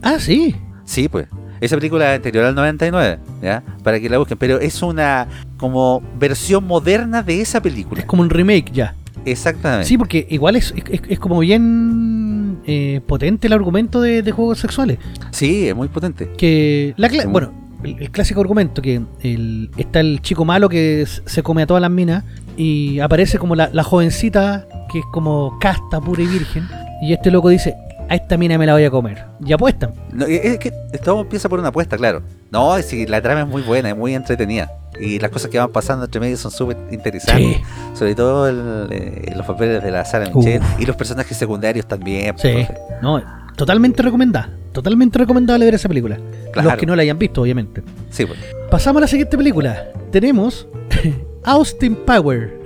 Ah, 0.00 0.18
sí. 0.18 0.56
Sí, 0.86 1.08
pues. 1.08 1.26
Esa 1.60 1.76
película 1.76 2.12
es 2.12 2.16
anterior 2.16 2.44
al 2.44 2.54
99, 2.54 3.18
¿ya? 3.42 3.62
Para 3.82 4.00
que 4.00 4.08
la 4.08 4.18
busquen, 4.18 4.38
pero 4.38 4.60
es 4.60 4.82
una 4.82 5.26
como 5.56 6.02
versión 6.18 6.66
moderna 6.66 7.22
de 7.22 7.40
esa 7.40 7.60
película. 7.60 8.00
Es 8.00 8.06
como 8.06 8.22
un 8.22 8.30
remake 8.30 8.70
ya. 8.72 8.94
Exactamente. 9.24 9.86
Sí, 9.86 9.98
porque 9.98 10.26
igual 10.30 10.56
es, 10.56 10.72
es, 10.76 11.02
es 11.08 11.18
como 11.18 11.40
bien 11.40 12.58
eh, 12.66 13.00
potente 13.06 13.46
el 13.46 13.52
argumento 13.52 14.00
de, 14.00 14.22
de 14.22 14.32
juegos 14.32 14.58
sexuales. 14.58 14.98
Sí, 15.30 15.68
es 15.68 15.74
muy 15.74 15.88
potente. 15.88 16.30
Que 16.36 16.94
la 16.96 17.08
bueno, 17.26 17.52
el, 17.82 17.96
el 18.00 18.10
clásico 18.10 18.40
argumento 18.40 18.82
que 18.82 19.02
el, 19.22 19.70
está 19.76 20.00
el 20.00 20.20
chico 20.20 20.44
malo 20.44 20.68
que 20.68 21.04
se 21.06 21.42
come 21.42 21.62
a 21.62 21.66
todas 21.66 21.80
las 21.80 21.90
minas 21.90 22.24
y 22.56 22.98
aparece 23.00 23.38
como 23.38 23.54
la, 23.54 23.70
la 23.72 23.82
jovencita 23.82 24.66
que 24.90 25.00
es 25.00 25.04
como 25.12 25.58
casta, 25.60 26.00
pura 26.00 26.22
y 26.22 26.26
virgen. 26.26 26.68
Y 27.02 27.12
este 27.12 27.30
loco 27.30 27.48
dice, 27.48 27.74
a 28.08 28.14
esta 28.14 28.36
mina 28.36 28.56
me 28.58 28.66
la 28.66 28.72
voy 28.72 28.84
a 28.84 28.90
comer. 28.90 29.24
Y 29.44 29.52
apuestan. 29.52 29.92
No, 30.12 30.24
es 30.26 30.58
que 30.58 30.72
todo 31.04 31.20
empieza 31.20 31.48
por 31.48 31.58
una 31.58 31.68
apuesta, 31.68 31.96
claro. 31.96 32.22
No, 32.50 32.76
es 32.76 32.86
que 32.86 33.06
la 33.06 33.20
trama 33.20 33.42
es 33.42 33.48
muy 33.48 33.62
buena, 33.62 33.90
es 33.90 33.96
muy 33.96 34.14
entretenida. 34.14 34.70
Y 35.00 35.18
las 35.18 35.30
cosas 35.30 35.50
que 35.50 35.58
van 35.58 35.70
pasando 35.70 36.06
entre 36.06 36.20
medio 36.20 36.36
son 36.36 36.50
súper 36.50 36.76
interesantes. 36.90 37.58
Sí. 37.58 37.62
Sobre 37.94 38.14
todo 38.14 38.48
el, 38.48 38.88
eh, 38.90 39.32
los 39.36 39.46
papeles 39.46 39.82
de 39.82 39.90
la 39.90 40.04
Sara. 40.04 40.30
Michelle 40.34 40.64
y 40.78 40.86
los 40.86 40.96
personajes 40.96 41.36
secundarios 41.36 41.86
también. 41.86 42.36
Sí. 42.38 42.66
No, 43.02 43.22
totalmente 43.56 44.02
recomendada. 44.02 44.50
Totalmente 44.72 45.18
recomendable 45.18 45.64
ver 45.64 45.74
esa 45.74 45.88
película. 45.88 46.18
Claro. 46.52 46.70
Los 46.70 46.78
que 46.78 46.86
no 46.86 46.96
la 46.96 47.02
hayan 47.02 47.18
visto, 47.18 47.42
obviamente. 47.42 47.82
Sí, 48.10 48.24
pues. 48.26 48.38
Pasamos 48.70 49.00
a 49.00 49.02
la 49.02 49.08
siguiente 49.08 49.36
película. 49.36 49.88
Tenemos 50.10 50.66
Austin 51.44 51.94
Power. 51.94 52.58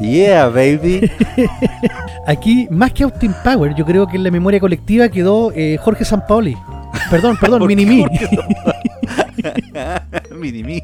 Yeah, 0.00 0.48
baby. 0.48 1.10
Aquí, 2.26 2.66
más 2.70 2.92
que 2.92 3.02
Austin 3.04 3.34
Power, 3.44 3.74
yo 3.74 3.84
creo 3.84 4.06
que 4.06 4.16
en 4.16 4.22
la 4.22 4.30
memoria 4.30 4.60
colectiva 4.60 5.08
quedó 5.08 5.52
eh, 5.54 5.76
Jorge 5.80 6.04
Sampaoli. 6.04 6.56
Perdón, 7.10 7.36
perdón, 7.40 7.58
¿Por 7.60 7.68
qué 7.68 7.76
Minimi. 7.76 8.04
Minimi. 10.36 10.82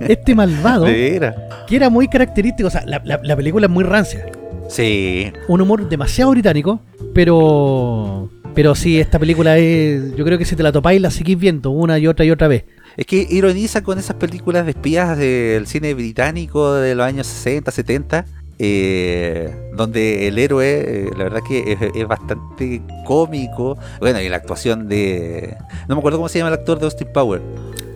Este 0.00 0.34
malvado, 0.34 0.86
que 0.86 1.76
era 1.76 1.90
muy 1.90 2.08
característico. 2.08 2.68
O 2.68 2.70
sea, 2.70 2.84
la, 2.86 3.00
la- 3.04 3.20
la 3.22 3.36
película 3.36 3.66
es 3.66 3.72
muy 3.72 3.84
rancia. 3.84 4.26
Sí. 4.68 5.32
Un 5.48 5.60
humor 5.60 5.88
demasiado 5.88 6.30
británico, 6.30 6.80
pero. 7.14 8.30
Pero 8.54 8.74
sí, 8.74 8.98
esta 8.98 9.18
película 9.18 9.56
es. 9.58 10.16
Yo 10.16 10.24
creo 10.24 10.38
que 10.38 10.44
si 10.44 10.56
te 10.56 10.62
la 10.62 10.72
topáis, 10.72 11.00
la 11.00 11.10
seguís 11.10 11.38
viendo 11.38 11.70
una 11.70 11.98
y 11.98 12.06
otra 12.06 12.24
y 12.24 12.30
otra 12.30 12.48
vez. 12.48 12.64
Es 12.96 13.06
que 13.06 13.24
ironiza 13.30 13.82
con 13.82 13.98
esas 13.98 14.16
películas 14.16 14.64
de 14.64 14.72
espías 14.72 15.16
del 15.16 15.66
cine 15.68 15.94
británico 15.94 16.74
de 16.74 16.96
los 16.96 17.06
años 17.06 17.28
60, 17.28 17.70
70, 17.70 18.24
eh, 18.58 19.54
donde 19.74 20.26
el 20.28 20.38
héroe, 20.38 20.66
eh, 21.06 21.10
la 21.16 21.24
verdad 21.24 21.40
que 21.46 21.72
es, 21.72 21.78
es 21.94 22.06
bastante 22.08 22.82
cómico. 23.04 23.76
Bueno, 24.00 24.20
y 24.20 24.28
la 24.28 24.36
actuación 24.36 24.88
de... 24.88 25.56
No 25.88 25.94
me 25.94 25.98
acuerdo 26.00 26.18
cómo 26.18 26.28
se 26.28 26.38
llama 26.38 26.48
el 26.48 26.54
actor 26.54 26.78
de 26.78 26.84
Austin 26.86 27.08
Power. 27.12 27.40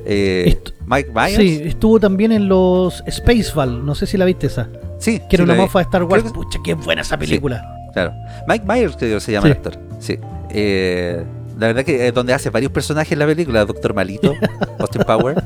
Eh, 0.04 0.58
Mike 0.86 1.10
Myers. 1.14 1.36
Sí, 1.36 1.62
estuvo 1.64 1.98
también 2.00 2.32
en 2.32 2.48
los 2.48 3.02
Spaceball, 3.10 3.84
no 3.84 3.94
sé 3.94 4.06
si 4.06 4.16
la 4.16 4.24
viste 4.24 4.46
esa. 4.48 4.68
Sí, 4.98 5.18
Que 5.28 5.36
era 5.36 5.44
sí 5.44 5.50
una 5.50 5.54
mofa 5.54 5.80
de 5.80 5.84
Star 5.84 6.04
Wars. 6.04 6.22
Que- 6.24 6.30
Pucha, 6.30 6.58
qué 6.64 6.74
buena 6.74 7.02
esa 7.02 7.16
película. 7.18 7.64
Claro. 7.92 8.12
Mike 8.48 8.64
Myers, 8.66 8.96
creo 8.96 9.16
que 9.16 9.20
se 9.20 9.32
llama 9.32 9.46
Sí. 9.46 9.50
el 9.50 9.56
actor. 9.56 9.78
Sí. 9.98 10.18
La 11.58 11.66
verdad 11.68 11.84
que 11.84 12.10
donde 12.12 12.32
hace 12.32 12.50
varios 12.50 12.72
personajes 12.72 13.12
en 13.12 13.18
la 13.20 13.26
película, 13.26 13.64
Doctor 13.64 13.94
Malito, 13.94 14.34
Austin 14.78 15.02
Power. 15.06 15.42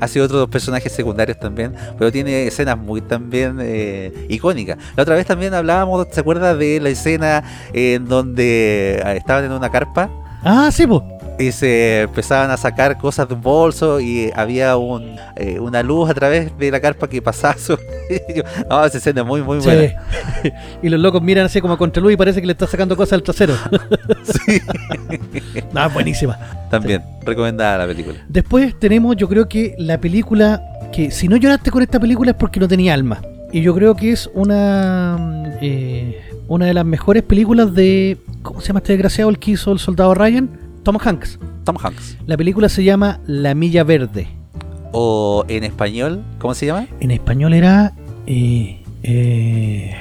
Hace 0.00 0.20
otros 0.20 0.48
personajes 0.48 0.92
secundarios 0.92 1.38
también, 1.38 1.74
pero 1.98 2.12
tiene 2.12 2.46
escenas 2.46 2.78
muy 2.78 3.00
también 3.00 3.58
eh, 3.60 4.26
icónicas. 4.28 4.78
La 4.96 5.02
otra 5.02 5.14
vez 5.14 5.26
también 5.26 5.54
hablábamos, 5.54 6.06
¿se 6.10 6.20
acuerda 6.20 6.54
de 6.54 6.80
la 6.80 6.88
escena 6.88 7.42
en 7.72 8.06
donde 8.06 9.02
eh, 9.04 9.16
estaban 9.16 9.44
en 9.44 9.52
una 9.52 9.70
carpa? 9.70 10.10
Ah, 10.42 10.70
sí, 10.70 10.86
pues. 10.86 11.15
Y 11.38 11.52
se 11.52 12.02
empezaban 12.02 12.50
a 12.50 12.56
sacar 12.56 12.96
cosas 12.98 13.28
de 13.28 13.34
un 13.34 13.42
bolso 13.42 14.00
y 14.00 14.30
había 14.34 14.76
un, 14.76 15.16
eh, 15.36 15.58
una 15.60 15.82
luz 15.82 16.08
a 16.08 16.14
través 16.14 16.56
de 16.58 16.70
la 16.70 16.80
carpa 16.80 17.08
que 17.08 17.20
pasaba. 17.22 17.56
No, 18.70 18.84
esa 18.84 18.98
escena 18.98 19.22
es 19.22 19.26
muy, 19.26 19.42
muy 19.42 19.60
Sí. 19.60 19.66
buena. 19.66 20.02
y 20.82 20.88
los 20.88 21.00
locos 21.00 21.20
miran 21.22 21.46
así 21.46 21.60
como 21.60 21.74
a 21.74 21.78
contraluz 21.78 22.12
y 22.12 22.16
parece 22.16 22.40
que 22.40 22.46
le 22.46 22.52
está 22.52 22.66
sacando 22.66 22.96
cosas 22.96 23.14
al 23.14 23.22
trasero. 23.22 23.54
Sí, 24.46 24.60
buenísima. 25.92 26.38
también, 26.70 27.02
recomendada 27.24 27.78
la 27.78 27.86
película. 27.86 28.18
Después 28.28 28.78
tenemos, 28.78 29.16
yo 29.16 29.28
creo 29.28 29.48
que 29.48 29.74
la 29.78 29.98
película 30.00 30.62
que 30.92 31.10
si 31.10 31.28
no 31.28 31.36
lloraste 31.36 31.70
con 31.70 31.82
esta 31.82 31.98
película 32.00 32.30
es 32.32 32.36
porque 32.36 32.60
no 32.60 32.68
tenía 32.68 32.94
alma. 32.94 33.20
Y 33.52 33.62
yo 33.62 33.74
creo 33.74 33.94
que 33.96 34.12
es 34.12 34.28
una 34.34 35.16
mm, 35.18 35.44
eh, 35.60 36.20
una 36.48 36.66
de 36.66 36.74
las 36.74 36.84
mejores 36.84 37.22
películas 37.22 37.74
de 37.74 38.18
¿cómo 38.42 38.60
se 38.60 38.68
llama 38.68 38.78
este 38.78 38.92
desgraciado 38.92 39.30
el 39.30 39.38
que 39.38 39.52
hizo 39.52 39.72
el 39.72 39.78
soldado 39.78 40.14
Ryan? 40.14 40.48
Tom 40.86 40.98
Hanks. 41.04 41.36
Tom 41.64 41.76
Hanks. 41.82 42.16
La 42.26 42.36
película 42.36 42.68
se 42.68 42.84
llama 42.84 43.18
La 43.26 43.56
Milla 43.56 43.82
Verde. 43.82 44.28
O 44.92 45.44
en 45.48 45.64
español, 45.64 46.22
¿cómo 46.38 46.54
se 46.54 46.66
llama? 46.66 46.86
En 47.00 47.10
español 47.10 47.54
era 47.54 47.92
eh, 48.28 48.80
eh, 49.02 49.92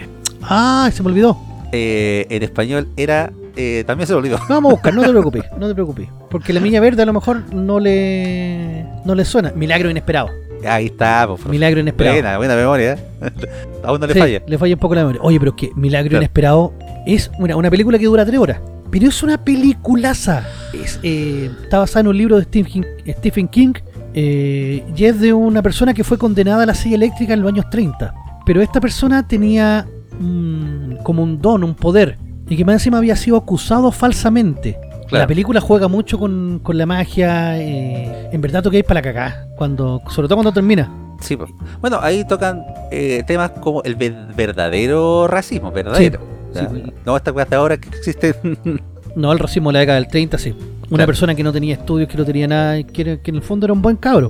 ah, 0.43 0.87
se 0.93 1.01
me 1.01 1.09
olvidó. 1.09 1.35
Eh, 1.71 2.27
en 2.29 2.43
español 2.43 2.87
era. 2.97 3.31
eh, 3.55 3.83
también 3.87 4.05
se 4.05 4.13
me 4.13 4.19
olvidó. 4.19 4.37
Vamos 4.47 4.69
a 4.69 4.73
buscar, 4.75 4.93
no 4.93 5.01
te 5.01 5.09
preocupes, 5.11 5.43
no 5.59 5.67
te 5.67 5.73
preocupes. 5.73 6.07
Porque 6.29 6.53
la 6.53 6.59
Milla 6.59 6.79
Verde 6.81 7.01
a 7.01 7.05
lo 7.07 7.13
mejor 7.13 7.51
no 7.51 7.79
le 7.79 8.85
no 9.05 9.15
le 9.15 9.25
suena. 9.25 9.53
Milagro 9.55 9.89
inesperado. 9.89 10.29
Ahí 10.67 10.85
está, 10.85 11.25
pues, 11.27 11.39
profe. 11.41 11.51
Milagro 11.51 11.79
inesperado. 11.79 12.15
Buena, 12.15 12.37
buena 12.37 12.55
memoria. 12.55 12.99
Aún 13.83 13.99
no 13.99 14.05
le 14.05 14.13
Sí, 14.13 14.19
falla. 14.19 14.41
Le 14.45 14.57
falla 14.59 14.75
un 14.75 14.79
poco 14.79 14.93
la 14.93 15.01
memoria. 15.01 15.21
Oye, 15.23 15.39
pero 15.39 15.49
es 15.49 15.57
que 15.57 15.71
Milagro 15.75 16.09
Claro. 16.11 16.21
Inesperado 16.21 16.73
es 17.07 17.31
una, 17.39 17.55
una 17.55 17.71
película 17.71 17.97
que 17.97 18.05
dura 18.05 18.23
tres 18.23 18.39
horas. 18.39 18.59
Pero 18.95 19.09
es 19.09 19.21
una 19.23 19.37
peliculaza. 19.37 20.45
Es, 20.73 21.01
eh, 21.03 21.51
está 21.63 21.79
basada 21.79 21.99
en 22.01 22.07
un 22.07 22.17
libro 22.17 22.37
de 22.37 22.43
Stephen 22.43 23.47
King, 23.49 23.73
eh, 24.13 24.85
y 24.95 25.03
es 25.03 25.19
de 25.19 25.33
una 25.33 25.61
persona 25.61 25.93
que 25.93 26.05
fue 26.05 26.17
condenada 26.17 26.63
a 26.63 26.65
la 26.65 26.73
silla 26.73 26.95
eléctrica 26.95 27.33
en 27.33 27.41
los 27.41 27.51
años 27.51 27.69
30. 27.69 28.13
Pero 28.45 28.61
esta 28.61 28.79
persona 28.79 29.27
tenía 29.27 29.85
mm, 30.17 31.03
como 31.03 31.23
un 31.23 31.41
don, 31.41 31.65
un 31.65 31.75
poder. 31.75 32.17
Y 32.47 32.55
que 32.55 32.63
más 32.63 32.75
encima 32.75 32.97
había 32.99 33.17
sido 33.17 33.35
acusado 33.35 33.91
falsamente. 33.91 34.77
Claro. 35.09 35.23
La 35.23 35.27
película 35.27 35.59
juega 35.59 35.89
mucho 35.89 36.17
con, 36.17 36.61
con 36.63 36.77
la 36.77 36.85
magia. 36.85 37.59
eh, 37.61 38.29
en 38.31 38.39
verdad 38.39 38.63
toquéis 38.63 38.85
para 38.85 39.01
la 39.01 39.01
cagá. 39.01 39.47
Cuando, 39.57 40.01
sobre 40.09 40.29
todo 40.29 40.37
cuando 40.37 40.53
termina. 40.53 40.89
Sí. 41.19 41.37
Bueno, 41.81 41.99
ahí 42.01 42.25
tocan 42.25 42.63
eh, 42.91 43.23
temas 43.27 43.49
como 43.61 43.83
el 43.83 43.95
ver- 43.95 44.33
verdadero 44.37 45.27
racismo, 45.27 45.69
verdadero. 45.71 46.21
Sí. 46.59 46.93
No 47.05 47.15
esta 47.17 47.31
hasta 47.31 47.55
ahora 47.57 47.77
que 47.77 47.89
existe. 47.89 48.35
No, 49.15 49.31
el 49.31 49.39
racismo 49.39 49.69
de 49.69 49.73
la 49.75 49.79
década 49.79 49.97
del 49.97 50.09
30, 50.09 50.37
sí. 50.37 50.49
Una 50.49 50.87
Claro. 50.89 51.05
persona 51.05 51.33
que 51.35 51.41
no 51.41 51.53
tenía 51.53 51.73
estudios, 51.75 52.09
que 52.09 52.17
no 52.17 52.25
tenía 52.25 52.49
nada, 52.49 52.83
que, 52.83 53.17
que 53.21 53.31
en 53.31 53.35
el 53.37 53.41
fondo 53.41 53.65
era 53.65 53.71
un 53.71 53.81
buen 53.81 53.95
cabro. 53.95 54.29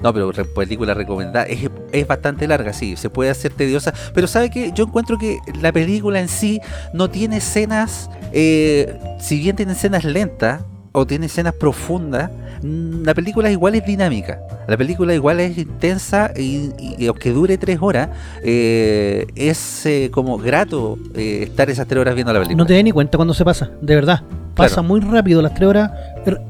no, 0.00 0.14
pero 0.14 0.30
re- 0.30 0.44
película 0.44 0.94
recomendada. 0.94 1.44
Es, 1.46 1.68
es 1.90 2.06
bastante 2.06 2.46
larga, 2.46 2.72
sí. 2.72 2.94
Se 2.96 3.10
puede 3.10 3.30
hacer 3.30 3.52
tediosa. 3.52 3.92
Pero 4.14 4.28
¿sabe 4.28 4.48
qué? 4.50 4.70
Yo 4.76 4.84
encuentro 4.84 5.18
que 5.18 5.38
la 5.60 5.72
película 5.72 6.20
en 6.20 6.28
sí 6.28 6.60
no 6.94 7.10
tiene 7.10 7.38
escenas. 7.38 8.08
eh, 8.32 8.96
si 9.18 9.40
bien 9.40 9.56
tiene 9.56 9.72
escenas 9.72 10.04
lentas 10.04 10.62
o 10.92 11.04
tiene 11.04 11.26
escenas 11.26 11.54
profundas, 11.54 12.30
la 12.62 13.14
película 13.14 13.50
igual 13.50 13.74
es 13.74 13.84
dinámica. 13.84 14.38
La 14.68 14.76
película 14.76 15.14
igual 15.14 15.40
es 15.40 15.58
intensa 15.58 16.30
y, 16.38 16.70
aunque 17.06 17.32
dure 17.32 17.58
tres 17.58 17.78
horas, 17.80 18.08
eh, 18.44 19.26
es 19.34 19.84
eh, 19.86 20.10
como 20.12 20.38
grato 20.38 20.98
eh, 21.14 21.40
estar 21.44 21.68
esas 21.70 21.86
tres 21.88 22.00
horas 22.00 22.14
viendo 22.14 22.32
la 22.32 22.38
película. 22.38 22.56
No 22.62 22.66
te 22.66 22.74
das 22.74 22.84
ni 22.84 22.92
cuenta 22.92 23.16
cuando 23.18 23.34
se 23.34 23.44
pasa, 23.44 23.70
de 23.80 23.94
verdad. 23.94 24.22
Pasa 24.54 24.74
Claro. 24.76 24.88
muy 24.88 25.00
rápido 25.00 25.42
las 25.42 25.54
tres 25.54 25.68
horas. 25.68 25.90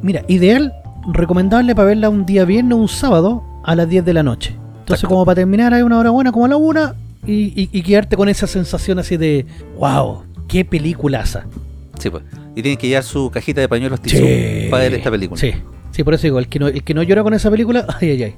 Mira, 0.03 0.23
ideal, 0.29 0.73
recomendable 1.13 1.75
para 1.75 1.87
verla 1.89 2.09
un 2.11 2.27
día 2.27 2.45
viernes 2.45 2.75
o 2.77 2.81
un 2.81 2.89
sábado 2.89 3.43
a 3.65 3.75
las 3.75 3.89
10 3.89 4.05
de 4.05 4.13
la 4.15 4.23
noche. 4.23 4.51
Entonces, 4.51 5.05
Exacto. 5.05 5.09
como 5.09 5.25
para 5.25 5.37
terminar, 5.37 5.73
hay 5.73 5.83
una 5.83 5.99
hora 5.99 6.11
buena 6.11 6.33
como 6.33 6.45
a 6.45 6.49
la 6.49 6.57
una 6.57 6.95
y, 7.27 7.53
y- 7.63 7.69
y 7.73 7.83
quedarte 7.83 8.17
con 8.17 8.29
esa 8.29 8.47
sensación 8.47 8.99
así 8.99 9.17
de, 9.17 9.47
wow, 9.79 10.25
qué 10.49 10.65
peliculaza. 10.65 11.45
Sí, 11.99 12.11
pues. 12.11 12.25
Y 12.55 12.61
tienen 12.63 12.77
que 12.77 12.89
llevar 12.89 13.05
su 13.05 13.31
cajita 13.31 13.61
de 13.63 13.69
pañuelos 13.69 14.01
tisú 14.03 14.25
para 14.71 14.83
ver 14.83 14.95
esta 14.95 15.11
película. 15.11 15.41
Sí, 15.41 15.53
sí, 15.93 16.03
por 16.03 16.15
eso 16.15 16.25
digo, 16.25 16.39
el 16.41 16.49
que 16.49 16.59
no, 16.59 16.67
el 16.69 16.83
que 16.83 16.95
no 16.95 17.03
llora 17.03 17.23
con 17.23 17.33
esa 17.35 17.51
película, 17.51 17.87
ay, 18.01 18.11
ay, 18.11 18.23
ay. 18.25 18.35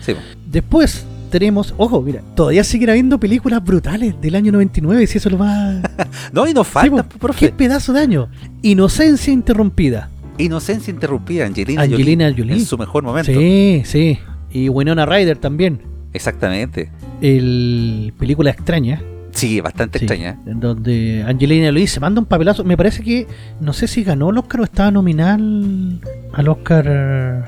Sí. 0.00 0.14
Después 0.46 1.04
tenemos, 1.30 1.74
ojo, 1.76 2.00
mira, 2.00 2.22
todavía 2.34 2.64
siguen 2.64 2.90
habiendo 2.90 3.18
películas 3.20 3.62
brutales 3.62 4.14
del 4.20 4.34
año 4.34 4.52
99, 4.52 5.06
si 5.06 5.18
eso 5.18 5.28
es 5.28 5.32
lo 5.32 5.38
más... 5.38 5.82
No, 6.32 6.46
y 6.46 6.54
nos 6.54 6.66
Sí, 6.68 6.72
falta, 6.72 7.02
po, 7.02 7.18
profe. 7.18 7.46
¿Qué 7.46 7.52
pedazo 7.52 7.92
de 7.92 8.00
año? 8.00 8.28
Inocencia 8.62 9.32
interrumpida. 9.32 10.08
Inocencia 10.38 10.90
interrumpida, 10.90 11.46
Angelina, 11.46 11.82
Angelina 11.82 12.30
Jolie, 12.30 12.42
Jolie. 12.42 12.54
En 12.54 12.64
su 12.64 12.78
mejor 12.78 13.02
momento. 13.02 13.32
Sí, 13.32 13.82
sí. 13.84 14.18
Y 14.50 14.68
Winona 14.68 15.04
Ryder 15.04 15.36
también. 15.36 15.82
Exactamente. 16.12 16.90
El 17.20 18.14
película 18.18 18.50
extraña. 18.50 19.02
Sí, 19.32 19.60
bastante 19.60 19.98
sí, 19.98 20.04
extraña. 20.06 20.38
En 20.46 20.60
donde 20.60 21.24
Angelina 21.26 21.66
Jolie 21.68 21.86
se 21.86 22.00
manda 22.00 22.20
un 22.20 22.26
papelazo. 22.26 22.64
Me 22.64 22.76
parece 22.76 23.02
que, 23.02 23.26
no 23.60 23.72
sé 23.72 23.86
si 23.86 24.02
ganó 24.04 24.30
el 24.30 24.38
Oscar 24.38 24.60
o 24.60 24.64
estaba 24.64 24.90
nominada 24.90 25.34
al, 25.34 26.48
Oscar 26.48 26.84
eh, 26.88 27.42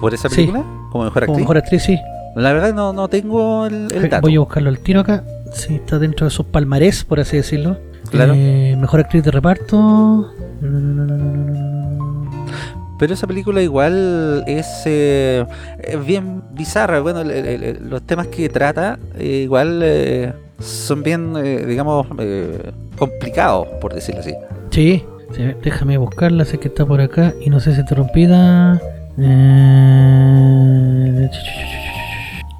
¿Por 0.00 0.14
esa 0.14 0.28
Sí. 0.28 0.36
película? 0.36 0.64
Como 0.90 1.04
mejor 1.04 1.26
como 1.26 1.32
actriz. 1.34 1.38
mejor 1.38 1.56
actriz, 1.58 1.82
sí. 1.82 1.98
La 2.36 2.52
verdad 2.52 2.72
no, 2.74 2.92
no 2.92 3.08
tengo 3.08 3.66
el, 3.66 3.88
el 3.92 4.08
dato. 4.08 4.22
Voy 4.22 4.36
a 4.36 4.40
buscarlo 4.40 4.68
al 4.68 4.78
tiro 4.78 5.00
acá. 5.00 5.24
Sí, 5.52 5.76
está 5.76 5.98
dentro 5.98 6.26
de 6.26 6.30
sus 6.30 6.46
palmarés, 6.46 7.04
por 7.04 7.18
así 7.20 7.36
decirlo. 7.36 7.78
Claro. 8.10 8.34
Eh, 8.36 8.76
mejor 8.78 9.00
actriz 9.00 9.24
de 9.24 9.30
reparto. 9.30 9.76
No, 9.76 10.34
no, 10.60 11.04
no, 11.04 11.97
Pero 12.98 13.14
esa 13.14 13.26
película 13.26 13.62
igual 13.62 14.44
es, 14.46 14.82
eh, 14.86 15.44
es 15.82 16.04
bien 16.04 16.42
bizarra. 16.52 17.00
Bueno, 17.00 17.20
el- 17.20 17.30
el- 17.30 17.62
el- 17.62 17.88
los 17.90 18.02
temas 18.02 18.26
que 18.26 18.48
trata 18.48 18.98
eh, 19.16 19.42
igual 19.44 19.80
eh, 19.84 20.32
son 20.58 21.02
bien, 21.02 21.34
eh, 21.36 21.64
digamos, 21.66 22.06
eh, 22.18 22.72
complicados, 22.98 23.68
por 23.80 23.94
decirlo 23.94 24.20
así. 24.20 24.34
Sí, 24.70 25.04
sí, 25.32 25.42
déjame 25.62 25.96
buscarla, 25.98 26.44
sé 26.44 26.58
que 26.58 26.68
está 26.68 26.84
por 26.84 27.00
acá. 27.00 27.32
Y 27.40 27.50
no 27.50 27.60
sé 27.60 27.72
si 27.74 27.80
interrumpida. 27.80 28.80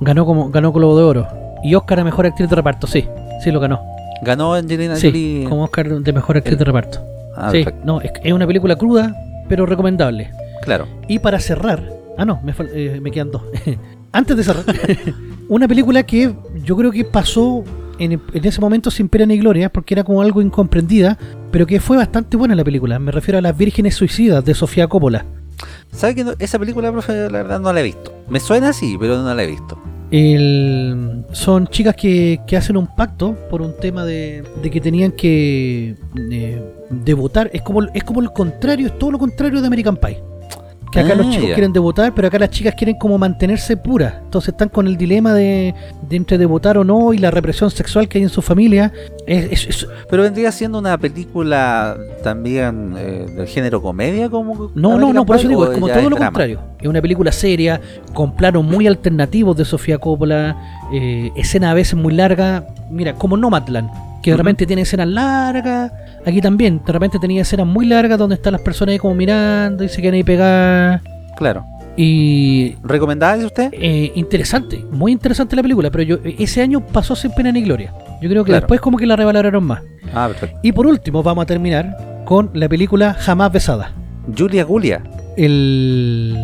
Ganó 0.00 0.24
como 0.26 0.50
ganó 0.50 0.72
Globo 0.72 0.96
de 0.98 1.04
Oro. 1.04 1.28
Y 1.64 1.74
Oscar 1.74 2.00
a 2.00 2.04
mejor 2.04 2.26
actriz 2.26 2.48
de 2.48 2.54
reparto, 2.56 2.86
sí. 2.86 3.06
Sí 3.42 3.50
lo 3.50 3.58
ganó. 3.60 3.80
Ganó 4.22 4.54
Angelina 4.54 4.96
Sí, 4.96 5.08
Jolie. 5.08 5.44
como 5.48 5.64
Oscar 5.64 5.88
de 5.88 6.12
mejor 6.12 6.36
actriz 6.36 6.52
El- 6.52 6.58
de 6.58 6.64
reparto. 6.64 7.00
Ah, 7.36 7.50
sí, 7.52 7.64
perfecto. 7.64 7.86
no, 7.86 8.00
es, 8.00 8.10
es 8.22 8.32
una 8.32 8.46
película 8.46 8.74
cruda, 8.76 9.14
pero 9.48 9.66
recomendable. 9.66 10.30
Claro. 10.62 10.86
Y 11.08 11.18
para 11.18 11.38
cerrar, 11.40 11.88
ah 12.16 12.24
no, 12.24 12.40
me, 12.42 12.54
eh, 12.74 13.00
me 13.02 13.10
quedan 13.10 13.30
dos. 13.30 13.42
Antes 14.12 14.36
de 14.36 14.44
cerrar, 14.44 14.64
una 15.48 15.68
película 15.68 16.02
que 16.04 16.34
yo 16.64 16.76
creo 16.76 16.90
que 16.90 17.04
pasó 17.04 17.62
en, 17.98 18.12
en 18.12 18.44
ese 18.44 18.60
momento 18.60 18.90
sin 18.90 19.08
pena 19.08 19.26
ni 19.26 19.38
gloria, 19.38 19.70
porque 19.70 19.94
era 19.94 20.04
como 20.04 20.22
algo 20.22 20.40
incomprendida, 20.40 21.18
pero 21.50 21.66
que 21.66 21.80
fue 21.80 21.96
bastante 21.96 22.36
buena 22.36 22.54
la 22.54 22.64
película. 22.64 22.98
Me 22.98 23.12
refiero 23.12 23.38
a 23.38 23.42
Las 23.42 23.56
Vírgenes 23.56 23.94
Suicidas 23.96 24.44
de 24.44 24.54
Sofía 24.54 24.86
Coppola. 24.86 25.24
¿Sabe 25.90 26.14
que 26.14 26.24
no- 26.24 26.32
esa 26.38 26.58
película, 26.58 26.92
profe, 26.92 27.12
la 27.30 27.38
verdad 27.42 27.60
no 27.60 27.72
la 27.72 27.80
he 27.80 27.82
visto? 27.82 28.12
Me 28.28 28.38
suena 28.40 28.68
así, 28.70 28.96
pero 28.98 29.20
no 29.22 29.34
la 29.34 29.42
he 29.42 29.46
visto. 29.46 29.78
El- 30.10 31.24
son 31.32 31.66
chicas 31.66 31.94
que, 31.96 32.40
que 32.46 32.56
hacen 32.56 32.76
un 32.76 32.86
pacto 32.94 33.34
por 33.50 33.60
un 33.62 33.74
tema 33.76 34.04
de, 34.04 34.42
de 34.62 34.70
que 34.70 34.80
tenían 34.80 35.12
que 35.12 35.96
eh, 36.30 36.62
debutar. 36.90 37.50
Es 37.52 37.62
como, 37.62 37.82
es 37.82 38.04
como 38.04 38.20
el 38.20 38.32
contrario, 38.32 38.86
es 38.88 38.98
todo 38.98 39.10
lo 39.12 39.18
contrario 39.18 39.60
de 39.60 39.66
American 39.66 39.96
Pie. 39.96 40.22
Que 40.90 41.00
acá 41.00 41.10
Ah, 41.12 41.16
los 41.16 41.28
chicos 41.28 41.48
ya. 41.48 41.54
quieren 41.54 41.70
debutar, 41.74 42.14
pero 42.14 42.28
acá 42.28 42.38
las 42.38 42.48
chicas 42.48 42.74
quieren 42.74 42.96
como 42.96 43.18
mantenerse 43.18 43.76
puras. 43.76 44.14
Entonces 44.24 44.54
están 44.54 44.70
con 44.70 44.86
el 44.86 44.96
dilema 44.96 45.34
de, 45.34 45.74
de 46.08 46.16
entre 46.16 46.38
debutar 46.38 46.78
o 46.78 46.84
no 46.84 47.12
y 47.12 47.18
la 47.18 47.30
represión 47.30 47.70
sexual 47.70 48.08
que 48.08 48.16
hay 48.16 48.24
en 48.24 48.30
su 48.30 48.40
familia. 48.40 48.90
Es, 49.26 49.52
es- 49.52 49.66
es- 49.82 49.88
Pero 50.08 50.22
vendría 50.22 50.50
siendo 50.50 50.78
una 50.78 50.96
película 50.96 51.94
también 52.22 52.94
eh, 52.96 53.26
del 53.36 53.46
género 53.46 53.82
comedia 53.82 54.30
como 54.30 54.54
no, 54.54 54.70
no, 54.74 54.88
American 54.94 55.14
no, 55.14 55.26
por 55.26 55.36
eso 55.36 55.48
digo, 55.48 55.64
es 55.66 55.74
como 55.74 55.88
todo 55.88 56.08
lo 56.08 56.16
drama? 56.16 56.26
contrario. 56.28 56.60
Es 56.80 56.88
una 56.88 57.02
película 57.02 57.32
seria, 57.32 57.82
con 58.14 58.34
planos 58.34 58.64
muy 58.64 58.86
alternativos 58.86 59.58
de 59.58 59.66
Sofía 59.66 59.98
Coppola, 59.98 60.56
eh, 60.90 61.30
escenas 61.36 61.72
a 61.72 61.74
veces 61.74 61.96
muy 61.96 62.14
largas. 62.14 62.62
Mira, 62.90 63.12
como 63.12 63.36
Nomadland, 63.36 63.90
que 64.22 64.30
Ujú. 64.30 64.38
repente 64.38 64.64
tiene 64.64 64.80
escenas 64.82 65.08
largas. 65.08 65.92
Aquí 66.28 66.42
también, 66.42 66.82
de 66.84 66.92
repente 66.92 67.18
tenía 67.18 67.40
escenas 67.42 67.66
muy 67.66 67.86
largas 67.86 68.18
donde 68.18 68.34
están 68.34 68.52
las 68.52 68.60
personas 68.60 68.92
ahí 68.92 68.98
como 68.98 69.14
mirando 69.14 69.82
y 69.82 69.88
se 69.88 69.96
quieren 70.02 70.14
ahí 70.16 70.24
pegar. 70.24 71.00
Claro. 71.38 71.64
Y 71.96 72.76
¿Recomendada 72.84 73.34
dice 73.34 73.46
usted? 73.46 73.70
eh, 73.72 74.12
interesante, 74.14 74.84
muy 74.92 75.10
interesante 75.10 75.56
la 75.56 75.62
película, 75.62 75.90
pero 75.90 76.04
yo 76.04 76.18
ese 76.38 76.60
año 76.60 76.84
pasó 76.86 77.16
sin 77.16 77.32
pena 77.32 77.50
ni 77.50 77.62
gloria. 77.62 77.92
Yo 78.20 78.28
creo 78.28 78.44
que 78.44 78.50
Claro. 78.50 78.60
después 78.60 78.80
como 78.80 78.98
que 78.98 79.06
la 79.06 79.16
revaloraron 79.16 79.64
más. 79.64 79.80
Ah, 80.14 80.28
perfecto. 80.28 80.58
Y 80.62 80.72
por 80.72 80.86
último 80.86 81.22
vamos 81.22 81.42
a 81.44 81.46
terminar 81.46 81.96
con 82.26 82.50
la 82.52 82.68
película 82.68 83.14
Jamás 83.14 83.50
Besada. 83.50 83.92
Julia 84.36 84.64
Gulia. 84.64 85.02
El, 85.36 86.36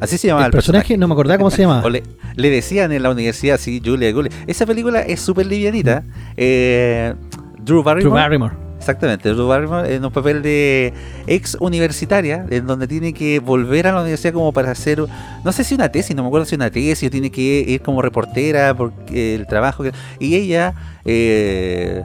Así 0.00 0.18
se 0.18 0.26
llamaba 0.28 0.46
el 0.46 0.52
personaje, 0.52 0.98
no 0.98 1.06
me 1.08 1.14
acordaba 1.14 1.38
cómo 1.38 1.50
se 1.50 1.62
llamaba. 1.62 1.88
Le, 1.90 2.02
le 2.34 2.50
decían 2.50 2.92
en 2.92 3.02
la 3.02 3.10
universidad, 3.10 3.58
sí, 3.58 3.80
Julia 3.82 4.12
Gulia. 4.12 4.30
Esa 4.46 4.66
película 4.66 5.00
es 5.00 5.20
súper 5.20 5.46
livianita. 5.46 6.02
Eh, 6.36 7.14
Drew 7.62 7.82
Barrymore. 7.82 8.02
Drew 8.10 8.12
Barrymore. 8.12 8.65
Exactamente, 8.86 9.30
Drew 9.30 9.52
en 9.84 10.04
un 10.04 10.12
papel 10.12 10.42
de 10.42 10.94
ex 11.26 11.56
universitaria, 11.58 12.46
en 12.48 12.68
donde 12.68 12.86
tiene 12.86 13.12
que 13.12 13.40
volver 13.40 13.88
a 13.88 13.92
la 13.92 14.02
universidad 14.02 14.32
como 14.32 14.52
para 14.52 14.70
hacer, 14.70 15.04
no 15.42 15.50
sé 15.50 15.64
si 15.64 15.74
una 15.74 15.90
tesis, 15.90 16.14
no 16.14 16.22
me 16.22 16.28
acuerdo 16.28 16.46
si 16.46 16.54
una 16.54 16.70
tesis, 16.70 17.08
o 17.08 17.10
tiene 17.10 17.32
que 17.32 17.42
ir 17.66 17.82
como 17.82 18.00
reportera 18.00 18.76
porque 18.76 19.34
el 19.34 19.48
trabajo 19.48 19.82
que... 19.82 19.90
Y 20.20 20.36
ella, 20.36 20.72
eh, 21.04 22.04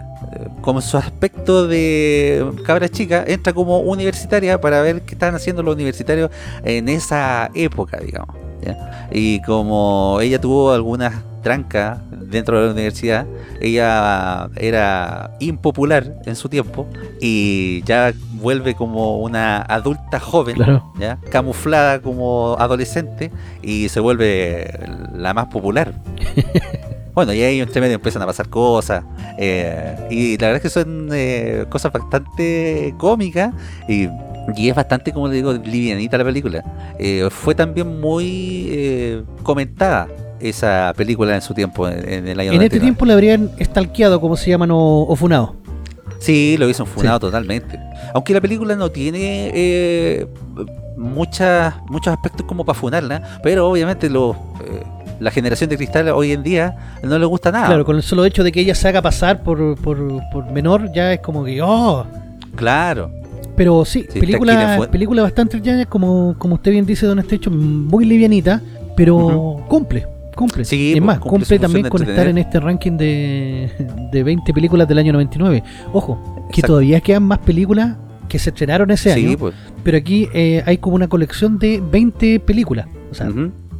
como 0.62 0.82
su 0.82 0.98
aspecto 0.98 1.68
de 1.68 2.52
cabra 2.66 2.90
chica, 2.90 3.26
entra 3.28 3.54
como 3.54 3.82
universitaria 3.82 4.60
para 4.60 4.82
ver 4.82 5.04
qué 5.04 5.14
están 5.14 5.36
haciendo 5.36 5.62
los 5.62 5.76
universitarios 5.76 6.32
en 6.64 6.90
esa 6.90 7.52
época, 7.54 8.00
digamos. 8.00 8.36
Y 9.12 9.40
como 9.44 10.18
ella 10.20 10.42
tuvo 10.42 10.72
algunas 10.72 11.14
trancas 11.42 12.00
dentro 12.12 12.60
de 12.60 12.68
la 12.68 12.74
universidad, 12.74 13.26
ella 13.60 14.50
era 14.58 15.32
impopular 15.40 16.16
en 16.26 16.36
su 16.36 16.50
tiempo 16.50 16.88
y 17.20 17.82
ya 17.84 18.14
vuelve 18.34 18.74
como 18.76 19.18
una 19.20 19.62
adulta 19.62 20.20
joven, 20.20 20.56
Claro. 20.56 20.92
¿ya? 21.00 21.18
camuflada 21.30 22.02
como 22.02 22.56
adolescente 22.60 23.32
y 23.62 23.90
se 23.90 24.00
vuelve 24.00 24.72
la 25.16 25.34
más 25.34 25.48
popular. 25.48 25.94
Bueno, 27.14 27.34
y 27.34 27.42
ahí 27.42 27.60
entre 27.60 27.82
medio 27.82 27.96
empiezan 27.96 28.22
a 28.22 28.26
pasar 28.26 28.48
cosas. 28.48 29.04
eh, 29.38 29.98
y 30.10 30.38
la 30.38 30.48
verdad 30.48 30.56
es 30.56 30.62
que 30.62 30.70
son 30.70 31.10
eh, 31.12 31.66
cosas 31.68 31.92
bastante 31.92 32.96
cómicas. 32.98 33.54
Y, 33.90 34.08
y 34.56 34.70
es 34.70 34.76
bastante, 34.76 35.12
como 35.12 35.28
le 35.28 35.36
digo, 35.36 35.52
livianita 35.52 36.18
la 36.18 36.24
película. 36.24 36.64
Eh, 36.98 37.28
fue 37.30 37.54
también 37.54 38.00
muy 38.00 38.68
eh, 38.72 39.24
comentada 39.44 40.08
esa 40.42 40.94
película 40.96 41.36
en 41.36 41.42
su 41.42 41.54
tiempo, 41.54 41.88
en, 41.88 42.08
en 42.08 42.28
el 42.28 42.40
año 42.40 42.52
En 42.52 42.62
este 42.62 42.78
99. 42.78 42.80
tiempo 42.80 43.06
le 43.06 43.14
habrían 43.14 43.52
estalqueado, 43.58 44.20
como 44.20 44.36
se 44.36 44.50
llaman, 44.50 44.72
o, 44.72 45.04
o 45.04 45.16
funado. 45.16 45.56
Sí, 46.20 46.56
lo 46.60 46.70
hizo 46.70 46.86
funado 46.86 47.20
totalmente. 47.20 47.80
Aunque 48.14 48.34
la 48.34 48.42
película 48.42 48.76
no 48.76 48.90
tiene 48.92 49.52
eh, 49.54 50.28
muchas, 50.98 51.74
muchos 51.90 52.14
aspectos 52.14 52.46
como 52.46 52.64
para 52.64 52.78
funarla, 52.80 53.40
pero 53.42 53.68
obviamente 53.68 54.10
lo, 54.10 54.36
eh, 54.64 54.84
la 55.20 55.32
generación 55.32 55.70
de 55.70 55.78
cristal 55.78 56.10
hoy 56.10 56.32
en 56.32 56.44
día 56.44 56.98
no 57.04 57.18
le 57.18 57.26
gusta 57.26 57.52
nada. 57.52 57.68
Claro, 57.68 57.86
con 57.86 57.96
el 57.96 58.04
solo 58.04 58.24
hecho 58.26 58.44
de 58.44 58.52
que 58.52 58.62
ella 58.62 58.76
se 58.76 58.88
haga 58.88 59.02
pasar 59.02 59.42
por, 59.42 59.76
por, 59.78 59.98
por 60.32 60.52
menor, 60.52 60.92
ya 60.94 61.14
es 61.14 61.20
como 61.22 61.44
que, 61.44 61.62
oh. 61.62 62.06
Claro. 62.56 63.12
Pero 63.56 63.84
sí, 63.86 64.06
Sí, 64.10 64.20
película, 64.20 64.88
película 64.92 65.24
bastante 65.24 65.60
ya, 65.62 65.86
como, 65.86 66.36
como 66.38 66.56
usted 66.56 66.72
bien 66.72 66.86
dice, 66.86 67.06
Don 67.06 67.20
Estecho, 67.20 67.52
muy 67.52 68.06
livianita, 68.06 68.62
pero 68.96 69.64
cumple, 69.68 70.08
cumple. 70.42 70.66
Sí, 70.66 70.90
es 70.94 70.98
pues, 70.98 71.06
más, 71.06 71.20
cumple 71.20 71.60
también 71.60 71.88
con 71.90 72.02
estar 72.02 72.28
en 72.28 72.38
este 72.38 72.60
ranking 72.60 72.98
de, 72.98 73.72
de 74.12 74.24
20 74.24 74.54
películas 74.54 74.88
del 74.88 74.98
año 74.98 75.14
99. 75.14 75.64
Ojo, 75.94 76.20
que 76.50 76.62
Exacto. 76.62 76.68
todavía 76.68 77.00
quedan 77.02 77.24
más 77.24 77.40
películas 77.40 77.98
que 78.28 78.40
se 78.40 78.50
estrenaron 78.50 78.90
ese 78.92 79.14
Sí, 79.14 79.28
año, 79.28 79.38
pues. 79.38 79.54
pero 79.84 79.98
aquí 79.98 80.28
eh, 80.34 80.64
hay 80.66 80.78
como 80.78 80.96
una 80.96 81.08
colección 81.08 81.60
de 81.60 81.82
20 81.92 82.40
películas. 82.40 82.88
O 83.12 83.14
sea, 83.14 83.30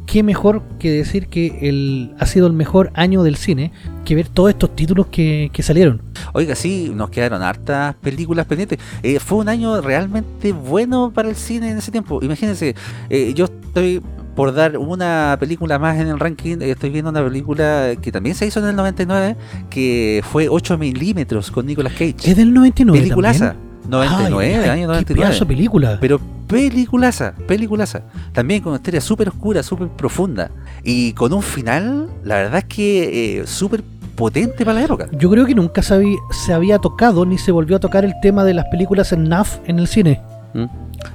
qué 0.06 0.22
mejor 0.22 0.62
que 0.78 0.90
decir 0.90 1.28
que 1.28 1.58
el, 1.62 2.12
ha 2.18 2.26
sido 2.26 2.46
el 2.46 2.52
mejor 2.52 2.90
año 2.94 3.22
del 3.22 3.36
cine 3.36 3.72
que 4.04 4.14
ver 4.14 4.28
todos 4.28 4.50
estos 4.50 4.76
títulos 4.76 5.06
que, 5.06 5.48
que 5.52 5.62
salieron. 5.62 6.02
Oiga, 6.34 6.54
sí, 6.54 6.92
nos 6.94 7.08
quedaron 7.10 7.42
hartas 7.42 7.94
películas 7.96 8.44
pendientes. 8.46 8.78
Eh, 9.02 9.18
fue 9.20 9.38
un 9.38 9.48
año 9.48 9.80
realmente 9.80 10.52
bueno 10.52 11.10
para 11.14 11.28
el 11.30 11.36
cine 11.36 11.70
en 11.70 11.78
ese 11.78 11.90
tiempo. 11.90 12.20
Imagínense, 12.22 12.74
eh, 13.08 13.32
yo 13.34 13.46
estoy 13.46 14.02
por 14.34 14.54
dar 14.54 14.78
una 14.78 15.36
película 15.38 15.78
más 15.78 15.98
en 15.98 16.08
el 16.08 16.18
ranking, 16.18 16.58
eh, 16.60 16.70
estoy 16.70 16.90
viendo 16.90 17.10
una 17.10 17.22
película 17.22 17.90
que 18.00 18.10
también 18.12 18.34
se 18.34 18.46
hizo 18.46 18.60
en 18.60 18.66
el 18.66 18.76
99, 18.76 19.36
que 19.70 20.22
fue 20.30 20.48
8 20.48 20.78
milímetros 20.78 21.50
con 21.50 21.66
Nicolas 21.66 21.92
Cage. 21.92 22.14
Es 22.24 22.36
del 22.36 22.52
99 22.52 22.98
Peliculaza. 23.00 23.46
también. 23.52 23.72
99, 23.88 24.54
Ay, 24.62 24.68
año 24.70 24.80
Qué 24.82 24.86
99. 24.86 25.26
pedazo 25.28 25.44
de 25.44 25.48
película. 25.54 25.98
Pero 26.00 26.20
peliculaza, 26.46 27.34
peliculaza. 27.48 28.02
También 28.32 28.62
con 28.62 28.70
una 28.70 28.76
historia 28.76 29.00
súper 29.00 29.28
oscura, 29.28 29.62
súper 29.62 29.88
profunda. 29.88 30.50
Y 30.84 31.12
con 31.14 31.32
un 31.32 31.42
final, 31.42 32.08
la 32.24 32.36
verdad 32.36 32.58
es 32.58 32.64
que 32.64 33.40
eh, 33.40 33.46
súper 33.46 33.82
potente 34.14 34.64
para 34.64 34.78
la 34.78 34.84
época. 34.84 35.08
Yo 35.12 35.28
creo 35.30 35.46
que 35.46 35.54
nunca 35.54 35.82
se 35.82 35.94
había, 35.94 36.16
se 36.30 36.52
había 36.52 36.78
tocado 36.78 37.26
ni 37.26 37.38
se 37.38 37.50
volvió 37.50 37.76
a 37.76 37.80
tocar 37.80 38.04
el 38.04 38.12
tema 38.22 38.44
de 38.44 38.54
las 38.54 38.66
películas 38.66 39.12
en 39.12 39.28
NAF 39.28 39.58
en 39.66 39.78
el 39.80 39.88
cine. 39.88 40.20
¿Mm? 40.54 40.66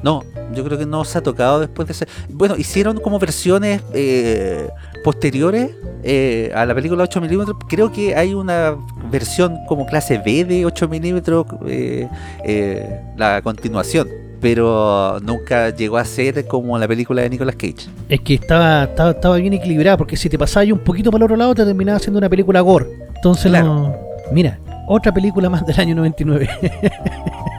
No, 0.04 0.24
yo 0.54 0.64
creo 0.64 0.78
que 0.78 0.86
no 0.86 1.04
se 1.06 1.18
ha 1.18 1.22
tocado 1.22 1.60
después 1.60 1.88
de 1.88 1.92
ese. 1.94 2.08
Bueno, 2.30 2.56
hicieron 2.58 3.00
como 3.00 3.20
versiones 3.20 3.82
eh, 3.94 4.70
posteriores 5.04 5.72
eh, 6.04 6.52
a 6.56 6.66
la 6.66 6.74
película 6.76 7.04
8 7.04 7.22
milímetros. 7.22 7.58
Creo 7.68 7.92
que 7.92 8.16
hay 8.16 8.34
una 8.34 8.76
versión 9.12 9.58
como 9.68 9.86
clase 9.86 10.18
B 10.18 10.46
de 10.46 10.66
8 10.66 10.88
milímetros, 10.88 11.46
eh, 11.68 12.08
eh, 12.46 13.02
la 13.18 13.42
continuación. 13.42 14.08
Pero 14.40 15.20
nunca 15.24 15.72
llegó 15.72 15.98
a 15.98 16.06
ser 16.06 16.46
como 16.46 16.78
la 16.78 16.88
película 16.88 17.24
de 17.24 17.30
Nicolas 17.32 17.56
Cage. 17.56 17.90
Es 18.08 18.22
que 18.22 18.36
estaba, 18.36 18.84
estaba, 18.84 19.10
estaba 19.12 19.36
bien 19.38 19.54
equilibrada, 19.54 19.98
porque 19.98 20.16
si 20.16 20.30
te 20.30 20.38
pasabas 20.38 20.70
un 20.72 20.78
poquito 20.80 21.10
para 21.10 21.22
el 21.22 21.24
otro 21.32 21.36
lado, 21.38 21.56
te 21.56 21.66
terminaba 21.66 21.98
siendo 21.98 22.20
una 22.20 22.30
película 22.30 22.62
gore. 22.62 22.86
Entonces, 23.16 23.50
Claro. 23.50 23.66
no- 23.68 23.96
mira, 24.32 24.60
otra 24.88 25.12
película 25.12 25.50
más 25.50 25.66
del 25.66 25.80
año 25.80 25.96
99. 25.96 26.48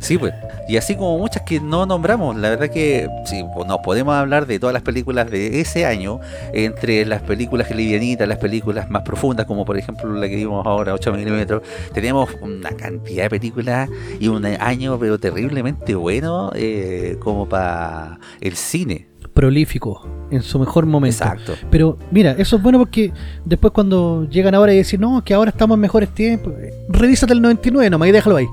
Sí, 0.00 0.18
pues. 0.18 0.32
Y 0.68 0.76
así 0.76 0.96
como 0.96 1.18
muchas 1.18 1.42
que 1.42 1.60
no 1.60 1.86
nombramos, 1.86 2.36
la 2.36 2.50
verdad 2.50 2.70
que 2.70 3.08
sí, 3.26 3.44
pues, 3.54 3.66
nos 3.66 3.78
podemos 3.78 4.14
hablar 4.14 4.46
de 4.46 4.58
todas 4.58 4.72
las 4.72 4.82
películas 4.82 5.30
de 5.30 5.60
ese 5.60 5.84
año, 5.84 6.20
entre 6.52 7.04
las 7.04 7.22
películas 7.22 7.70
livianitas, 7.70 8.26
las 8.26 8.38
películas 8.38 8.88
más 8.90 9.02
profundas, 9.02 9.46
como 9.46 9.64
por 9.64 9.76
ejemplo 9.76 10.12
la 10.12 10.28
que 10.28 10.36
vimos 10.36 10.66
ahora, 10.66 10.94
8 10.94 11.12
milímetros, 11.12 11.62
tenemos 11.92 12.30
una 12.40 12.70
cantidad 12.70 13.24
de 13.24 13.30
películas 13.30 13.88
y 14.18 14.28
un 14.28 14.44
año 14.44 14.98
pero 14.98 15.18
terriblemente 15.18 15.94
bueno 15.94 16.50
eh, 16.54 17.16
como 17.20 17.48
para 17.48 18.18
el 18.40 18.56
cine. 18.56 19.08
Prolífico, 19.32 20.06
en 20.30 20.42
su 20.42 20.60
mejor 20.60 20.86
momento. 20.86 21.24
Exacto. 21.24 21.54
Pero 21.70 21.98
mira, 22.12 22.32
eso 22.38 22.56
es 22.56 22.62
bueno 22.62 22.78
porque 22.78 23.12
después 23.44 23.72
cuando 23.72 24.28
llegan 24.30 24.54
ahora 24.54 24.72
y 24.72 24.78
dicen, 24.78 25.00
no, 25.00 25.24
que 25.24 25.34
ahora 25.34 25.50
estamos 25.50 25.74
en 25.74 25.80
mejores 25.80 26.10
tiempos, 26.10 26.52
revísate 26.88 27.32
el 27.32 27.42
99 27.42 27.90
nomás 27.90 28.08
y 28.08 28.12
déjalo 28.12 28.36
ahí. 28.36 28.46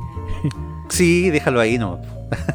Sí, 0.92 1.30
déjalo 1.30 1.60
ahí, 1.60 1.78
¿no? 1.78 2.00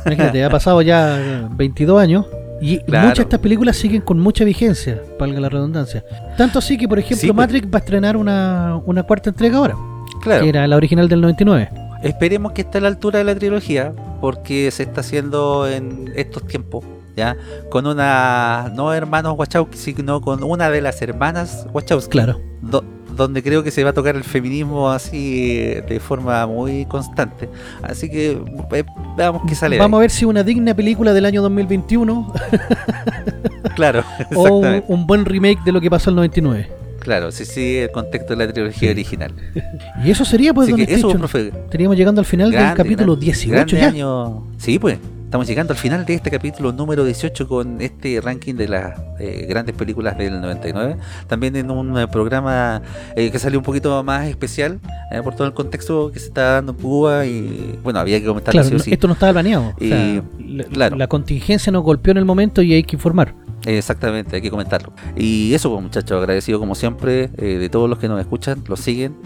Imagínate, 0.06 0.44
ha 0.44 0.50
pasado 0.50 0.80
ya 0.82 1.48
22 1.50 2.00
años 2.00 2.26
y 2.60 2.78
Claro. 2.78 3.08
muchas 3.08 3.18
de 3.18 3.22
estas 3.24 3.40
películas 3.40 3.76
siguen 3.76 4.00
con 4.02 4.18
mucha 4.18 4.44
vigencia, 4.44 5.00
valga 5.18 5.40
la 5.40 5.48
redundancia. 5.48 6.04
Tanto 6.38 6.58
así 6.60 6.78
que, 6.78 6.88
por 6.88 6.98
ejemplo, 6.98 7.20
Sí, 7.20 7.26
pues. 7.26 7.36
Matrix 7.36 7.66
va 7.66 7.78
a 7.78 7.80
estrenar 7.80 8.16
una, 8.16 8.76
una 8.86 9.02
cuarta 9.02 9.30
entrega 9.30 9.58
ahora, 9.58 9.76
Claro. 10.22 10.42
que 10.42 10.48
era 10.48 10.66
la 10.66 10.76
original 10.76 11.08
del 11.08 11.20
99. 11.20 11.68
Esperemos 12.02 12.52
que 12.52 12.62
esté 12.62 12.78
a 12.78 12.80
la 12.82 12.88
altura 12.88 13.18
de 13.18 13.24
la 13.24 13.34
trilogía, 13.34 13.92
porque 14.20 14.70
se 14.70 14.84
está 14.84 15.00
haciendo 15.00 15.66
en 15.68 16.12
estos 16.14 16.46
tiempos, 16.46 16.84
¿ya? 17.16 17.36
Con 17.70 17.86
una, 17.86 18.70
no 18.74 18.92
hermanos 18.94 19.34
Wachowski, 19.38 19.76
sino 19.76 20.20
con 20.20 20.42
una 20.44 20.70
de 20.70 20.80
las 20.82 21.00
hermanas 21.02 21.66
Wachowski, 21.72 22.10
Claro. 22.12 22.40
do- 22.62 22.84
donde 23.16 23.43
creo 23.43 23.62
que 23.62 23.70
se 23.70 23.82
va 23.82 23.90
a 23.90 23.93
tocar 23.93 24.14
el 24.16 24.24
feminismo 24.24 24.90
así 24.90 25.59
eh, 25.59 25.84
de 25.88 26.01
forma 26.01 26.47
muy 26.47 26.84
constante. 26.86 27.48
Así 27.82 28.09
que 28.10 28.38
eh, 28.72 28.84
veamos 29.16 29.43
qué 29.48 29.55
sale. 29.55 29.78
Vamos 29.78 29.98
a 29.98 30.01
ver 30.02 30.10
si 30.10 30.24
una 30.24 30.43
digna 30.43 30.74
película 30.74 31.12
del 31.12 31.24
año 31.24 31.43
2021 31.43 32.32
ahí. 32.34 32.59
Claro, 33.74 34.05
o 34.34 34.82
un, 34.88 35.06
buen 35.06 35.24
remake 35.26 35.62
de 35.64 35.70
lo 35.72 35.80
que 35.82 35.90
pasó 35.90 36.09
el 36.10 36.16
99. 36.16 36.66
Claro, 37.01 37.30
sí, 37.30 37.44
sí, 37.44 37.76
el 37.76 37.90
contexto 37.90 38.34
de 38.34 38.47
la 38.47 38.52
trilogía 38.52 38.88
Sí. 38.88 38.93
original. 38.93 39.32
Y 40.05 40.10
eso 40.10 40.24
sería, 40.24 40.55
pues, 40.55 40.68
Así 40.68 40.72
don 40.72 40.78
que 40.86 40.94
eso, 40.94 41.09
Station. 41.09 41.18
profe, 41.18 41.48
Estaríamos 41.48 41.97
llegando 41.97 42.20
al 42.20 42.24
final 42.24 42.51
del 42.51 42.74
capítulo 42.74 43.12
grande, 43.12 43.24
18 43.26 43.52
grande 43.52 43.76
ya. 43.76 43.86
año. 43.88 44.44
Sí, 44.56 44.78
pues, 44.78 44.98
estamos 45.36 45.48
llegando 45.48 45.74
al 45.74 45.78
final 45.78 46.06
de 46.06 46.14
este 46.14 46.30
capítulo 46.30 46.72
número 46.72 47.04
18 47.04 47.46
con 47.46 47.82
este 47.82 48.22
ranking 48.22 48.54
de 48.54 48.68
las 48.68 48.98
eh, 49.18 49.44
grandes 49.46 49.76
películas 49.76 50.16
del 50.16 50.40
99. 50.40 50.96
También 51.26 51.54
en 51.56 51.70
un 51.70 51.98
eh, 51.98 52.08
programa 52.08 52.80
eh, 53.14 53.30
que 53.30 53.38
salió 53.38 53.58
un 53.58 53.62
poquito 53.62 54.02
más 54.02 54.28
especial 54.28 54.80
por 55.22 55.34
todo 55.34 55.46
el 55.46 55.52
contexto 55.52 56.10
que 56.10 56.20
se 56.20 56.28
está 56.28 56.52
dando 56.52 56.72
en 56.72 56.78
Cuba 56.78 57.26
y 57.26 57.78
bueno, 57.82 57.98
había 57.98 58.18
que 58.18 58.24
comentarlo 58.24 58.62
claro, 58.62 58.76
Esto 58.86 59.06
no 59.06 59.12
estaba 59.12 59.32
planeado. 59.34 59.74
la, 59.78 60.88
la 60.88 61.06
contingencia 61.06 61.70
nos 61.70 61.82
golpeó 61.82 62.12
en 62.12 62.16
el 62.16 62.24
momento 62.24 62.62
y 62.62 62.72
hay 62.72 62.82
que 62.82 62.96
informar. 62.96 63.34
Exactamente, 63.66 64.36
hay 64.36 64.42
que 64.42 64.50
comentarlo. 64.50 64.94
Y 65.16 65.52
eso, 65.52 65.70
pues, 65.70 65.82
muchachos, 65.82 66.18
agradecido 66.18 66.58
como 66.58 66.74
siempre 66.74 67.28
de 67.28 67.68
todos 67.68 67.90
los 67.90 67.98
que 67.98 68.08
nos 68.08 68.20
escuchan, 68.20 68.64
los 68.68 68.80
siguen, 68.80 69.16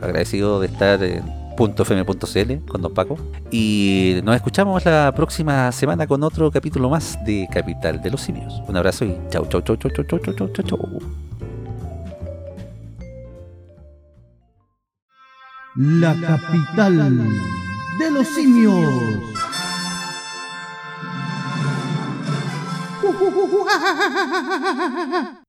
agradecido 0.00 0.60
de 0.60 0.66
estar 0.68 1.02
en 1.02 1.45
.fm.cl 1.56 2.66
con 2.66 2.82
Don 2.82 2.94
Paco. 2.94 3.16
Y 3.50 4.20
nos 4.24 4.36
escuchamos 4.36 4.84
la 4.84 5.12
próxima 5.14 5.72
semana 5.72 6.06
con 6.06 6.22
otro 6.22 6.50
capítulo 6.50 6.90
más 6.90 7.18
de 7.24 7.48
Capital 7.52 8.02
de 8.02 8.10
los 8.10 8.20
Simios. 8.20 8.62
Un 8.68 8.76
abrazo 8.76 9.04
y 9.04 9.16
chau, 9.30 9.46
chau, 9.48 9.62
chau, 9.62 9.76
chau, 9.76 9.90
chau, 9.92 10.04
chau, 10.04 10.18
chau, 10.18 10.48
chau, 10.48 10.64
chau. 10.64 10.98
La 15.76 16.14
capital 16.14 17.18
de 17.98 18.10
los 18.10 18.26
simios. 18.28 18.84